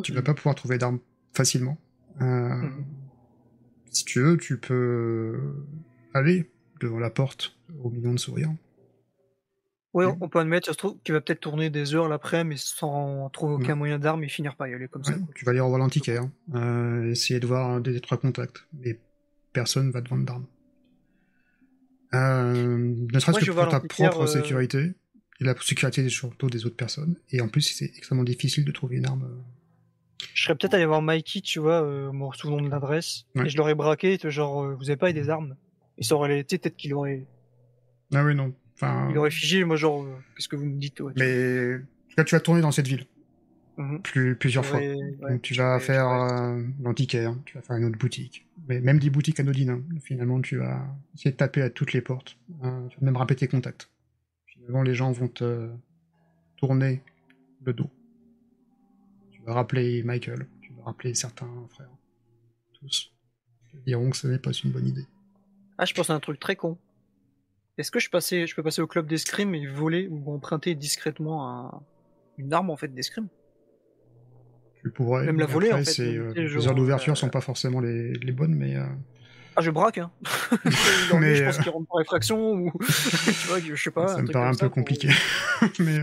tu 0.04 0.14
vas 0.14 0.22
pas 0.22 0.34
pouvoir 0.34 0.56
trouver 0.56 0.78
d'arme 0.78 1.00
facilement. 1.34 1.78
Mhm. 2.20 2.86
Si 3.92 4.06
tu 4.06 4.22
veux, 4.22 4.38
tu 4.38 4.60
peux 4.60 5.56
aller 6.14 6.52
devant 6.80 7.00
la 7.00 7.10
porte 7.10 7.58
au 7.84 7.90
million 7.90 8.14
de 8.14 8.20
sourires. 8.20 8.54
Ouais 9.98 10.06
Mhm. 10.06 10.18
on 10.22 10.30
peut 10.30 10.40
admettre 10.40 10.66
ça 10.68 10.74
se 10.74 10.78
trouve 10.78 10.96
qu'il 11.04 11.14
va 11.14 11.22
peut-être 11.22 11.40
tourner 11.42 11.70
des 11.70 11.94
heures 11.96 12.08
l'après 12.08 12.44
mais 12.44 12.56
sans 12.58 13.30
trouver 13.30 13.54
aucun 13.56 13.74
Mhm. 13.74 13.78
moyen 13.80 14.00
d'arme 14.00 14.24
et 14.24 14.30
finir 14.30 14.56
par 14.56 14.68
y 14.68 14.74
aller 14.74 14.88
comme 14.88 15.04
ça 15.04 15.14
quoi. 15.14 15.28
tu 15.36 15.44
vas 15.46 15.52
aller 15.52 15.60
revoir 15.60 15.80
l'antiquaire, 15.80 16.24
euh, 16.56 17.12
essayer 17.12 17.40
de 17.40 17.48
voir 17.48 17.82
des 17.82 18.00
trois 18.02 18.18
contacts, 18.18 18.60
mais 18.74 19.00
personne 19.54 19.90
va 19.92 20.02
te 20.02 20.10
vendre 20.10 20.26
d'armes. 20.26 20.46
Euh, 22.14 22.96
ne 23.14 23.20
serait-ce 23.20 23.40
que 23.46 23.52
pour 23.52 23.68
ta 23.68 23.80
propre 23.82 24.22
euh, 24.22 24.28
sécurité, 24.28 24.94
et 25.40 25.44
la 25.44 25.56
sécurité 25.60 26.08
surtout 26.10 26.50
des 26.50 26.66
autres 26.66 26.76
personnes, 26.78 27.16
et 27.32 27.42
en 27.42 27.48
plus 27.50 27.62
c'est 27.62 27.86
extrêmement 27.86 28.24
difficile 28.24 28.64
de 28.66 28.72
trouver 28.72 28.98
une 28.98 29.06
arme. 29.06 29.24
euh, 29.26 30.26
je 30.34 30.44
serais 30.44 30.56
peut-être 30.56 30.74
allé 30.74 30.86
voir 30.86 31.02
Mikey 31.02 31.42
tu 31.42 31.60
vois 31.60 31.82
euh, 31.84 32.12
me 32.12 32.32
souvenant 32.34 32.62
de 32.62 32.70
l'adresse 32.70 33.26
Ouais. 33.36 33.46
et 33.46 33.50
je 33.50 33.58
l'aurais 33.58 33.76
braqué 33.76 34.18
genre 34.24 34.64
euh, 34.64 34.76
vous 34.76 34.90
avez 34.90 34.98
pas 34.98 35.12
des 35.14 35.30
armes 35.30 35.56
et 35.98 36.04
ça 36.04 36.16
aurait 36.16 36.40
été 36.40 36.58
peut-être 36.58 36.76
qu'il 36.78 36.94
aurait 36.94 37.28
Ah 38.14 38.24
oui, 38.24 38.34
non. 38.36 38.54
Enfin, 38.80 39.08
Il 39.12 39.18
aurait 39.18 39.32
figé, 39.32 39.64
moi 39.64 39.76
genre, 39.76 40.04
euh, 40.04 40.16
qu'est-ce 40.36 40.48
que 40.48 40.56
vous 40.56 40.66
me 40.66 40.78
dites 40.80 41.00
ouais, 41.00 41.12
mais 41.18 41.80
cas, 42.16 42.24
tu 42.24 42.36
vas 42.36 42.40
tourner 42.40 42.62
dans 42.62 42.72
cette 42.72 42.88
ville 42.88 43.06
Mhm. 43.80 44.02
plus, 44.02 44.36
plusieurs 44.36 44.66
fois. 44.66 44.80
Ouais, 44.80 44.96
Donc 45.30 45.42
tu 45.44 45.54
vas 45.54 45.80
faire 45.80 46.08
ouais. 46.08 46.32
euh, 46.32 46.64
l'antiquaire, 46.82 47.36
tu 47.46 47.56
vas 47.56 47.62
faire 47.62 47.76
une 47.76 47.86
autre 47.86 47.98
boutique. 48.00 48.48
Mais 48.68 48.80
même 48.80 48.98
des 48.98 49.12
boutiques 49.12 49.40
anodines, 49.40 49.70
hein. 49.70 49.84
finalement 50.02 50.42
tu 50.42 50.58
vas 50.58 50.84
essayer 51.14 51.30
de 51.32 51.36
taper 51.38 51.62
à 51.62 51.70
toutes 51.70 51.94
les 51.94 52.02
portes. 52.02 52.38
hein. 52.64 52.88
Tu 52.90 53.00
vas 53.00 53.06
même 53.06 53.18
rappeler 53.18 53.36
tes 53.36 53.48
contacts. 53.48 53.90
Finalement 54.48 54.82
les 54.82 54.96
gens 54.96 55.12
vont 55.12 55.28
te 55.28 55.70
tourner 56.58 57.04
le 57.66 57.74
dos. 57.74 57.90
Tu 59.32 59.42
vas 59.44 59.54
rappeler 59.54 60.02
Michael, 60.04 60.48
tu 60.62 60.74
vas 60.74 60.84
rappeler 60.86 61.14
certains 61.14 61.50
frères. 61.70 61.90
Tous. 62.80 63.12
Ils 63.76 63.84
diront 63.84 64.10
que 64.10 64.18
ce 64.18 64.28
n'est 64.28 64.40
pas 64.40 64.52
une 64.52 64.72
bonne 64.72 64.88
idée. 64.88 65.06
Ah, 65.78 65.86
je 65.86 65.94
pense 65.94 66.10
à 66.10 66.16
un 66.16 66.20
truc 66.20 66.40
très 66.40 66.56
con. 66.56 66.78
Est-ce 67.78 67.92
que 67.92 68.00
je, 68.00 68.10
passais, 68.10 68.48
je 68.48 68.56
peux 68.56 68.64
passer 68.64 68.82
au 68.82 68.88
club 68.88 69.08
d'escrime 69.08 69.54
et 69.54 69.68
voler 69.68 70.08
ou 70.10 70.34
emprunter 70.34 70.74
discrètement 70.76 71.48
un- 71.50 71.82
une 72.38 72.52
arme 72.54 72.70
en 72.72 72.78
fait 72.78 72.88
d'escrime? 72.94 73.28
Tu 74.84 74.90
pourrais. 74.92 75.26
Même 75.26 75.40
la 75.40 75.46
voler, 75.46 75.70
après, 75.70 75.82
en 75.82 75.86
fait, 75.86 76.02
euh, 76.02 76.34
les 76.34 76.68
heures 76.68 76.76
d'ouverture 76.76 77.14
euh, 77.14 77.16
sont 77.16 77.30
pas 77.30 77.42
forcément 77.42 77.80
les, 77.80 78.14
les 78.14 78.32
bonnes, 78.32 78.56
mais 78.56 78.76
euh, 78.76 78.86
Ah, 79.56 79.62
je 79.62 79.70
braque, 79.72 79.98
hein 80.00 80.12
Mais, 81.20 81.36
Je 81.36 81.44
pense 81.46 81.60
euh, 81.60 81.62
qu'il 81.64 81.72
rentre 81.72 81.88
par 81.92 82.02
effraction 82.02 82.52
ou. 82.54 82.72
tu 82.80 83.48
vois, 83.48 83.60
je 83.60 83.76
sais 83.76 83.92
pas. 83.92 84.08
ça 84.08 84.22
me 84.22 84.32
paraît 84.32 84.48
un 84.50 84.54
ça 84.54 84.66
peu 84.66 84.70
pour- 84.70 84.76
compliqué. 84.76 85.10
mais 85.80 86.00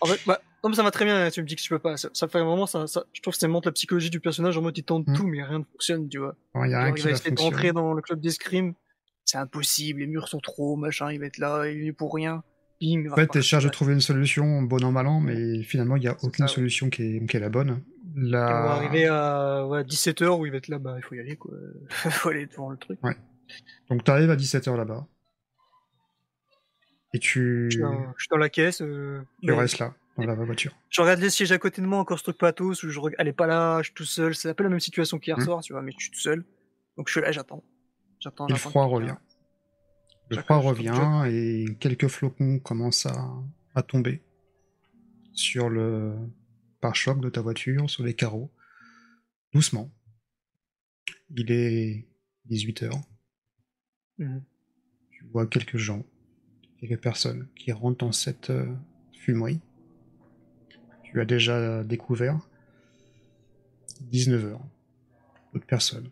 En 0.00 0.06
fait, 0.06 0.20
bah, 0.26 0.40
non, 0.64 0.70
mais 0.70 0.76
ça 0.76 0.82
va 0.82 0.90
très 0.90 1.04
bien, 1.04 1.30
tu 1.30 1.40
me 1.42 1.46
dis 1.46 1.56
que 1.56 1.62
tu 1.62 1.68
peux 1.68 1.78
pas. 1.78 1.96
Ça, 1.96 2.08
ça 2.14 2.26
fait 2.28 2.38
vraiment, 2.40 2.66
ça, 2.66 2.86
ça- 2.86 3.04
je 3.12 3.20
trouve 3.22 3.34
que 3.34 3.40
ça 3.40 3.48
montre 3.48 3.68
la 3.68 3.72
psychologie 3.72 4.10
du 4.10 4.20
personnage 4.20 4.56
en 4.56 4.62
mode 4.62 4.76
il 4.78 4.84
tente 4.84 5.06
Mm. 5.06 5.14
tout, 5.16 5.26
mais 5.26 5.42
rien 5.42 5.58
ne 5.60 5.64
fonctionne, 5.64 6.08
tu 6.08 6.18
vois. 6.18 6.36
il 6.56 6.60
y 6.60 6.62
a 6.62 6.68
Genre, 6.70 6.80
rien 6.84 6.88
il 6.88 6.94
qui 6.94 7.02
va 7.02 7.10
va 7.10 7.16
essayer 7.16 7.30
de 7.30 7.36
fonctionner. 7.38 7.54
rentrer 7.56 7.72
dans 7.72 7.92
le 7.92 8.02
club 8.02 8.20
d'escrime, 8.20 8.74
c'est 9.30 9.38
impossible, 9.38 10.00
les 10.00 10.06
murs 10.06 10.28
sont 10.28 10.40
trop, 10.40 10.76
machin, 10.76 11.12
il 11.12 11.20
va 11.20 11.26
être 11.26 11.38
là, 11.38 11.66
il 11.68 11.86
est 11.86 11.92
pour 11.92 12.14
rien. 12.14 12.42
Bim, 12.80 13.02
il 13.04 13.10
En 13.10 13.14
fait, 13.14 13.26
t'es 13.26 13.42
chargé 13.42 13.68
de 13.68 13.72
trouver 13.72 13.92
une 13.92 14.00
solution, 14.00 14.62
bon 14.62 14.82
an, 14.84 14.90
mal 14.92 15.06
an, 15.06 15.20
mais 15.20 15.62
finalement, 15.62 15.96
il 15.96 16.00
n'y 16.00 16.08
a 16.08 16.16
aucune 16.22 16.46
ça, 16.46 16.52
ouais. 16.52 16.54
solution 16.56 16.88
qui 16.90 17.02
est, 17.16 17.26
qui 17.26 17.36
est 17.36 17.40
la 17.40 17.48
bonne. 17.50 17.82
Et 18.16 18.18
on 18.18 18.30
La... 18.30 18.40
va 18.46 18.70
arriver 18.72 19.06
à 19.06 19.66
ouais, 19.66 19.82
17h 19.82 20.38
où 20.38 20.46
il 20.46 20.50
va 20.52 20.58
être 20.58 20.68
là, 20.68 20.78
bah 20.78 20.94
il 20.96 21.02
faut 21.02 21.14
y 21.14 21.20
aller 21.20 21.36
quoi. 21.36 21.52
faut 21.88 22.30
aller 22.30 22.46
devant 22.46 22.70
le 22.70 22.76
truc. 22.78 22.98
Donc, 23.88 24.02
tu 24.04 24.10
arrives 24.10 24.30
à 24.30 24.36
17h 24.36 24.76
là-bas. 24.76 25.06
Et 27.12 27.18
tu, 27.18 27.66
Je 27.70 27.74
suis 27.76 27.82
dans, 27.82 28.12
je 28.16 28.22
suis 28.22 28.28
dans 28.30 28.36
la 28.36 28.48
caisse. 28.48 28.82
euh, 28.82 29.20
tu 29.40 29.46
mais 29.50 29.54
restes 29.54 29.78
là, 29.78 29.94
dans 30.16 30.24
la 30.26 30.34
voiture. 30.34 30.72
Je 30.90 31.00
regarde 31.02 31.20
les 31.20 31.30
sièges 31.30 31.50
à 31.52 31.58
côté 31.58 31.82
de 31.82 31.86
moi, 31.86 31.98
encore 31.98 32.18
ce 32.18 32.24
truc 32.24 32.38
pathos 32.38 32.82
où 32.84 32.88
je 32.88 32.98
regarde, 33.00 33.16
elle 33.18 33.28
est 33.28 33.32
pas 33.32 33.46
là, 33.48 33.78
je 33.78 33.86
suis 33.86 33.94
tout 33.94 34.04
seul. 34.04 34.34
C'est 34.34 34.48
un 34.48 34.54
peu 34.54 34.62
la 34.64 34.70
même 34.70 34.80
situation 34.80 35.18
qu'hier 35.18 35.38
Hmm. 35.38 35.44
soir, 35.44 35.60
tu 35.62 35.72
vois, 35.72 35.82
mais 35.82 35.92
je 35.92 36.02
suis 36.04 36.10
tout 36.12 36.20
seul. 36.20 36.44
Donc 36.96 37.08
je 37.08 37.12
suis 37.12 37.20
là, 37.20 37.32
j'attends. 37.32 37.64
J'attends. 38.20 38.46
Le 38.46 38.54
froid 38.54 38.84
revient. 38.84 39.16
Le 40.28 40.36
froid 40.36 40.58
revient 40.58 41.24
et 41.26 41.64
quelques 41.80 42.06
flocons 42.06 42.60
commencent 42.60 43.06
à, 43.06 43.30
à 43.74 43.82
tomber 43.82 44.22
sur 45.32 45.68
le 45.68 46.14
pare-choc 46.80 47.20
de 47.20 47.28
ta 47.28 47.40
voiture, 47.40 47.88
sur 47.90 48.04
les 48.04 48.14
carreaux. 48.14 48.50
Doucement. 49.52 49.90
Il 51.30 51.50
est 51.50 52.06
18h. 52.48 52.90
Mhm. 54.18 54.42
Tu 55.10 55.24
vois 55.32 55.46
quelques 55.46 55.76
gens, 55.76 56.04
quelques 56.78 57.00
personnes 57.00 57.48
qui 57.56 57.72
rentrent 57.72 58.04
dans 58.04 58.12
cette 58.12 58.50
euh, 58.50 58.72
fumerie. 59.12 59.60
Tu 61.04 61.20
as 61.20 61.24
déjà 61.24 61.82
découvert 61.84 62.38
19h. 64.12 64.58
D'autres 65.52 65.66
personnes. 65.66 66.10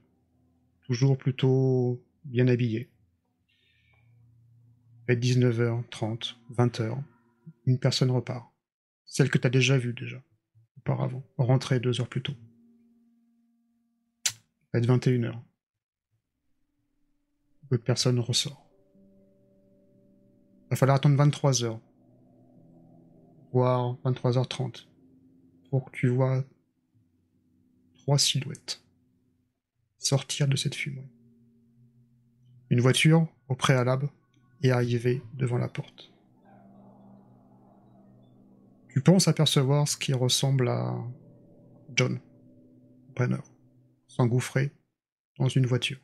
Toujours 0.87 1.17
plutôt 1.17 2.03
bien 2.29 2.49
habillées. 2.49 2.91
À 5.09 5.15
19h30, 5.15 6.37
20h, 6.53 7.03
une 7.67 7.79
personne 7.79 8.11
repart. 8.11 8.53
Celle 9.07 9.31
que 9.31 9.39
tu 9.39 9.47
as 9.47 9.51
déjà 9.51 9.79
vue 9.79 9.95
déjà, 9.95 10.23
auparavant, 10.79 11.25
rentrée 11.39 11.81
deux 11.81 12.01
heures 12.01 12.09
plus 12.09 12.23
tôt. 12.23 12.37
À 14.75 14.81
21h. 14.81 15.35
L'autre 17.71 17.85
personne 17.85 18.21
ressort. 18.21 18.67
Il 20.67 20.71
va 20.71 20.77
falloir 20.77 20.97
attendre 20.97 21.17
23h, 21.17 21.81
voire 23.53 23.97
23h30, 24.05 24.87
pour 25.71 25.91
que 25.91 25.97
tu 25.97 26.09
vois 26.09 26.45
trois 27.95 28.19
silhouettes 28.19 28.83
sortir 29.99 30.49
de 30.49 30.57
cette 30.57 30.75
fumée. 30.75 31.09
Une 32.71 32.81
voiture, 32.81 33.27
au 33.49 33.55
préalable, 33.55 34.11
est 34.63 34.71
arrivée 34.71 35.23
devant 35.35 35.59
la 35.59 35.69
porte. 35.69 36.13
Tu 38.91 39.01
penses 39.01 39.29
apercevoir 39.29 39.89
ce 39.89 39.97
qui 39.97 40.13
ressemble 40.13 40.69
à 40.69 40.97
John 41.95 42.21
Brenner, 43.15 43.43
s'engouffrer 44.07 44.71
dans 45.39 45.49
une 45.49 45.67
voiture, 45.67 46.01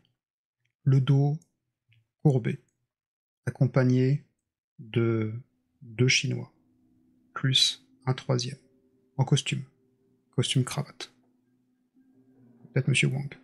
le 0.85 1.01
dos 1.01 1.37
courbé, 2.23 2.61
accompagné 3.47 4.25
de 4.79 5.35
deux 5.83 6.09
Chinois, 6.09 6.53
plus 7.35 7.85
un 8.07 8.15
troisième, 8.15 8.59
en 9.17 9.25
costume, 9.25 9.65
costume 10.35 10.65
cravate. 10.65 11.13
Peut-être 12.73 12.89
Monsieur 12.89 13.09
Wang. 13.09 13.35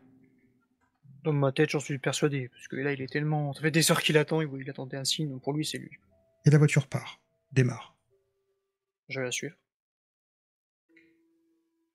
Dans 1.22 1.32
ma 1.32 1.52
tête, 1.52 1.70
j'en 1.70 1.80
suis 1.80 1.98
persuadé, 1.98 2.48
parce 2.48 2.68
que 2.68 2.76
là, 2.76 2.92
il 2.92 3.02
est 3.02 3.12
tellement. 3.12 3.52
Ça 3.52 3.60
fait 3.60 3.70
des 3.70 3.90
heures 3.90 4.02
qu'il 4.02 4.16
attend, 4.16 4.40
il 4.40 4.70
attendait 4.70 4.96
un 4.96 5.04
signe, 5.04 5.28
donc 5.28 5.42
pour 5.42 5.52
lui, 5.52 5.64
c'est 5.64 5.78
lui. 5.78 5.90
Et 6.46 6.50
la 6.50 6.58
voiture 6.58 6.86
part, 6.86 7.20
démarre. 7.52 7.96
Je 9.08 9.20
vais 9.20 9.26
la 9.26 9.32
suivre. 9.32 9.56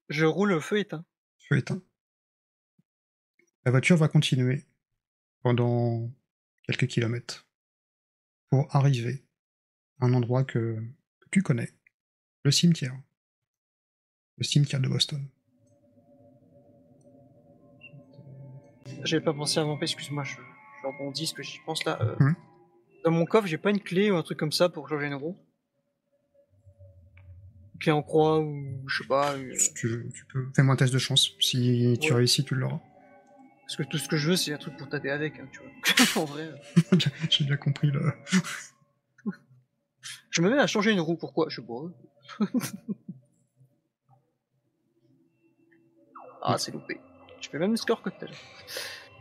Je 0.10 0.26
roule 0.26 0.52
au 0.52 0.62
feu 0.62 0.80
éteint. 0.80 1.06
Feu 1.40 1.58
éteint. 1.58 1.82
La 3.64 3.72
voiture 3.72 3.98
va 3.98 4.08
continuer 4.08 4.66
pendant 5.42 6.12
quelques 6.64 6.88
kilomètres 6.88 7.48
pour 8.50 8.76
arriver 8.76 9.26
à 10.00 10.06
un 10.06 10.14
endroit 10.14 10.44
que, 10.44 10.80
que 11.22 11.30
tu 11.32 11.42
connais, 11.42 11.74
le 12.44 12.52
cimetière. 12.52 12.96
Le 14.38 14.44
cimetière 14.44 14.82
de 14.82 14.88
Boston. 14.88 15.28
J'avais 19.04 19.24
pas 19.24 19.34
pensé 19.34 19.60
avant, 19.60 19.80
excuse-moi, 19.80 20.24
je, 20.24 20.36
je 20.82 20.88
rebondis, 20.88 21.28
ce 21.28 21.34
que 21.34 21.44
j'y 21.44 21.60
pense 21.66 21.84
là. 21.86 21.98
Euh, 22.02 22.16
Mhm. 22.20 22.36
Dans 23.04 23.12
mon 23.12 23.26
coffre, 23.26 23.46
j'ai 23.48 23.58
pas 23.60 23.70
une 23.70 23.80
clé 23.82 24.10
ou 24.10 24.16
un 24.16 24.24
truc 24.24 24.40
comme 24.40 24.52
ça 24.52 24.68
pour 24.70 24.90
changer 24.90 25.06
une 25.08 25.14
roue. 25.14 25.38
Clé 27.80 27.92
en 27.92 28.02
croix 28.02 28.40
ou 28.40 28.84
je 28.88 29.04
sais 29.04 29.08
pas. 29.08 29.34
euh, 29.36 29.54
Si 29.56 29.74
tu, 29.76 29.88
veux, 29.88 30.10
tu 30.12 30.26
peux. 30.26 30.48
Fais-moi 30.56 30.74
un 30.74 30.78
test 30.78 30.92
de 30.94 30.98
chance. 30.98 31.32
Si 31.40 31.98
tu 32.02 32.14
réussis, 32.14 32.44
tu 32.44 32.56
l'auras. 32.56 32.80
Parce 33.62 33.76
que 33.76 33.84
tout 33.84 33.98
ce 34.00 34.08
que 34.08 34.18
je 34.18 34.30
veux, 34.32 34.36
c'est 34.38 34.54
un 34.54 34.58
truc 34.58 34.76
pour 34.78 34.90
taper 34.90 35.12
avec, 35.12 35.40
hein, 35.40 35.48
tu 35.52 35.60
vois. 35.60 35.70
en 36.22 36.26
vrai. 36.26 36.44
euh, 36.44 36.56
J'ai 37.30 37.46
bien 37.46 37.58
compris 37.58 37.92
le. 37.92 38.12
Je 40.32 40.42
me 40.42 40.50
mets 40.50 40.60
à 40.60 40.68
changer 40.68 40.92
une 40.92 41.00
roue, 41.00 41.16
pourquoi 41.16 41.48
Je 41.50 41.62
sais 41.62 41.68
pas. 41.68 41.84
ah, 46.42 46.58
c'est 46.58 46.72
loupé. 46.72 47.00
Je 47.46 47.52
fais 47.52 47.60
même 47.60 47.72
le 47.72 47.78
score 47.78 48.02
que 48.02 48.10
tout 48.10 48.16
à 48.22 48.26
l'heure. 48.26 48.36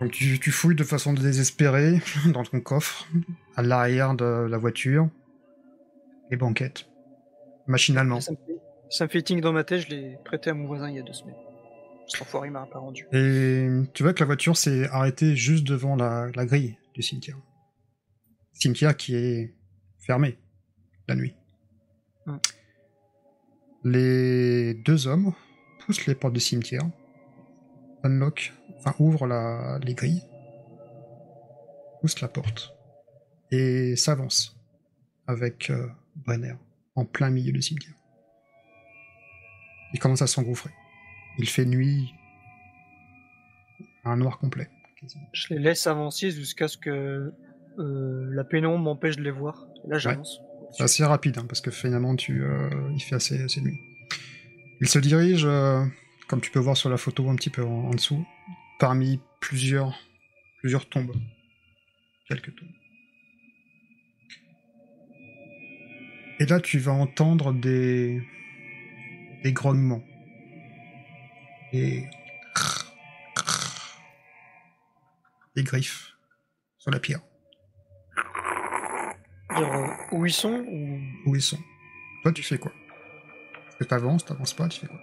Donc 0.00 0.12
tu, 0.12 0.40
tu 0.40 0.50
fouilles 0.50 0.74
de 0.74 0.82
façon 0.82 1.12
désespérée 1.12 2.00
dans 2.32 2.42
ton 2.42 2.60
coffre, 2.60 3.06
à 3.54 3.62
l'arrière 3.62 4.14
de 4.14 4.46
la 4.48 4.56
voiture, 4.56 5.10
les 6.30 6.38
banquettes, 6.38 6.86
machinalement. 7.66 8.22
Ça 8.22 8.32
me, 8.32 8.36
fait, 8.36 8.60
ça 8.88 9.04
me 9.04 9.10
fait 9.10 9.20
ting 9.20 9.42
dans 9.42 9.52
ma 9.52 9.62
tête, 9.62 9.82
je 9.82 9.88
l'ai 9.88 10.18
prêté 10.24 10.48
à 10.48 10.54
mon 10.54 10.66
voisin 10.66 10.88
il 10.88 10.96
y 10.96 10.98
a 10.98 11.02
deux 11.02 11.12
semaines. 11.12 11.36
Cet 12.08 12.22
enfoiré 12.22 12.48
m'a 12.48 12.64
pas 12.64 12.78
rendu. 12.78 13.06
Et 13.12 13.68
tu 13.92 14.02
vois 14.02 14.14
que 14.14 14.20
la 14.20 14.26
voiture 14.26 14.56
s'est 14.56 14.88
arrêtée 14.88 15.36
juste 15.36 15.66
devant 15.66 15.94
la, 15.94 16.30
la 16.34 16.46
grille 16.46 16.78
du 16.94 17.02
cimetière. 17.02 17.36
Cimetière 18.54 18.96
qui 18.96 19.16
est 19.16 19.54
fermé 19.98 20.38
la 21.08 21.14
nuit. 21.14 21.34
Hmm. 22.24 22.38
Les 23.84 24.72
deux 24.72 25.06
hommes 25.06 25.34
poussent 25.80 26.06
les 26.06 26.14
portes 26.14 26.32
du 26.32 26.40
cimetière, 26.40 26.84
unlock, 28.04 28.52
enfin 28.78 28.94
ouvrent 28.98 29.26
la, 29.26 29.78
les 29.82 29.94
grilles, 29.94 30.22
poussent 32.00 32.20
la 32.20 32.28
porte 32.28 32.74
et 33.50 33.96
s'avancent 33.96 34.56
avec 35.26 35.70
euh, 35.70 35.88
Brenner 36.16 36.54
en 36.94 37.04
plein 37.04 37.30
milieu 37.30 37.52
du 37.52 37.62
cimetière. 37.62 37.94
Il 39.92 40.00
commence 40.00 40.22
à 40.22 40.26
s'engouffrer. 40.26 40.70
Il 41.38 41.48
fait 41.48 41.64
nuit, 41.64 42.12
un 44.04 44.16
noir 44.16 44.38
complet. 44.38 44.68
quasiment. 45.00 45.24
Je 45.32 45.54
les 45.54 45.60
laisse 45.60 45.86
avancer 45.86 46.30
jusqu'à 46.30 46.68
ce 46.68 46.76
que 46.76 47.32
euh, 47.78 48.30
la 48.34 48.44
pénombre 48.44 48.84
m'empêche 48.84 49.16
de 49.16 49.22
les 49.22 49.30
voir. 49.30 49.66
Et 49.84 49.90
là, 49.90 49.98
j'avance. 49.98 50.40
C'est 50.72 50.82
assez 50.84 51.04
rapide, 51.04 51.38
hein, 51.38 51.46
parce 51.48 51.60
que 51.60 51.70
finalement, 51.70 52.16
tu, 52.16 52.42
euh, 52.42 52.68
il 52.94 53.00
fait 53.00 53.14
assez, 53.14 53.40
assez 53.42 53.60
nuit. 53.60 53.78
Il 54.80 54.88
se 54.88 54.98
dirige, 54.98 55.44
euh, 55.44 55.84
comme 56.26 56.40
tu 56.40 56.50
peux 56.50 56.58
voir 56.58 56.76
sur 56.76 56.90
la 56.90 56.96
photo 56.96 57.28
un 57.28 57.36
petit 57.36 57.50
peu 57.50 57.62
en, 57.64 57.88
en 57.88 57.90
dessous, 57.90 58.24
parmi 58.78 59.20
plusieurs, 59.40 59.94
plusieurs 60.60 60.88
tombes. 60.88 61.14
Quelques 62.28 62.54
tombes. 62.56 62.68
Et 66.40 66.46
là, 66.46 66.60
tu 66.60 66.78
vas 66.78 66.92
entendre 66.92 67.52
des, 67.52 68.22
des 69.42 69.52
grognements. 69.52 70.02
Et 71.72 72.04
des 75.56 75.62
griffes 75.62 76.16
sur 76.78 76.90
la 76.90 76.98
pierre. 76.98 77.20
Euh, 79.56 79.86
où 80.12 80.26
ils 80.26 80.32
sont 80.32 80.64
ou 80.66 81.00
Où 81.26 81.36
ils 81.36 81.42
sont. 81.42 81.58
Toi, 82.22 82.32
tu 82.32 82.42
fais 82.42 82.58
quoi? 82.58 82.72
Est-ce 83.68 83.76
que 83.76 83.84
t'avances, 83.84 84.24
t'avances 84.24 84.54
pas, 84.54 84.68
tu 84.68 84.80
fais 84.80 84.86
quoi? 84.88 85.00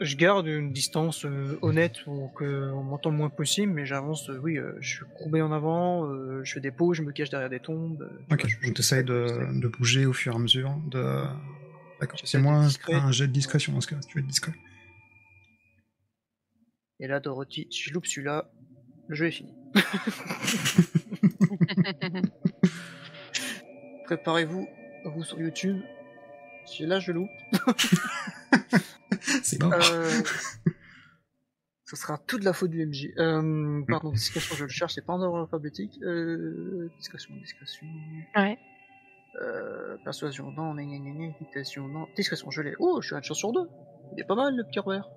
Je 0.00 0.16
garde 0.16 0.46
une 0.46 0.72
distance 0.72 1.24
euh, 1.24 1.58
honnête 1.62 2.02
pour 2.04 2.32
qu'on 2.34 2.82
m'entende 2.82 3.12
le 3.12 3.18
moins 3.18 3.30
possible, 3.30 3.72
mais 3.72 3.86
j'avance, 3.86 4.28
euh, 4.28 4.38
oui, 4.42 4.58
euh, 4.58 4.72
je 4.80 4.96
suis 4.96 5.04
courbé 5.16 5.40
en 5.42 5.52
avant, 5.52 6.08
je 6.42 6.52
fais 6.52 6.60
des 6.60 6.70
pauses, 6.70 6.96
je 6.96 7.02
me 7.02 7.12
cache 7.12 7.30
derrière 7.30 7.50
des 7.50 7.60
tombes. 7.60 8.08
Ok, 8.30 8.46
je- 8.46 8.72
t'essayes 8.72 9.04
de, 9.04 9.60
de 9.60 9.68
bouger 9.68 10.06
au 10.06 10.12
fur 10.12 10.32
et 10.32 10.36
à 10.36 10.38
mesure. 10.38 10.74
De... 10.90 11.22
D'accord, 12.00 12.18
c'est 12.24 12.40
discret. 12.40 12.94
un 12.94 13.12
jet 13.12 13.26
de 13.28 13.32
discrétion 13.32 13.72
dans 13.72 13.80
ce 13.80 13.86
cas, 13.88 13.96
tu 14.08 14.18
veux 14.18 14.24
être 14.24 14.28
discret. 14.28 14.52
Et 17.00 17.06
là, 17.06 17.20
Dorothy, 17.20 17.66
si 17.70 17.82
je 17.84 17.94
loupe 17.94 18.06
celui-là, 18.06 18.50
le 19.08 19.14
jeu 19.14 19.26
est 19.26 19.30
fini. 19.32 19.52
Préparez-vous, 24.04 24.68
vous 25.04 25.24
sur 25.24 25.40
YouTube. 25.40 25.80
Si 26.66 26.86
là 26.86 26.98
je 26.98 27.12
loupe, 27.12 27.28
C'est 29.42 29.58
bon. 29.58 29.70
euh, 29.72 30.22
ce 31.86 31.96
sera 31.96 32.18
toute 32.26 32.44
la 32.44 32.52
faute 32.52 32.70
du 32.70 32.84
MJ. 32.84 33.08
Euh, 33.18 33.82
pardon, 33.88 34.10
discrétion, 34.10 34.54
je 34.56 34.64
le 34.64 34.70
cherche, 34.70 34.94
c'est 34.94 35.04
pas 35.04 35.12
en 35.12 35.20
ordre 35.20 35.40
alphabétique. 35.42 35.98
Euh, 36.02 36.90
discrétion, 36.98 37.34
discrétion. 37.36 37.86
Ouais. 38.36 38.58
Euh, 39.42 39.96
persuasion, 40.04 40.50
non, 40.52 40.74
gna 40.74 40.84
gna 40.84 40.98
gna 40.98 41.28
dictation, 41.40 41.88
non. 41.88 42.06
Discrétion, 42.16 42.50
je 42.50 42.62
l'ai. 42.62 42.74
Oh, 42.78 43.00
je 43.00 43.06
suis 43.08 43.14
à 43.14 43.18
une 43.18 43.24
chance 43.24 43.38
sur 43.38 43.52
deux. 43.52 43.68
Il 44.16 44.20
est 44.20 44.24
pas 44.26 44.34
mal 44.36 44.54
le 44.56 44.64
petit 44.64 44.78
Robert. 44.78 45.08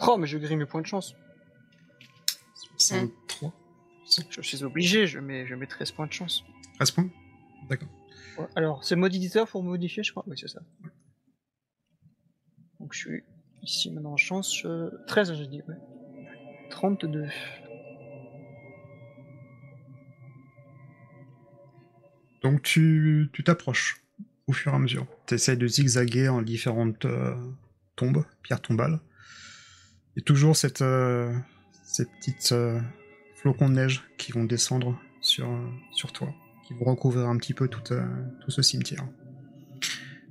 Oh, 0.00 0.16
mais 0.16 0.26
je 0.26 0.38
grille 0.38 0.56
mes 0.56 0.66
points 0.66 0.80
de 0.80 0.86
chance. 0.86 1.14
63. 2.78 3.52
Je 4.30 4.40
suis 4.40 4.64
obligé, 4.64 5.06
je 5.06 5.18
mets, 5.18 5.46
je 5.46 5.54
mets 5.54 5.66
13 5.66 5.92
points 5.92 6.06
de 6.06 6.12
chance. 6.12 6.44
13 6.76 6.90
points? 6.92 7.08
D'accord. 7.68 7.88
Ouais, 8.38 8.46
Alors, 8.56 8.84
c'est 8.84 8.96
mode 8.96 9.14
éditeur 9.14 9.48
pour 9.48 9.62
modifier, 9.62 10.02
je 10.02 10.12
crois. 10.12 10.24
Oui, 10.26 10.36
c'est 10.38 10.48
ça. 10.48 10.60
Donc, 12.88 12.94
je 12.94 13.00
suis 13.00 13.22
ici 13.62 13.90
maintenant 13.90 14.12
en 14.12 14.16
chance. 14.16 14.62
euh, 14.64 14.88
13, 15.08 15.34
j'ai 15.34 15.46
dit, 15.46 15.60
ouais. 15.68 15.74
32. 16.70 17.26
Donc 22.40 22.62
tu 22.62 23.28
tu 23.34 23.44
t'approches 23.44 24.02
au 24.46 24.54
fur 24.54 24.72
et 24.72 24.74
à 24.74 24.78
mesure. 24.78 25.06
Tu 25.26 25.34
essayes 25.34 25.58
de 25.58 25.66
zigzaguer 25.66 26.30
en 26.30 26.40
différentes 26.40 27.04
euh, 27.04 27.36
tombes, 27.94 28.24
pierres 28.42 28.62
tombales. 28.62 29.00
Et 30.16 30.22
toujours 30.22 30.56
cette, 30.56 30.80
euh, 30.80 31.36
ces 31.84 32.06
petites 32.06 32.52
euh, 32.52 32.80
flocons 33.34 33.68
de 33.68 33.74
neige 33.74 34.02
qui 34.16 34.32
vont 34.32 34.44
descendre 34.44 34.98
sur, 35.20 35.50
euh, 35.50 35.68
sur 35.92 36.10
toi, 36.12 36.32
qui 36.66 36.72
vont 36.72 36.86
recouvrir 36.86 37.28
un 37.28 37.36
petit 37.36 37.52
peu 37.52 37.68
tout, 37.68 37.82
tout 37.82 38.50
ce 38.50 38.62
cimetière. 38.62 39.06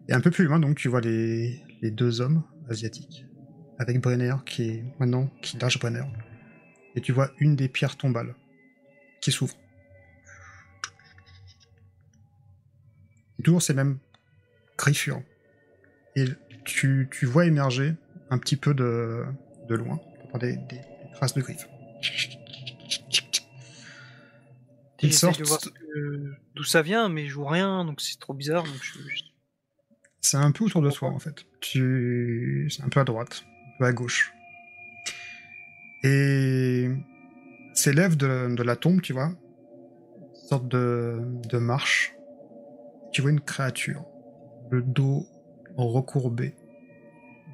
Et 0.10 0.14
un 0.14 0.22
peu 0.22 0.32
plus 0.32 0.45
loin, 0.45 0.58
donc, 0.58 0.78
tu 0.78 0.88
vois 0.88 1.01
les, 1.01 1.62
les 1.82 1.91
deux 1.91 2.21
hommes 2.21 2.43
asiatiques, 2.69 3.25
avec 3.80 3.99
Brenner 4.01 4.36
qui 4.45 4.63
est 4.69 4.84
maintenant, 4.99 5.28
qui 5.41 5.57
lâche 5.57 5.80
Brenner. 5.80 6.03
Et 6.95 7.01
tu 7.01 7.11
vois 7.11 7.32
une 7.39 7.55
des 7.55 7.69
pierres 7.69 7.95
tombales 7.97 8.34
qui 9.21 9.32
s'ouvre. 9.32 9.55
Et 13.39 13.43
toujours 13.43 13.61
ces 13.61 13.73
mêmes 13.73 13.99
griffures. 14.78 15.21
Et 16.15 16.25
tu, 16.65 17.07
tu 17.11 17.25
vois 17.28 17.45
émerger 17.45 17.93
un 18.32 18.39
petit 18.39 18.55
peu 18.55 18.73
de, 18.73 19.23
de 19.69 19.75
loin, 19.75 19.99
des, 20.39 20.53
des- 20.57 20.57
des 20.78 20.82
traces 21.13 21.34
de 21.36 21.41
griffes. 21.41 21.67
Ils 25.03 25.13
sortent, 25.13 25.69
d'où 26.55 26.63
ça 26.63 26.82
vient, 26.82 27.07
mais 27.09 27.28
je 27.28 27.36
vois 27.36 27.51
rien, 27.51 27.86
donc 27.86 28.01
c'est 28.01 28.19
trop 28.19 28.34
bizarre. 28.34 28.63
Donc 28.63 28.82
je, 28.82 28.93
je- 29.07 29.23
c'est 30.28 30.38
un 30.38 30.51
peu 30.51 30.65
autour 30.65 30.82
de 30.82 30.91
toi 30.91 31.09
en 31.09 31.19
fait. 31.19 31.45
Tu, 31.61 32.67
c'est 32.69 32.84
un 32.84 32.89
peu 32.89 32.99
à 32.99 33.03
droite, 33.05 33.45
un 33.75 33.78
peu 33.80 33.86
à 33.86 33.93
gauche. 33.93 34.34
Et 36.03 36.89
s'élève 37.73 38.17
de, 38.17 38.53
de 38.53 38.63
la 38.63 38.75
tombe, 38.75 39.01
tu 39.01 39.13
vois, 39.13 39.28
une 39.30 40.47
sorte 40.49 40.67
de, 40.67 41.21
de 41.49 41.57
marche. 41.57 42.13
Tu 43.13 43.21
vois 43.21 43.32
une 43.32 43.39
créature, 43.39 44.05
le 44.69 44.82
dos 44.82 45.25
recourbé, 45.78 46.53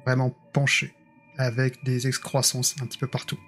vraiment 0.04 0.34
penché, 0.52 0.92
avec 1.38 1.82
des 1.84 2.06
excroissances 2.06 2.74
un 2.82 2.86
petit 2.86 2.98
peu 2.98 3.06
partout, 3.06 3.38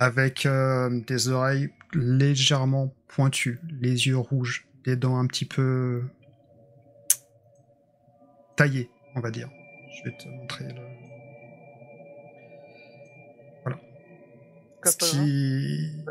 avec 0.00 0.44
euh, 0.44 1.00
des 1.06 1.28
oreilles 1.28 1.70
légèrement 1.92 2.92
pointues, 3.08 3.60
les 3.80 4.06
yeux 4.08 4.18
rouges, 4.18 4.66
des 4.84 4.96
dents 4.96 5.18
un 5.18 5.26
petit 5.26 5.44
peu 5.44 6.02
taillées, 8.56 8.90
on 9.14 9.20
va 9.20 9.30
dire. 9.30 9.48
Je 9.96 10.04
vais 10.10 10.16
te 10.16 10.28
montrer 10.28 10.64
le. 10.64 10.80
Voilà. 13.62 13.78
Ce 14.84 14.96
qui... 14.98 16.04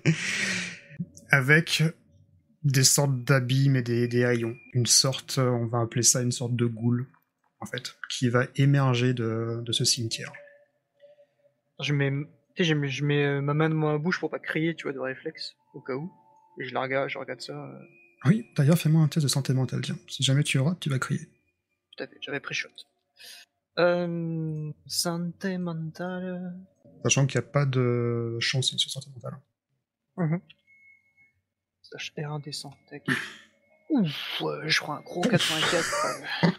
avec 1.30 1.82
des 2.62 2.84
sortes 2.84 3.24
d'abîmes 3.24 3.76
et 3.76 3.82
des, 3.82 4.08
des 4.08 4.24
haillons. 4.24 4.56
Une 4.72 4.86
sorte, 4.86 5.38
on 5.38 5.66
va 5.66 5.80
appeler 5.80 6.02
ça 6.02 6.22
une 6.22 6.32
sorte 6.32 6.54
de 6.54 6.66
goule, 6.66 7.06
en 7.60 7.66
fait, 7.66 7.96
qui 8.10 8.28
va 8.28 8.46
émerger 8.56 9.14
de, 9.14 9.62
de 9.64 9.72
ce 9.72 9.84
cimetière. 9.84 10.32
Je 11.80 11.94
mets, 11.94 12.12
je 12.58 12.74
mets, 12.74 12.88
je 12.88 13.04
mets 13.04 13.24
euh, 13.24 13.40
ma 13.40 13.54
main 13.54 13.70
devant 13.70 13.92
ma 13.92 13.98
bouche 13.98 14.20
pour 14.20 14.30
pas 14.30 14.38
crier, 14.38 14.74
tu 14.74 14.82
vois, 14.84 14.92
de 14.92 14.98
réflexe, 14.98 15.56
au 15.74 15.80
cas 15.80 15.94
où. 15.94 16.12
Et 16.60 16.64
je 16.64 16.74
la 16.74 16.82
regarde, 16.82 17.08
je 17.08 17.18
regarde 17.18 17.40
ça. 17.40 17.54
euh, 17.54 17.78
Oui, 18.26 18.46
d'ailleurs, 18.56 18.78
fais-moi 18.78 19.02
un 19.02 19.08
test 19.08 19.24
de 19.24 19.28
santé 19.28 19.52
mentale, 19.54 19.80
tiens. 19.82 19.98
Si 20.08 20.22
jamais 20.22 20.42
tu 20.42 20.58
rates, 20.58 20.80
tu 20.80 20.90
vas 20.90 20.98
crier. 20.98 21.26
tout 21.96 22.04
à 22.04 22.06
fait, 22.06 22.18
j'avais 22.20 22.40
pré-shot. 22.40 22.68
Euh, 23.78 24.70
santé 24.86 25.56
mentale. 25.58 26.54
Sachant 27.02 27.26
qu'il 27.26 27.40
n'y 27.40 27.46
a 27.46 27.50
pas 27.50 27.64
de 27.64 28.36
chance 28.40 28.76
sur 28.76 28.90
santé 28.90 29.08
mentale. 29.14 29.38
Slash 31.82 32.12
R1 32.16 32.42
descend. 32.42 32.72
Tac. 32.90 33.02
Ouf, 33.88 34.40
ouais, 34.42 34.58
je 34.66 34.80
crois 34.80 34.98
un 34.98 35.00
gros 35.00 35.22
84. 35.22 36.52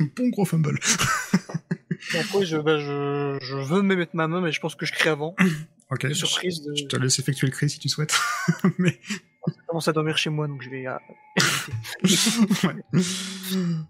bon 0.16 0.28
gros 0.28 0.44
fumble. 0.44 0.78
Et 2.14 2.18
après, 2.18 2.44
je, 2.44 2.56
bah, 2.56 2.78
je, 2.78 3.38
je 3.40 3.56
veux 3.56 3.82
me 3.82 3.94
mettre 3.96 4.14
ma 4.14 4.28
main, 4.28 4.40
mais 4.40 4.52
je 4.52 4.60
pense 4.60 4.74
que 4.74 4.84
je 4.86 4.92
crie 4.92 5.08
avant. 5.08 5.34
Ok, 5.90 6.02
De 6.06 6.08
je, 6.10 6.26
surprise, 6.26 6.62
de... 6.62 6.74
je 6.74 6.84
te 6.84 6.96
laisse 6.96 7.18
effectuer 7.18 7.46
le 7.46 7.52
cri 7.52 7.70
si 7.70 7.78
tu 7.78 7.88
souhaites. 7.88 8.14
Mais 8.78 9.00
commence 9.78 9.88
à 9.88 9.92
dormir 9.92 10.18
chez 10.18 10.30
moi, 10.30 10.48
donc 10.48 10.60
je 10.60 10.70
vais. 10.70 10.88
euh, 10.88 10.96
ouais. 12.66 13.02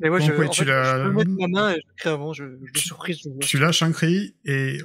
Mais 0.00 0.10
ouais, 0.10 0.18
Donc, 0.18 0.28
je, 0.28 0.32
oui, 0.34 0.46
en 0.46 0.50
tu 0.50 0.64
fait, 0.64 0.70
je 0.70 1.02
peux 1.04 1.12
mettre 1.12 1.30
ma 1.30 1.48
main 1.48 1.72
et 1.72 1.76
je 1.76 1.94
crie 1.96 2.08
avant, 2.10 2.34
je, 2.34 2.44
je 2.44 2.72
de 2.72 2.78
surprise, 2.78 3.18
je 3.22 3.46
tu 3.46 3.58
lâches 3.58 3.82
un 3.82 3.90
cri 3.90 4.34
et 4.44 4.78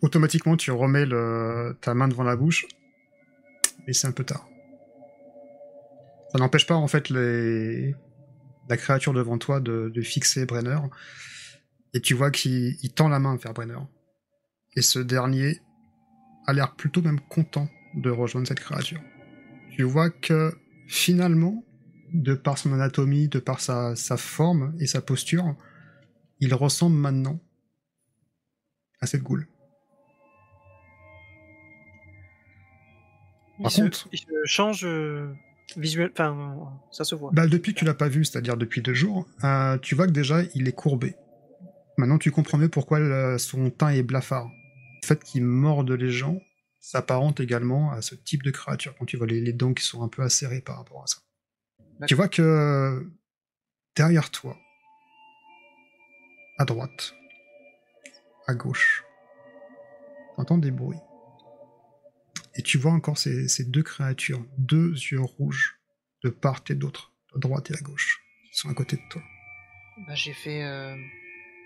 automatiquement 0.00 0.56
tu 0.56 0.70
remets 0.70 1.06
le, 1.06 1.76
ta 1.80 1.92
main 1.94 2.06
devant 2.06 2.22
la 2.22 2.36
bouche. 2.36 2.66
Et 3.88 3.92
c'est 3.92 4.06
un 4.06 4.12
peu 4.12 4.22
tard. 4.22 4.46
Ça 6.30 6.38
n'empêche 6.38 6.66
pas 6.66 6.76
en 6.76 6.86
fait 6.86 7.08
les, 7.08 7.96
la 8.68 8.76
créature 8.76 9.12
devant 9.12 9.38
toi 9.38 9.58
de, 9.58 9.90
de 9.92 10.02
fixer 10.02 10.46
Brenner. 10.46 10.78
Et 11.94 12.00
tu 12.00 12.14
vois 12.14 12.30
qu'il 12.30 12.76
il 12.80 12.92
tend 12.92 13.08
la 13.08 13.18
main 13.18 13.34
vers 13.36 13.54
Brenner. 13.54 13.80
Et 14.76 14.82
ce 14.82 15.00
dernier 15.00 15.58
a 16.46 16.52
l'air 16.52 16.76
plutôt 16.76 17.02
même 17.02 17.18
content 17.18 17.68
de 17.94 18.10
rejoindre 18.10 18.46
cette 18.46 18.60
créature. 18.60 19.00
Tu 19.78 19.84
vois 19.84 20.10
que 20.10 20.52
finalement, 20.88 21.64
de 22.12 22.34
par 22.34 22.58
son 22.58 22.72
anatomie, 22.72 23.28
de 23.28 23.38
par 23.38 23.60
sa, 23.60 23.94
sa 23.94 24.16
forme 24.16 24.74
et 24.80 24.88
sa 24.88 25.00
posture, 25.00 25.54
il 26.40 26.52
ressemble 26.52 26.96
maintenant 26.96 27.38
à 29.00 29.06
cette 29.06 29.22
goule. 29.22 29.46
Par 33.62 33.66
il, 33.66 33.70
se, 33.70 33.82
contre- 33.82 34.08
il 34.12 34.18
se 34.18 34.26
change 34.46 34.84
euh, 34.84 35.32
visuel, 35.76 36.10
enfin, 36.12 36.56
ça 36.90 37.04
se 37.04 37.14
voit. 37.14 37.30
Bah, 37.32 37.46
depuis 37.46 37.72
que 37.72 37.78
tu 37.78 37.84
l'as 37.84 37.94
pas 37.94 38.08
vu, 38.08 38.24
c'est-à-dire 38.24 38.56
depuis 38.56 38.82
deux 38.82 38.94
jours, 38.94 39.28
euh, 39.44 39.78
tu 39.78 39.94
vois 39.94 40.08
que 40.08 40.12
déjà 40.12 40.40
il 40.56 40.66
est 40.66 40.72
courbé. 40.72 41.14
Maintenant, 41.98 42.18
tu 42.18 42.32
comprends 42.32 42.58
mieux 42.58 42.68
pourquoi 42.68 42.98
le- 42.98 43.38
son 43.38 43.70
teint 43.70 43.90
est 43.90 44.02
blafard. 44.02 44.50
Le 45.02 45.06
fait 45.06 45.22
qu'il 45.22 45.44
morde 45.44 45.92
les 45.92 46.10
gens 46.10 46.40
s'apparente 46.80 47.40
également 47.40 47.92
à 47.92 48.02
ce 48.02 48.14
type 48.14 48.42
de 48.42 48.50
créature. 48.50 48.94
Quand 48.98 49.04
tu 49.04 49.16
vois 49.16 49.26
les, 49.26 49.40
les 49.40 49.52
dents 49.52 49.74
qui 49.74 49.84
sont 49.84 50.02
un 50.02 50.08
peu 50.08 50.22
acérées 50.22 50.60
par 50.60 50.76
rapport 50.76 51.02
à 51.02 51.06
ça. 51.06 51.18
Tu 52.06 52.14
vois 52.14 52.28
que 52.28 53.10
derrière 53.96 54.30
toi, 54.30 54.56
à 56.58 56.64
droite, 56.64 57.14
à 58.46 58.54
gauche, 58.54 59.04
t'entends 60.36 60.58
des 60.58 60.70
bruits. 60.70 61.00
Et 62.54 62.62
tu 62.62 62.78
vois 62.78 62.92
encore 62.92 63.18
ces, 63.18 63.48
ces 63.48 63.64
deux 63.64 63.82
créatures, 63.82 64.44
deux 64.58 64.92
yeux 64.92 65.20
rouges, 65.20 65.80
de 66.22 66.30
part 66.30 66.62
et 66.68 66.74
d'autre, 66.74 67.12
à 67.34 67.38
droite 67.38 67.70
et 67.70 67.74
à 67.74 67.80
gauche, 67.80 68.20
qui 68.50 68.58
sont 68.58 68.68
à 68.68 68.74
côté 68.74 68.96
de 68.96 69.02
toi. 69.10 69.22
Bah, 70.06 70.14
j'ai 70.14 70.32
fait, 70.32 70.64
euh, 70.64 70.96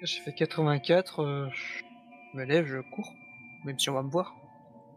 j'ai 0.02 0.20
fait 0.20 0.34
84, 0.34 1.20
euh, 1.20 1.48
je 1.52 2.38
me 2.38 2.44
lève, 2.44 2.66
je 2.66 2.80
cours, 2.94 3.14
même 3.64 3.78
si 3.78 3.90
on 3.90 3.94
va 3.94 4.02
me 4.02 4.10
voir. 4.10 4.34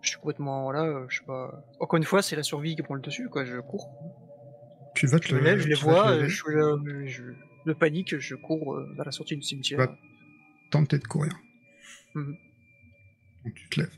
Je 0.05 0.11
suis 0.11 0.19
complètement 0.19 0.71
là, 0.71 0.83
euh, 0.83 1.05
je 1.09 1.17
sais 1.19 1.25
pas. 1.25 1.63
Encore 1.79 1.97
une 1.97 2.03
fois, 2.03 2.21
c'est 2.21 2.35
la 2.35 2.43
survie 2.43 2.75
qui 2.75 2.83
prend 2.83 2.93
le 2.93 3.01
dessus, 3.01 3.27
quoi. 3.27 3.43
Je 3.43 3.59
cours. 3.59 3.89
Tu 4.93 5.07
vas 5.07 5.19
te 5.19 5.27
Je 5.27 5.33
me 5.35 5.39
le- 5.39 5.45
lève, 5.45 5.59
je 5.59 5.67
les 5.67 5.75
tu 5.75 5.83
vas 5.83 5.91
vois, 5.93 6.27
je 6.27 6.35
suis 6.35 6.53
là, 6.55 6.61
euh, 6.61 7.03
je, 7.07 7.23
de 7.65 7.73
panique, 7.73 8.17
je 8.19 8.35
cours 8.35 8.75
euh, 8.75 8.93
vers 8.95 9.05
la 9.05 9.11
sortie 9.11 9.35
du 9.35 9.41
cimetière. 9.41 9.79
Bah. 9.79 9.97
tenter 10.69 10.99
de 10.99 11.05
courir. 11.07 11.35
Mhm. 12.13 12.37
Donc 13.43 13.53
tu 13.55 13.67
te 13.69 13.79
lèves. 13.81 13.97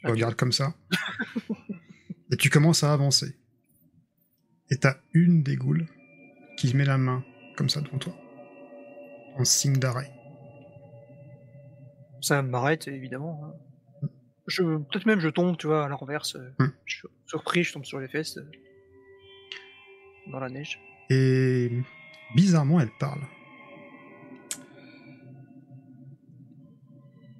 Tu 0.00 0.06
Ok. 0.06 0.12
regardes 0.12 0.34
comme 0.36 0.52
ça. 0.52 0.72
et 2.30 2.36
tu 2.36 2.48
commences 2.48 2.84
à 2.84 2.92
avancer. 2.92 3.36
Et 4.70 4.76
t'as 4.76 4.94
une 5.14 5.42
des 5.42 5.56
goules 5.56 5.86
qui 6.56 6.74
met 6.76 6.84
la 6.84 6.96
main 6.96 7.24
comme 7.56 7.68
ça 7.68 7.80
devant 7.80 7.98
toi. 7.98 8.14
En 9.36 9.44
signe 9.44 9.78
d'arrêt. 9.78 10.10
Ça 12.20 12.40
m'arrête, 12.42 12.86
évidemment. 12.86 13.40
hein. 13.44 13.54
Je, 14.48 14.62
peut-être 14.62 15.06
même 15.06 15.20
je 15.20 15.28
tombe, 15.28 15.56
tu 15.56 15.66
vois, 15.68 15.84
à 15.84 15.88
l'inverse. 15.88 16.36
euh, 16.36 16.50
Hmm. 16.58 16.72
Je 16.84 16.96
suis 16.96 17.08
surpris, 17.26 17.62
je 17.64 17.72
tombe 17.72 17.84
sur 17.84 18.00
les 18.00 18.08
fesses. 18.08 18.38
euh, 18.38 18.50
dans 20.28 20.38
la 20.40 20.48
neige. 20.48 20.80
Et 21.10 21.70
bizarrement, 22.34 22.80
elle 22.80 22.92
parle. 22.98 23.20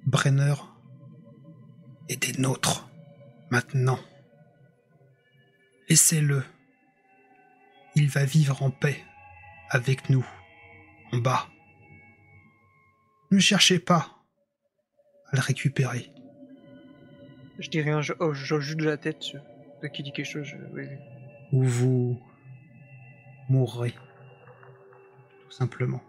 Brenner 0.05 0.53
est 2.09 2.21
des 2.33 2.41
nôtres. 2.41 2.89
Maintenant. 3.51 3.99
Laissez-le. 5.89 6.43
Il 7.95 8.09
va 8.09 8.25
vivre 8.25 8.63
en 8.63 8.71
paix 8.71 9.03
avec 9.69 10.09
nous, 10.09 10.25
en 11.11 11.17
bas. 11.19 11.47
Ne 13.31 13.39
cherchez 13.39 13.79
pas 13.79 14.09
à 15.31 15.35
le 15.35 15.41
récupérer. 15.41 16.09
Je 17.59 17.69
dis 17.69 17.81
rien, 17.81 18.01
je, 18.01 18.13
oh, 18.19 18.33
juste 18.33 18.77
de 18.79 18.85
la 18.85 18.97
tête. 18.97 19.23
de 19.81 19.87
qui 19.87 20.03
dit 20.03 20.11
quelque 20.11 20.25
chose, 20.25 20.45
je, 20.45 20.57
oui, 20.73 20.87
oui. 20.89 20.97
ou 21.51 21.63
vous 21.63 22.19
mourrez. 23.49 23.93
Tout 25.45 25.51
simplement. 25.51 26.01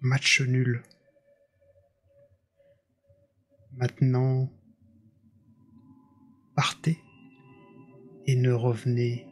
Match 0.00 0.40
nul. 0.42 0.82
Maintenant, 3.72 4.48
partez 6.54 6.98
et 8.26 8.36
ne 8.36 8.52
revenez 8.52 9.26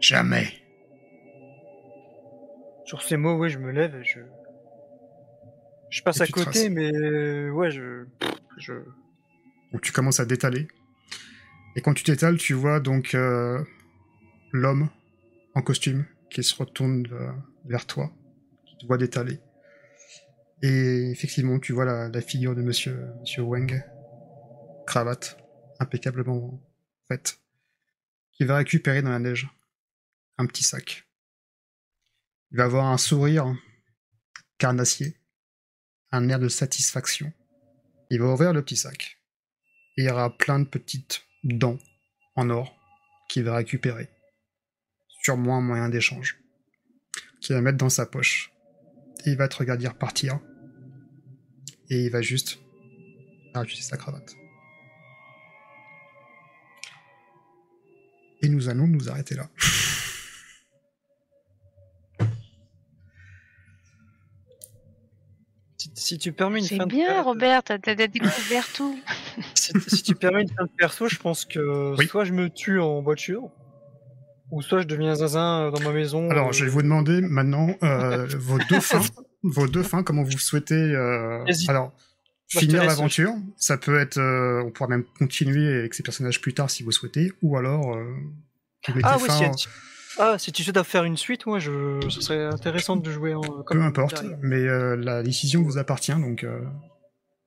jamais. 0.00 0.48
Sur 2.84 3.02
ces 3.02 3.16
mots, 3.16 3.36
oui, 3.36 3.50
je 3.50 3.58
me 3.58 3.70
lève 3.70 3.94
et 3.94 4.04
je. 4.04 4.20
Je 5.90 6.02
passe 6.02 6.20
Et 6.20 6.22
à 6.22 6.26
côté, 6.26 6.44
traces. 6.50 6.68
mais 6.70 6.92
euh, 6.94 7.50
ouais, 7.50 7.70
je. 7.70 8.06
Je. 8.58 8.72
Donc 9.72 9.82
tu 9.82 9.92
commences 9.92 10.20
à 10.20 10.24
détaler. 10.24 10.68
Et 11.76 11.80
quand 11.80 11.94
tu 11.94 12.02
t'étales, 12.02 12.36
tu 12.38 12.54
vois 12.54 12.80
donc 12.80 13.14
euh, 13.14 13.62
l'homme 14.52 14.88
en 15.54 15.62
costume 15.62 16.04
qui 16.30 16.42
se 16.42 16.54
retourne 16.54 17.06
euh, 17.12 17.32
vers 17.66 17.86
toi, 17.86 18.12
qui 18.66 18.76
te 18.78 18.86
voit 18.86 18.98
détaler. 18.98 19.38
Et 20.62 21.10
effectivement, 21.10 21.58
tu 21.58 21.72
vois 21.72 21.84
la, 21.84 22.20
figure 22.20 22.54
de 22.54 22.62
monsieur, 22.62 23.06
monsieur 23.20 23.42
Wang, 23.42 23.82
cravate, 24.86 25.38
impeccablement 25.78 26.60
faite, 27.08 27.40
qui 28.32 28.44
va 28.44 28.56
récupérer 28.56 29.00
dans 29.00 29.10
la 29.10 29.18
neige 29.18 29.48
un 30.38 30.46
petit 30.46 30.64
sac. 30.64 31.06
Il 32.50 32.58
va 32.58 32.64
avoir 32.64 32.86
un 32.86 32.98
sourire 32.98 33.54
carnassier, 34.58 35.16
un 36.12 36.28
air 36.28 36.38
de 36.38 36.48
satisfaction. 36.48 37.32
Il 38.10 38.20
va 38.20 38.26
ouvrir 38.26 38.52
le 38.52 38.62
petit 38.62 38.76
sac. 38.76 39.19
Il 39.96 40.04
y 40.04 40.10
aura 40.10 40.36
plein 40.36 40.60
de 40.60 40.64
petites 40.64 41.22
dents 41.44 41.78
en 42.36 42.50
or 42.50 42.76
qu'il 43.28 43.44
va 43.44 43.56
récupérer. 43.56 44.08
Sûrement 45.22 45.56
un 45.56 45.60
moyen 45.60 45.88
d'échange. 45.88 46.38
Qu'il 47.40 47.54
va 47.54 47.62
mettre 47.62 47.78
dans 47.78 47.88
sa 47.88 48.06
poche. 48.06 48.52
Et 49.24 49.30
il 49.30 49.36
va 49.36 49.48
te 49.48 49.56
regarder 49.56 49.88
repartir. 49.88 50.40
Et 51.90 52.04
il 52.04 52.10
va 52.10 52.22
juste 52.22 52.58
rajuster 53.54 53.82
sa 53.82 53.96
cravate. 53.96 54.34
Et 58.42 58.48
nous 58.48 58.68
allons 58.68 58.86
nous 58.86 59.10
arrêter 59.10 59.34
là. 59.34 59.50
Si, 66.10 66.18
tu 66.18 66.32
permets 66.32 66.58
une 66.58 66.66
fin 66.66 66.76
de 66.86 66.90
bien, 66.90 67.14
per- 67.14 67.20
Robert, 67.20 67.62
t'as 67.62 67.78
découvert 67.78 68.66
tout. 68.72 68.98
Si, 69.54 69.72
si 69.86 70.02
tu 70.02 70.14
permets 70.16 70.42
une 70.42 70.48
fin 70.48 70.64
de 70.64 70.70
perso, 70.76 71.06
je 71.08 71.16
pense 71.18 71.44
que 71.44 71.94
Oui. 71.96 72.06
soit 72.08 72.24
je 72.24 72.32
me 72.32 72.50
tue 72.50 72.80
en 72.80 73.00
voiture, 73.00 73.48
ou 74.50 74.60
soit 74.60 74.80
je 74.80 74.86
deviens 74.86 75.14
zinzin 75.14 75.66
euh, 75.66 75.70
dans 75.70 75.80
ma 75.82 75.92
maison. 75.92 76.28
Alors, 76.30 76.48
euh, 76.48 76.52
je 76.52 76.64
vais 76.64 76.70
vous 76.70 76.82
demander 76.82 77.20
maintenant 77.20 77.68
euh, 77.84 78.26
vos 78.38 78.58
deux 78.68 78.80
fins. 78.80 79.00
Vos 79.42 79.66
deux 79.68 79.82
fins, 79.82 80.02
comment 80.02 80.22
vous 80.22 80.36
souhaitez. 80.36 80.74
euh. 80.74 81.44
Alors, 81.68 81.92
finir 82.48 82.84
l'aventure. 82.84 83.32
Ça 83.56 83.78
peut 83.78 83.98
être, 83.98 84.18
euh, 84.18 84.62
on 84.66 84.70
pourra 84.70 84.88
même 84.88 85.04
continuer 85.18 85.78
avec 85.78 85.94
ces 85.94 86.02
personnages 86.02 86.40
plus 86.42 86.52
tard 86.52 86.68
si 86.70 86.82
vous 86.82 86.92
souhaitez, 86.92 87.32
ou 87.40 87.56
alors 87.56 87.94
euh, 87.94 88.04
ah 89.04 89.16
oui, 89.18 89.30
si, 89.30 89.68
ah, 90.18 90.38
si 90.38 90.52
tu 90.52 90.62
souhaites 90.62 90.82
faire 90.82 91.04
une 91.04 91.16
suite, 91.16 91.46
moi, 91.46 91.58
je, 91.58 92.00
ce 92.08 92.20
serait 92.20 92.46
intéressant 92.46 92.96
de 92.96 93.10
jouer 93.10 93.34
en. 93.34 93.40
Peu 93.40 93.82
importe, 93.82 94.24
mais 94.42 94.56
euh, 94.56 94.96
la 94.96 95.22
décision 95.22 95.62
vous 95.62 95.78
appartient, 95.78 96.14
donc 96.14 96.46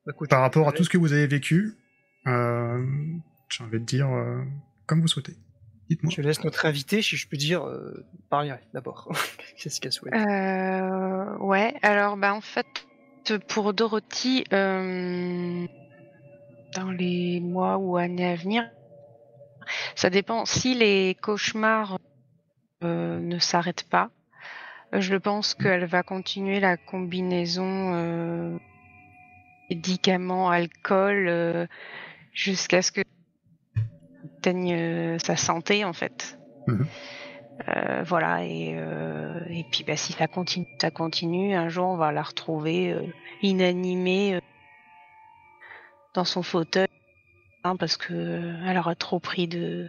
bah, 0.05 0.13
par 0.29 0.41
rapport 0.41 0.67
à 0.67 0.71
tout 0.71 0.83
ce 0.83 0.89
que 0.89 0.97
vous 0.97 1.13
avez 1.13 1.27
vécu, 1.27 1.77
j'ai 2.25 3.63
envie 3.63 3.79
de 3.79 3.85
dire 3.85 4.07
comme 4.85 5.01
vous 5.01 5.07
souhaitez. 5.07 5.35
Dites-moi. 5.89 6.13
Je 6.15 6.21
laisse 6.21 6.43
notre 6.45 6.65
invité, 6.65 7.01
si 7.01 7.17
je 7.17 7.27
peux 7.27 7.37
dire, 7.37 7.67
parler 8.29 8.53
d'abord. 8.73 9.11
Qu'est-ce 9.57 9.81
qu'elle 9.81 9.91
souhaite 9.91 10.13
Ouais, 10.13 11.73
alors 11.81 12.17
bah 12.17 12.33
en 12.33 12.41
fait 12.41 12.87
pour 13.47 13.73
Dorothy, 13.73 14.43
euh, 14.53 15.65
dans 16.75 16.91
les 16.91 17.39
mois 17.39 17.77
ou 17.77 17.97
années 17.97 18.27
à 18.27 18.35
venir, 18.35 18.69
ça 19.95 20.09
dépend. 20.09 20.45
Si 20.45 20.75
les 20.75 21.15
cauchemars 21.21 21.93
euh, 21.93 21.97
ne 22.83 23.39
s'arrêtent 23.39 23.87
pas, 23.89 24.09
je 24.91 25.15
pense 25.15 25.53
qu'elle 25.53 25.85
va 25.85 26.03
continuer 26.03 26.59
la 26.59 26.77
combinaison 26.77 27.93
euh, 27.93 28.57
médicaments, 29.69 30.49
alcool, 30.49 31.67
jusqu'à 32.33 32.81
ce 32.81 32.91
que 32.91 33.01
atteigne 34.39 35.17
sa 35.19 35.35
santé 35.35 35.85
en 35.85 35.93
fait. 35.93 36.37
Mhm. 36.67 36.85
Euh, 37.67 38.03
voilà 38.03 38.43
et, 38.43 38.73
euh, 38.75 39.39
et 39.47 39.63
puis 39.71 39.83
bah, 39.83 39.95
si 39.95 40.13
ça 40.13 40.27
continue, 40.27 40.65
ça 40.81 40.89
continue, 40.89 41.53
un 41.53 41.69
jour 41.69 41.87
on 41.87 41.97
va 41.97 42.11
la 42.11 42.23
retrouver 42.23 42.91
euh, 42.91 43.05
inanimée 43.43 44.39
dans 46.15 46.25
son 46.25 46.41
fauteuil 46.41 46.87
hein, 47.63 47.75
parce 47.75 47.95
que 47.95 48.55
elle 48.65 48.77
aura 48.77 48.95
trop 48.95 49.19
pris 49.19 49.47
de, 49.47 49.87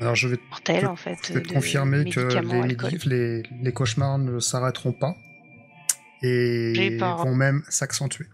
Alors 0.00 0.14
je 0.14 0.28
vais 0.28 0.36
te, 0.36 0.86
en 0.86 0.96
fait, 0.96 1.16
confirmer 1.52 2.04
que 2.10 3.08
les, 3.08 3.42
les, 3.62 3.72
cauchemars 3.72 4.18
ne 4.18 4.40
s'arrêteront 4.40 4.92
pas 4.92 5.14
et 6.22 6.98
vont 6.98 7.34
même 7.34 7.62
s'accentuer. 7.68 8.26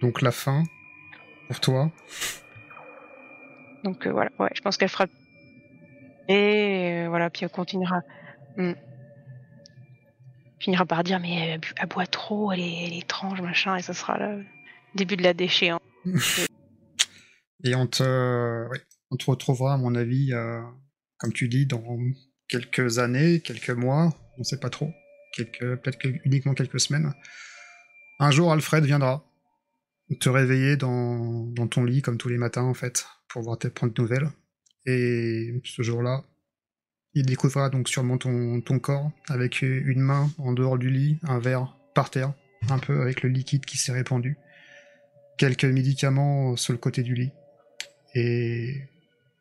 Donc 0.00 0.22
la 0.22 0.30
fin, 0.30 0.64
pour 1.48 1.60
toi 1.60 1.90
Donc 3.84 4.06
euh, 4.06 4.12
voilà, 4.12 4.30
ouais, 4.38 4.50
je 4.54 4.60
pense 4.62 4.76
qu'elle 4.76 4.88
fera. 4.88 5.06
Et 6.28 7.04
euh, 7.04 7.08
voilà, 7.08 7.28
puis 7.28 7.44
elle 7.44 7.50
continuera. 7.50 8.00
Hmm. 8.56 8.72
Finira 10.58 10.84
par 10.84 11.04
dire, 11.04 11.20
mais 11.20 11.58
elle, 11.76 11.88
boit 11.88 12.06
trop, 12.06 12.52
elle 12.52 12.60
est, 12.60 12.98
étrange, 12.98 13.40
machin, 13.40 13.76
et 13.76 13.82
ça 13.82 13.94
sera 13.94 14.18
le 14.18 14.44
début 14.94 15.16
de 15.16 15.22
la 15.22 15.32
déchéance. 15.32 15.79
et 17.64 17.74
on 17.74 17.86
te, 17.86 18.68
retrouvera, 19.26 19.74
à 19.74 19.76
mon 19.76 19.94
avis, 19.94 20.32
euh, 20.32 20.60
comme 21.18 21.32
tu 21.32 21.48
dis, 21.48 21.66
dans 21.66 21.82
quelques 22.48 22.98
années, 22.98 23.40
quelques 23.40 23.70
mois, 23.70 24.14
on 24.38 24.44
sait 24.44 24.58
pas 24.58 24.70
trop, 24.70 24.90
peut-être 25.36 25.98
uniquement 26.24 26.54
quelques 26.54 26.80
semaines. 26.80 27.12
Un 28.18 28.30
jour, 28.30 28.52
Alfred 28.52 28.84
viendra 28.84 29.24
te 30.18 30.28
réveiller 30.28 30.76
dans, 30.76 31.52
ton 31.68 31.84
lit 31.84 32.02
comme 32.02 32.18
tous 32.18 32.28
les 32.28 32.38
matins 32.38 32.64
en 32.64 32.74
fait 32.74 33.06
pour 33.28 33.42
voir 33.42 33.58
tes 33.58 33.70
prendre 33.70 33.92
de 33.92 34.02
nouvelles. 34.02 34.28
Et 34.86 35.60
ce 35.64 35.82
jour-là, 35.82 36.24
il 37.14 37.26
découvrira 37.26 37.70
donc 37.70 37.88
sûrement 37.88 38.18
ton 38.18 38.78
corps 38.80 39.12
avec 39.28 39.62
une 39.62 40.00
main 40.00 40.30
en 40.38 40.52
dehors 40.52 40.78
du 40.78 40.90
lit, 40.90 41.18
un 41.22 41.38
verre 41.38 41.76
par 41.94 42.10
terre, 42.10 42.32
un 42.68 42.78
peu 42.78 43.00
avec 43.00 43.22
le 43.22 43.28
liquide 43.28 43.64
qui 43.64 43.78
s'est 43.78 43.92
répandu, 43.92 44.36
quelques 45.40 45.64
médicaments 45.64 46.54
sur 46.56 46.74
le 46.74 46.78
côté 46.78 47.02
du 47.02 47.14
lit. 47.14 47.32
Et 48.14 48.82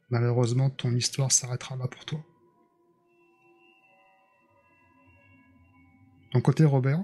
malheureusement, 0.10 0.70
ton 0.70 0.96
histoire 0.96 1.30
s'arrêtera 1.30 1.76
là 1.76 1.90
pour 1.90 2.06
toi. 2.06 2.24
Ton 6.32 6.40
côté, 6.40 6.64
Robert? 6.64 7.04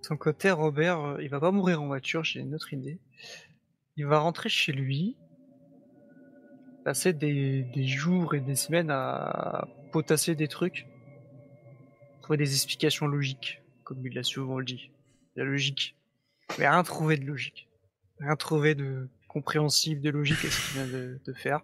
Son 0.00 0.16
côté, 0.16 0.50
Robert, 0.50 1.00
euh, 1.00 1.22
il 1.22 1.28
va 1.28 1.38
pas 1.38 1.50
mourir 1.50 1.82
en 1.82 1.86
voiture, 1.86 2.24
j'ai 2.24 2.40
une 2.40 2.54
autre 2.54 2.72
idée. 2.72 2.98
Il 3.98 4.06
va 4.06 4.20
rentrer 4.20 4.48
chez 4.48 4.72
lui, 4.72 5.18
passer 6.82 7.12
des, 7.12 7.86
jours 7.86 8.34
et 8.34 8.40
des 8.40 8.56
semaines 8.56 8.90
à 8.90 9.68
potasser 9.92 10.34
des 10.34 10.48
trucs, 10.48 10.86
trouver 12.22 12.38
des 12.38 12.54
explications 12.54 13.06
logiques, 13.06 13.60
comme 13.82 14.06
il 14.06 14.18
a 14.18 14.22
souvent 14.22 14.62
dit. 14.62 14.90
La 15.36 15.44
logique. 15.44 15.94
Mais 16.58 16.66
rien 16.66 16.82
trouver 16.84 17.18
de 17.18 17.26
logique. 17.26 17.68
Rien 18.20 18.36
trouver 18.36 18.74
de 18.74 19.08
compréhensible, 19.28 20.00
de 20.00 20.10
logique 20.10 20.44
à 20.44 20.50
ce 20.50 20.72
qu'il 20.72 20.82
vient 20.82 21.08
de, 21.24 21.32
faire. 21.32 21.60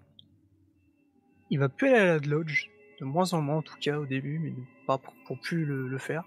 Il 1.51 1.59
va 1.59 1.68
plus 1.68 1.88
aller 1.88 1.98
à 1.98 2.07
la 2.07 2.18
lodge, 2.18 2.68
de 3.01 3.05
moins 3.05 3.32
en 3.32 3.40
moins 3.40 3.59
en 3.59 3.62
tout 3.62 3.76
cas 3.80 3.98
au 3.98 4.07
début, 4.07 4.38
mais 4.38 4.53
pas 4.86 4.98
pour, 4.98 5.40
plus 5.40 5.64
le 5.64 5.98
faire. 5.98 6.24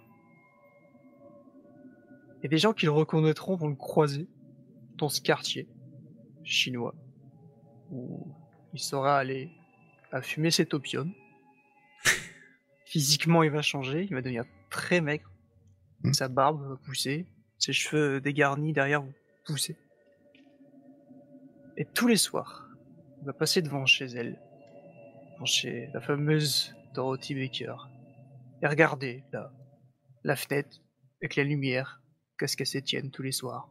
Et 2.43 2.49
des 2.49 2.57
gens 2.57 2.73
qui 2.73 2.85
le 2.85 2.91
reconnaîtront 2.91 3.55
vont 3.55 3.69
le 3.69 3.75
croiser 3.75 4.27
dans 4.97 5.09
ce 5.09 5.21
quartier 5.21 5.67
chinois 6.43 6.93
où 7.89 8.27
il 8.73 8.79
sera 8.79 9.17
allé 9.17 9.51
à 10.11 10.21
fumer 10.21 10.51
cet 10.51 10.73
opium. 10.73 11.11
Physiquement, 12.85 13.43
il 13.43 13.51
va 13.51 13.61
changer, 13.61 14.03
il 14.03 14.13
va 14.13 14.21
devenir 14.21 14.45
très 14.69 14.99
maigre. 14.99 15.31
Hmm. 16.03 16.13
Sa 16.13 16.27
barbe 16.27 16.67
va 16.67 16.75
pousser, 16.75 17.27
ses 17.57 17.71
cheveux 17.71 18.19
dégarnis 18.19 18.73
derrière 18.73 19.01
vont 19.01 19.13
pousser. 19.45 19.77
Et 21.77 21.85
tous 21.85 22.07
les 22.07 22.17
soirs, 22.17 22.69
il 23.21 23.25
va 23.25 23.33
passer 23.33 23.61
devant 23.61 23.85
chez 23.85 24.05
elle, 24.05 24.39
devant 25.33 25.45
chez 25.45 25.89
la 25.93 26.01
fameuse 26.01 26.75
Dorothy 26.93 27.33
Baker, 27.33 27.75
et 28.61 28.67
regarder 28.67 29.23
là, 29.31 29.51
la 30.23 30.35
fenêtre 30.35 30.81
avec 31.21 31.35
la 31.35 31.43
lumière 31.43 32.01
qu'est-ce 32.37 32.57
qu'elle 32.57 32.67
s'étienne 32.67 33.09
tous 33.09 33.23
les 33.23 33.31
soirs. 33.31 33.69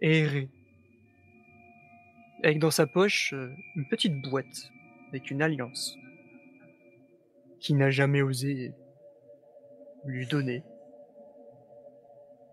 Et 0.00 0.20
errer. 0.20 0.50
Avec 2.42 2.58
dans 2.58 2.70
sa 2.70 2.86
poche 2.86 3.32
euh, 3.32 3.54
une 3.76 3.88
petite 3.88 4.20
boîte 4.22 4.70
avec 5.08 5.30
une 5.30 5.40
alliance 5.40 5.96
qui 7.60 7.72
n'a 7.74 7.90
jamais 7.90 8.20
osé 8.20 8.72
lui 10.04 10.26
donner. 10.26 10.62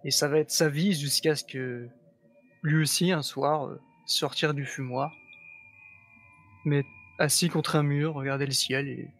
Et 0.03 0.11
ça 0.11 0.27
va 0.27 0.39
être 0.39 0.51
sa 0.51 0.69
vie 0.69 0.93
jusqu'à 0.93 1.35
ce 1.35 1.43
que 1.43 1.89
lui 2.63 2.81
aussi 2.81 3.11
un 3.11 3.21
soir 3.21 3.67
euh, 3.67 3.79
sortir 4.05 4.53
du 4.53 4.65
fumoir, 4.65 5.13
mais 6.65 6.83
assis 7.19 7.49
contre 7.49 7.75
un 7.75 7.83
mur, 7.83 8.15
regarder 8.15 8.45
le 8.45 8.53
ciel 8.53 8.87
et 8.87 9.11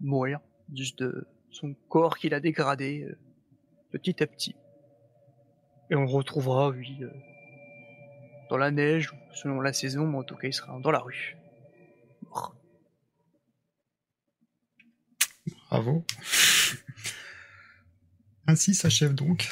mourir 0.00 0.40
juste 0.74 1.00
de 1.00 1.26
son 1.50 1.74
corps 1.88 2.16
qu'il 2.18 2.34
a 2.34 2.40
dégradé 2.40 3.02
euh, 3.02 3.18
petit 3.90 4.22
à 4.22 4.26
petit. 4.26 4.54
Et 5.90 5.96
on 5.96 6.06
retrouvera, 6.06 6.68
oui, 6.68 6.98
euh, 7.02 7.10
dans 8.48 8.58
la 8.58 8.70
neige, 8.70 9.12
selon 9.34 9.60
la 9.60 9.72
saison, 9.72 10.06
mais 10.06 10.18
en 10.18 10.22
tout 10.22 10.36
cas, 10.36 10.48
il 10.48 10.52
sera 10.52 10.78
dans 10.80 10.90
la 10.90 11.00
rue. 11.00 11.36
Bravo. 15.70 16.04
Ainsi 18.46 18.74
s'achève 18.74 19.14
donc 19.14 19.48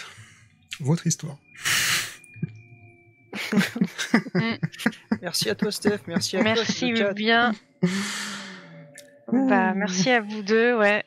votre 0.80 1.06
histoire. 1.06 1.38
merci 5.22 5.50
à 5.50 5.54
toi, 5.54 5.70
Steph. 5.70 6.00
Merci 6.06 6.36
à 6.36 6.42
merci 6.42 6.92
bien. 7.14 7.54
bah, 9.32 9.74
merci 9.74 10.10
à 10.10 10.20
vous 10.20 10.42
deux. 10.42 10.76
Ouais. 10.76 11.04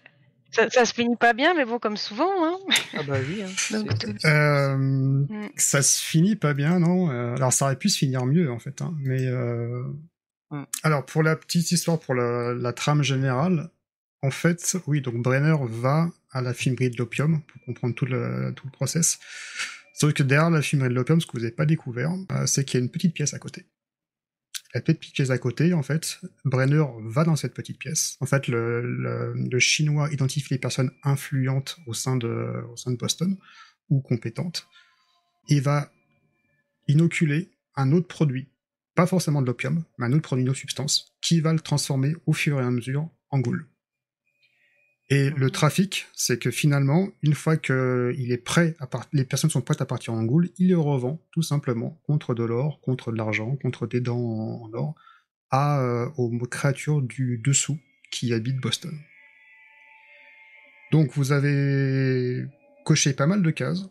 Ça, 0.52 0.86
se 0.86 0.94
finit 0.94 1.16
pas 1.16 1.34
bien, 1.34 1.54
mais 1.54 1.66
bon, 1.66 1.78
comme 1.80 1.98
souvent. 1.98 2.32
Hein. 2.44 2.58
Ah 2.96 3.04
bah 3.04 3.18
oui. 3.28 3.44
Hein. 3.44 3.50
Euh, 4.26 4.76
mm. 4.78 5.50
Ça 5.56 5.82
se 5.82 6.02
finit 6.02 6.36
pas 6.36 6.54
bien, 6.54 6.80
non? 6.80 7.12
Euh, 7.12 7.36
Alors 7.36 7.54
ça 7.54 7.66
aurait 7.66 7.78
pu 7.78 7.90
se 7.90 7.98
finir 7.98 8.26
mieux, 8.26 8.52
en 8.52 8.60
fait. 8.60 8.82
Hein. 8.82 8.96
Mais 9.00 9.26
euh... 9.26 9.84
Mm. 10.52 10.64
alors 10.84 11.06
pour 11.06 11.22
la 11.22 11.36
petite 11.36 11.72
histoire, 11.72 12.00
pour 12.00 12.16
la, 12.16 12.54
la, 12.54 12.74
trame 12.74 13.04
générale, 13.04 13.70
en 14.24 14.32
fait, 14.32 14.78
oui. 14.88 15.02
Donc 15.02 15.16
Brenner 15.16 15.56
va 15.62 16.10
à 16.32 16.42
la 16.42 16.54
fumerie 16.54 16.90
de 16.90 16.98
l'opium 16.98 17.42
pour 17.42 17.62
comprendre 17.66 17.96
tout 17.96 18.06
le 18.06 18.52
tout 18.56 18.66
le 18.66 18.72
process. 18.72 19.20
Sauf 20.00 20.14
que 20.14 20.24
derrière 20.24 20.50
la 20.50 20.62
fumerie 20.62 20.90
de 20.90 20.94
l'opium, 20.94 21.20
ce 21.20 21.26
que 21.28 21.34
vous 21.34 21.40
n'avez 21.40 21.52
pas 21.52 21.66
découvert, 21.66 22.12
euh, 22.32 22.46
c'est 22.46 22.64
qu'il 22.64 22.80
y 22.80 22.82
a 22.82 22.86
une 22.86 22.92
petite 22.92 23.14
pièce 23.14 23.34
à 23.34 23.40
côté 23.40 23.66
la 24.74 24.82
petite 24.82 25.14
pièce 25.14 25.30
à 25.30 25.38
côté, 25.38 25.74
en 25.74 25.82
fait, 25.82 26.20
Brenner 26.46 26.84
va 27.06 27.24
dans 27.24 27.36
cette 27.36 27.54
petite 27.54 27.80
pièce. 27.80 28.18
En 28.20 28.26
fait, 28.26 28.48
le, 28.48 29.60
chinois 29.60 30.12
identifie 30.12 30.54
les 30.54 30.60
personnes 30.60 30.92
influentes 31.04 31.78
au 31.88 31.94
sein 31.94 32.18
de, 32.18 32.64
au 32.72 32.78
sein 32.78 32.92
de 32.92 32.98
Boston, 32.98 33.38
ou 33.90 34.02
compétentes, 34.02 34.68
et 35.48 35.60
va 35.60 35.92
inoculer 36.88 37.50
un 37.76 37.92
autre 37.92 38.08
produit 38.08 38.50
pas 38.96 39.08
forcément 39.08 39.42
de 39.42 39.48
l'opium, 39.48 39.84
mais 39.98 40.08
un 40.08 40.14
autre 40.14 40.24
produit, 40.24 40.44
une 40.44 40.50
autre 40.50 40.60
substance, 40.60 41.16
qui 41.22 41.40
va 41.40 41.54
le 41.54 41.60
transformer 41.60 42.16
au 42.26 42.34
fur 42.34 42.60
et 42.60 42.64
à 42.64 42.70
mesure 42.70 43.10
en 43.30 43.40
ghoul. 43.40 43.66
Et 45.12 45.32
le 45.32 45.50
trafic, 45.50 46.08
c'est 46.14 46.38
que 46.38 46.52
finalement, 46.52 47.10
une 47.24 47.34
fois 47.34 47.58
que 47.58 48.14
il 48.20 48.32
est 48.32 48.38
prêt, 48.38 48.76
à 48.80 48.88
les 49.12 49.26
personnes 49.26 49.50
sont 49.50 49.62
prêtes 49.62 49.82
à 49.82 49.86
partir 49.86 50.14
en 50.14 50.24
ghoul, 50.24 50.50
il 50.60 50.70
le 50.70 50.78
revend 50.78 51.20
tout 51.32 51.42
simplement 51.42 52.00
contre 52.06 52.36
de 52.36 52.44
l'or, 52.44 52.80
contre 52.82 53.12
de 53.12 53.18
l'argent, 53.18 53.56
contre 53.56 53.88
des 53.88 54.02
dents 54.02 54.20
en, 54.20 54.70
or, 54.74 54.94
à, 55.50 55.82
euh, 55.82 56.08
aux 56.18 56.30
créatures 56.46 57.02
du 57.02 57.40
dessous 57.44 57.80
qui 58.12 58.34
habitent 58.34 58.62
Boston. 58.62 58.96
Donc 60.92 61.12
vous 61.16 61.32
avez 61.32 62.46
coché 62.86 63.14
pas 63.14 63.26
mal 63.26 63.42
de 63.42 63.50
cases. 63.50 63.90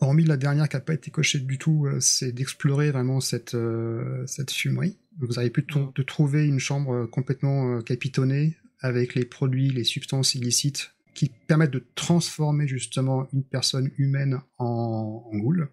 Hormis 0.00 0.24
la 0.24 0.38
dernière 0.38 0.70
qui 0.70 0.76
n'a 0.76 0.80
pas 0.80 0.94
été 0.94 1.10
cochée 1.10 1.40
du 1.40 1.58
tout, 1.58 1.84
euh, 1.84 2.00
c'est 2.00 2.32
d'explorer 2.32 2.90
vraiment 2.92 3.20
cette, 3.20 3.54
euh, 3.54 4.24
cette 4.26 4.50
fumerie. 4.50 4.98
Vous 5.18 5.38
avez 5.38 5.50
pu 5.50 5.66
de 5.94 6.02
trouver 6.02 6.46
une 6.46 6.60
chambre 6.60 7.04
complètement 7.04 7.82
capitonnée, 7.82 8.56
avec 8.80 9.14
les 9.14 9.24
produits, 9.24 9.70
les 9.70 9.84
substances 9.84 10.34
illicites 10.34 10.94
qui 11.14 11.30
permettent 11.46 11.72
de 11.72 11.84
transformer 11.94 12.66
justement 12.66 13.28
une 13.32 13.44
personne 13.44 13.90
humaine 13.98 14.40
en, 14.58 15.28
en 15.30 15.38
ghoul. 15.38 15.70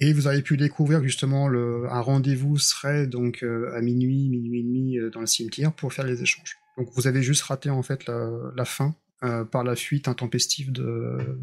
Et 0.00 0.14
vous 0.14 0.26
avez 0.26 0.40
pu 0.40 0.56
découvrir 0.56 1.02
justement 1.02 1.46
le, 1.46 1.86
un 1.90 2.00
rendez-vous 2.00 2.56
serait 2.56 3.06
donc 3.06 3.42
euh, 3.42 3.70
à 3.74 3.82
minuit, 3.82 4.30
minuit 4.30 4.60
et 4.60 4.62
demi 4.62 4.98
euh, 4.98 5.10
dans 5.10 5.20
le 5.20 5.26
cimetière 5.26 5.72
pour 5.72 5.92
faire 5.92 6.06
les 6.06 6.22
échanges. 6.22 6.56
Donc 6.78 6.88
vous 6.94 7.06
avez 7.06 7.22
juste 7.22 7.42
raté 7.42 7.68
en 7.68 7.82
fait 7.82 8.06
la, 8.06 8.64
fin 8.64 8.94
euh, 9.22 9.44
par 9.44 9.62
la 9.62 9.76
fuite 9.76 10.08
intempestive 10.08 10.72
de, 10.72 11.38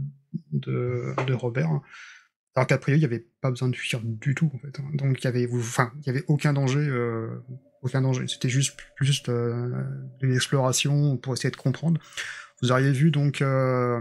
de, 0.51 1.33
Robert. 1.33 1.69
Alors 2.55 2.65
qu'a 2.65 2.79
priori, 2.79 2.97
il 2.97 3.01
n'y 3.01 3.05
avait 3.05 3.27
pas 3.41 3.51
besoin 3.51 3.69
de 3.69 3.75
fuir 3.75 4.01
du 4.03 4.33
tout 4.33 4.49
en 4.51 4.57
fait. 4.57 4.81
Donc 4.95 5.21
il 5.21 5.25
y 5.25 5.27
avait, 5.27 5.47
enfin, 5.53 5.91
avait 6.07 6.23
aucun 6.27 6.53
danger, 6.53 6.89
aucun 7.81 8.01
danger. 8.01 8.25
C'était 8.27 8.49
juste 8.49 8.77
plus 8.95 9.23
euh, 9.29 9.83
de 10.21 10.27
l'exploration 10.27 11.17
pour 11.17 11.33
essayer 11.33 11.51
de 11.51 11.55
comprendre. 11.55 11.99
Vous 12.61 12.71
auriez 12.71 12.91
vu 12.91 13.11
donc 13.11 13.41
euh, 13.41 13.99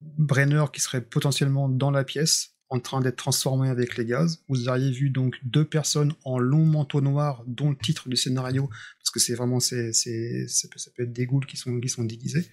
Brenner 0.00 0.64
qui 0.72 0.80
serait 0.80 1.00
potentiellement 1.00 1.68
dans 1.68 1.90
la 1.90 2.04
pièce 2.04 2.50
en 2.70 2.80
train 2.80 3.00
d'être 3.00 3.16
transformé 3.16 3.68
avec 3.68 3.96
les 3.96 4.04
gaz. 4.04 4.42
Vous 4.48 4.68
auriez 4.68 4.90
vu 4.90 5.10
donc 5.10 5.36
deux 5.44 5.64
personnes 5.64 6.12
en 6.24 6.38
long 6.38 6.64
manteau 6.64 7.00
noir, 7.00 7.44
dont 7.46 7.70
le 7.70 7.76
titre 7.76 8.08
du 8.08 8.16
scénario, 8.16 8.68
parce 8.98 9.10
que 9.12 9.20
c'est 9.20 9.34
vraiment 9.34 9.60
c'est 9.60 9.92
c'est 9.92 10.46
ça 10.48 10.68
peut, 10.68 10.78
ça 10.78 10.90
peut 10.96 11.04
être 11.04 11.12
des 11.12 11.26
ghouls 11.26 11.46
qui 11.46 11.56
sont 11.56 11.78
qui 11.80 11.88
sont 11.88 12.04
déguisés. 12.04 12.48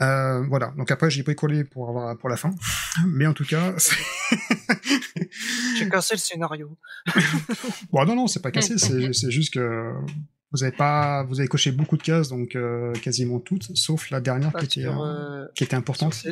Euh, 0.00 0.46
voilà. 0.46 0.72
Donc 0.76 0.90
après 0.90 1.10
j'ai 1.10 1.22
bricolé 1.22 1.64
pour 1.64 1.88
avoir 1.88 2.16
pour 2.16 2.28
la 2.28 2.36
fin, 2.36 2.54
mais 3.06 3.26
en 3.26 3.34
tout 3.34 3.44
cas. 3.44 3.74
j'ai 5.92 5.96
cassé 5.96 6.14
le 6.14 6.18
scénario. 6.18 6.76
bon 7.92 8.04
non 8.04 8.14
non 8.14 8.26
c'est 8.26 8.42
pas 8.42 8.50
cassé, 8.50 8.78
c'est 8.78 9.12
c'est 9.12 9.30
juste 9.30 9.54
que 9.54 9.92
vous 10.52 10.62
avez 10.62 10.72
pas 10.72 11.24
vous 11.24 11.40
avez 11.40 11.48
coché 11.48 11.72
beaucoup 11.72 11.96
de 11.96 12.02
cases 12.02 12.28
donc 12.28 12.56
euh, 12.56 12.92
quasiment 12.94 13.40
toutes, 13.40 13.76
sauf 13.76 14.10
la 14.10 14.20
dernière 14.20 14.52
qui 14.54 14.64
était 14.64 14.86
euh, 14.86 15.46
qui 15.54 15.64
était 15.64 15.76
importante 15.76 16.26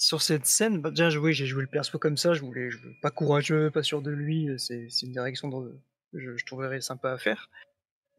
sur 0.00 0.22
cette 0.22 0.46
scène, 0.46 0.80
bah, 0.80 0.88
déjà 0.90 1.10
oui, 1.18 1.34
j'ai 1.34 1.44
joué 1.44 1.60
le 1.60 1.68
perso 1.68 1.98
comme 1.98 2.16
ça, 2.16 2.32
je 2.32 2.40
voulais, 2.40 2.70
je 2.70 2.78
pas 3.02 3.10
courageux, 3.10 3.70
pas 3.70 3.82
sûr 3.82 4.00
de 4.00 4.10
lui, 4.10 4.48
c'est 4.56 4.88
une 5.02 5.12
direction 5.12 5.48
dont 5.48 5.70
je, 6.14 6.38
je 6.38 6.46
trouverais 6.46 6.80
sympa 6.80 7.12
à 7.12 7.18
faire. 7.18 7.50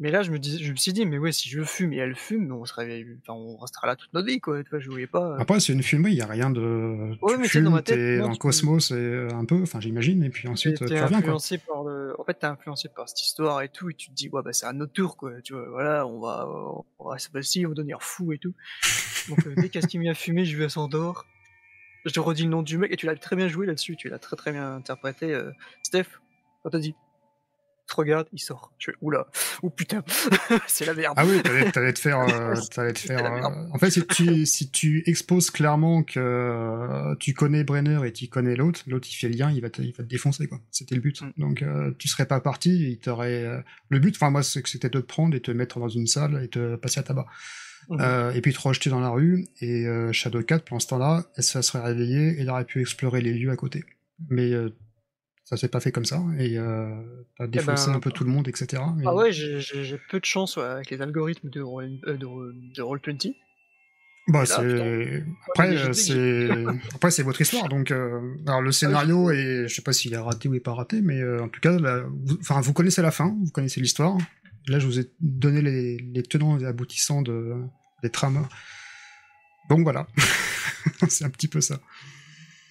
Mais 0.01 0.09
là, 0.09 0.23
je 0.23 0.31
me, 0.31 0.39
dis, 0.39 0.57
je 0.63 0.71
me 0.71 0.77
suis 0.77 0.93
dit, 0.93 1.05
mais 1.05 1.19
ouais, 1.19 1.31
si 1.31 1.47
je 1.47 1.61
fume 1.61 1.93
et 1.93 1.97
elle 1.97 2.15
fume, 2.15 2.51
on, 2.51 2.65
serait, 2.65 3.05
enfin, 3.21 3.33
on 3.33 3.55
restera 3.57 3.85
là 3.85 3.95
toute 3.95 4.11
notre 4.13 4.27
vie, 4.27 4.39
quoi. 4.39 4.63
Tu 4.63 4.69
vois, 4.71 4.79
je 4.79 4.89
voulais 4.89 5.05
pas. 5.05 5.33
Euh. 5.33 5.37
Après, 5.37 5.59
c'est 5.59 5.73
une 5.73 5.83
fumerie, 5.83 6.13
il 6.13 6.17
y 6.17 6.21
a 6.21 6.25
rien 6.25 6.49
de. 6.49 7.15
Ouais, 7.21 7.37
mais 7.37 7.47
fumes, 7.47 7.65
dans 7.65 7.69
ma 7.69 7.83
tête. 7.83 8.19
dans 8.19 8.31
le 8.31 8.35
cosmos, 8.35 8.89
et 8.89 9.27
un 9.31 9.45
peu, 9.45 9.61
enfin, 9.61 9.79
j'imagine, 9.79 10.23
et 10.23 10.31
puis 10.31 10.47
ensuite, 10.47 10.83
tu 10.83 10.83
reviens, 10.85 11.21
quoi. 11.21 11.37
Par 11.67 11.83
le... 11.83 12.15
En 12.19 12.23
fait, 12.23 12.33
t'es 12.33 12.47
influencé 12.47 12.89
par 12.89 13.07
cette 13.09 13.21
histoire 13.21 13.61
et 13.61 13.69
tout, 13.69 13.91
et 13.91 13.93
tu 13.93 14.09
te 14.09 14.15
dis, 14.15 14.27
ouais, 14.29 14.41
bah, 14.43 14.53
c'est 14.53 14.65
un 14.65 14.81
autre 14.81 14.93
tour, 14.93 15.17
quoi. 15.17 15.39
Tu 15.43 15.53
vois, 15.53 15.69
voilà, 15.69 16.07
on 16.07 16.19
va, 16.19 16.47
on 16.49 17.09
va, 17.09 17.17
on 17.29 17.35
va 17.35 17.73
devenir 17.75 18.01
fou 18.01 18.33
et 18.33 18.39
tout. 18.39 18.55
Donc, 19.29 19.45
euh, 19.45 19.53
dès 19.55 19.69
qu'Asti 19.69 19.99
a 20.09 20.15
fumé, 20.15 20.45
je 20.45 20.57
vais 20.57 20.65
à 20.65 20.69
Sandor. 20.69 21.27
Je 22.05 22.11
te 22.11 22.19
redis 22.19 22.45
le 22.45 22.49
nom 22.49 22.63
du 22.63 22.79
mec, 22.79 22.91
et 22.91 22.97
tu 22.97 23.05
l'as 23.05 23.15
très 23.15 23.35
bien 23.35 23.47
joué 23.47 23.67
là-dessus, 23.67 23.95
tu 23.97 24.09
l'as 24.09 24.17
très 24.17 24.35
très 24.35 24.51
bien 24.51 24.77
interprété. 24.77 25.31
Euh... 25.31 25.51
Steph, 25.83 26.07
on 26.63 26.71
t'a 26.71 26.79
dit 26.79 26.95
regarde, 27.95 28.27
il 28.33 28.39
sort. 28.39 28.73
Je 28.77 28.91
fais, 28.91 28.97
oula, 29.01 29.27
ou 29.61 29.69
putain, 29.69 30.03
c'est 30.67 30.85
la 30.85 30.93
merde. 30.93 31.13
Ah 31.17 31.25
oui, 31.25 31.41
t'allais 31.41 31.93
te 31.93 31.99
faire, 31.99 32.19
euh, 32.19 32.55
te 32.93 32.99
faire. 32.99 33.25
Euh, 33.25 33.49
en 33.71 33.77
fait, 33.77 33.91
si 33.91 34.05
tu, 34.05 34.45
si 34.45 34.71
tu 34.71 35.03
exposes 35.05 35.51
clairement 35.51 36.03
que 36.03 36.19
euh, 36.19 37.15
tu 37.19 37.33
connais 37.33 37.63
Brenner 37.63 37.99
et 38.05 38.11
tu 38.11 38.27
connais 38.27 38.55
l'autre, 38.55 38.81
l'autre 38.87 39.07
il 39.11 39.15
fait 39.15 39.29
le 39.29 39.35
lien, 39.35 39.51
il 39.51 39.61
va 39.61 39.69
te, 39.69 39.81
il 39.81 39.93
va 39.93 40.03
te 40.03 40.09
défoncer 40.09 40.47
quoi. 40.47 40.59
C'était 40.71 40.95
le 40.95 41.01
but. 41.01 41.21
Mm. 41.21 41.31
Donc 41.37 41.65
tu 41.97 42.07
serais 42.07 42.25
pas 42.25 42.39
parti, 42.39 42.91
il 42.91 42.97
t'aurait. 42.97 43.63
Le 43.89 43.99
but, 43.99 44.15
enfin 44.15 44.29
moi, 44.29 44.43
c'était 44.43 44.89
de 44.89 44.99
te 44.99 45.05
prendre 45.05 45.35
et 45.35 45.41
te 45.41 45.51
mettre 45.51 45.79
dans 45.79 45.89
une 45.89 46.07
salle 46.07 46.43
et 46.43 46.47
te 46.47 46.75
passer 46.75 46.99
à 46.99 47.03
tabac. 47.03 47.25
Mm. 47.89 48.31
et 48.35 48.41
puis 48.41 48.53
te 48.53 48.59
rejeter 48.59 48.89
dans 48.89 48.99
la 48.99 49.09
rue. 49.09 49.47
Et 49.59 49.85
Shadow 50.11 50.41
4, 50.41 50.65
pendant 50.65 50.79
ce 50.79 50.87
temps-là, 50.87 51.25
ça 51.37 51.61
serait 51.61 51.83
réveillé 51.83 52.37
et 52.37 52.41
il 52.41 52.49
aurait 52.49 52.65
pu 52.65 52.81
explorer 52.81 53.21
les 53.21 53.33
lieux 53.33 53.51
à 53.51 53.55
côté. 53.55 53.83
Mais 54.29 54.51
ça 55.51 55.57
s'est 55.57 55.67
pas 55.67 55.81
fait 55.81 55.91
comme 55.91 56.05
ça 56.05 56.23
et 56.39 56.57
euh, 56.57 56.89
t'as 57.37 57.43
eh 57.43 57.47
défoncé 57.49 57.89
ben, 57.89 57.97
un 57.97 57.99
peu 57.99 58.09
tout 58.09 58.23
le 58.23 58.29
monde, 58.29 58.47
etc. 58.47 58.81
Ah 59.05 59.13
ouais, 59.13 59.33
j'ai 59.33 59.99
peu 60.09 60.19
de 60.21 60.25
chance 60.25 60.57
avec 60.57 60.89
les 60.89 61.01
algorithmes 61.01 61.49
de, 61.49 61.59
euh, 61.59 62.17
de, 62.17 62.73
de 62.73 62.81
Roll20. 62.81 63.35
Bah, 64.29 64.45
c'est... 64.45 65.23
Après, 65.49 65.75
euh, 65.75 65.91
c'est... 65.91 66.49
Après, 66.95 67.11
c'est 67.11 67.23
votre 67.23 67.41
histoire. 67.41 67.67
Donc, 67.67 67.91
euh... 67.91 68.21
alors, 68.47 68.61
le 68.61 68.69
ah 68.69 68.71
scénario, 68.71 69.29
et 69.31 69.65
je 69.67 69.75
sais 69.75 69.81
pas 69.81 69.91
s'il 69.91 70.13
est 70.13 70.17
raté 70.17 70.47
ou 70.47 70.55
est 70.55 70.61
pas 70.61 70.73
raté, 70.73 71.01
mais 71.01 71.19
euh, 71.19 71.43
en 71.43 71.49
tout 71.49 71.59
cas, 71.59 71.77
vous... 71.77 72.37
Enfin, 72.39 72.61
vous 72.61 72.71
connaissez 72.71 73.01
la 73.01 73.11
fin, 73.11 73.35
vous 73.43 73.51
connaissez 73.51 73.81
l'histoire. 73.81 74.17
Là, 74.67 74.79
je 74.79 74.85
vous 74.85 74.99
ai 74.99 75.11
donné 75.19 75.61
les, 75.61 75.97
les 75.97 76.23
tenants 76.23 76.57
et 76.59 76.65
aboutissants 76.65 77.21
de... 77.21 77.55
des 78.03 78.09
trames. 78.09 78.47
Donc 79.69 79.81
voilà, 79.81 80.07
c'est 81.09 81.25
un 81.25 81.29
petit 81.29 81.47
peu 81.49 81.59
ça. 81.59 81.79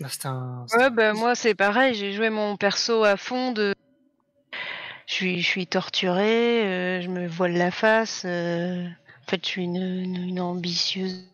Bah, 0.00 0.08
ouais, 0.78 0.90
bah, 0.90 1.12
moi 1.12 1.34
c'est 1.34 1.54
pareil, 1.54 1.94
j'ai 1.94 2.12
joué 2.12 2.30
mon 2.30 2.56
perso 2.56 3.04
à 3.04 3.16
fond 3.16 3.52
de. 3.52 3.74
Je 5.06 5.14
suis, 5.14 5.42
je 5.42 5.46
suis 5.46 5.66
torturée, 5.66 6.64
euh, 6.64 7.00
je 7.02 7.08
me 7.08 7.26
voile 7.26 7.52
la 7.52 7.70
face. 7.70 8.22
Euh, 8.24 8.86
en 8.86 9.30
fait, 9.30 9.44
je 9.44 9.48
suis 9.48 9.64
une, 9.64 9.76
une, 9.76 10.40
ambitieuse 10.40 11.24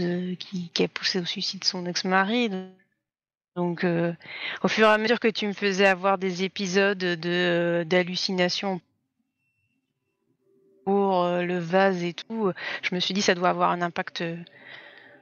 euh, 0.00 0.34
qui, 0.34 0.70
qui, 0.74 0.82
a 0.82 0.88
poussé 0.88 1.20
au 1.20 1.24
suicide 1.24 1.64
son 1.64 1.86
ex-mari. 1.86 2.50
Donc, 3.56 3.84
au 3.84 4.68
fur 4.68 4.86
et 4.86 4.90
à 4.90 4.98
mesure 4.98 5.18
que 5.18 5.28
tu 5.28 5.46
me 5.46 5.52
faisais 5.52 5.86
avoir 5.86 6.18
des 6.18 6.44
épisodes 6.44 6.98
de 6.98 7.84
d'hallucination 7.86 8.80
pour 10.84 11.24
le 11.26 11.58
vase 11.58 12.02
et 12.04 12.12
tout, 12.12 12.52
je 12.82 12.94
me 12.94 13.00
suis 13.00 13.14
dit 13.14 13.22
ça 13.22 13.34
doit 13.34 13.48
avoir 13.48 13.70
un 13.70 13.82
impact 13.82 14.22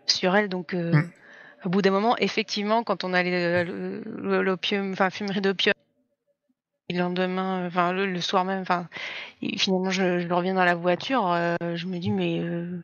sur 0.06 0.34
elle. 0.34 0.48
Donc, 0.48 0.74
mm 0.74 1.10
au 1.64 1.68
bout 1.68 1.82
d'un 1.82 1.90
moment, 1.90 2.16
effectivement, 2.18 2.84
quand 2.84 3.04
on 3.04 3.12
allait 3.12 3.64
l'opium, 3.64 4.92
enfin 4.92 5.10
fumerie 5.10 5.40
d'opium, 5.40 5.74
le 6.90 6.98
lendemain, 6.98 7.66
enfin 7.66 7.92
le, 7.92 8.20
soir 8.20 8.44
même, 8.44 8.62
enfin 8.62 8.88
finalement 9.58 9.90
je, 9.90 10.20
je, 10.20 10.32
reviens 10.32 10.54
dans 10.54 10.64
la 10.64 10.74
voiture, 10.74 11.30
euh, 11.32 11.56
je 11.74 11.86
me 11.86 11.98
dis 11.98 12.10
mais 12.10 12.40
euh, 12.40 12.82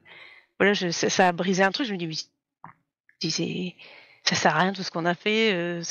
voilà, 0.58 0.74
je, 0.74 0.90
ça, 0.90 1.28
a 1.28 1.32
brisé 1.32 1.62
un 1.62 1.70
truc, 1.70 1.86
je 1.86 1.92
me 1.92 1.98
dis 1.98 2.06
oui, 2.06 2.28
c'est 3.30 3.74
ça 4.24 4.34
sert 4.34 4.56
à 4.56 4.60
rien 4.60 4.72
tout 4.72 4.82
ce 4.82 4.90
qu'on 4.90 5.06
a 5.06 5.14
fait. 5.14 5.52
Euh, 5.54 5.82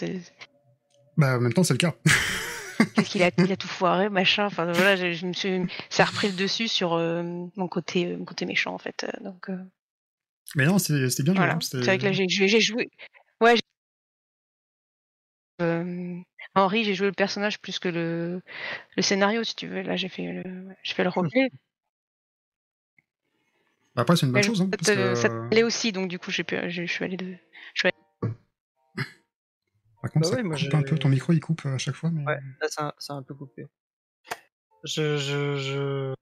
bah 1.17 1.37
en 1.37 1.39
même 1.39 1.53
temps 1.53 1.63
c'est 1.63 1.73
le 1.73 1.79
cas. 1.79 1.95
Qu'est-ce 2.95 3.09
qu'il 3.09 3.23
a, 3.23 3.31
il 3.37 3.51
a 3.51 3.57
tout 3.57 3.67
foiré, 3.67 4.09
machin. 4.09 4.45
Enfin 4.45 4.71
voilà, 4.71 4.95
je, 4.95 5.13
je, 5.13 5.25
me 5.25 5.33
suis, 5.33 5.61
ça 5.89 6.03
a 6.03 6.05
repris 6.05 6.27
le 6.27 6.35
dessus 6.35 6.67
sur 6.67 6.97
mon 6.97 7.67
côté, 7.67 8.15
mon 8.15 8.25
côté 8.25 8.45
méchant 8.45 8.73
en 8.73 8.79
fait. 8.79 9.07
Donc. 9.21 9.49
Mais 10.55 10.65
non, 10.65 10.77
c'était 10.77 11.23
bien 11.23 11.33
joué. 11.35 11.45
Hein, 11.45 11.59
c'est 11.61 11.79
vrai 11.79 11.97
que 11.97 12.05
là, 12.05 12.11
j'ai 12.11 12.59
joué. 12.59 12.89
Ouais. 13.41 13.55
Euh, 15.61 16.19
Henri, 16.55 16.83
j'ai 16.83 16.95
joué 16.95 17.07
le 17.07 17.13
personnage 17.13 17.59
plus 17.59 17.79
que 17.79 17.89
le, 17.89 18.41
le 18.97 19.01
scénario, 19.01 19.43
si 19.43 19.55
tu 19.55 19.67
veux. 19.67 19.81
Là, 19.81 19.95
j'ai 19.95 20.09
fait 20.09 20.31
le, 20.31 20.67
j'ai 20.83 20.93
fait 20.93 21.03
le 21.03 21.09
roleplay. 21.09 21.49
Bah, 23.95 24.01
après, 24.01 24.15
c'est 24.15 24.25
une 24.25 24.31
bonne 24.31 24.43
chose. 24.43 24.61
Hein, 24.61 24.69
parce 24.69 24.95
que... 24.95 25.15
Ça 25.15 25.29
allait 25.51 25.63
aussi, 25.63 25.91
donc 25.91 26.09
du 26.09 26.19
coup, 26.19 26.31
j'ai 26.31 26.43
je 26.69 26.85
suis 26.85 27.05
allé 27.05 27.17
de. 27.17 27.35
Je 27.73 27.89
Par 30.01 30.11
contre, 30.11 30.29
bah 30.29 30.35
ça 30.35 30.43
ouais, 30.43 30.43
coupe 30.43 30.73
un 30.73 30.81
peu. 30.81 30.97
Ton 30.97 31.09
micro, 31.09 31.31
il 31.31 31.39
coupe 31.39 31.65
à 31.65 31.77
chaque 31.77 31.95
fois. 31.95 32.11
Mais... 32.11 32.25
Ouais, 32.25 32.39
là, 32.61 32.67
ça, 32.69 32.93
ça 32.99 33.13
a 33.13 33.15
un 33.17 33.23
peu 33.23 33.33
coupé. 33.33 33.67
Je, 34.83 35.17
je, 35.17 35.57
je... 35.57 36.13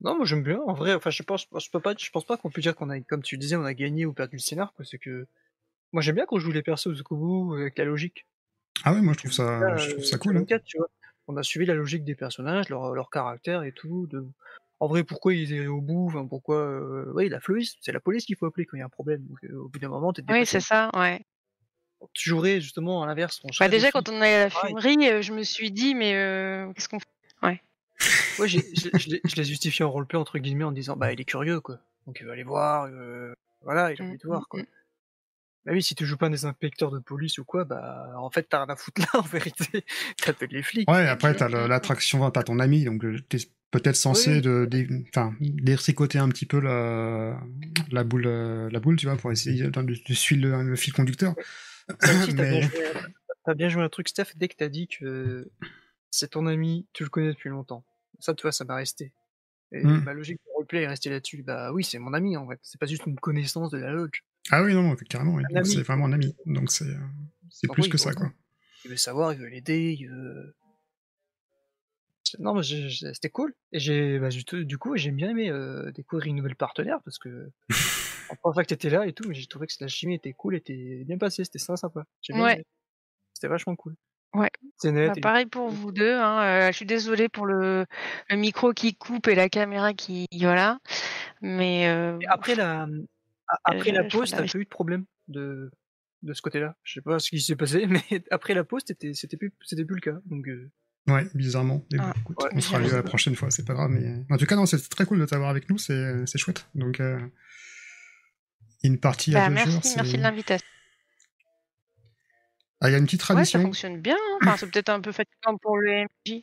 Non, 0.00 0.16
moi 0.16 0.26
j'aime 0.26 0.42
bien. 0.42 0.60
En 0.60 0.74
vrai, 0.74 0.94
enfin, 0.94 1.10
je 1.10 1.22
pense, 1.22 1.46
je 1.58 1.70
peux 1.70 1.80
pas, 1.80 1.94
je 1.96 2.10
pense 2.10 2.24
pas 2.24 2.36
qu'on 2.36 2.50
peut 2.50 2.60
dire 2.60 2.74
qu'on 2.74 2.90
a, 2.90 3.00
comme 3.00 3.22
tu 3.22 3.38
disais, 3.38 3.56
on 3.56 3.64
a 3.64 3.74
gagné 3.74 4.04
ou 4.06 4.12
perdu 4.12 4.36
le 4.36 4.40
scénar, 4.40 4.72
quoi. 4.74 4.84
C'est 4.84 4.98
que 4.98 5.26
moi 5.92 6.02
j'aime 6.02 6.16
bien 6.16 6.26
qu'on 6.26 6.38
joue 6.38 6.52
les 6.52 6.62
persos 6.62 6.92
jusqu'au 6.92 7.16
bout 7.16 7.54
avec 7.54 7.78
la 7.78 7.84
logique. 7.84 8.26
Ah 8.84 8.92
ouais, 8.92 9.00
moi 9.00 9.14
je 9.14 9.18
trouve 9.18 9.32
ça, 9.32 9.76
je 9.76 9.90
trouve 9.92 10.04
ça 10.04 10.18
cool. 10.18 10.36
Hein. 10.36 10.58
tu 10.64 10.78
vois. 10.78 10.88
On 11.28 11.36
a 11.36 11.42
suivi 11.42 11.66
la 11.66 11.74
logique 11.74 12.04
des 12.04 12.14
personnages, 12.14 12.68
leur, 12.68 12.94
leur 12.94 13.10
caractère 13.10 13.62
et 13.64 13.72
tout. 13.72 14.06
De... 14.06 14.24
En 14.78 14.86
vrai, 14.86 15.02
pourquoi 15.02 15.34
ils 15.34 15.52
étaient 15.52 15.66
au 15.66 15.80
bout 15.80 16.06
enfin, 16.08 16.26
Pourquoi 16.26 16.56
euh... 16.56 17.12
Ouais, 17.14 17.28
la 17.28 17.40
police, 17.40 17.76
c'est 17.80 17.90
la 17.92 18.00
police 18.00 18.26
qu'il 18.26 18.36
faut 18.36 18.46
appeler 18.46 18.66
quand 18.66 18.76
il 18.76 18.80
y 18.80 18.82
a 18.82 18.86
un 18.86 18.90
problème. 18.90 19.22
Donc, 19.24 19.38
euh, 19.44 19.56
au 19.56 19.68
bout 19.68 19.78
d'un 19.78 19.88
moment, 19.88 20.12
t'es 20.12 20.22
Oui, 20.28 20.46
c'est 20.46 20.60
ça, 20.60 20.90
ouais. 20.94 21.24
tu 22.12 22.28
jouerais 22.28 22.60
justement 22.60 23.02
à 23.02 23.06
l'inverse. 23.06 23.40
Bah 23.58 23.68
déjà 23.68 23.90
quand 23.90 24.08
on 24.08 24.22
est 24.22 24.34
à 24.34 24.44
la 24.44 24.50
pareil. 24.50 24.74
fumerie, 24.74 25.10
euh, 25.10 25.22
je 25.22 25.32
me 25.32 25.42
suis 25.42 25.70
dit 25.72 25.94
mais 25.94 26.14
euh, 26.14 26.72
qu'est-ce 26.74 26.88
qu'on 26.88 27.00
fait? 27.00 27.06
Ouais, 27.42 27.60
j'ai- 28.44 28.64
je, 28.74 28.88
je 28.98 29.08
l'ai- 29.10 29.20
je 29.24 29.36
l'ai 29.36 29.44
justifié 29.44 29.84
en 29.84 29.90
roleplay 29.90 30.18
entre 30.18 30.38
guillemets 30.38 30.64
en 30.64 30.72
disant 30.72 30.96
bah 30.96 31.12
il 31.12 31.20
est 31.20 31.24
curieux 31.24 31.60
quoi. 31.60 31.78
Donc 32.06 32.18
il 32.20 32.26
va 32.26 32.32
aller 32.34 32.44
voir, 32.44 32.86
euh, 32.90 33.32
voilà, 33.62 33.92
il 33.92 34.00
a 34.00 34.04
Mm, 34.04 34.08
envie 34.08 34.18
de 34.18 34.26
voir 34.26 34.46
quoi. 34.48 34.60
mm, 34.60 34.66
Bah 35.64 35.72
oui, 35.72 35.82
si 35.82 35.94
tu 35.94 36.04
joues 36.06 36.16
pas 36.16 36.28
des 36.28 36.44
inspecteurs 36.44 36.90
de 36.92 36.98
police 36.98 37.38
ou 37.38 37.44
quoi, 37.44 37.64
bah 37.64 38.12
en 38.18 38.30
fait 38.30 38.46
t'as 38.48 38.58
rien 38.64 38.72
à 38.72 38.76
foutre 38.76 39.00
là 39.00 39.08
en 39.20 39.22
vérité. 39.22 39.84
T'appelles 40.22 40.50
les 40.52 40.62
flics. 40.62 40.88
Ouais, 40.90 41.06
après, 41.08 41.34
t'as 41.34 41.48
l'attraction, 41.48 42.30
t'as 42.30 42.42
ton 42.42 42.58
ami, 42.60 42.84
donc 42.84 43.04
euh, 43.04 43.18
t'es 43.28 43.38
peut-être 43.72 43.96
censé 43.96 44.36
Oui. 44.36 44.40
de, 44.42 44.68
détricoter 45.40 46.18
un 46.18 46.28
petit 46.28 46.46
peu 46.46 46.60
la, 46.60 47.38
la 47.90 48.04
boule, 48.04 48.26
euh, 48.26 48.68
la 48.70 48.78
boule, 48.80 48.96
tu 48.96 49.06
vois, 49.06 49.16
pour 49.16 49.32
essayer 49.32 49.64
de, 49.64 49.70
de- 49.70 49.82
de 50.08 50.14
suivre 50.14 50.46
le, 50.46 50.62
le 50.62 50.76
fil 50.76 50.92
conducteur. 50.92 51.34
T'as 51.98 52.26
Mais- 52.32 52.60
bien, 52.60 53.54
bien 53.54 53.68
joué 53.68 53.82
un 53.82 53.88
truc, 53.88 54.08
Steph, 54.08 54.32
dès 54.36 54.48
que 54.48 54.54
t'as 54.56 54.68
dit 54.68 54.86
que 54.88 55.50
c'est 56.10 56.30
ton 56.30 56.46
ami, 56.46 56.86
tu 56.92 57.02
le 57.02 57.10
connais 57.10 57.28
depuis 57.28 57.50
longtemps. 57.50 57.84
Ça, 58.20 58.34
tu 58.34 58.42
vois, 58.42 58.52
ça 58.52 58.64
m'a 58.64 58.76
resté. 58.76 59.12
Et 59.72 59.82
Mm. 59.82 60.04
ma 60.04 60.12
logique 60.14 60.38
de 60.46 60.52
roleplay 60.54 60.82
est 60.82 60.86
restée 60.88 61.10
là-dessus. 61.10 61.42
Bah 61.42 61.72
oui, 61.72 61.82
c'est 61.84 61.98
mon 61.98 62.12
ami 62.14 62.36
en 62.36 62.48
fait. 62.48 62.58
C'est 62.62 62.78
pas 62.80 62.86
juste 62.86 63.04
une 63.06 63.18
connaissance 63.18 63.70
de 63.70 63.78
la 63.78 63.90
lodge. 63.90 64.20
Ah 64.50 64.62
oui, 64.62 64.74
non, 64.74 64.94
carrément, 65.08 65.34
oui. 65.34 65.42
C'est 65.64 65.82
vraiment 65.82 66.06
un 66.06 66.12
ami. 66.12 66.36
Donc 66.46 66.70
c'est, 66.70 66.84
euh, 66.84 66.98
c'est 67.50 67.70
plus 67.70 67.88
que 67.88 67.98
ça, 67.98 68.12
quoi. 68.12 68.32
Il 68.84 68.90
veut 68.90 68.96
savoir, 68.96 69.32
il 69.32 69.40
veut 69.40 69.48
l'aider, 69.48 69.98
veut. 70.08 70.54
Non, 72.38 72.54
mais 72.54 72.62
c'était 72.62 73.30
cool. 73.30 73.54
Et 73.72 73.78
j'ai, 73.78 74.18
bah, 74.18 74.28
du 74.30 74.78
coup, 74.78 74.96
j'ai 74.96 75.10
bien 75.10 75.30
aimé 75.30 75.50
euh, 75.50 75.90
découvrir 75.92 76.30
une 76.30 76.36
nouvelle 76.36 76.56
partenaire 76.56 77.00
parce 77.04 77.18
que 77.18 77.50
la 77.68 78.36
première 78.36 78.54
fois 78.54 78.62
que 78.64 78.68
t'étais 78.68 78.90
là 78.90 79.06
et 79.06 79.12
tout, 79.12 79.28
mais 79.28 79.34
j'ai 79.34 79.46
trouvé 79.46 79.66
que 79.66 79.72
la 79.80 79.88
chimie 79.88 80.14
était 80.14 80.32
cool, 80.32 80.56
était 80.56 81.04
bien 81.04 81.18
passée, 81.18 81.44
c'était 81.44 81.58
ça 81.58 81.76
sympa. 81.76 82.04
Ouais. 82.30 82.64
C'était 83.32 83.48
vachement 83.48 83.76
cool. 83.76 83.94
Ouais. 84.36 84.50
C'est 84.78 84.92
net. 84.92 85.08
Bah, 85.14 85.20
pareil 85.22 85.46
pour 85.46 85.68
vous 85.70 85.92
deux. 85.92 86.12
Hein. 86.14 86.40
euh, 86.42 86.66
je 86.68 86.76
suis 86.76 86.86
désolée 86.86 87.28
pour 87.28 87.46
le, 87.46 87.86
le 88.28 88.36
micro 88.36 88.72
qui 88.72 88.94
coupe 88.94 89.28
et 89.28 89.34
la 89.34 89.48
caméra 89.48 89.94
qui 89.94 90.26
voilà. 90.40 90.78
Mais 91.40 91.88
euh, 91.88 92.18
après 92.28 92.54
la, 92.54 92.82
a- 93.48 93.58
après 93.64 93.90
Euh, 93.90 94.02
la 94.02 94.04
pause, 94.04 94.30
t'as 94.30 94.44
eu 94.44 94.64
de 94.64 94.68
problème 94.68 95.04
de, 95.28 95.70
de 96.22 96.32
ce 96.34 96.42
côté-là? 96.42 96.76
Je 96.82 96.94
sais 96.94 97.00
pas 97.00 97.18
ce 97.18 97.30
qui 97.30 97.40
s'est 97.40 97.56
passé, 97.56 97.86
mais 97.88 98.02
après 98.30 98.54
la 98.54 98.64
pause, 98.64 98.82
c'était, 98.86 99.14
c'était 99.14 99.36
plus, 99.36 99.52
c'était 99.62 99.84
plus 99.84 99.96
le 99.96 100.00
cas. 100.02 100.18
Donc, 100.26 100.46
euh, 100.48 100.70
Ouais, 101.08 101.24
bizarrement. 101.34 101.86
Mais 101.92 101.98
bon, 101.98 102.04
Ah, 102.08 102.14
écoute, 102.20 102.42
ouais, 102.42 102.50
on 102.52 102.60
sera 102.60 102.80
mieux 102.80 102.90
la 102.90 103.02
prochaine 103.04 103.36
fois, 103.36 103.50
c'est 103.52 103.64
pas 103.64 103.74
grave. 103.74 103.90
Mais 103.90 104.24
en 104.28 104.36
tout 104.38 104.44
cas, 104.46 104.56
non, 104.56 104.66
c'est 104.66 104.88
très 104.88 105.06
cool 105.06 105.20
de 105.20 105.24
t'avoir 105.24 105.50
avec 105.50 105.70
nous, 105.70 105.78
c'est 105.78 106.26
c'est 106.26 106.36
chouette. 106.38 106.68
Donc, 106.74 106.98
euh, 106.98 107.20
une 108.82 108.98
partie 108.98 109.34
à 109.36 109.40
bah, 109.40 109.48
deux 109.48 109.54
merci, 109.54 109.70
jours. 109.72 109.80
merci 109.96 110.16
de 110.18 110.22
l'invitation. 110.22 110.66
Ah, 112.80 112.88
il 112.88 112.92
y 112.92 112.94
a 112.94 112.98
une 112.98 113.04
petite 113.06 113.20
Ouais, 113.22 113.26
ça 113.26 113.34
tradition. 113.34 113.62
fonctionne 113.62 114.00
bien. 114.00 114.16
hein. 114.16 114.38
Enfin, 114.42 114.56
c'est 114.58 114.70
peut-être 114.70 114.90
un 114.90 115.00
peu 115.00 115.12
fatigant 115.12 115.56
pour 115.62 115.78
le 115.78 116.04
MJ. 116.04 116.42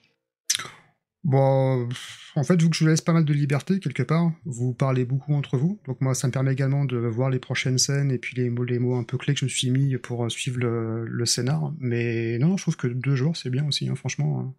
Bon, 1.24 1.88
en 2.36 2.44
fait, 2.44 2.62
vu 2.62 2.70
que 2.70 2.76
je 2.76 2.84
vous 2.84 2.90
laisse 2.90 3.00
pas 3.00 3.14
mal 3.14 3.24
de 3.24 3.34
liberté 3.34 3.80
quelque 3.80 4.04
part, 4.04 4.30
vous 4.44 4.74
parlez 4.74 5.06
beaucoup 5.06 5.34
entre 5.36 5.58
vous. 5.58 5.80
Donc 5.86 6.02
moi, 6.02 6.16
ça 6.16 6.28
me 6.28 6.34
permet 6.34 6.52
également 6.52 6.84
de 6.84 6.98
voir 6.98 7.30
les 7.30 7.40
prochaines 7.40 7.78
scènes 7.78 8.12
et 8.12 8.18
puis 8.18 8.36
les 8.36 8.50
mots, 8.50 8.66
les 8.66 8.78
mots 8.78 8.96
un 8.96 9.04
peu 9.06 9.18
clés 9.18 9.34
que 9.34 9.40
je 9.40 9.46
me 9.46 9.50
suis 9.50 9.70
mis 9.70 9.96
pour 9.98 10.26
euh, 10.26 10.30
suivre 10.30 10.60
le, 10.60 11.06
le 11.06 11.26
scénar. 11.26 11.72
Mais 11.80 12.38
non, 12.40 12.58
je 12.58 12.64
trouve 12.64 12.76
que 12.76 12.88
deux 12.88 13.16
jours, 13.16 13.38
c'est 13.38 13.50
bien 13.50 13.66
aussi, 13.66 13.88
hein, 13.88 13.96
franchement. 13.96 14.54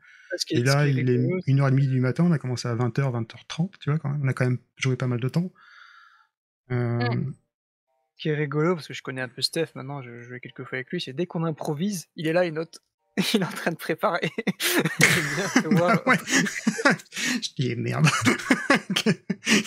est- 0.51 0.55
Et 0.59 0.62
là, 0.62 0.87
il 0.89 0.99
est 0.99 1.03
rigolo, 1.03 1.39
1h30 1.47 1.91
du 1.91 2.01
matin, 2.01 2.25
on 2.25 2.33
a 2.33 2.39
commencé 2.39 2.66
à 2.66 2.75
20h, 2.75 3.11
20h30, 3.12 3.72
tu 3.79 3.91
vois, 3.91 3.99
quand 3.99 4.09
même. 4.09 4.20
On 4.25 4.29
a 4.29 4.33
quand 4.33 4.45
même 4.47 4.59
joué 4.77 4.97
pas 4.97 5.07
mal 5.07 5.20
de 5.20 5.29
temps. 5.29 5.53
Euh, 6.70 6.99
ce 7.01 7.43
qui 8.17 8.29
est 8.29 8.35
rigolo, 8.35 8.75
parce 8.75 8.89
que 8.89 8.95
je 8.95 9.03
connais 9.03 9.21
un 9.21 9.29
peu 9.29 9.43
Steph 9.43 9.69
maintenant, 9.75 10.03
je 10.03 10.21
jouais 10.21 10.41
quelques 10.41 10.65
fois 10.65 10.77
avec 10.77 10.91
lui, 10.91 11.01
c'est 11.01 11.12
dès 11.12 11.27
qu'on 11.27 11.45
improvise, 11.45 12.09
il 12.17 12.27
est 12.27 12.33
là, 12.33 12.45
il 12.45 12.55
note. 12.55 12.81
Il 13.35 13.43
est 13.43 13.45
en 13.45 13.49
train 13.49 13.71
de 13.71 13.77
préparer. 13.77 14.29
Bien 15.71 16.03
ouais. 16.05 16.17
je 17.41 17.49
dis 17.57 17.71
eh, 17.71 17.77
merde. 17.77 18.09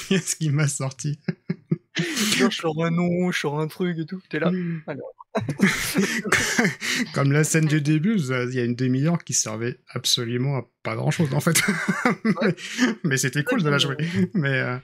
Qu'est-ce 0.09 0.35
qui 0.35 0.49
m'a 0.49 0.67
sorti? 0.67 1.17
Je 1.97 2.49
sors 2.49 2.83
un 2.83 2.91
nom, 2.91 3.31
je 3.31 3.39
sors 3.39 3.57
un 3.59 3.67
truc 3.67 3.97
et 3.99 4.05
tout. 4.05 4.21
T'es 4.29 4.39
là. 4.39 4.51
Alors. 4.85 5.13
Comme 7.13 7.31
la 7.31 7.43
scène 7.43 7.65
du 7.65 7.79
début, 7.79 8.17
il 8.19 8.53
y 8.53 8.59
a 8.59 8.65
une 8.65 8.75
demi-heure 8.75 9.23
qui 9.23 9.33
servait 9.33 9.79
absolument 9.89 10.57
à 10.57 10.67
pas 10.83 10.95
grand-chose 10.95 11.33
en 11.33 11.39
fait. 11.39 11.61
mais 12.23 12.55
mais 13.03 13.17
c'était 13.17 13.43
cool 13.43 13.63
de 13.63 13.69
la 13.69 13.77
jouer. 13.77 13.97
Mais 14.33 14.59
euh, 14.59 14.77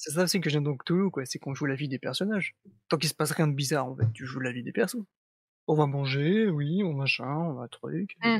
C'est 0.00 0.12
ça 0.12 0.22
aussi 0.22 0.40
que 0.40 0.48
j'aime 0.48 0.64
dans 0.64 0.78
Cthulhu, 0.78 1.10
quoi. 1.10 1.26
C'est 1.26 1.38
qu'on 1.38 1.54
joue 1.54 1.66
la 1.66 1.74
vie 1.74 1.86
des 1.86 1.98
personnages. 1.98 2.56
Tant 2.88 2.96
qu'il 2.96 3.10
se 3.10 3.14
passe 3.14 3.32
rien 3.32 3.46
de 3.46 3.52
bizarre, 3.52 3.86
en 3.86 3.94
fait, 3.94 4.10
tu 4.14 4.24
joues 4.24 4.40
la 4.40 4.50
vie 4.50 4.62
des 4.62 4.72
persos. 4.72 5.04
On 5.66 5.74
va 5.74 5.84
manger, 5.84 6.48
oui, 6.48 6.82
on 6.82 6.94
machin, 6.94 7.28
on 7.28 7.52
va 7.52 7.68
truc. 7.68 8.16
Mm. 8.24 8.38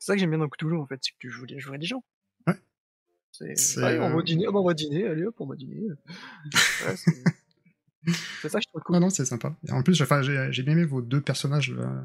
C'est 0.00 0.06
ça 0.06 0.14
que 0.14 0.18
j'aime 0.18 0.30
bien 0.30 0.40
dans 0.40 0.48
Cthulhu, 0.48 0.76
en 0.76 0.86
fait, 0.88 0.98
c'est 1.00 1.12
que 1.12 1.18
tu 1.20 1.30
joues 1.30 1.44
les 1.44 1.54
des 1.78 1.86
gens. 1.86 2.02
Ouais. 2.48 2.56
C'est, 3.30 3.56
C'est, 3.56 3.84
allez, 3.84 4.00
on 4.00 4.10
va 4.10 4.16
euh, 4.16 4.22
dîner, 4.24 4.46
ah 4.48 4.52
on 4.52 4.64
va 4.64 4.74
dîner, 4.74 5.06
allez 5.06 5.24
hop, 5.26 5.36
on 5.38 5.46
va 5.46 5.54
dîner. 5.54 5.80
Voilà, 6.80 6.96
c'est... 6.96 7.22
c'est 8.42 8.48
ça 8.48 8.58
que 8.58 8.64
je 8.64 8.68
trouve 8.70 8.82
cool. 8.82 8.94
non, 8.96 9.00
non, 9.02 9.10
c'est 9.10 9.24
sympa. 9.24 9.56
Et 9.68 9.70
en 9.70 9.84
plus, 9.84 10.02
enfin, 10.02 10.22
j'ai 10.22 10.48
j'ai 10.50 10.64
bien 10.64 10.72
aimé 10.72 10.86
vos 10.86 11.02
deux 11.02 11.20
personnages. 11.20 11.70
là. 11.70 12.02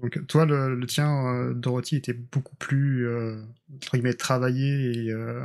Donc, 0.00 0.26
toi, 0.26 0.46
le, 0.46 0.74
le 0.74 0.86
tien, 0.86 1.26
euh, 1.34 1.52
Dorothy, 1.52 1.96
était 1.96 2.14
beaucoup 2.14 2.56
plus, 2.56 3.06
euh, 3.06 3.42
entre 3.74 3.92
guillemets, 3.92 4.14
travaillé 4.14 5.04
et 5.04 5.10
euh, 5.10 5.44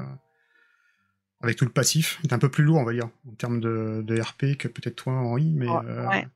avec 1.41 1.57
tout 1.57 1.65
le 1.65 1.71
passif. 1.71 2.17
Il 2.21 2.25
était 2.27 2.36
un 2.36 2.39
peu 2.39 2.49
plus 2.49 2.63
lourd, 2.63 2.77
on 2.77 2.83
va 2.86 2.93
dire, 2.93 3.09
en 3.27 3.31
termes 3.36 3.59
de, 3.59 4.01
de 4.03 4.19
RP 4.19 4.57
que 4.57 4.67
peut-être 4.67 4.95
toi, 4.95 5.13
Henri. 5.13 5.51
Mais, 5.55 5.67
Ouais, 5.67 5.86
euh, 5.86 6.07
ouais. 6.07 6.27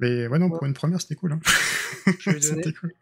mais 0.00 0.26
ouais, 0.26 0.38
non, 0.38 0.46
Ouais. 0.46 0.58
pour 0.58 0.66
une 0.66 0.74
première, 0.74 1.00
c'était 1.00 1.14
cool. 1.14 1.32
hein. 1.32 1.40
C'était 2.40 2.72
cool. 2.72 2.92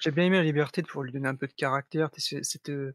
J'ai 0.00 0.10
bien 0.10 0.24
aimé 0.24 0.36
la 0.38 0.44
liberté 0.44 0.80
de 0.82 0.86
pouvoir 0.86 1.04
lui 1.04 1.12
donner 1.12 1.28
un 1.28 1.34
peu 1.34 1.46
de 1.46 1.52
caractère, 1.52 2.08
cette, 2.16 2.70
euh, 2.70 2.94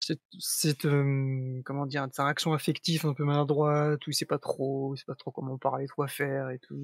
cette, 0.00 0.20
cette, 0.38 0.84
euh, 0.86 1.60
comment 1.64 1.84
dire, 1.86 2.06
sa 2.12 2.24
réaction 2.24 2.52
affective 2.54 3.04
un 3.06 3.12
peu 3.12 3.24
maladroite, 3.24 4.06
où 4.06 4.10
il 4.10 4.14
sait 4.14 4.24
pas 4.24 4.38
trop, 4.38 4.94
il 4.94 4.98
sait 4.98 5.04
pas 5.04 5.14
trop 5.14 5.30
comment 5.30 5.58
parler, 5.58 5.86
quoi 5.88 6.08
faire 6.08 6.48
et 6.50 6.58
tout. 6.58 6.82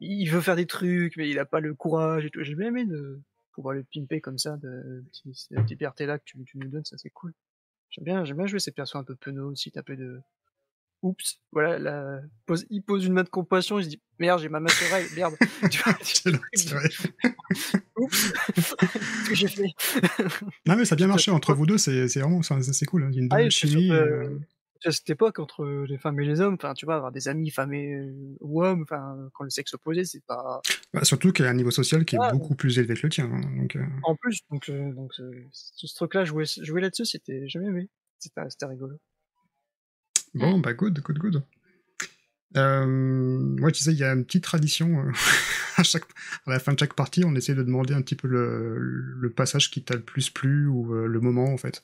Il 0.00 0.26
veut 0.30 0.40
faire 0.40 0.56
des 0.56 0.66
trucs, 0.66 1.16
mais 1.16 1.28
il 1.30 1.38
a 1.38 1.44
pas 1.46 1.60
le 1.60 1.74
courage 1.74 2.24
et 2.24 2.30
tout. 2.30 2.42
J'ai 2.42 2.54
bien 2.56 2.68
aimé 2.68 2.84
de 2.84 3.20
pouvoir 3.52 3.74
le 3.74 3.84
pimper 3.84 4.20
comme 4.20 4.38
ça, 4.38 4.56
de, 4.56 5.04
cette 5.32 5.70
liberté-là 5.70 6.18
que 6.18 6.24
tu, 6.24 6.36
tu 6.44 6.58
nous 6.58 6.68
donnes, 6.68 6.84
ça 6.84 6.98
c'est 6.98 7.10
cool. 7.10 7.32
J'aime 7.90 8.04
bien, 8.04 8.24
j'aime 8.24 8.36
bien 8.36 8.46
jouer 8.46 8.58
ces 8.60 8.72
persos 8.72 8.96
un 8.96 9.04
peu 9.04 9.14
penauds 9.16 9.50
aussi, 9.52 9.70
taper 9.70 9.96
de, 9.96 10.20
oups, 11.02 11.40
voilà, 11.52 11.78
la, 11.78 12.20
pose, 12.46 12.66
il 12.70 12.82
pose 12.82 13.04
une 13.06 13.12
main 13.12 13.22
de 13.22 13.28
compassion, 13.28 13.78
il 13.78 13.84
se 13.84 13.88
dit, 13.90 14.00
merde, 14.18 14.40
j'ai 14.40 14.48
ma 14.48 14.60
main 14.60 14.68
sur 14.68 14.94
elle, 14.94 15.06
merde. 15.14 15.34
Tu 15.70 15.82
vois, 15.82 15.94
oups, 17.96 18.32
ce 18.56 19.28
que 19.28 19.34
j'ai 19.34 19.48
fait. 19.48 19.72
Non, 20.66 20.76
mais 20.76 20.84
ça 20.84 20.94
a 20.94 20.96
bien 20.96 21.06
marché 21.06 21.30
entre 21.30 21.54
vous 21.54 21.66
deux, 21.66 21.78
c'est 21.78 22.08
c'est 22.08 22.20
vraiment 22.20 22.42
c'est 22.42 22.62
c'est 22.62 22.86
cool. 22.86 23.04
hein. 23.04 23.08
Il 23.12 23.16
y 23.16 23.18
a 23.18 23.22
une 23.22 23.28
Ah 23.32 23.36
bonne 23.38 23.50
chimie. 23.50 23.90
euh, 23.90 24.38
à 24.86 24.92
cette 24.92 25.10
époque 25.10 25.38
entre 25.38 25.64
les 25.88 25.98
femmes 25.98 26.20
et 26.20 26.24
les 26.24 26.40
hommes, 26.40 26.54
enfin 26.54 26.74
tu 26.74 26.86
vois, 26.86 26.96
avoir 26.96 27.12
des 27.12 27.28
amis 27.28 27.50
femmes 27.50 27.74
et 27.74 27.94
euh, 27.94 28.36
ou 28.40 28.62
hommes, 28.62 28.82
enfin 28.82 29.16
quand 29.34 29.44
le 29.44 29.50
sexe 29.50 29.74
opposé, 29.74 30.04
c'est 30.04 30.24
pas 30.24 30.60
bah, 30.92 31.04
surtout 31.04 31.32
qu'il 31.32 31.44
y 31.44 31.48
a 31.48 31.50
un 31.50 31.54
niveau 31.54 31.70
social 31.70 32.04
qui 32.04 32.16
est 32.16 32.18
Ah, 32.20 32.32
beaucoup 32.32 32.54
plus 32.54 32.78
élevé 32.78 32.94
que 32.94 33.02
le 33.02 33.10
tien. 33.10 33.30
hein, 33.30 33.40
donc, 33.56 33.76
euh, 33.76 33.84
en 34.04 34.14
plus. 34.14 34.40
Donc 34.50 34.68
euh, 34.68 34.92
donc 34.92 35.12
ce, 35.52 35.94
truc-là, 35.94 36.24
jouer 36.24 36.44
jouer 36.62 36.80
là-dessus, 36.80 37.06
c'était 37.06 37.48
jamais 37.48 37.66
aimé. 37.66 37.88
C'était 38.18 38.66
rigolo. 38.66 38.96
Bon, 40.34 40.58
bah 40.58 40.72
good, 40.72 41.00
good, 41.00 41.18
good. 41.18 41.42
Moi, 42.54 43.70
tu 43.72 43.82
sais, 43.82 43.92
il 43.92 43.98
y 43.98 44.04
a 44.04 44.12
une 44.12 44.24
petite 44.24 44.44
tradition. 44.44 45.04
à, 45.76 45.82
chaque, 45.82 46.04
à 46.46 46.50
la 46.50 46.58
fin 46.58 46.72
de 46.72 46.78
chaque 46.78 46.94
partie, 46.94 47.24
on 47.24 47.34
essaie 47.34 47.54
de 47.54 47.62
demander 47.62 47.92
un 47.92 48.00
petit 48.00 48.14
peu 48.14 48.28
le, 48.28 48.78
le 48.78 49.30
passage 49.30 49.70
qui 49.70 49.82
t'a 49.82 49.94
le 49.94 50.00
plus 50.00 50.30
plu 50.30 50.66
ou 50.66 50.94
le 50.94 51.20
moment, 51.20 51.52
en 51.52 51.58
fait. 51.58 51.82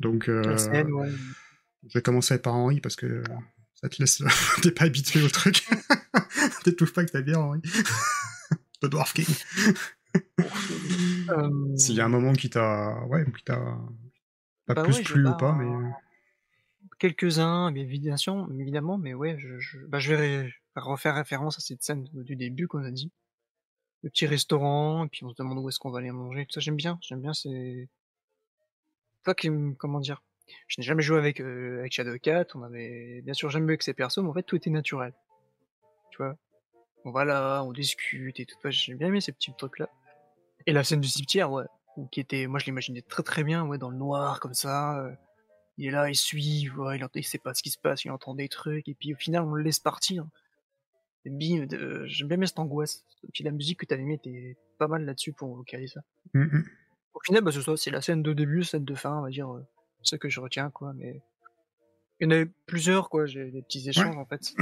Donc, 0.00 0.26
La 0.26 0.58
scène, 0.58 0.92
ouais. 0.92 1.10
Je 1.88 1.98
vais 1.98 2.02
commencer 2.02 2.38
par 2.40 2.54
Henri 2.54 2.80
parce 2.80 2.96
que 2.96 3.22
ça 3.74 3.88
te 3.88 3.96
laisse. 4.00 4.22
T'es 4.62 4.70
pas 4.70 4.84
habitué 4.84 5.22
au 5.22 5.28
truc. 5.28 5.66
T'étouffes 6.64 6.92
pas 6.92 7.00
avec 7.02 7.12
ta 7.12 7.22
bière, 7.22 7.40
Henri. 7.40 7.60
The 8.82 8.86
Dwarf 8.86 9.12
King. 9.12 9.26
Euh, 11.30 11.76
S'il 11.76 11.94
y 11.94 12.00
a 12.00 12.04
un 12.04 12.08
moment 12.08 12.32
qui 12.32 12.50
t'a. 12.50 13.04
Ouais, 13.06 13.24
qui 13.36 13.44
t'a. 13.44 13.56
Pas 14.66 14.74
Bah 14.74 14.82
plus 14.82 14.96
ouais, 14.98 15.02
plu 15.02 15.26
ou 15.26 15.36
pas, 15.36 15.52
mais. 15.52 15.64
euh, 15.64 15.88
quelques-uns, 16.98 17.70
mais 17.72 17.80
évidemment, 17.80 18.48
évidemment, 18.58 18.98
mais 18.98 19.14
ouais, 19.14 19.36
je, 19.38 19.58
je, 19.58 19.78
bah, 19.86 19.98
je 19.98 20.14
vais 20.14 20.52
refaire 20.76 21.14
référence 21.16 21.58
à 21.58 21.60
cette 21.60 21.82
scène 21.82 22.04
du 22.12 22.36
début 22.36 22.68
qu'on 22.68 22.84
a 22.84 22.90
dit. 22.90 23.10
Le 24.04 24.10
petit 24.10 24.26
restaurant, 24.26 25.04
et 25.04 25.08
puis 25.08 25.24
on 25.24 25.30
se 25.30 25.34
demande 25.36 25.58
où 25.58 25.68
est-ce 25.68 25.78
qu'on 25.78 25.90
va 25.90 25.98
aller 26.00 26.10
manger, 26.12 26.44
tout 26.46 26.52
ça, 26.54 26.60
j'aime 26.60 26.76
bien, 26.76 26.98
j'aime 27.02 27.20
bien, 27.20 27.32
c'est... 27.32 27.88
Toi 29.24 29.34
qui, 29.34 29.48
me- 29.50 29.74
comment 29.74 30.00
dire, 30.00 30.22
je 30.68 30.80
n'ai 30.80 30.84
jamais 30.84 31.02
joué 31.02 31.18
avec, 31.18 31.40
euh, 31.40 31.80
avec 31.80 31.92
Shadowcat, 31.92 32.46
on 32.54 32.62
avait 32.62 33.20
bien 33.22 33.34
sûr 33.34 33.50
jamais 33.50 33.64
joué 33.64 33.72
avec 33.72 33.82
ces 33.82 33.94
persos, 33.94 34.18
mais 34.18 34.28
en 34.28 34.34
fait 34.34 34.42
tout 34.42 34.56
était 34.56 34.70
naturel. 34.70 35.12
Tu 36.10 36.18
vois? 36.18 36.36
On 37.04 37.10
va 37.10 37.24
là, 37.24 37.62
on 37.64 37.72
discute 37.72 38.38
et 38.40 38.46
tout, 38.46 38.56
ouais, 38.64 38.72
j'ai 38.72 38.94
bien 38.94 39.08
aimé 39.08 39.20
ces 39.20 39.32
petits 39.32 39.52
trucs-là. 39.56 39.88
Et 40.66 40.72
la 40.72 40.84
scène 40.84 41.00
du 41.00 41.08
cimetière, 41.08 41.50
ouais, 41.50 41.64
ou 41.96 42.06
qui 42.06 42.20
était, 42.20 42.46
moi 42.46 42.58
je 42.58 42.66
l'imaginais 42.66 43.02
très 43.02 43.22
très 43.22 43.44
bien, 43.44 43.66
ouais, 43.66 43.78
dans 43.78 43.90
le 43.90 43.96
noir, 43.96 44.40
comme 44.40 44.54
ça, 44.54 45.00
euh, 45.00 45.12
il 45.78 45.86
est 45.86 45.90
là, 45.90 46.08
il 46.08 46.14
suit, 46.14 46.70
ouais, 46.70 46.98
il, 46.98 47.06
il 47.14 47.24
sait 47.24 47.38
pas 47.38 47.54
ce 47.54 47.62
qui 47.62 47.70
se 47.70 47.78
passe, 47.78 48.04
il 48.04 48.10
entend 48.10 48.34
des 48.34 48.48
trucs, 48.48 48.88
et 48.88 48.94
puis 48.94 49.14
au 49.14 49.16
final 49.16 49.42
on 49.42 49.54
le 49.54 49.62
laisse 49.62 49.80
partir. 49.80 50.24
Et 51.24 51.30
bim, 51.30 51.66
j'aime 52.06 52.28
bien 52.28 52.46
cette 52.46 52.58
angoisse. 52.58 53.04
Puis 53.32 53.44
la 53.44 53.52
musique 53.52 53.80
que 53.80 53.86
t'avais 53.86 54.02
mis 54.02 54.14
était 54.14 54.56
pas 54.78 54.88
mal 54.88 55.04
là-dessus 55.04 55.32
pour 55.32 55.64
caler 55.64 55.86
ça. 55.86 56.00
Mm, 56.34 56.42
mm. 56.42 56.64
Au 57.14 57.20
final, 57.20 57.44
bah, 57.44 57.52
ce 57.52 57.60
soit, 57.60 57.76
c'est 57.76 57.90
la 57.90 58.00
scène 58.00 58.22
de 58.22 58.32
début, 58.32 58.64
scène 58.64 58.84
de 58.84 58.94
fin, 58.94 59.18
on 59.18 59.22
va 59.22 59.30
dire, 59.30 59.52
euh, 59.52 59.64
ce 60.02 60.16
que 60.16 60.28
je 60.28 60.40
retiens, 60.40 60.70
quoi, 60.70 60.92
mais. 60.94 61.22
Il 62.20 62.30
y 62.30 62.34
en 62.34 62.42
a 62.42 62.44
plusieurs, 62.66 63.10
quoi, 63.10 63.26
j'ai 63.26 63.50
des 63.50 63.62
petits 63.62 63.88
échanges, 63.88 64.16
en 64.16 64.24
fait. 64.24 64.54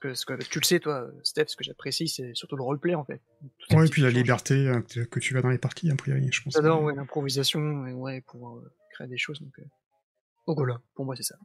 Parce 0.00 0.24
que, 0.24 0.34
parce 0.34 0.46
que 0.46 0.52
tu 0.52 0.60
le 0.60 0.64
sais, 0.64 0.78
toi, 0.78 1.08
Steph, 1.24 1.46
ce 1.48 1.56
que 1.56 1.64
j'apprécie, 1.64 2.06
c'est 2.06 2.34
surtout 2.34 2.56
le 2.56 2.62
roleplay, 2.62 2.94
en 2.94 3.04
fait. 3.04 3.20
Ces 3.68 3.76
Ouais, 3.76 3.86
et 3.86 3.88
puis 3.88 4.02
la 4.02 4.10
liberté 4.10 4.54
euh, 4.68 4.80
que 4.82 5.00
que 5.00 5.18
tu 5.18 5.36
as 5.36 5.42
dans 5.42 5.48
les 5.48 5.58
parties, 5.58 5.90
a 5.90 5.96
priori, 5.96 6.30
je 6.30 6.42
pense. 6.42 6.52
J'adore, 6.52 6.82
ouais, 6.82 6.94
l'improvisation, 6.94 7.86
et 7.86 7.92
ouais, 7.92 8.20
pour 8.20 8.58
euh, 8.58 8.72
créer 8.92 9.08
des 9.08 9.18
choses, 9.18 9.40
donc. 9.40 9.58
Euh... 9.58 9.64
Donc 10.46 10.58
voilà, 10.58 10.80
pour 10.94 11.04
moi, 11.04 11.16
c'est 11.16 11.24
ça. 11.24 11.36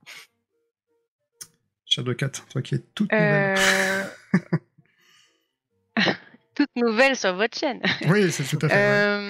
Shadow 1.86 2.14
4, 2.14 2.48
toi 2.48 2.62
qui 2.62 2.76
es 2.76 2.80
toute 2.80 3.12
nouvelle. 3.12 3.58
Euh... 3.58 4.04
Toute 6.54 6.76
nouvelle 6.76 7.16
sur 7.16 7.34
votre 7.36 7.58
chaîne. 7.58 7.82
Oui, 8.08 8.32
c'est 8.32 8.44
tout 8.44 8.64
à 8.66 8.70
fait. 8.70 8.76
vrai. 8.76 9.30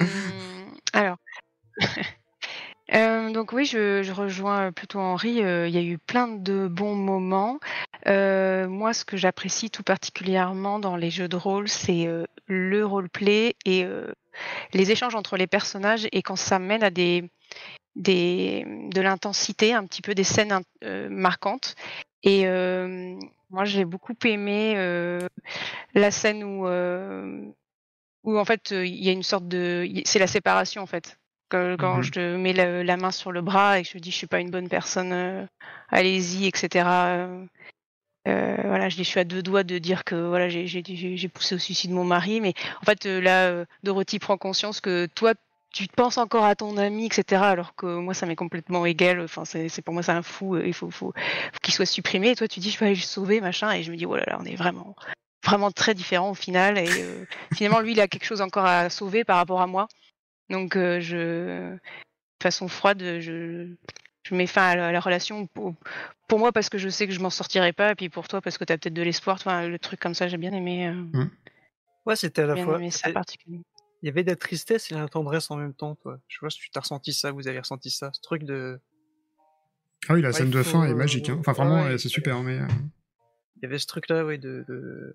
alors. 0.92 1.16
Euh, 2.94 3.30
donc 3.30 3.52
oui, 3.52 3.64
je, 3.64 4.10
rejoins 4.12 4.70
plutôt 4.72 4.98
Henri. 5.00 5.42
euh, 5.42 5.66
Il 5.68 5.74
y 5.74 5.78
a 5.78 5.82
eu 5.82 5.98
plein 5.98 6.28
de 6.28 6.68
bons 6.68 6.94
moments. 6.94 7.58
Euh, 8.06 8.68
moi, 8.68 8.92
ce 8.92 9.04
que 9.04 9.16
j'apprécie 9.16 9.70
tout 9.70 9.82
particulièrement 9.82 10.78
dans 10.78 10.96
les 10.96 11.10
jeux 11.10 11.28
de 11.28 11.36
rôle, 11.36 11.68
c'est 11.68 12.06
euh, 12.06 12.24
le 12.46 12.84
roleplay 12.84 13.56
et 13.64 13.84
euh, 13.84 14.12
les 14.74 14.90
échanges 14.90 15.14
entre 15.14 15.36
les 15.36 15.46
personnages 15.46 16.06
et 16.12 16.22
quand 16.22 16.36
ça 16.36 16.58
mène 16.58 16.82
à 16.82 16.90
des, 16.90 17.30
des 17.96 18.64
de 18.92 19.00
l'intensité, 19.00 19.72
un 19.74 19.86
petit 19.86 20.02
peu 20.02 20.14
des 20.14 20.24
scènes 20.24 20.60
euh, 20.84 21.08
marquantes. 21.10 21.74
Et 22.24 22.46
euh, 22.46 23.16
moi, 23.50 23.64
j'ai 23.64 23.84
beaucoup 23.86 24.14
aimé 24.24 24.74
euh, 24.76 25.20
la 25.94 26.10
scène 26.10 26.44
où 26.44 26.66
euh, 26.66 27.42
où 28.24 28.38
en 28.38 28.44
fait 28.44 28.72
euh, 28.72 28.86
il 28.86 29.02
y 29.02 29.08
a 29.08 29.12
une 29.12 29.22
sorte 29.22 29.48
de 29.48 29.88
c'est 30.04 30.18
la 30.18 30.26
séparation 30.26 30.82
en 30.82 30.86
fait 30.86 31.18
quand, 31.52 31.76
quand 31.78 31.96
Mhm. 31.96 32.02
je 32.02 32.10
te 32.10 32.36
mets 32.36 32.52
la, 32.52 32.82
la 32.82 32.96
main 32.96 33.10
sur 33.10 33.30
le 33.32 33.42
bras 33.42 33.78
et 33.78 33.82
que 33.82 33.88
je 33.88 33.92
te 33.94 33.98
dis 33.98 34.10
je 34.10 34.16
suis 34.16 34.26
pas 34.26 34.40
une 34.40 34.50
bonne 34.50 34.68
personne 34.68 35.12
euh, 35.12 35.46
allez-y 35.90 36.46
etc 36.46 36.86
euh, 36.88 37.44
euh, 38.28 38.56
voilà 38.64 38.88
je, 38.88 39.02
suis 39.02 39.20
à 39.20 39.24
deux 39.24 39.42
doigts 39.42 39.64
de 39.64 39.78
dire 39.78 40.04
que 40.04 40.14
voilà 40.14 40.48
j'ai 40.48 41.28
poussé 41.28 41.54
au 41.54 41.58
suicide 41.58 41.90
mon 41.90 42.04
mari 42.04 42.40
mais 42.40 42.54
en 42.80 42.84
fait 42.84 43.04
là 43.04 43.64
Dorothy 43.82 44.18
prend 44.18 44.38
conscience 44.38 44.80
que 44.80 45.06
toi 45.06 45.34
tu 45.72 45.86
penses 45.88 46.18
encore 46.18 46.44
à 46.44 46.54
ton 46.54 46.76
ami 46.76 47.06
etc 47.06 47.42
alors 47.42 47.74
que 47.74 47.86
moi 47.86 48.14
ça 48.14 48.26
m'est 48.26 48.36
complètement 48.36 48.86
égal 48.86 49.20
enfin 49.20 49.44
c'est 49.44 49.82
pour 49.82 49.94
moi 49.94 50.02
c'est 50.02 50.12
un 50.12 50.22
fou 50.22 50.56
il 50.56 50.72
faut 50.72 50.90
faut, 50.90 51.12
faut 51.12 51.60
qu'il 51.62 51.74
soit 51.74 51.86
supprimé 51.86 52.30
et 52.30 52.36
toi 52.36 52.48
tu 52.48 52.60
dis 52.60 52.70
je 52.70 52.78
vais 52.78 52.86
aller 52.86 52.94
le 52.94 53.00
sauver 53.00 53.40
machin 53.40 53.72
et 53.72 53.82
je 53.82 53.90
me 53.90 53.96
dis 53.96 54.06
oh 54.06 54.16
là 54.16 54.24
là 54.26 54.38
on 54.40 54.44
est 54.44 54.56
vraiment 54.56 54.94
vraiment 55.44 55.70
très 55.70 55.94
différents 55.94 56.30
au 56.30 56.34
final 56.34 56.78
et 56.78 57.02
euh, 57.02 57.26
finalement 57.52 57.80
lui 57.80 57.92
il 57.92 58.00
a 58.00 58.06
quelque 58.08 58.24
chose 58.24 58.40
encore 58.40 58.64
à 58.64 58.88
sauver 58.90 59.24
par 59.24 59.36
rapport 59.36 59.60
à 59.60 59.66
moi 59.66 59.88
donc 60.50 60.76
euh, 60.76 61.00
je 61.00 61.72
de 61.74 61.78
façon 62.42 62.68
froide 62.68 63.00
je 63.20 63.68
je 64.24 64.34
mets 64.34 64.46
fin 64.46 64.62
à 64.68 64.76
la, 64.76 64.88
à 64.88 64.92
la 64.92 65.00
relation 65.00 65.46
pour, 65.48 65.74
pour 66.28 66.38
moi 66.38 66.52
parce 66.52 66.68
que 66.68 66.78
je 66.78 66.88
sais 66.88 67.06
que 67.06 67.12
je 67.12 67.20
m'en 67.20 67.30
sortirai 67.30 67.72
pas 67.72 67.92
et 67.92 67.94
puis 67.94 68.08
pour 68.08 68.28
toi 68.28 68.40
parce 68.40 68.56
que 68.58 68.64
tu 68.64 68.72
as 68.72 68.78
peut-être 68.78 68.94
de 68.94 69.02
l'espoir 69.02 69.36
enfin 69.36 69.66
le 69.68 69.78
truc 69.78 69.98
comme 70.00 70.14
ça 70.14 70.28
j'ai 70.28 70.36
bien 70.38 70.52
aimé 70.52 70.88
euh, 70.88 71.24
Ouais, 72.06 72.16
c'était 72.16 72.42
à 72.42 72.46
la 72.46 72.54
bien 72.54 72.64
fois. 72.64 72.78
aimé 72.78 72.90
ça 72.90 73.10
particulièrement 73.12 73.64
Il 74.02 74.06
y 74.06 74.08
avait 74.08 74.24
de 74.24 74.30
la 74.30 74.36
tristesse 74.36 74.90
et 74.90 74.94
de 74.94 75.00
la 75.00 75.08
tendresse 75.08 75.48
en 75.52 75.56
même 75.56 75.72
temps, 75.72 75.94
toi. 75.94 76.18
Je 76.26 76.40
vois 76.40 76.50
si 76.50 76.58
tu 76.58 76.68
t'as 76.70 76.80
ressenti 76.80 77.12
ça, 77.12 77.30
vous 77.30 77.46
avez 77.46 77.60
ressenti 77.60 77.90
ça. 77.90 78.10
Ce 78.12 78.20
truc 78.20 78.42
de. 78.42 78.80
Ah 80.08 80.14
oui, 80.14 80.22
la 80.22 80.30
Ouais, 80.30 80.34
scène 80.34 80.50
de 80.50 80.62
faut- 80.64 80.70
fin 80.80 80.84
est 80.84 80.94
magique. 80.94 81.28
hein. 81.28 81.36
Enfin, 81.38 81.52
vraiment, 81.52 81.84
ouais, 81.84 81.98
c'est 81.98 82.08
super. 82.08 82.42
Mais 82.42 82.58
euh, 82.58 82.66
Il 83.56 83.62
y 83.62 83.66
avait 83.66 83.78
ce 83.78 83.86
truc-là, 83.86 84.24
oui, 84.24 84.40
de, 84.40 84.64
de- 84.68 85.14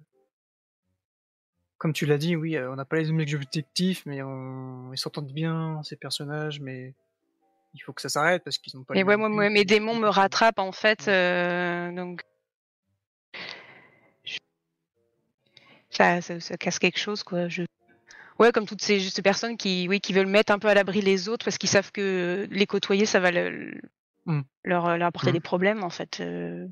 Comme 1.78 1.94
tu 1.94 2.06
l'as 2.06 2.18
dit, 2.18 2.36
oui, 2.36 2.56
euh, 2.56 2.72
on 2.72 2.76
n'a 2.76 2.86
pas 2.86 2.98
les 2.98 3.12
mêmes 3.12 3.28
objectifs, 3.34 4.04
mais 4.06 4.22
on... 4.24 4.92
ils 4.94 4.98
s'entendent 4.98 5.32
bien, 5.32 5.82
ces 5.84 5.96
personnages, 5.96 6.60
mais 6.60 6.94
il 7.74 7.80
faut 7.82 7.94
que 7.94 8.02
ça 8.02 8.10
s'arrête 8.10 8.44
parce 8.44 8.58
qu'ils 8.58 8.76
n'ont 8.76 8.84
pas 8.84 8.96
les 8.96 9.04
ouais 9.04 9.18
moi, 9.18 9.30
mes 9.30 9.66
démons 9.66 9.96
me 9.96 10.08
rattrapent 10.08 10.58
en 10.58 10.72
fait 10.72 11.08
euh, 11.08 11.92
donc 11.92 12.24
je- 14.24 14.38
ça, 15.92 16.22
ça, 16.22 16.40
ça 16.40 16.58
casse 16.58 16.80
quelque 16.80 16.98
chose 16.98 17.24
quoi 17.24 17.48
je 17.50 17.64
Ouais, 18.40 18.52
comme 18.52 18.68
toutes 18.68 18.84
ces, 18.84 19.00
ces 19.00 19.22
personnes 19.24 19.58
qui, 19.58 19.88
oui, 19.90 20.00
qui 20.00 20.14
veulent 20.14 20.28
mettre 20.28 20.52
un 20.54 20.60
peu 20.60 20.68
à 20.68 20.76
l'abri 20.76 21.02
les 21.02 21.28
autres 21.28 21.44
parce 21.44 21.58
qu'ils 21.58 21.70
savent 21.70 21.92
que 21.92 22.48
les 22.52 22.68
côtoyer, 22.68 23.06
ça 23.08 23.20
va 23.20 23.32
le- 23.32 23.82
Mm. 24.28 24.42
leur, 24.64 24.96
leur 24.98 25.08
apporter 25.08 25.32
Mm. 25.32 25.34
des 25.34 25.40
problèmes, 25.40 25.84
en 25.84 25.90
fait. 25.90 26.20
Euh, 26.20 26.68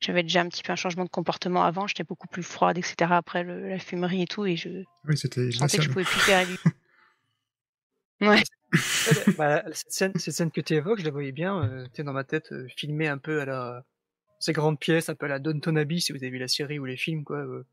J'avais 0.00 0.22
déjà 0.22 0.42
un 0.42 0.48
petit 0.48 0.62
peu 0.62 0.72
un 0.72 0.76
changement 0.76 1.04
de 1.04 1.08
comportement 1.10 1.64
avant, 1.64 1.86
j'étais 1.86 2.04
beaucoup 2.04 2.28
plus 2.28 2.42
froide, 2.42 2.76
etc. 2.78 3.16
après 3.16 3.42
le- 3.44 3.68
la 3.68 3.78
fumerie 3.78 4.22
et 4.22 4.26
tout, 4.26 4.44
et 4.44 4.56
je 4.56 4.84
oui, 5.04 5.16
c'était 5.16 5.50
je 5.50 5.58
sentais 5.58 5.78
que 5.78 5.82
je 5.84 5.88
pouvais 5.90 6.04
plus 6.04 6.20
faire 6.20 6.40
élu. 6.40 6.56
Ouais, 8.20 8.42
Ouais, 8.72 9.34
bah, 9.38 9.62
cette, 9.72 9.92
scène, 9.92 10.12
cette 10.16 10.34
scène 10.34 10.50
que 10.50 10.60
tu 10.60 10.74
évoques, 10.74 10.98
je 11.00 11.04
la 11.04 11.10
voyais 11.10 11.32
bien, 11.32 11.62
euh, 11.62 11.84
tu 11.86 11.90
sais, 11.96 12.02
dans 12.04 12.12
ma 12.12 12.24
tête, 12.24 12.50
euh, 12.52 12.66
filmée 12.76 13.08
un 13.08 13.18
peu 13.18 13.40
à 13.40 13.44
la. 13.44 13.84
Ces 14.38 14.52
grandes 14.52 14.78
pièces, 14.78 15.08
un 15.08 15.14
peu 15.14 15.26
à 15.26 15.28
la 15.30 15.38
Downton 15.38 15.78
Abbey, 15.78 15.98
si 15.98 16.12
vous 16.12 16.18
avez 16.18 16.30
vu 16.30 16.38
la 16.38 16.48
série 16.48 16.78
ou 16.78 16.84
les 16.84 16.96
films, 16.96 17.24
quoi. 17.24 17.38
euh. 17.38 17.64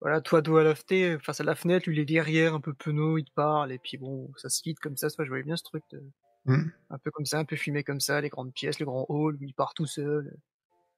Voilà, 0.00 0.20
toi, 0.20 0.42
dos 0.42 0.56
à 0.58 0.62
la 0.62 0.76
fenêtre, 0.76 1.24
face 1.24 1.40
à 1.40 1.44
la 1.44 1.56
fenêtre, 1.56 1.88
lui, 1.88 1.96
il 1.96 2.00
est 2.00 2.04
derrière, 2.04 2.54
un 2.54 2.60
peu 2.60 2.72
penaud, 2.72 3.18
il 3.18 3.24
te 3.24 3.32
parle, 3.32 3.72
et 3.72 3.78
puis 3.80 3.98
bon, 3.98 4.30
ça 4.36 4.48
se 4.48 4.62
vide 4.62 4.78
comme 4.78 4.96
ça, 4.96 5.10
ça, 5.10 5.24
je 5.24 5.28
voyais 5.28 5.42
bien 5.42 5.56
ce 5.56 5.64
truc, 5.64 5.82
de- 5.90 6.02
Mm. 6.44 6.70
un 6.90 6.98
peu 6.98 7.10
comme 7.10 7.26
ça, 7.26 7.38
un 7.40 7.44
peu 7.44 7.56
filmé 7.56 7.82
comme 7.82 7.98
ça, 8.00 8.20
les 8.20 8.28
grandes 8.28 8.52
pièces, 8.54 8.78
le 8.78 8.86
grand 8.86 9.06
hall, 9.08 9.34
où 9.34 9.42
il 9.42 9.54
part 9.54 9.74
tout 9.74 9.86
seul. 9.86 10.36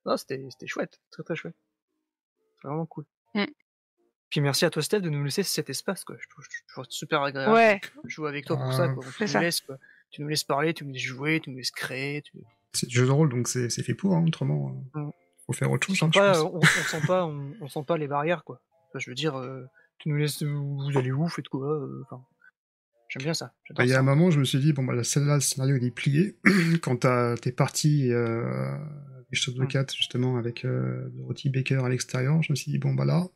Non, 0.07 0.17
c'était 0.17 0.43
c'était 0.51 0.67
chouette, 0.67 1.01
très 1.11 1.23
très 1.23 1.37
chouette. 1.37 1.57
C'est 2.61 2.69
vraiment 2.69 2.87
cool. 2.87 3.05
Mm. 3.35 3.45
Puis 4.31 4.41
merci 4.41 4.65
à 4.65 4.71
toi, 4.71 4.81
Steph, 4.83 5.01
de 5.01 5.11
nous 5.11 5.25
laisser 5.25 5.43
cet 5.43 5.71
espace, 5.71 6.05
quoi. 6.05 6.17
Je 6.21 6.29
trouve, 6.29 6.45
je 6.49 6.73
trouve 6.73 6.85
super 6.89 7.23
agréable 7.23 7.53
ouais, 7.53 7.81
de 8.05 8.09
jouer 8.09 8.29
avec 8.29 8.45
toi 8.47 8.57
pour 8.57 8.73
ça, 8.73 8.89
quoi. 8.89 9.05
Tu 9.17 9.23
nous 9.25 9.29
ça. 9.29 9.41
laisses, 9.41 9.61
quoi. 9.61 9.77
Tu 10.11 10.23
nous 10.23 10.29
laisses 10.29 10.45
parler, 10.45 10.73
tu 10.75 10.85
nous 10.85 10.93
laisses 10.93 11.03
jouer, 11.03 11.41
tu 11.41 11.51
nous 11.51 11.57
laisses 11.59 11.71
créer. 11.73 12.23
Tu... 12.23 12.33
C'est 12.73 12.87
du 12.87 12.95
jeu 12.97 13.07
de 13.07 13.11
rôle, 13.11 13.29
donc 13.29 13.49
c'est 13.49 13.69
c'est 13.71 13.83
fait 13.83 13.95
pour. 13.95 14.15
hein, 14.15 14.25
autrement, 14.27 14.85
euh, 14.97 15.01
Mm. 15.01 15.11
faut 15.47 15.53
faire 15.53 15.71
autre 15.71 15.89
On, 15.91 15.95
chose. 15.95 15.99
sent 15.99 16.05
hein, 16.07 16.11
je 16.15 16.19
pas, 16.21 16.33
pense. 16.43 16.53
on, 16.53 16.59
on 16.59 16.63
sent 16.63 17.07
pas, 17.07 17.27
on, 17.27 17.53
on 17.61 17.69
sent 17.69 17.85
pas 17.87 17.99
les 17.99 18.07
barrières, 18.09 18.45
quoi. 18.45 18.61
Enfin, 18.89 18.99
je 19.01 19.11
veux 19.11 19.15
dire, 19.15 19.37
euh, 19.37 19.65
tu 19.99 20.09
nous 20.09 20.17
laisses, 20.17 20.43
vous 20.43 20.91
allez 20.97 21.13
où, 21.13 21.27
faites 21.29 21.49
quoi. 21.49 21.67
euh, 21.69 22.03
Enfin, 22.07 22.25
j'aime 23.09 23.23
bien 23.25 23.35
ça. 23.35 23.53
Bah, 23.71 23.85
Il 23.85 23.91
y 23.91 23.95
a 23.95 23.99
un 23.99 24.03
moment, 24.03 24.31
je 24.31 24.39
me 24.39 24.45
suis 24.45 24.59
dit, 24.61 24.73
bon, 24.73 24.85
bah, 24.85 24.95
là, 24.95 25.03
celle-là, 25.05 25.35
le 25.35 25.41
scénario, 25.41 25.77
il 25.77 25.85
est 25.85 25.91
plié. 25.91 26.37
Quand 26.83 27.05
t'es 27.41 27.53
parti 27.53 28.13
euh, 28.13 28.77
des 29.31 29.37
Shadow 29.37 29.63
Mm. 29.63 29.69
4, 29.69 29.95
justement, 29.97 30.37
avec 30.37 30.65
euh, 30.65 31.09
Dorothy 31.15 31.49
Baker 31.51 31.85
à 31.85 31.89
l'extérieur, 31.89 32.43
je 32.43 32.53
me 32.53 32.57
suis 32.57 32.71
dit, 32.71 32.79
bon, 32.79 32.95
bah 32.95 33.05
là, 33.05 33.27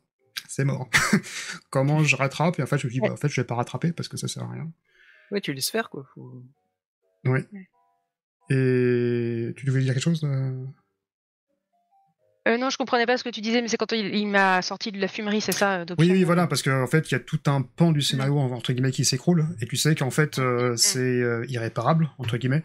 c'est 0.47 0.65
mort. 0.65 0.89
Comment 1.69 2.03
je 2.03 2.15
rattrape? 2.15 2.59
Et 2.59 2.63
en 2.63 2.65
fait, 2.65 2.77
je 2.77 2.87
me 2.87 2.91
suis 2.91 2.99
dit, 2.99 3.07
bah, 3.07 3.13
en 3.13 3.17
fait, 3.17 3.29
je 3.29 3.39
vais 3.41 3.45
pas 3.47 3.55
rattraper 3.55 3.91
parce 3.93 4.07
que 4.09 4.17
ça 4.17 4.27
sert 4.27 4.43
à 4.43 4.51
rien. 4.51 4.71
Ouais, 5.31 5.41
tu 5.41 5.53
laisses 5.53 5.69
faire, 5.71 5.89
quoi. 5.89 6.05
Faut... 6.13 6.43
Et 8.49 9.53
tu 9.57 9.65
devais 9.65 9.81
dire 9.81 9.93
quelque 9.93 10.03
chose 10.03 10.21
euh? 10.23 10.65
Euh, 12.47 12.57
non, 12.59 12.69
je 12.69 12.77
comprenais 12.77 13.07
pas 13.07 13.17
ce 13.17 13.23
que 13.23 13.29
tu 13.29 13.41
disais, 13.41 13.59
mais 13.63 13.67
c'est 13.67 13.77
quand 13.77 13.91
il, 13.91 14.13
il 14.13 14.27
m'a 14.27 14.61
sorti 14.61 14.91
de 14.91 14.99
la 14.99 15.07
fumerie, 15.07 15.41
c'est 15.41 15.51
ça 15.51 15.83
Oui, 15.97 16.11
oui, 16.11 16.23
voilà, 16.23 16.45
parce 16.45 16.61
qu'en 16.61 16.85
fait, 16.85 17.09
il 17.09 17.13
y 17.13 17.15
a 17.15 17.19
tout 17.19 17.39
un 17.47 17.63
pan 17.63 17.91
du 17.91 18.03
scénario, 18.03 18.37
entre 18.37 18.71
guillemets, 18.71 18.91
qui 18.91 19.03
s'écroule, 19.03 19.47
et 19.61 19.65
tu 19.65 19.77
sais 19.77 19.95
qu'en 19.95 20.11
fait, 20.11 20.37
euh, 20.37 20.73
Mm. 20.73 20.77
c'est 20.77 20.99
euh, 20.99 21.43
irréparable, 21.49 22.11
entre 22.19 22.37
guillemets. 22.37 22.63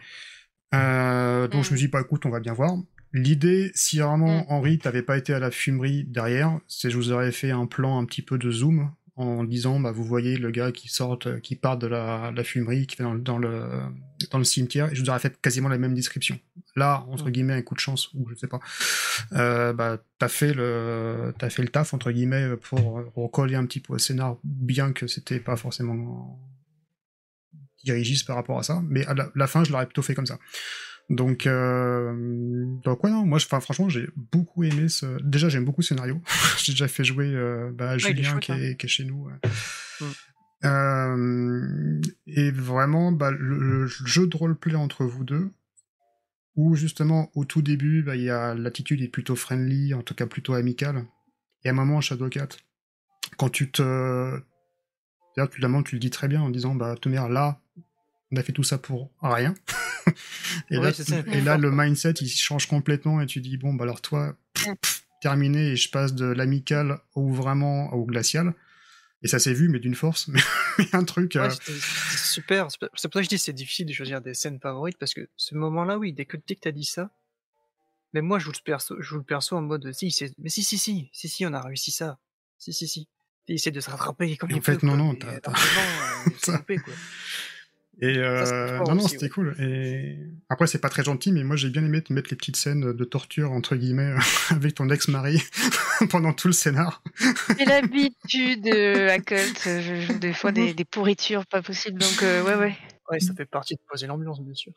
Euh, 0.75 1.49
donc 1.49 1.65
je 1.65 1.71
me 1.71 1.77
Mm. 1.77 1.79
dis, 1.79 1.89
bah 1.89 2.03
écoute, 2.03 2.27
on 2.27 2.31
va 2.31 2.41
bien 2.41 2.53
voir. 2.53 2.75
L'idée, 3.13 3.73
si 3.75 3.99
vraiment, 3.99 4.43
Mm. 4.43 4.47
Henri, 4.49 4.79
t'avais 4.79 5.03
pas 5.03 5.17
été 5.19 5.35
à 5.35 5.39
la 5.41 5.51
fumerie 5.51 6.05
derrière, 6.05 6.59
c'est 6.69 6.91
je 6.91 6.97
vous 6.97 7.11
aurais 7.13 7.33
fait 7.33 7.51
un 7.51 7.67
plan 7.67 7.99
un 7.99 8.05
petit 8.05 8.23
peu 8.23 8.39
de 8.39 8.51
zoom, 8.51 8.91
en 9.17 9.45
disant, 9.45 9.81
bah 9.81 9.91
vous 9.93 10.05
voyez 10.05 10.39
le 10.39 10.51
gars 10.51 10.73
qui 10.73 10.89
sort, 10.89 11.19
euh, 11.27 11.41
qui 11.41 11.55
part 11.57 11.77
de 11.77 11.87
la, 11.87 12.33
la 12.35 12.45
fumerie, 12.45 12.87
qui 12.87 12.97
va 12.97 13.05
dans, 13.05 13.13
le- 13.15 13.21
dans 13.21 13.39
le, 13.39 13.69
dans 14.31 14.39
le 14.39 14.45
cimetière, 14.45 14.91
et 14.91 14.95
je 14.95 15.01
vous 15.03 15.11
aurais 15.11 15.19
fait 15.19 15.39
quasiment 15.43 15.69
la 15.69 15.77
même 15.77 15.93
description. 15.93 16.39
Là, 16.77 17.05
entre 17.11 17.27
Mm. 17.27 17.31
guillemets, 17.33 17.53
un 17.55 17.63
coup 17.63 17.75
de 17.75 17.81
chance, 17.81 18.11
ou 18.15 18.27
je 18.31 18.35
sais 18.37 18.47
pas, 18.47 18.61
euh, 19.33 19.73
bah 19.75 19.99
t'as 20.19 20.29
fait 20.29 20.55
le, 20.55 21.35
t'as 21.37 21.51
fait 21.51 21.63
le 21.63 21.69
taf 21.69 21.93
entre 21.93 22.13
guillemets 22.13 22.57
pour 22.63 23.03
recoller 23.17 23.57
un 23.57 23.67
petit 23.67 23.81
peu 23.81 23.93
au 23.95 23.99
scénar, 23.99 24.37
bien 24.45 24.93
que 24.93 25.07
c'était 25.09 25.41
pas 25.41 25.57
forcément 25.57 26.39
dirigiste 27.85 28.27
par 28.27 28.37
rapport 28.37 28.59
à 28.59 28.63
ça, 28.63 28.83
mais 28.89 29.05
à 29.07 29.15
la, 29.15 29.31
la 29.35 29.47
fin, 29.47 29.65
je 29.65 29.73
l'aurais 29.73 29.87
plutôt 29.87 30.03
fait 30.03 30.15
comme 30.15 30.27
ça. 30.27 30.39
Donc, 31.11 31.49
euh, 31.49 32.65
donc 32.85 33.03
ouais, 33.03 33.11
non, 33.11 33.27
moi, 33.27 33.39
enfin, 33.39 33.59
franchement, 33.59 33.89
j'ai 33.89 34.09
beaucoup 34.17 34.63
aimé 34.63 34.89
ce. 34.89 35.21
Déjà, 35.23 35.49
j'aime 35.49 35.65
beaucoup 35.65 35.83
ce 35.83 35.89
scénario. 35.89 36.23
j'ai 36.59 36.73
déjà 36.73 36.87
fait 36.87 37.03
jouer 37.03 37.35
euh, 37.35 37.73
bah, 37.75 37.97
est 37.97 37.99
Julien 37.99 38.31
chouette, 38.31 38.43
qui, 38.43 38.53
hein. 38.53 38.59
est, 38.59 38.77
qui 38.77 38.87
est 38.87 38.89
chez 38.89 39.05
nous. 39.05 39.29
Mm. 40.01 40.05
Euh, 40.67 42.01
et 42.29 42.53
vraiment, 42.53 43.11
bah, 43.11 43.33
le, 43.33 43.59
le 43.59 43.87
jeu 43.89 44.29
de 44.29 44.37
roleplay 44.37 44.77
entre 44.77 45.05
vous 45.05 45.25
deux, 45.25 45.51
où 46.55 46.77
justement, 46.77 47.33
au 47.35 47.45
tout 47.45 47.61
début, 47.61 48.05
bah, 48.05 48.15
il 48.15 48.23
y 48.23 48.31
a 48.31 48.55
l'attitude 48.55 49.03
est 49.03 49.09
plutôt 49.09 49.35
friendly, 49.35 49.95
en 49.95 50.03
tout 50.03 50.15
cas 50.15 50.27
plutôt 50.27 50.55
amicale. 50.55 51.07
Et 51.65 51.69
à 51.69 51.73
un 51.73 51.75
moment, 51.75 52.01
Shadow 52.01 52.29
4, 52.29 52.57
quand 53.37 53.51
tu 53.51 53.69
te. 53.73 53.83
D'ailleurs, 55.37 55.51
tu, 55.51 55.61
tu 55.85 55.95
le 55.97 56.01
dis 56.01 56.11
très 56.11 56.29
bien 56.29 56.41
en 56.41 56.51
disant, 56.51 56.77
bah, 56.77 56.95
Tomer, 57.01 57.27
là, 57.29 57.61
on 58.31 58.37
a 58.37 58.43
fait 58.45 58.53
tout 58.53 58.63
ça 58.63 58.79
pour 58.79 59.11
rien. 59.21 59.55
et 60.71 60.77
là, 60.77 61.55
et 61.55 61.59
le 61.59 61.71
mindset, 61.71 62.15
il 62.21 62.29
change 62.29 62.67
complètement 62.67 63.21
et 63.21 63.27
tu 63.27 63.41
dis, 63.41 63.57
bon, 63.57 63.75
bah 63.75 63.85
alors 63.85 64.01
toi, 64.01 64.35
pff, 64.55 64.69
pff, 64.81 65.05
terminé 65.21 65.69
et 65.71 65.77
je 65.77 65.91
passe 65.91 66.15
de 66.15 66.27
l'amical 66.27 67.01
au 67.15 67.31
vraiment 67.31 67.93
au 67.93 68.05
glacial. 68.05 68.55
Et 69.23 69.29
ça 69.29 69.39
s'est 69.39 69.53
vu, 69.53 69.69
mais 69.69 69.81
d'une 69.81 69.95
force, 69.95 70.29
mais, 70.79 70.87
un 70.95 71.05
truc. 71.05 71.33
Ouais, 71.35 71.43
euh, 71.43 71.79
super. 72.17 72.69
C'est 72.71 72.79
pour 72.89 72.99
ça 72.99 73.09
que 73.09 73.23
je 73.23 73.29
dis 73.29 73.39
c'est 73.39 73.53
difficile 73.53 73.87
de 73.87 73.93
choisir 73.93 74.23
des 74.23 74.33
scènes 74.33 74.59
favorites 74.59 74.97
parce 74.99 75.13
que 75.13 75.29
ce 75.37 75.55
moment-là, 75.57 75.99
oui, 75.99 76.13
dès 76.15 76.25
que, 76.25 76.39
dès 76.47 76.55
que 76.55 76.61
t'as 76.61 76.71
dit 76.71 76.85
ça, 76.85 77.11
mais 78.15 78.23
moi 78.23 78.39
je 78.39 78.47
joue 78.47 78.53
le 78.53 78.63
perso, 78.65 78.97
je 78.99 79.07
joue 79.07 79.19
le 79.19 79.23
perso 79.23 79.57
en 79.57 79.63
mode 79.63 79.93
si, 79.93 80.15
mais 80.39 80.49
si, 80.49 80.65
si, 80.65 80.79
si, 80.79 81.11
si, 81.13 81.29
si, 81.29 81.45
on 81.45 81.53
a 81.53 81.61
réussi 81.61 81.91
ça. 81.91 82.19
Si, 82.59 82.73
si, 82.73 82.89
si. 82.89 83.09
Il 83.47 83.57
essaie 83.57 83.71
de 83.73 83.81
se 83.81 83.91
rattraper 83.91 84.37
comme 84.37 84.51
Et 84.51 84.55
il 84.55 84.59
en 84.59 84.63
fait, 84.63 84.79
peut, 84.79 84.87
non, 84.87 84.97
quoi, 84.97 85.03
non, 85.03 85.15
t'as- 85.17 85.41
euh, 86.53 86.79
Et 88.03 88.17
euh, 88.17 88.79
non, 88.87 88.95
non, 88.95 89.09
c'était 89.09 89.25
ouais. 89.25 89.29
cool. 89.29 89.57
Et 89.61 90.17
après, 90.49 90.67
c'est 90.67 90.81
pas 90.81 90.89
très 90.89 91.05
gentil, 91.05 91.33
mais 91.33 91.45
moi 91.45 91.57
j'ai 91.57 91.69
bien 91.69 91.85
aimé 91.85 92.03
te 92.03 92.13
mettre 92.13 92.31
les 92.31 92.37
petites 92.37 92.57
scènes 92.57 92.93
de 92.93 93.05
torture 93.05 93.53
entre 93.53 93.77
guillemets 93.77 94.15
avec 94.51 94.75
ton 94.75 94.89
ex-mari 94.89 95.43
pendant 96.11 96.33
tout 96.33 96.49
le 96.49 96.55
scénar. 96.55 97.03
J'ai 97.59 97.65
l'habitude 97.67 98.67
euh, 98.69 99.11
à 99.11 99.19
Cult, 99.19 99.61
je 99.65 100.01
joue 100.01 100.19
des 100.19 100.33
fois 100.33 100.51
des, 100.53 100.73
des 100.73 100.85
pourritures 100.85 101.47
pas 101.47 101.61
possibles, 101.63 101.99
donc 102.01 102.23
euh, 102.23 102.43
ouais, 102.43 102.55
ouais. 102.55 102.77
Ouais, 103.11 103.21
ça 103.21 103.35
fait 103.35 103.45
partie 103.45 103.75
de 103.75 103.81
poser 103.89 104.07
l'ambiance, 104.07 104.41
bien 104.41 104.55
sûr. 104.55 104.73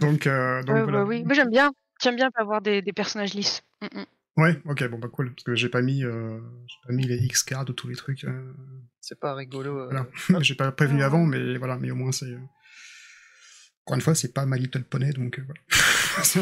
Donc, 0.00 0.26
euh, 0.26 0.62
donc 0.62 0.76
Ouais, 0.76 0.82
voilà. 0.82 0.98
bah 0.98 1.04
oui. 1.08 1.24
Moi 1.24 1.34
j'aime 1.34 1.50
bien, 1.50 1.72
j'aime 2.02 2.16
bien 2.16 2.28
avoir 2.36 2.60
des, 2.60 2.82
des 2.82 2.92
personnages 2.92 3.34
lisses. 3.34 3.62
Mm, 3.82 4.00
mm. 4.00 4.04
Ouais, 4.36 4.60
ok, 4.64 4.88
bon 4.88 4.98
bah 4.98 5.08
cool, 5.12 5.32
parce 5.32 5.44
que 5.44 5.54
j'ai 5.54 5.68
pas 5.68 5.80
mis, 5.80 6.02
euh, 6.04 6.40
j'ai 6.66 6.76
pas 6.88 6.92
mis 6.92 7.06
les 7.06 7.16
X 7.18 7.44
cards 7.44 7.66
ou 7.68 7.72
tous 7.72 7.86
les 7.88 7.94
trucs. 7.94 8.24
euh, 8.24 8.52
C'est 9.00 9.18
pas 9.20 9.34
rigolo. 9.34 9.78
euh, 9.78 9.84
Voilà. 9.90 10.06
j'ai 10.42 10.54
pas 10.56 10.72
prévenu 10.72 11.02
avant, 11.04 11.24
mais 11.24 11.56
voilà, 11.56 11.76
mais 11.78 11.90
au 11.92 11.94
moins 11.94 12.10
c'est. 12.12 12.26
euh, 12.26 12.38
Encore 13.84 13.94
une 13.96 14.00
fois, 14.00 14.14
c'est 14.16 14.32
pas 14.34 14.44
My 14.46 14.58
Little 14.58 14.82
Pony, 14.84 15.10
donc 15.12 15.38
euh, 15.38 15.42
voilà. 15.46 15.60
c'est 16.24 16.40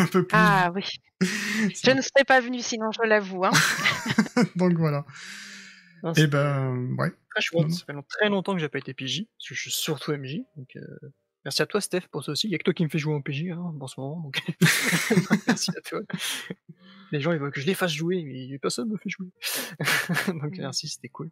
un- 0.00 0.06
peu 0.06 0.22
plus. 0.26 0.36
Ah 0.38 0.72
oui, 0.74 0.82
je 1.20 1.90
ne 1.90 2.00
serais 2.00 2.24
pas 2.26 2.40
venue 2.40 2.60
sinon, 2.62 2.90
je 2.92 3.06
l'avoue. 3.06 3.44
Hein. 3.44 3.50
donc 4.56 4.72
voilà. 4.74 5.04
non, 6.02 6.12
Et 6.12 6.20
c'est 6.20 6.26
ben, 6.28 6.94
ouais. 6.98 7.12
très 7.30 7.42
chouette. 7.42 7.70
Ça 7.70 7.84
fait 7.86 7.92
long- 7.92 8.04
très 8.08 8.28
longtemps 8.30 8.54
que 8.54 8.60
j'ai 8.60 8.68
pas 8.70 8.78
été 8.78 8.94
PJ, 8.94 9.24
parce 9.36 9.48
que 9.50 9.54
je 9.54 9.60
suis 9.60 9.70
surtout 9.70 10.12
MJ. 10.12 10.38
Donc, 10.56 10.74
euh, 10.76 10.80
merci 11.44 11.60
à 11.60 11.66
toi, 11.66 11.82
Steph, 11.82 12.08
pour 12.10 12.24
ça 12.24 12.32
aussi. 12.32 12.46
Il 12.48 12.52
y 12.52 12.54
a 12.54 12.58
que 12.58 12.64
toi 12.64 12.72
qui 12.72 12.84
me 12.84 12.88
fais 12.88 12.98
jouer 12.98 13.14
en 13.14 13.20
PJ 13.20 13.50
hein, 13.52 13.74
en 13.78 13.86
ce 13.88 14.00
moment. 14.00 14.20
Donc, 14.22 14.40
merci 15.46 15.70
à 15.76 15.80
toi. 15.82 16.00
Les 17.12 17.20
gens, 17.20 17.32
ils 17.32 17.38
veulent 17.38 17.52
que 17.52 17.60
je 17.60 17.66
les 17.66 17.74
fasse 17.74 17.92
jouer, 17.92 18.22
mais 18.24 18.58
personne 18.58 18.88
me 18.88 18.96
fait 18.96 19.08
jouer. 19.08 19.28
donc, 20.28 20.58
merci, 20.58 20.88
c'était 20.88 21.08
cool. 21.08 21.30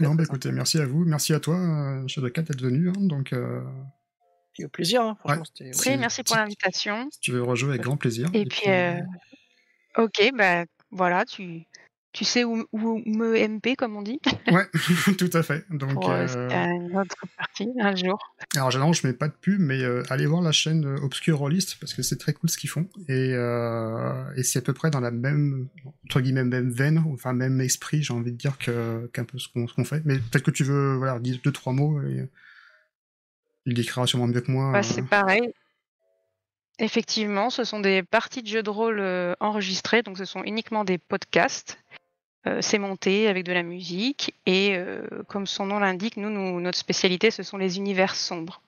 Non, 0.00 0.14
bah 0.14 0.24
écoutez, 0.24 0.50
merci 0.50 0.78
à 0.78 0.86
vous, 0.86 1.04
merci 1.04 1.32
à 1.34 1.40
toi, 1.40 1.56
euh, 1.56 2.08
Shadowcat, 2.08 2.42
d'être 2.42 2.60
venu. 2.62 2.88
hein, 2.88 2.92
donc, 2.98 3.32
euh, 3.32 3.62
au 4.64 4.68
plaisir, 4.68 5.02
hein, 5.02 5.16
franchement, 5.20 5.44
Oui, 5.60 5.96
merci 5.98 6.22
pour 6.24 6.36
l'invitation. 6.36 7.08
si 7.12 7.20
tu 7.20 7.32
veux 7.32 7.42
rejouer 7.42 7.70
avec 7.70 7.82
grand 7.82 7.96
plaisir. 7.96 8.28
Et 8.32 8.44
puis, 8.44 8.68
euh, 8.68 9.00
ok, 9.96 10.32
bah 10.36 10.64
voilà, 10.90 11.24
tu, 11.24 11.64
tu 12.18 12.24
sais 12.24 12.42
où, 12.42 12.66
où 12.72 13.00
me 13.06 13.38
MP, 13.46 13.76
comme 13.76 13.94
on 13.94 14.02
dit, 14.02 14.18
Ouais, 14.50 14.66
tout 15.18 15.30
à 15.32 15.44
fait. 15.44 15.64
Donc, 15.70 15.92
pour 15.92 16.10
euh, 16.10 16.26
euh, 16.26 16.64
une 16.64 16.98
autre 16.98 17.14
partie 17.36 17.68
un 17.78 17.94
jour. 17.94 18.34
alors 18.56 18.72
généralement, 18.72 18.92
je 18.92 19.06
mets 19.06 19.12
pas 19.12 19.28
de 19.28 19.34
pub, 19.40 19.60
mais 19.60 19.80
euh, 19.84 20.02
allez 20.10 20.26
voir 20.26 20.42
la 20.42 20.50
chaîne 20.50 20.84
euh, 20.84 20.96
Obscure 21.00 21.38
Rollist 21.38 21.76
parce 21.78 21.94
que 21.94 22.02
c'est 22.02 22.16
très 22.16 22.32
cool 22.32 22.50
ce 22.50 22.58
qu'ils 22.58 22.70
font 22.70 22.88
et, 23.06 23.34
euh, 23.34 24.24
et 24.34 24.42
c'est 24.42 24.58
à 24.58 24.62
peu 24.62 24.72
près 24.72 24.90
dans 24.90 24.98
la 24.98 25.12
même 25.12 25.68
entre 26.06 26.20
guillemets 26.20 26.42
même 26.42 26.72
veine, 26.72 27.04
enfin 27.12 27.34
même 27.34 27.60
esprit, 27.60 28.02
j'ai 28.02 28.12
envie 28.12 28.32
de 28.32 28.36
dire 28.36 28.58
que 28.58 29.08
qu'un 29.12 29.22
peu 29.22 29.38
ce 29.38 29.46
qu'on 29.52 29.84
fait. 29.84 30.02
Mais 30.04 30.18
peut-être 30.18 30.42
que 30.42 30.50
tu 30.50 30.64
veux 30.64 30.96
voilà 30.96 31.20
dire 31.20 31.38
deux 31.44 31.52
trois 31.52 31.72
mots 31.72 32.02
et 32.02 32.28
il 33.64 33.74
décrira 33.74 34.08
sûrement 34.08 34.26
mieux 34.26 34.40
que 34.40 34.50
moi. 34.50 34.72
Bah, 34.72 34.82
c'est 34.82 35.06
pareil. 35.06 35.52
Effectivement, 36.80 37.50
ce 37.50 37.62
sont 37.62 37.78
des 37.78 38.02
parties 38.02 38.42
de 38.42 38.48
jeux 38.48 38.64
de 38.64 38.70
rôle 38.70 39.00
enregistrées, 39.38 40.02
donc 40.02 40.18
ce 40.18 40.24
sont 40.24 40.42
uniquement 40.42 40.82
des 40.82 40.98
podcasts. 40.98 41.78
Euh, 42.48 42.58
c'est 42.62 42.78
monté 42.78 43.28
avec 43.28 43.44
de 43.44 43.52
la 43.52 43.62
musique 43.62 44.34
et 44.46 44.74
euh, 44.76 45.02
comme 45.28 45.46
son 45.46 45.66
nom 45.66 45.78
l'indique, 45.78 46.16
nous, 46.16 46.30
nous, 46.30 46.60
notre 46.60 46.78
spécialité, 46.78 47.30
ce 47.30 47.42
sont 47.42 47.56
les 47.58 47.76
univers 47.76 48.14
sombres. 48.14 48.60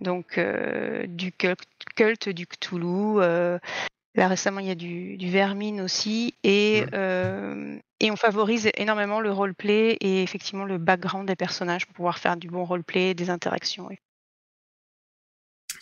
Donc 0.00 0.38
euh, 0.38 1.06
du 1.06 1.32
cult, 1.32 1.58
culte, 1.96 2.28
du 2.28 2.46
Cthulhu. 2.46 3.18
là 3.20 4.28
récemment, 4.28 4.60
il 4.60 4.66
y 4.66 4.70
a 4.70 4.74
du, 4.74 5.16
du 5.16 5.30
Vermine 5.30 5.80
aussi 5.80 6.34
et 6.42 6.82
Ouais. 6.82 6.88
euh, 6.94 7.78
et 8.00 8.10
on 8.10 8.16
favorise 8.16 8.70
énormément 8.76 9.20
le 9.20 9.32
roleplay 9.32 9.96
et 10.00 10.22
effectivement 10.22 10.64
le 10.64 10.78
background 10.78 11.26
des 11.26 11.36
personnages 11.36 11.86
pour 11.86 11.94
pouvoir 11.94 12.18
faire 12.18 12.36
du 12.36 12.48
bon 12.48 12.64
roleplay, 12.64 13.14
des 13.14 13.30
interactions. 13.30 13.90
et 13.90 13.98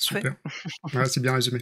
Super. 0.02 0.34
Ouais, 0.94 1.04
c'est 1.06 1.20
bien 1.20 1.32
résumé. 1.32 1.60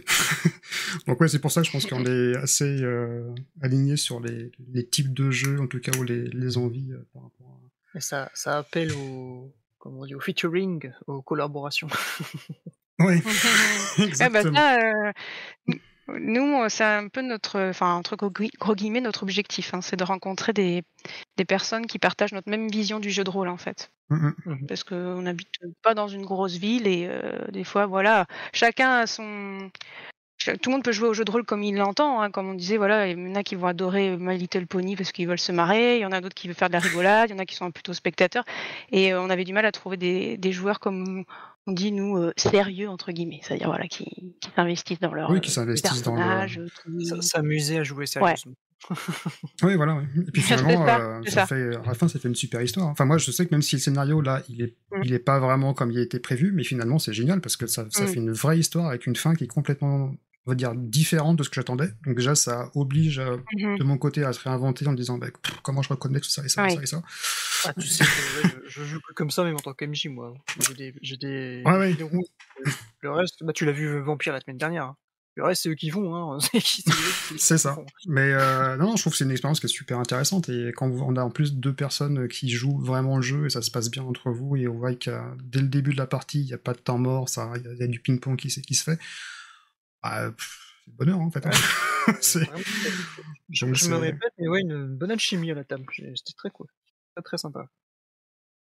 Donc 1.07 1.21
ouais, 1.21 1.27
c'est 1.27 1.39
pour 1.39 1.51
ça 1.51 1.61
que 1.61 1.67
je 1.67 1.71
pense 1.71 1.85
qu'on 1.85 2.03
est 2.05 2.35
assez 2.35 2.81
euh, 2.81 3.33
aligné 3.61 3.97
sur 3.97 4.19
les, 4.19 4.51
les 4.73 4.85
types 4.85 5.13
de 5.13 5.29
jeux, 5.31 5.59
en 5.61 5.67
tout 5.67 5.79
cas, 5.79 5.91
ou 5.97 6.03
les, 6.03 6.23
les 6.23 6.57
envies 6.57 6.91
euh, 6.91 7.07
par 7.13 7.23
rapport 7.23 7.47
à... 7.93 7.97
Et 7.97 8.01
ça, 8.01 8.31
ça 8.33 8.57
appelle 8.57 8.91
au, 8.93 9.53
comment 9.77 9.99
on 10.01 10.05
dit, 10.05 10.15
au 10.15 10.19
featuring, 10.19 10.91
aux 11.07 11.21
collaborations. 11.21 11.87
Oui, 12.99 13.15
Ouais, 13.15 13.21
bah 13.97 14.03
exactement. 14.05 14.53
ça, 14.55 14.77
euh, 14.79 15.11
nous, 16.07 16.61
euh, 16.61 16.69
c'est 16.69 16.83
un 16.83 17.07
peu 17.07 17.21
notre, 17.21 17.59
enfin, 17.69 17.93
entre 17.95 18.15
gros 18.15 18.29
gui- 18.29 18.51
gros 18.59 18.75
guillemets, 18.75 19.01
notre 19.01 19.23
objectif, 19.23 19.73
hein, 19.73 19.81
c'est 19.81 19.95
de 19.95 20.03
rencontrer 20.03 20.53
des, 20.53 20.83
des 21.37 21.45
personnes 21.45 21.85
qui 21.87 21.99
partagent 21.99 22.33
notre 22.33 22.49
même 22.49 22.69
vision 22.69 22.99
du 22.99 23.09
jeu 23.11 23.23
de 23.23 23.29
rôle, 23.29 23.49
en 23.49 23.57
fait. 23.57 23.91
Mm, 24.09 24.29
mm. 24.45 24.67
Parce 24.67 24.83
qu'on 24.83 25.21
n'habite 25.21 25.49
pas 25.81 25.93
dans 25.93 26.07
une 26.07 26.25
grosse 26.25 26.55
ville 26.57 26.87
et 26.87 27.07
euh, 27.09 27.47
des 27.51 27.63
fois, 27.63 27.85
voilà, 27.85 28.25
chacun 28.53 28.99
a 28.99 29.07
son. 29.07 29.69
Tout 30.43 30.69
le 30.69 30.71
monde 30.71 30.83
peut 30.83 30.91
jouer 30.91 31.07
au 31.07 31.13
jeu 31.13 31.23
de 31.23 31.29
rôle 31.29 31.45
comme 31.45 31.61
il 31.61 31.75
l'entend, 31.75 32.19
hein, 32.19 32.31
comme 32.31 32.49
on 32.49 32.55
disait, 32.55 32.77
voilà, 32.77 33.07
il 33.07 33.19
y 33.19 33.31
en 33.31 33.35
a 33.35 33.43
qui 33.43 33.53
vont 33.53 33.67
adorer 33.67 34.17
My 34.17 34.35
Little 34.39 34.65
Pony 34.65 34.95
parce 34.95 35.11
qu'ils 35.11 35.27
veulent 35.27 35.37
se 35.39 35.51
marrer, 35.51 35.97
il 35.97 36.01
y 36.01 36.05
en 36.05 36.11
a 36.11 36.19
d'autres 36.19 36.33
qui 36.33 36.47
veulent 36.47 36.55
faire 36.55 36.69
de 36.69 36.73
la 36.73 36.79
rigolade, 36.79 37.29
il 37.29 37.33
y 37.33 37.35
en 37.35 37.39
a 37.39 37.45
qui 37.45 37.55
sont 37.55 37.69
plutôt 37.69 37.93
spectateurs, 37.93 38.43
et 38.91 39.13
euh, 39.13 39.21
on 39.21 39.29
avait 39.29 39.43
du 39.43 39.53
mal 39.53 39.67
à 39.67 39.71
trouver 39.71 39.97
des, 39.97 40.37
des 40.37 40.51
joueurs 40.51 40.79
comme 40.79 41.25
on 41.67 41.73
dit 41.73 41.91
nous 41.91 42.17
euh, 42.17 42.33
sérieux 42.37 42.89
entre 42.89 43.11
guillemets, 43.11 43.39
c'est-à-dire 43.43 43.67
voilà 43.67 43.87
qui, 43.87 44.05
qui 44.41 44.49
s'investissent 44.55 44.99
dans 44.99 45.13
leur 45.13 45.29
Oui, 45.29 45.41
qui 45.41 45.49
euh, 45.49 45.53
s'investissent 45.53 46.03
dans 46.03 46.11
le- 46.15 46.17
personnage, 46.17 46.57
euh, 46.59 46.67
qui- 46.99 47.21
S'amuser 47.21 47.77
à 47.79 47.83
jouer 47.83 48.05
sérieusement. 48.05 48.53
Oui, 49.63 49.75
voilà. 49.75 49.95
ouais. 49.95 50.03
Et 50.27 50.31
puis 50.31 50.41
C'est 50.41 50.57
finalement, 50.57 50.85
ça, 50.87 50.99
euh, 50.99 51.21
c'est 51.25 51.29
ça 51.31 51.41
ça. 51.41 51.47
fait, 51.47 51.75
à 51.75 51.81
la 51.85 51.93
fin, 51.93 52.07
ça 52.07 52.17
fait 52.19 52.27
une 52.27 52.35
super 52.35 52.61
histoire. 52.61 52.87
Enfin, 52.87 53.05
moi, 53.05 53.17
je 53.19 53.29
sais 53.31 53.45
que 53.45 53.53
même 53.53 53.61
si 53.61 53.75
le 53.75 53.81
scénario, 53.81 54.21
là, 54.21 54.41
il 54.49 54.61
est, 54.63 54.75
Mm. 54.91 55.01
il 55.03 55.13
est 55.13 55.19
pas 55.19 55.39
vraiment 55.39 55.73
comme 55.75 55.91
il 55.91 55.97
a 55.99 56.01
été 56.01 56.19
prévu, 56.19 56.51
mais 56.51 56.63
finalement, 56.63 56.97
c'est 56.99 57.13
génial 57.13 57.41
parce 57.41 57.57
que 57.57 57.67
ça, 57.67 57.85
ça 57.91 58.03
Mm. 58.03 58.07
fait 58.07 58.15
une 58.15 58.31
vraie 58.31 58.57
histoire 58.59 58.87
avec 58.87 59.05
une 59.05 59.15
fin 59.15 59.35
qui 59.35 59.43
est 59.43 59.47
complètement, 59.47 60.13
on 60.47 60.51
va 60.51 60.55
dire, 60.55 60.73
différente 60.75 61.37
de 61.37 61.43
ce 61.43 61.49
que 61.49 61.55
j'attendais. 61.55 61.89
Donc 62.05 62.15
déjà, 62.15 62.33
ça 62.35 62.71
oblige 62.75 63.19
euh, 63.19 63.37
Mhm. 63.57 63.77
de 63.77 63.83
mon 63.83 63.97
côté 63.97 64.23
à 64.23 64.33
se 64.33 64.39
réinventer 64.39 64.87
en 64.87 64.91
me 64.91 64.97
disant, 64.97 65.17
bah, 65.17 65.27
pff, 65.41 65.57
comment 65.61 65.81
je 65.81 65.89
reconnais 65.89 66.19
tout 66.19 66.29
ça 66.29 66.43
et 66.43 66.49
ça 66.49 66.67
et 66.67 66.75
ça 66.75 66.81
et 66.81 66.85
ça. 66.87 67.01
Ah, 67.65 67.73
tu 67.79 67.87
sais 67.87 68.03
que 68.03 68.47
ouais, 68.47 68.53
je, 68.67 68.81
je 68.81 68.83
joue 68.85 68.99
que 69.07 69.13
comme 69.13 69.29
ça, 69.29 69.43
même 69.43 69.55
en 69.55 69.59
tant 69.59 69.73
qu'MJ, 69.73 70.07
moi. 70.07 70.33
J'ai 70.67 70.73
des, 70.73 70.93
j'ai 71.03 71.17
des, 71.17 71.61
Ouais, 71.65 71.77
ouais. 71.77 71.93
des 71.93 72.03
roues. 72.03 72.25
Le 73.01 73.11
reste, 73.11 73.43
bah, 73.43 73.53
tu 73.53 73.65
l'as 73.65 73.71
vu 73.71 73.99
Vampire 74.01 74.33
la 74.33 74.39
semaine 74.41 74.57
dernière. 74.57 74.83
hein. 74.85 74.95
Le 75.35 75.43
reste, 75.45 75.63
c'est 75.63 75.69
eux 75.69 75.75
qui 75.75 75.89
vont. 75.91 76.13
Hein. 76.33 76.39
C'est 77.37 77.57
ça. 77.57 77.75
font. 77.75 77.85
Mais 78.07 78.33
euh, 78.33 78.75
non, 78.77 78.87
non, 78.87 78.95
je 78.97 79.01
trouve 79.03 79.13
que 79.13 79.17
c'est 79.17 79.23
une 79.23 79.31
expérience 79.31 79.59
qui 79.61 79.67
est 79.67 79.69
super 79.69 79.97
intéressante 79.97 80.49
et 80.49 80.73
quand 80.75 80.89
on 80.89 81.15
a 81.15 81.23
en 81.23 81.29
plus 81.29 81.53
deux 81.53 81.73
personnes 81.73 82.27
qui 82.27 82.49
jouent 82.49 82.79
vraiment 82.81 83.15
le 83.15 83.21
jeu 83.21 83.45
et 83.45 83.49
ça 83.49 83.61
se 83.61 83.71
passe 83.71 83.89
bien 83.89 84.03
entre 84.03 84.29
vous 84.31 84.57
et 84.57 84.67
on 84.67 84.77
voit 84.77 84.93
que 84.93 85.11
dès 85.41 85.61
le 85.61 85.67
début 85.69 85.93
de 85.93 85.97
la 85.97 86.05
partie, 86.07 86.41
il 86.41 86.47
n'y 86.47 86.53
a 86.53 86.57
pas 86.57 86.73
de 86.73 86.79
temps 86.79 86.97
mort, 86.97 87.29
ça, 87.29 87.49
il 87.55 87.63
y 87.63 87.67
a- 87.67 87.71
il 87.73 87.79
y, 87.79 87.83
a 87.83 87.87
du 87.87 87.99
ping-pong 88.01 88.35
qui 88.37 88.49
se 88.49 88.83
fait. 88.83 88.99
Bah, 90.03 90.31
c'est 90.37 90.91
le 90.91 90.93
bonheur 90.97 91.19
en 91.19 91.29
fait. 91.31 91.45
hein. 91.45 91.51
Vraiment, 92.07 92.57
je, 93.51 93.65
me 93.89 93.95
répète, 93.97 94.33
mais 94.39 94.47
ouais, 94.47 94.61
une 94.61 94.87
bonne 94.87 95.11
alchimie 95.11 95.51
à 95.51 95.53
la 95.53 95.63
table. 95.63 95.85
C'était 95.95 96.33
très 96.35 96.49
cool. 96.49 96.67
Très, 97.15 97.21
très 97.23 97.37
sympa. 97.37 97.67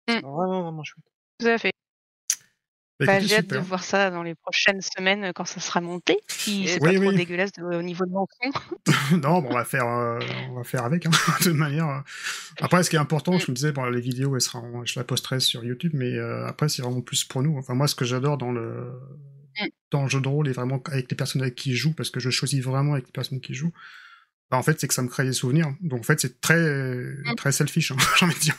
Mm. 0.09 0.13
Vraiment, 0.21 0.63
vraiment 0.65 0.85
chouette. 0.85 1.05
Tout 1.39 1.47
à 1.47 1.57
fait. 1.59 1.73
Bah, 3.01 3.07
Bah, 3.07 3.21
J'ai 3.21 3.37
hâte 3.37 3.47
de 3.47 3.59
voir 3.59 3.83
ça 3.83 4.11
dans 4.11 4.23
les 4.23 4.35
prochaines 4.35 4.81
semaines 4.83 5.25
euh, 5.25 5.33
quand 5.35 5.45
ça 5.47 5.61
sera 5.61 5.81
monté, 5.81 6.19
si 6.29 6.69
c'est 6.69 6.81
Oui, 6.83 6.95
pas 6.97 7.01
trop 7.01 7.13
dégueulasse 7.13 7.53
de- 7.53 7.63
au 7.65 7.83
niveau 7.83 8.05
de 8.05 8.11
mon 8.11 8.27
son. 8.27 8.51
non, 9.23 9.41
bon, 9.41 9.49
on 9.51 9.55
va 9.55 9.65
faire, 9.65 9.87
euh, 9.87 10.21
on 10.51 10.55
va 10.57 10.65
faire 10.65 10.85
avec, 10.85 11.07
hein, 11.07 11.11
de 11.11 11.45
toute 11.45 11.55
manière. 11.57 11.89
euh. 11.89 12.01
Après, 12.61 12.83
ce 12.83 12.91
qui 12.91 12.97
est 12.97 13.01
important, 13.01 13.39
je 13.39 13.51
me 13.51 13.57
disais, 13.57 13.73
bon, 13.73 13.85
les 13.87 14.01
vidéos, 14.01 14.35
elles 14.37 14.43
seront, 14.43 14.85
je 14.85 14.99
la 15.01 15.05
posterai 15.05 15.41
sur 15.41 15.65
YouTube, 15.65 15.93
mais 15.95 16.13
euh, 16.17 16.47
après, 16.47 16.69
c'est 16.69 16.83
vraiment 16.83 17.01
plus 17.01 17.25
pour 17.25 17.43
nous. 17.43 17.57
Enfin, 17.59 17.75
moi, 17.75 17.89
ce 17.89 17.95
que 17.95 18.05
j'adore 18.05 18.37
dans 18.39 18.53
le, 18.53 18.93
Mm. 18.93 19.32
Dans 19.91 20.03
le 20.05 20.09
jeu 20.09 20.21
de 20.21 20.29
rôle 20.29 20.49
et 20.49 20.53
vraiment 20.53 20.83
avec 20.87 21.11
les 21.11 21.17
personnes 21.17 21.43
avec 21.43 21.55
qui 21.55 21.73
je 21.75 21.83
joue, 21.83 21.93
parce 21.93 22.11
que 22.11 22.21
je 22.21 22.31
choisis 22.31 22.63
vraiment 22.63 22.93
avec 22.95 23.07
les 23.07 23.13
personnes 23.13 23.41
qui 23.41 23.55
jouent, 23.55 23.73
bah, 24.51 24.59
en 24.59 24.63
fait, 24.63 24.79
c'est 24.79 24.87
que 24.87 24.93
ça 24.93 25.01
me 25.01 25.09
crée 25.09 25.25
des 25.25 25.33
souvenirs. 25.33 25.73
Donc, 25.81 26.01
en 26.01 26.03
fait, 26.03 26.21
c'est 26.21 26.39
très, 26.43 26.63
très 27.39 27.53
selfish, 27.53 27.91
hein, 27.93 27.97
j'ai 28.19 28.27
envie 28.27 28.35
de 28.35 28.41
dire. 28.41 28.55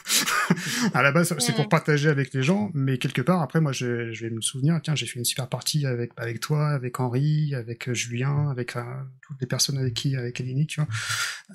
à 0.92 1.02
la 1.02 1.12
base, 1.12 1.36
c'est 1.38 1.54
pour 1.54 1.66
Mm. 1.66 1.68
partager 1.68 2.08
avec 2.08 2.34
les 2.34 2.42
gens, 2.42 2.72
mais 2.74 2.98
quelque 2.98 3.22
part, 3.22 3.40
après, 3.42 3.60
moi, 3.60 3.70
je, 3.70 4.12
je 4.12 4.26
vais 4.26 4.34
me 4.34 4.40
souvenir, 4.40 4.80
tiens, 4.82 4.96
j'ai 4.96 5.06
fait 5.06 5.20
une 5.20 5.24
super 5.24 5.48
partie 5.48 5.86
avec, 5.86 6.10
avec 6.16 6.40
toi, 6.40 6.70
avec 6.70 6.98
Henri, 6.98 7.54
avec 7.54 7.88
euh, 7.88 7.94
Julien, 7.94 8.50
avec 8.50 8.74
euh, 8.74 8.82
toutes 9.22 9.40
les 9.40 9.46
personnes 9.46 9.78
avec 9.78 9.94
qui, 9.94 10.16
avec 10.16 10.40
Elini, 10.40 10.66
tu 10.66 10.80
vois. 10.80 10.88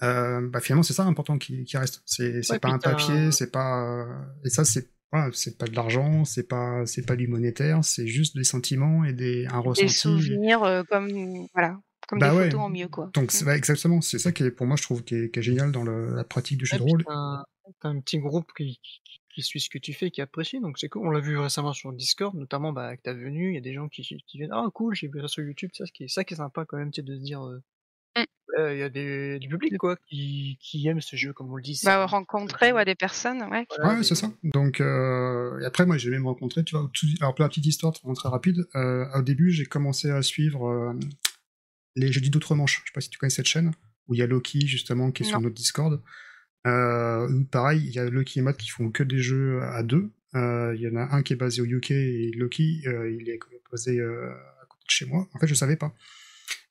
Euh, 0.03 0.39
bah, 0.49 0.61
finalement, 0.61 0.83
c'est 0.83 0.93
ça 0.93 1.03
l'important 1.03 1.37
qui, 1.37 1.65
qui 1.65 1.77
reste. 1.77 2.01
C'est 2.05 2.41
Ouais, 2.49 2.59
pas 2.59 2.69
un 2.69 2.79
papier, 2.79 3.33
c'est 3.33 3.51
pas, 3.51 4.05
et 4.45 4.49
ça, 4.49 4.63
c'est, 4.63 4.87
voilà, 5.11 5.29
c'est 5.33 5.57
pas 5.57 5.65
de 5.65 5.75
l'argent, 5.75 6.23
c'est 6.25 6.47
pas, 6.47 6.85
c'est 6.85 7.05
pas 7.05 7.15
du 7.15 7.27
monétaire, 7.27 7.83
c'est 7.83 8.07
juste 8.07 8.35
des 8.35 8.43
sentiments 8.43 9.03
et 9.05 9.13
des, 9.13 9.45
un 9.47 9.61
Des 9.61 9.67
ressenti. 9.69 9.91
souvenirs 9.91 10.63
euh, 10.63 10.83
comme 10.83 11.09
voilà, 11.53 11.79
Comme 12.07 12.19
Bah 12.19 12.31
des 12.31 12.37
ouais. 12.37 12.43
photos 12.45 12.61
en 12.61 12.69
mieux, 12.69 12.87
quoi. 12.87 13.09
Donc 13.13 13.31
c'est- 13.31 13.45
ouais, 13.45 13.57
exactement, 13.57 14.01
c'est 14.01 14.19
ça 14.19 14.31
qui 14.31 14.43
est 14.43 14.51
pour 14.51 14.65
moi 14.67 14.75
je 14.75 14.83
trouve 14.83 15.03
qui 15.03 15.15
est, 15.15 15.31
qui 15.31 15.39
est 15.39 15.43
génial 15.43 15.71
dans 15.71 15.83
le- 15.83 16.15
la 16.15 16.23
pratique 16.23 16.57
du 16.57 16.65
jeu 16.65 16.77
Ouais, 16.77 16.83
de 16.85 16.89
rôle. 16.89 17.03
T'as 17.05 17.13
un, 17.13 17.45
un 17.83 17.99
petit 18.01 18.19
groupe 18.19 18.51
qui, 18.57 18.79
qui, 18.83 19.01
qui 19.33 19.41
suit 19.43 19.59
ce 19.59 19.69
que 19.69 19.77
tu 19.77 19.93
fais, 19.93 20.09
qui 20.11 20.21
apprécie, 20.21 20.59
donc 20.59 20.77
c'est 20.79 20.89
cool. 20.89 21.07
On 21.07 21.11
l'a 21.11 21.19
vu 21.19 21.37
récemment 21.37 21.73
sur 21.73 21.91
Discord, 21.93 22.35
notamment 22.35 22.73
bah, 22.73 22.85
avec 22.87 23.01
ta 23.03 23.13
venue, 23.13 23.49
il 23.51 23.55
y 23.55 23.57
a 23.57 23.61
des 23.61 23.73
gens 23.73 23.87
qui, 23.89 24.01
qui 24.03 24.37
viennent 24.37 24.51
Ah 24.53 24.65
cool, 24.73 24.95
j'ai 24.95 25.07
vu 25.07 25.19
ça 25.21 25.27
sur 25.27 25.43
YouTube, 25.43 25.69
ça, 25.73 25.85
ce 25.85 25.91
qui 25.91 26.03
est, 26.05 26.07
ça 26.07 26.23
qui 26.23 26.33
est 26.33 26.37
sympa 26.37 26.65
quand 26.65 26.77
même, 26.77 26.91
tu 26.91 27.01
sais, 27.01 27.05
de 27.05 27.15
se 27.15 27.21
dire 27.21 27.43
euh, 27.45 27.61
Il 28.73 28.77
y 28.79 28.83
a 28.83 28.89
des, 28.89 29.39
du 29.39 29.47
public 29.49 29.77
quoi, 29.77 29.95
qui, 30.07 30.57
qui 30.61 30.87
aime 30.87 31.01
ce 31.01 31.15
jeu, 31.15 31.33
comme 31.33 31.51
on 31.51 31.55
le 31.55 31.61
dit. 31.63 31.79
Bah, 31.83 32.05
rencontrer 32.05 32.71
ouais, 32.71 32.85
des 32.85 32.95
personnes, 32.95 33.41
ouais. 33.51 33.65
voilà, 33.69 33.89
Ouais, 33.93 33.97
des- 33.99 34.03
c'est 34.03 34.15
ça. 34.15 34.31
Donc, 34.43 34.81
euh, 34.81 35.59
et 35.61 35.65
après, 35.65 35.85
moi, 35.85 35.97
j'ai 35.97 36.09
même 36.09 36.25
rencontré, 36.27 36.63
tu 36.63 36.75
vois, 36.75 36.89
tout- 36.93 37.07
alors 37.21 37.33
pour 37.35 37.43
la 37.43 37.49
petite 37.49 37.65
histoire, 37.65 37.93
vraiment 38.01 38.13
très 38.15 38.29
rapide, 38.29 38.67
euh, 38.75 39.05
au 39.17 39.21
début, 39.21 39.51
j'ai 39.51 39.65
commencé 39.65 40.09
à 40.11 40.21
suivre 40.21 40.67
euh, 40.67 40.93
les 41.95 42.11
Jeudis 42.11 42.29
d'Outre-Manche. 42.29 42.81
Je 42.83 42.89
sais 42.89 42.93
pas 42.93 43.01
si 43.01 43.09
tu 43.09 43.17
connais 43.17 43.29
cette 43.29 43.47
chaîne, 43.47 43.71
où 44.07 44.13
il 44.15 44.19
y 44.19 44.21
a 44.23 44.27
Loki, 44.27 44.61
justement, 44.67 45.11
qui 45.11 45.23
est 45.23 45.25
sur 45.27 45.39
notre 45.41 45.55
Discord. 45.55 46.01
Euh, 46.67 47.43
pareil, 47.51 47.81
il 47.85 47.91
y 47.93 47.99
a 47.99 48.09
Loki 48.09 48.39
et 48.39 48.41
Matt 48.41 48.57
qui 48.57 48.69
font 48.69 48.91
que 48.91 49.03
des 49.03 49.19
jeux 49.19 49.61
à 49.63 49.81
deux. 49.83 50.09
Euh, 50.35 50.73
Il 50.75 50.81
y 50.81 50.87
en 50.87 50.95
a 50.95 51.15
un 51.15 51.23
qui 51.23 51.33
est 51.33 51.35
basé 51.37 51.61
au 51.61 51.65
UK 51.65 51.91
et 51.91 52.31
Loki, 52.35 52.81
euh, 52.85 53.09
il 53.11 53.29
est 53.29 53.39
basé 53.71 53.97
euh, 53.99 54.29
à 54.61 54.65
côté 54.67 54.83
de 54.85 54.91
chez 54.91 55.05
moi. 55.05 55.27
En 55.33 55.39
fait, 55.39 55.47
je 55.47 55.53
savais 55.53 55.75
pas. 55.77 55.93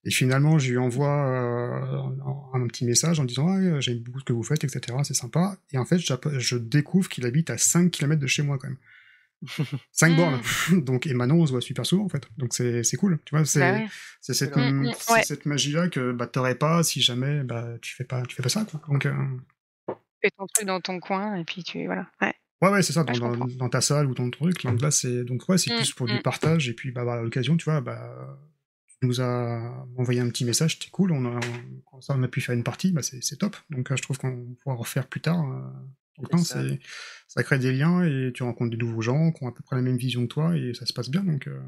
Et 0.08 0.10
finalement, 0.10 0.58
je 0.58 0.70
lui 0.70 0.78
envoie 0.78 1.26
euh, 1.28 2.00
un, 2.54 2.66
petit 2.66 2.86
message 2.86 3.20
en 3.20 3.26
disant 3.26 3.46
ah, 3.48 3.78
j'aime 3.80 3.98
beaucoup 3.98 4.20
ce 4.20 4.24
que 4.24 4.32
vous 4.32 4.42
faites, 4.42 4.64
etc. 4.64 4.96
C'est 5.04 5.12
sympa. 5.12 5.58
Et 5.70 5.76
en 5.76 5.84
fait, 5.84 5.98
je 5.98 6.56
découvre 6.56 7.10
qu'il 7.10 7.26
habite 7.26 7.50
à 7.50 7.58
5 7.58 7.90
km 7.90 8.18
de 8.18 8.26
chez 8.26 8.42
moi 8.42 8.56
quand 8.56 8.68
même. 8.68 8.78
5 9.92 10.12
Mm. 10.12 10.16
bornes. 10.16 10.40
Donc, 10.86 11.06
et 11.06 11.12
maintenant, 11.12 11.34
on 11.36 11.46
se 11.46 11.52
voit 11.52 11.60
super 11.60 11.84
souvent 11.84 12.06
en 12.06 12.08
fait. 12.08 12.26
Donc, 12.38 12.54
c'est 12.54 12.82
cool. 12.96 13.18
Tu 13.26 13.36
vois, 13.36 13.44
c'est 13.44 13.60
Bah 13.60 13.72
ouais. 13.72 13.86
c'est 14.22 14.32
cette, 14.32 14.56
Mm, 14.56 14.60
mm, 14.70 14.86
ouais. 15.10 15.22
cette 15.24 15.44
magie-là 15.44 15.88
que 15.88 16.12
bah, 16.12 16.26
t'aurais 16.26 16.54
pas 16.54 16.82
si 16.82 17.02
jamais 17.02 17.42
bah, 17.44 17.66
tu 17.82 17.94
fais 17.94 18.04
pas, 18.04 18.22
tu 18.22 18.34
fais 18.34 18.42
pas 18.42 18.48
ça. 18.48 18.64
Quoi. 18.64 18.80
Donc, 18.88 19.04
euh, 19.04 19.12
Fais 20.22 20.30
ton 20.38 20.46
truc 20.46 20.66
dans 20.66 20.80
ton 20.80 21.00
coin 21.00 21.34
et 21.36 21.44
puis 21.44 21.62
tu. 21.62 21.84
Voilà. 21.84 22.06
Ouais. 22.22 22.32
Ouais, 22.62 22.70
ouais, 22.70 22.82
c'est 22.82 22.94
ça, 22.94 23.04
dans, 23.04 23.68
ta 23.68 23.80
salle 23.82 24.06
ou 24.06 24.14
ton 24.14 24.30
truc. 24.30 24.64
Donc 24.64 24.80
là, 24.80 24.90
c'est 24.90 25.22
donc 25.24 25.46
ouais, 25.50 25.58
c'est 25.58 25.70
Mm, 25.70 25.76
plus 25.76 25.92
pour 25.92 26.06
du 26.06 26.18
partage. 26.22 26.66
Et 26.70 26.72
puis, 26.72 26.92
bah, 26.92 27.04
bah, 27.04 27.16
à 27.18 27.22
l'occasion, 27.22 27.58
tu 27.58 27.66
vois, 27.66 27.82
bah, 27.82 28.10
tu 28.56 28.57
nous 29.02 29.20
as 29.20 29.86
envoyé 29.96 30.20
un 30.20 30.28
petit 30.28 30.44
message, 30.44 30.74
c'était 30.78 30.90
cool. 30.90 31.12
On 31.12 31.24
a, 31.36 31.40
ça, 32.00 32.14
on 32.16 32.22
a 32.22 32.28
pu 32.28 32.40
faire 32.40 32.54
une 32.54 32.64
partie, 32.64 32.90
bah, 32.92 33.02
c'est 33.02 33.22
c'est 33.22 33.36
top. 33.36 33.56
Donc, 33.70 33.90
euh, 33.90 33.96
je 33.96 34.02
trouve 34.02 34.18
qu'on 34.18 34.56
pourra 34.62 34.74
refaire 34.74 35.06
plus 35.06 35.20
tard. 35.20 35.40
euh, 35.50 35.60
donc, 36.18 36.26
C'est 36.30 36.36
non, 36.36 36.42
ça. 36.44 36.62
c'est 36.68 36.80
ça 37.28 37.42
crée 37.44 37.58
des 37.60 37.72
liens 37.72 38.02
et 38.04 38.32
tu 38.32 38.42
rencontres 38.42 38.70
des 38.70 38.76
nouveaux 38.76 39.02
gens 39.02 39.30
qui 39.32 39.44
ont 39.44 39.48
à 39.48 39.52
peu 39.52 39.62
près 39.62 39.76
la 39.76 39.82
même 39.82 39.96
vision 39.98 40.22
que 40.22 40.32
toi 40.32 40.56
et 40.56 40.74
ça 40.74 40.84
se 40.86 40.92
passe 40.92 41.10
bien. 41.10 41.22
Donc, 41.22 41.46
euh, 41.46 41.60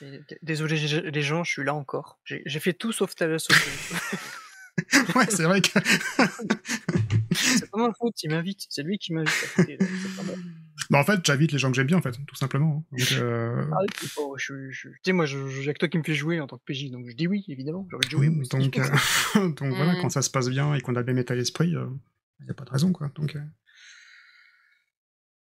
d- 0.00 0.38
Désolé 0.42 0.76
les 1.10 1.22
gens, 1.22 1.42
je 1.42 1.50
suis 1.50 1.64
là 1.64 1.74
encore. 1.74 2.20
J'ai 2.24 2.42
j'ai 2.46 2.60
fait 2.60 2.72
tout 2.72 2.92
sauf 2.92 3.14
Thalasso. 3.16 3.52
ouais, 5.16 5.26
c'est 5.28 5.42
vrai 5.42 5.60
que. 5.60 5.70
c'est 7.32 7.68
pas 7.70 7.88
ma 7.88 7.92
faute, 7.94 8.22
il 8.22 8.30
m'invite, 8.30 8.64
c'est 8.68 8.84
lui 8.84 8.98
qui 8.98 9.12
m'invite. 9.12 9.32
À 10.80 10.84
bah, 10.90 10.98
en 11.00 11.04
fait, 11.04 11.20
j'invite 11.24 11.52
les 11.52 11.58
gens 11.58 11.70
que 11.70 11.76
j'aime 11.76 11.86
bien, 11.86 11.98
en 11.98 12.02
fait, 12.02 12.12
tout 12.26 12.34
simplement. 12.36 12.84
hein. 12.92 12.96
Donc, 12.98 13.12
euh, 13.20 13.64
Ah 13.72 13.78
je, 14.36 14.70
je- 14.70 14.88
tu 14.88 14.94
sais, 15.04 15.12
moi, 15.12 15.26
je, 15.26 15.48
je, 15.48 15.62
y 15.62 15.68
a 15.68 15.74
que 15.74 15.78
toi 15.78 15.88
qui 15.88 15.98
me 15.98 16.02
fais 16.04 16.14
jouer 16.14 16.40
en 16.40 16.46
tant 16.46 16.58
que 16.58 16.64
PJ, 16.64 16.90
donc 16.90 17.06
je 17.08 17.14
dis 17.14 17.26
oui, 17.26 17.44
évidemment, 17.48 17.86
donc, 17.90 18.78
euh, 18.78 18.82
donc 19.34 19.74
voilà, 19.74 19.94
quand 20.00 20.10
ça 20.10 20.22
se 20.22 20.30
passe 20.30 20.48
bien 20.48 20.74
et 20.74 20.80
qu'on 20.80 20.94
a 20.96 21.00
le 21.00 21.06
même 21.06 21.18
état 21.18 21.34
d'esprit, 21.34 21.68
il 21.70 22.44
n'y 22.44 22.50
a 22.50 22.54
pas 22.54 22.64
de 22.64 22.70
raison, 22.70 22.92
quoi. 22.92 23.10
Donc, 23.16 23.36
euh, 23.36 23.40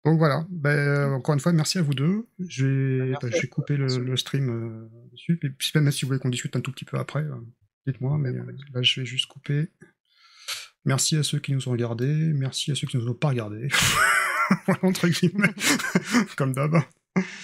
donc 0.07 0.19
voilà. 0.19 0.47
Ben, 0.49 0.71
euh, 0.71 1.11
encore 1.13 1.35
une 1.35 1.41
fois, 1.41 1.53
merci 1.53 1.77
à 1.79 1.83
vous 1.83 1.93
deux. 1.95 2.27
Je 2.39 2.67
vais, 2.67 3.07
Merci 3.11 3.19
ben, 3.21 3.29
à 3.29 3.31
je 3.37 3.43
vais 3.43 3.49
toi. 3.49 3.55
couper 3.55 3.77
le, 3.77 4.17
stream 4.17 4.49
euh, 4.49 4.89
dessus. 5.13 5.39
Et 5.43 5.51
puis, 5.51 5.71
même 5.75 5.91
si 5.93 6.03
vous 6.05 6.09
voulez 6.09 6.21
qu'on 6.21 6.31
discute 6.31 6.57
un 6.57 6.61
tout 6.63 6.73
petit 6.73 6.87
peu 6.87 6.97
après, 6.99 7.21
euh, 7.21 7.35
dites-moi. 7.87 8.17
Mais 8.19 8.31
euh, 8.31 8.47
là, 8.73 8.81
je 8.81 9.01
vais 9.01 9.07
juste 9.07 9.27
couper. 9.27 9.69
Merci 10.87 11.17
à 11.17 11.23
ceux 11.23 11.39
qui 11.39 11.53
nous 11.53 11.69
ont 11.69 11.73
regardés. 11.73 12.33
Merci 12.33 12.71
à 12.73 12.75
ceux 12.75 12.87
qui 12.87 12.97
nous 12.97 13.09
ont 13.09 13.15
pas 13.15 13.29
regardés. 13.29 13.69
voilà, 14.67 14.81
entre 14.83 15.09
guillemets. 15.09 15.55
Comme 16.37 16.53
d'hab. 16.53 16.77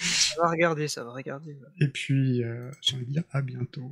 Ça 0.01 0.41
va 0.41 0.49
regarder, 0.49 0.87
ça 0.87 1.03
va 1.03 1.11
regarder. 1.11 1.53
ouais. 1.53 1.67
Et 1.85 1.87
puis, 1.87 2.43
euh, 2.43 2.71
j'ai 2.81 2.95
envie 2.95 3.05
de 3.05 3.11
dire 3.11 3.23
à 3.31 3.41
bientôt. 3.41 3.91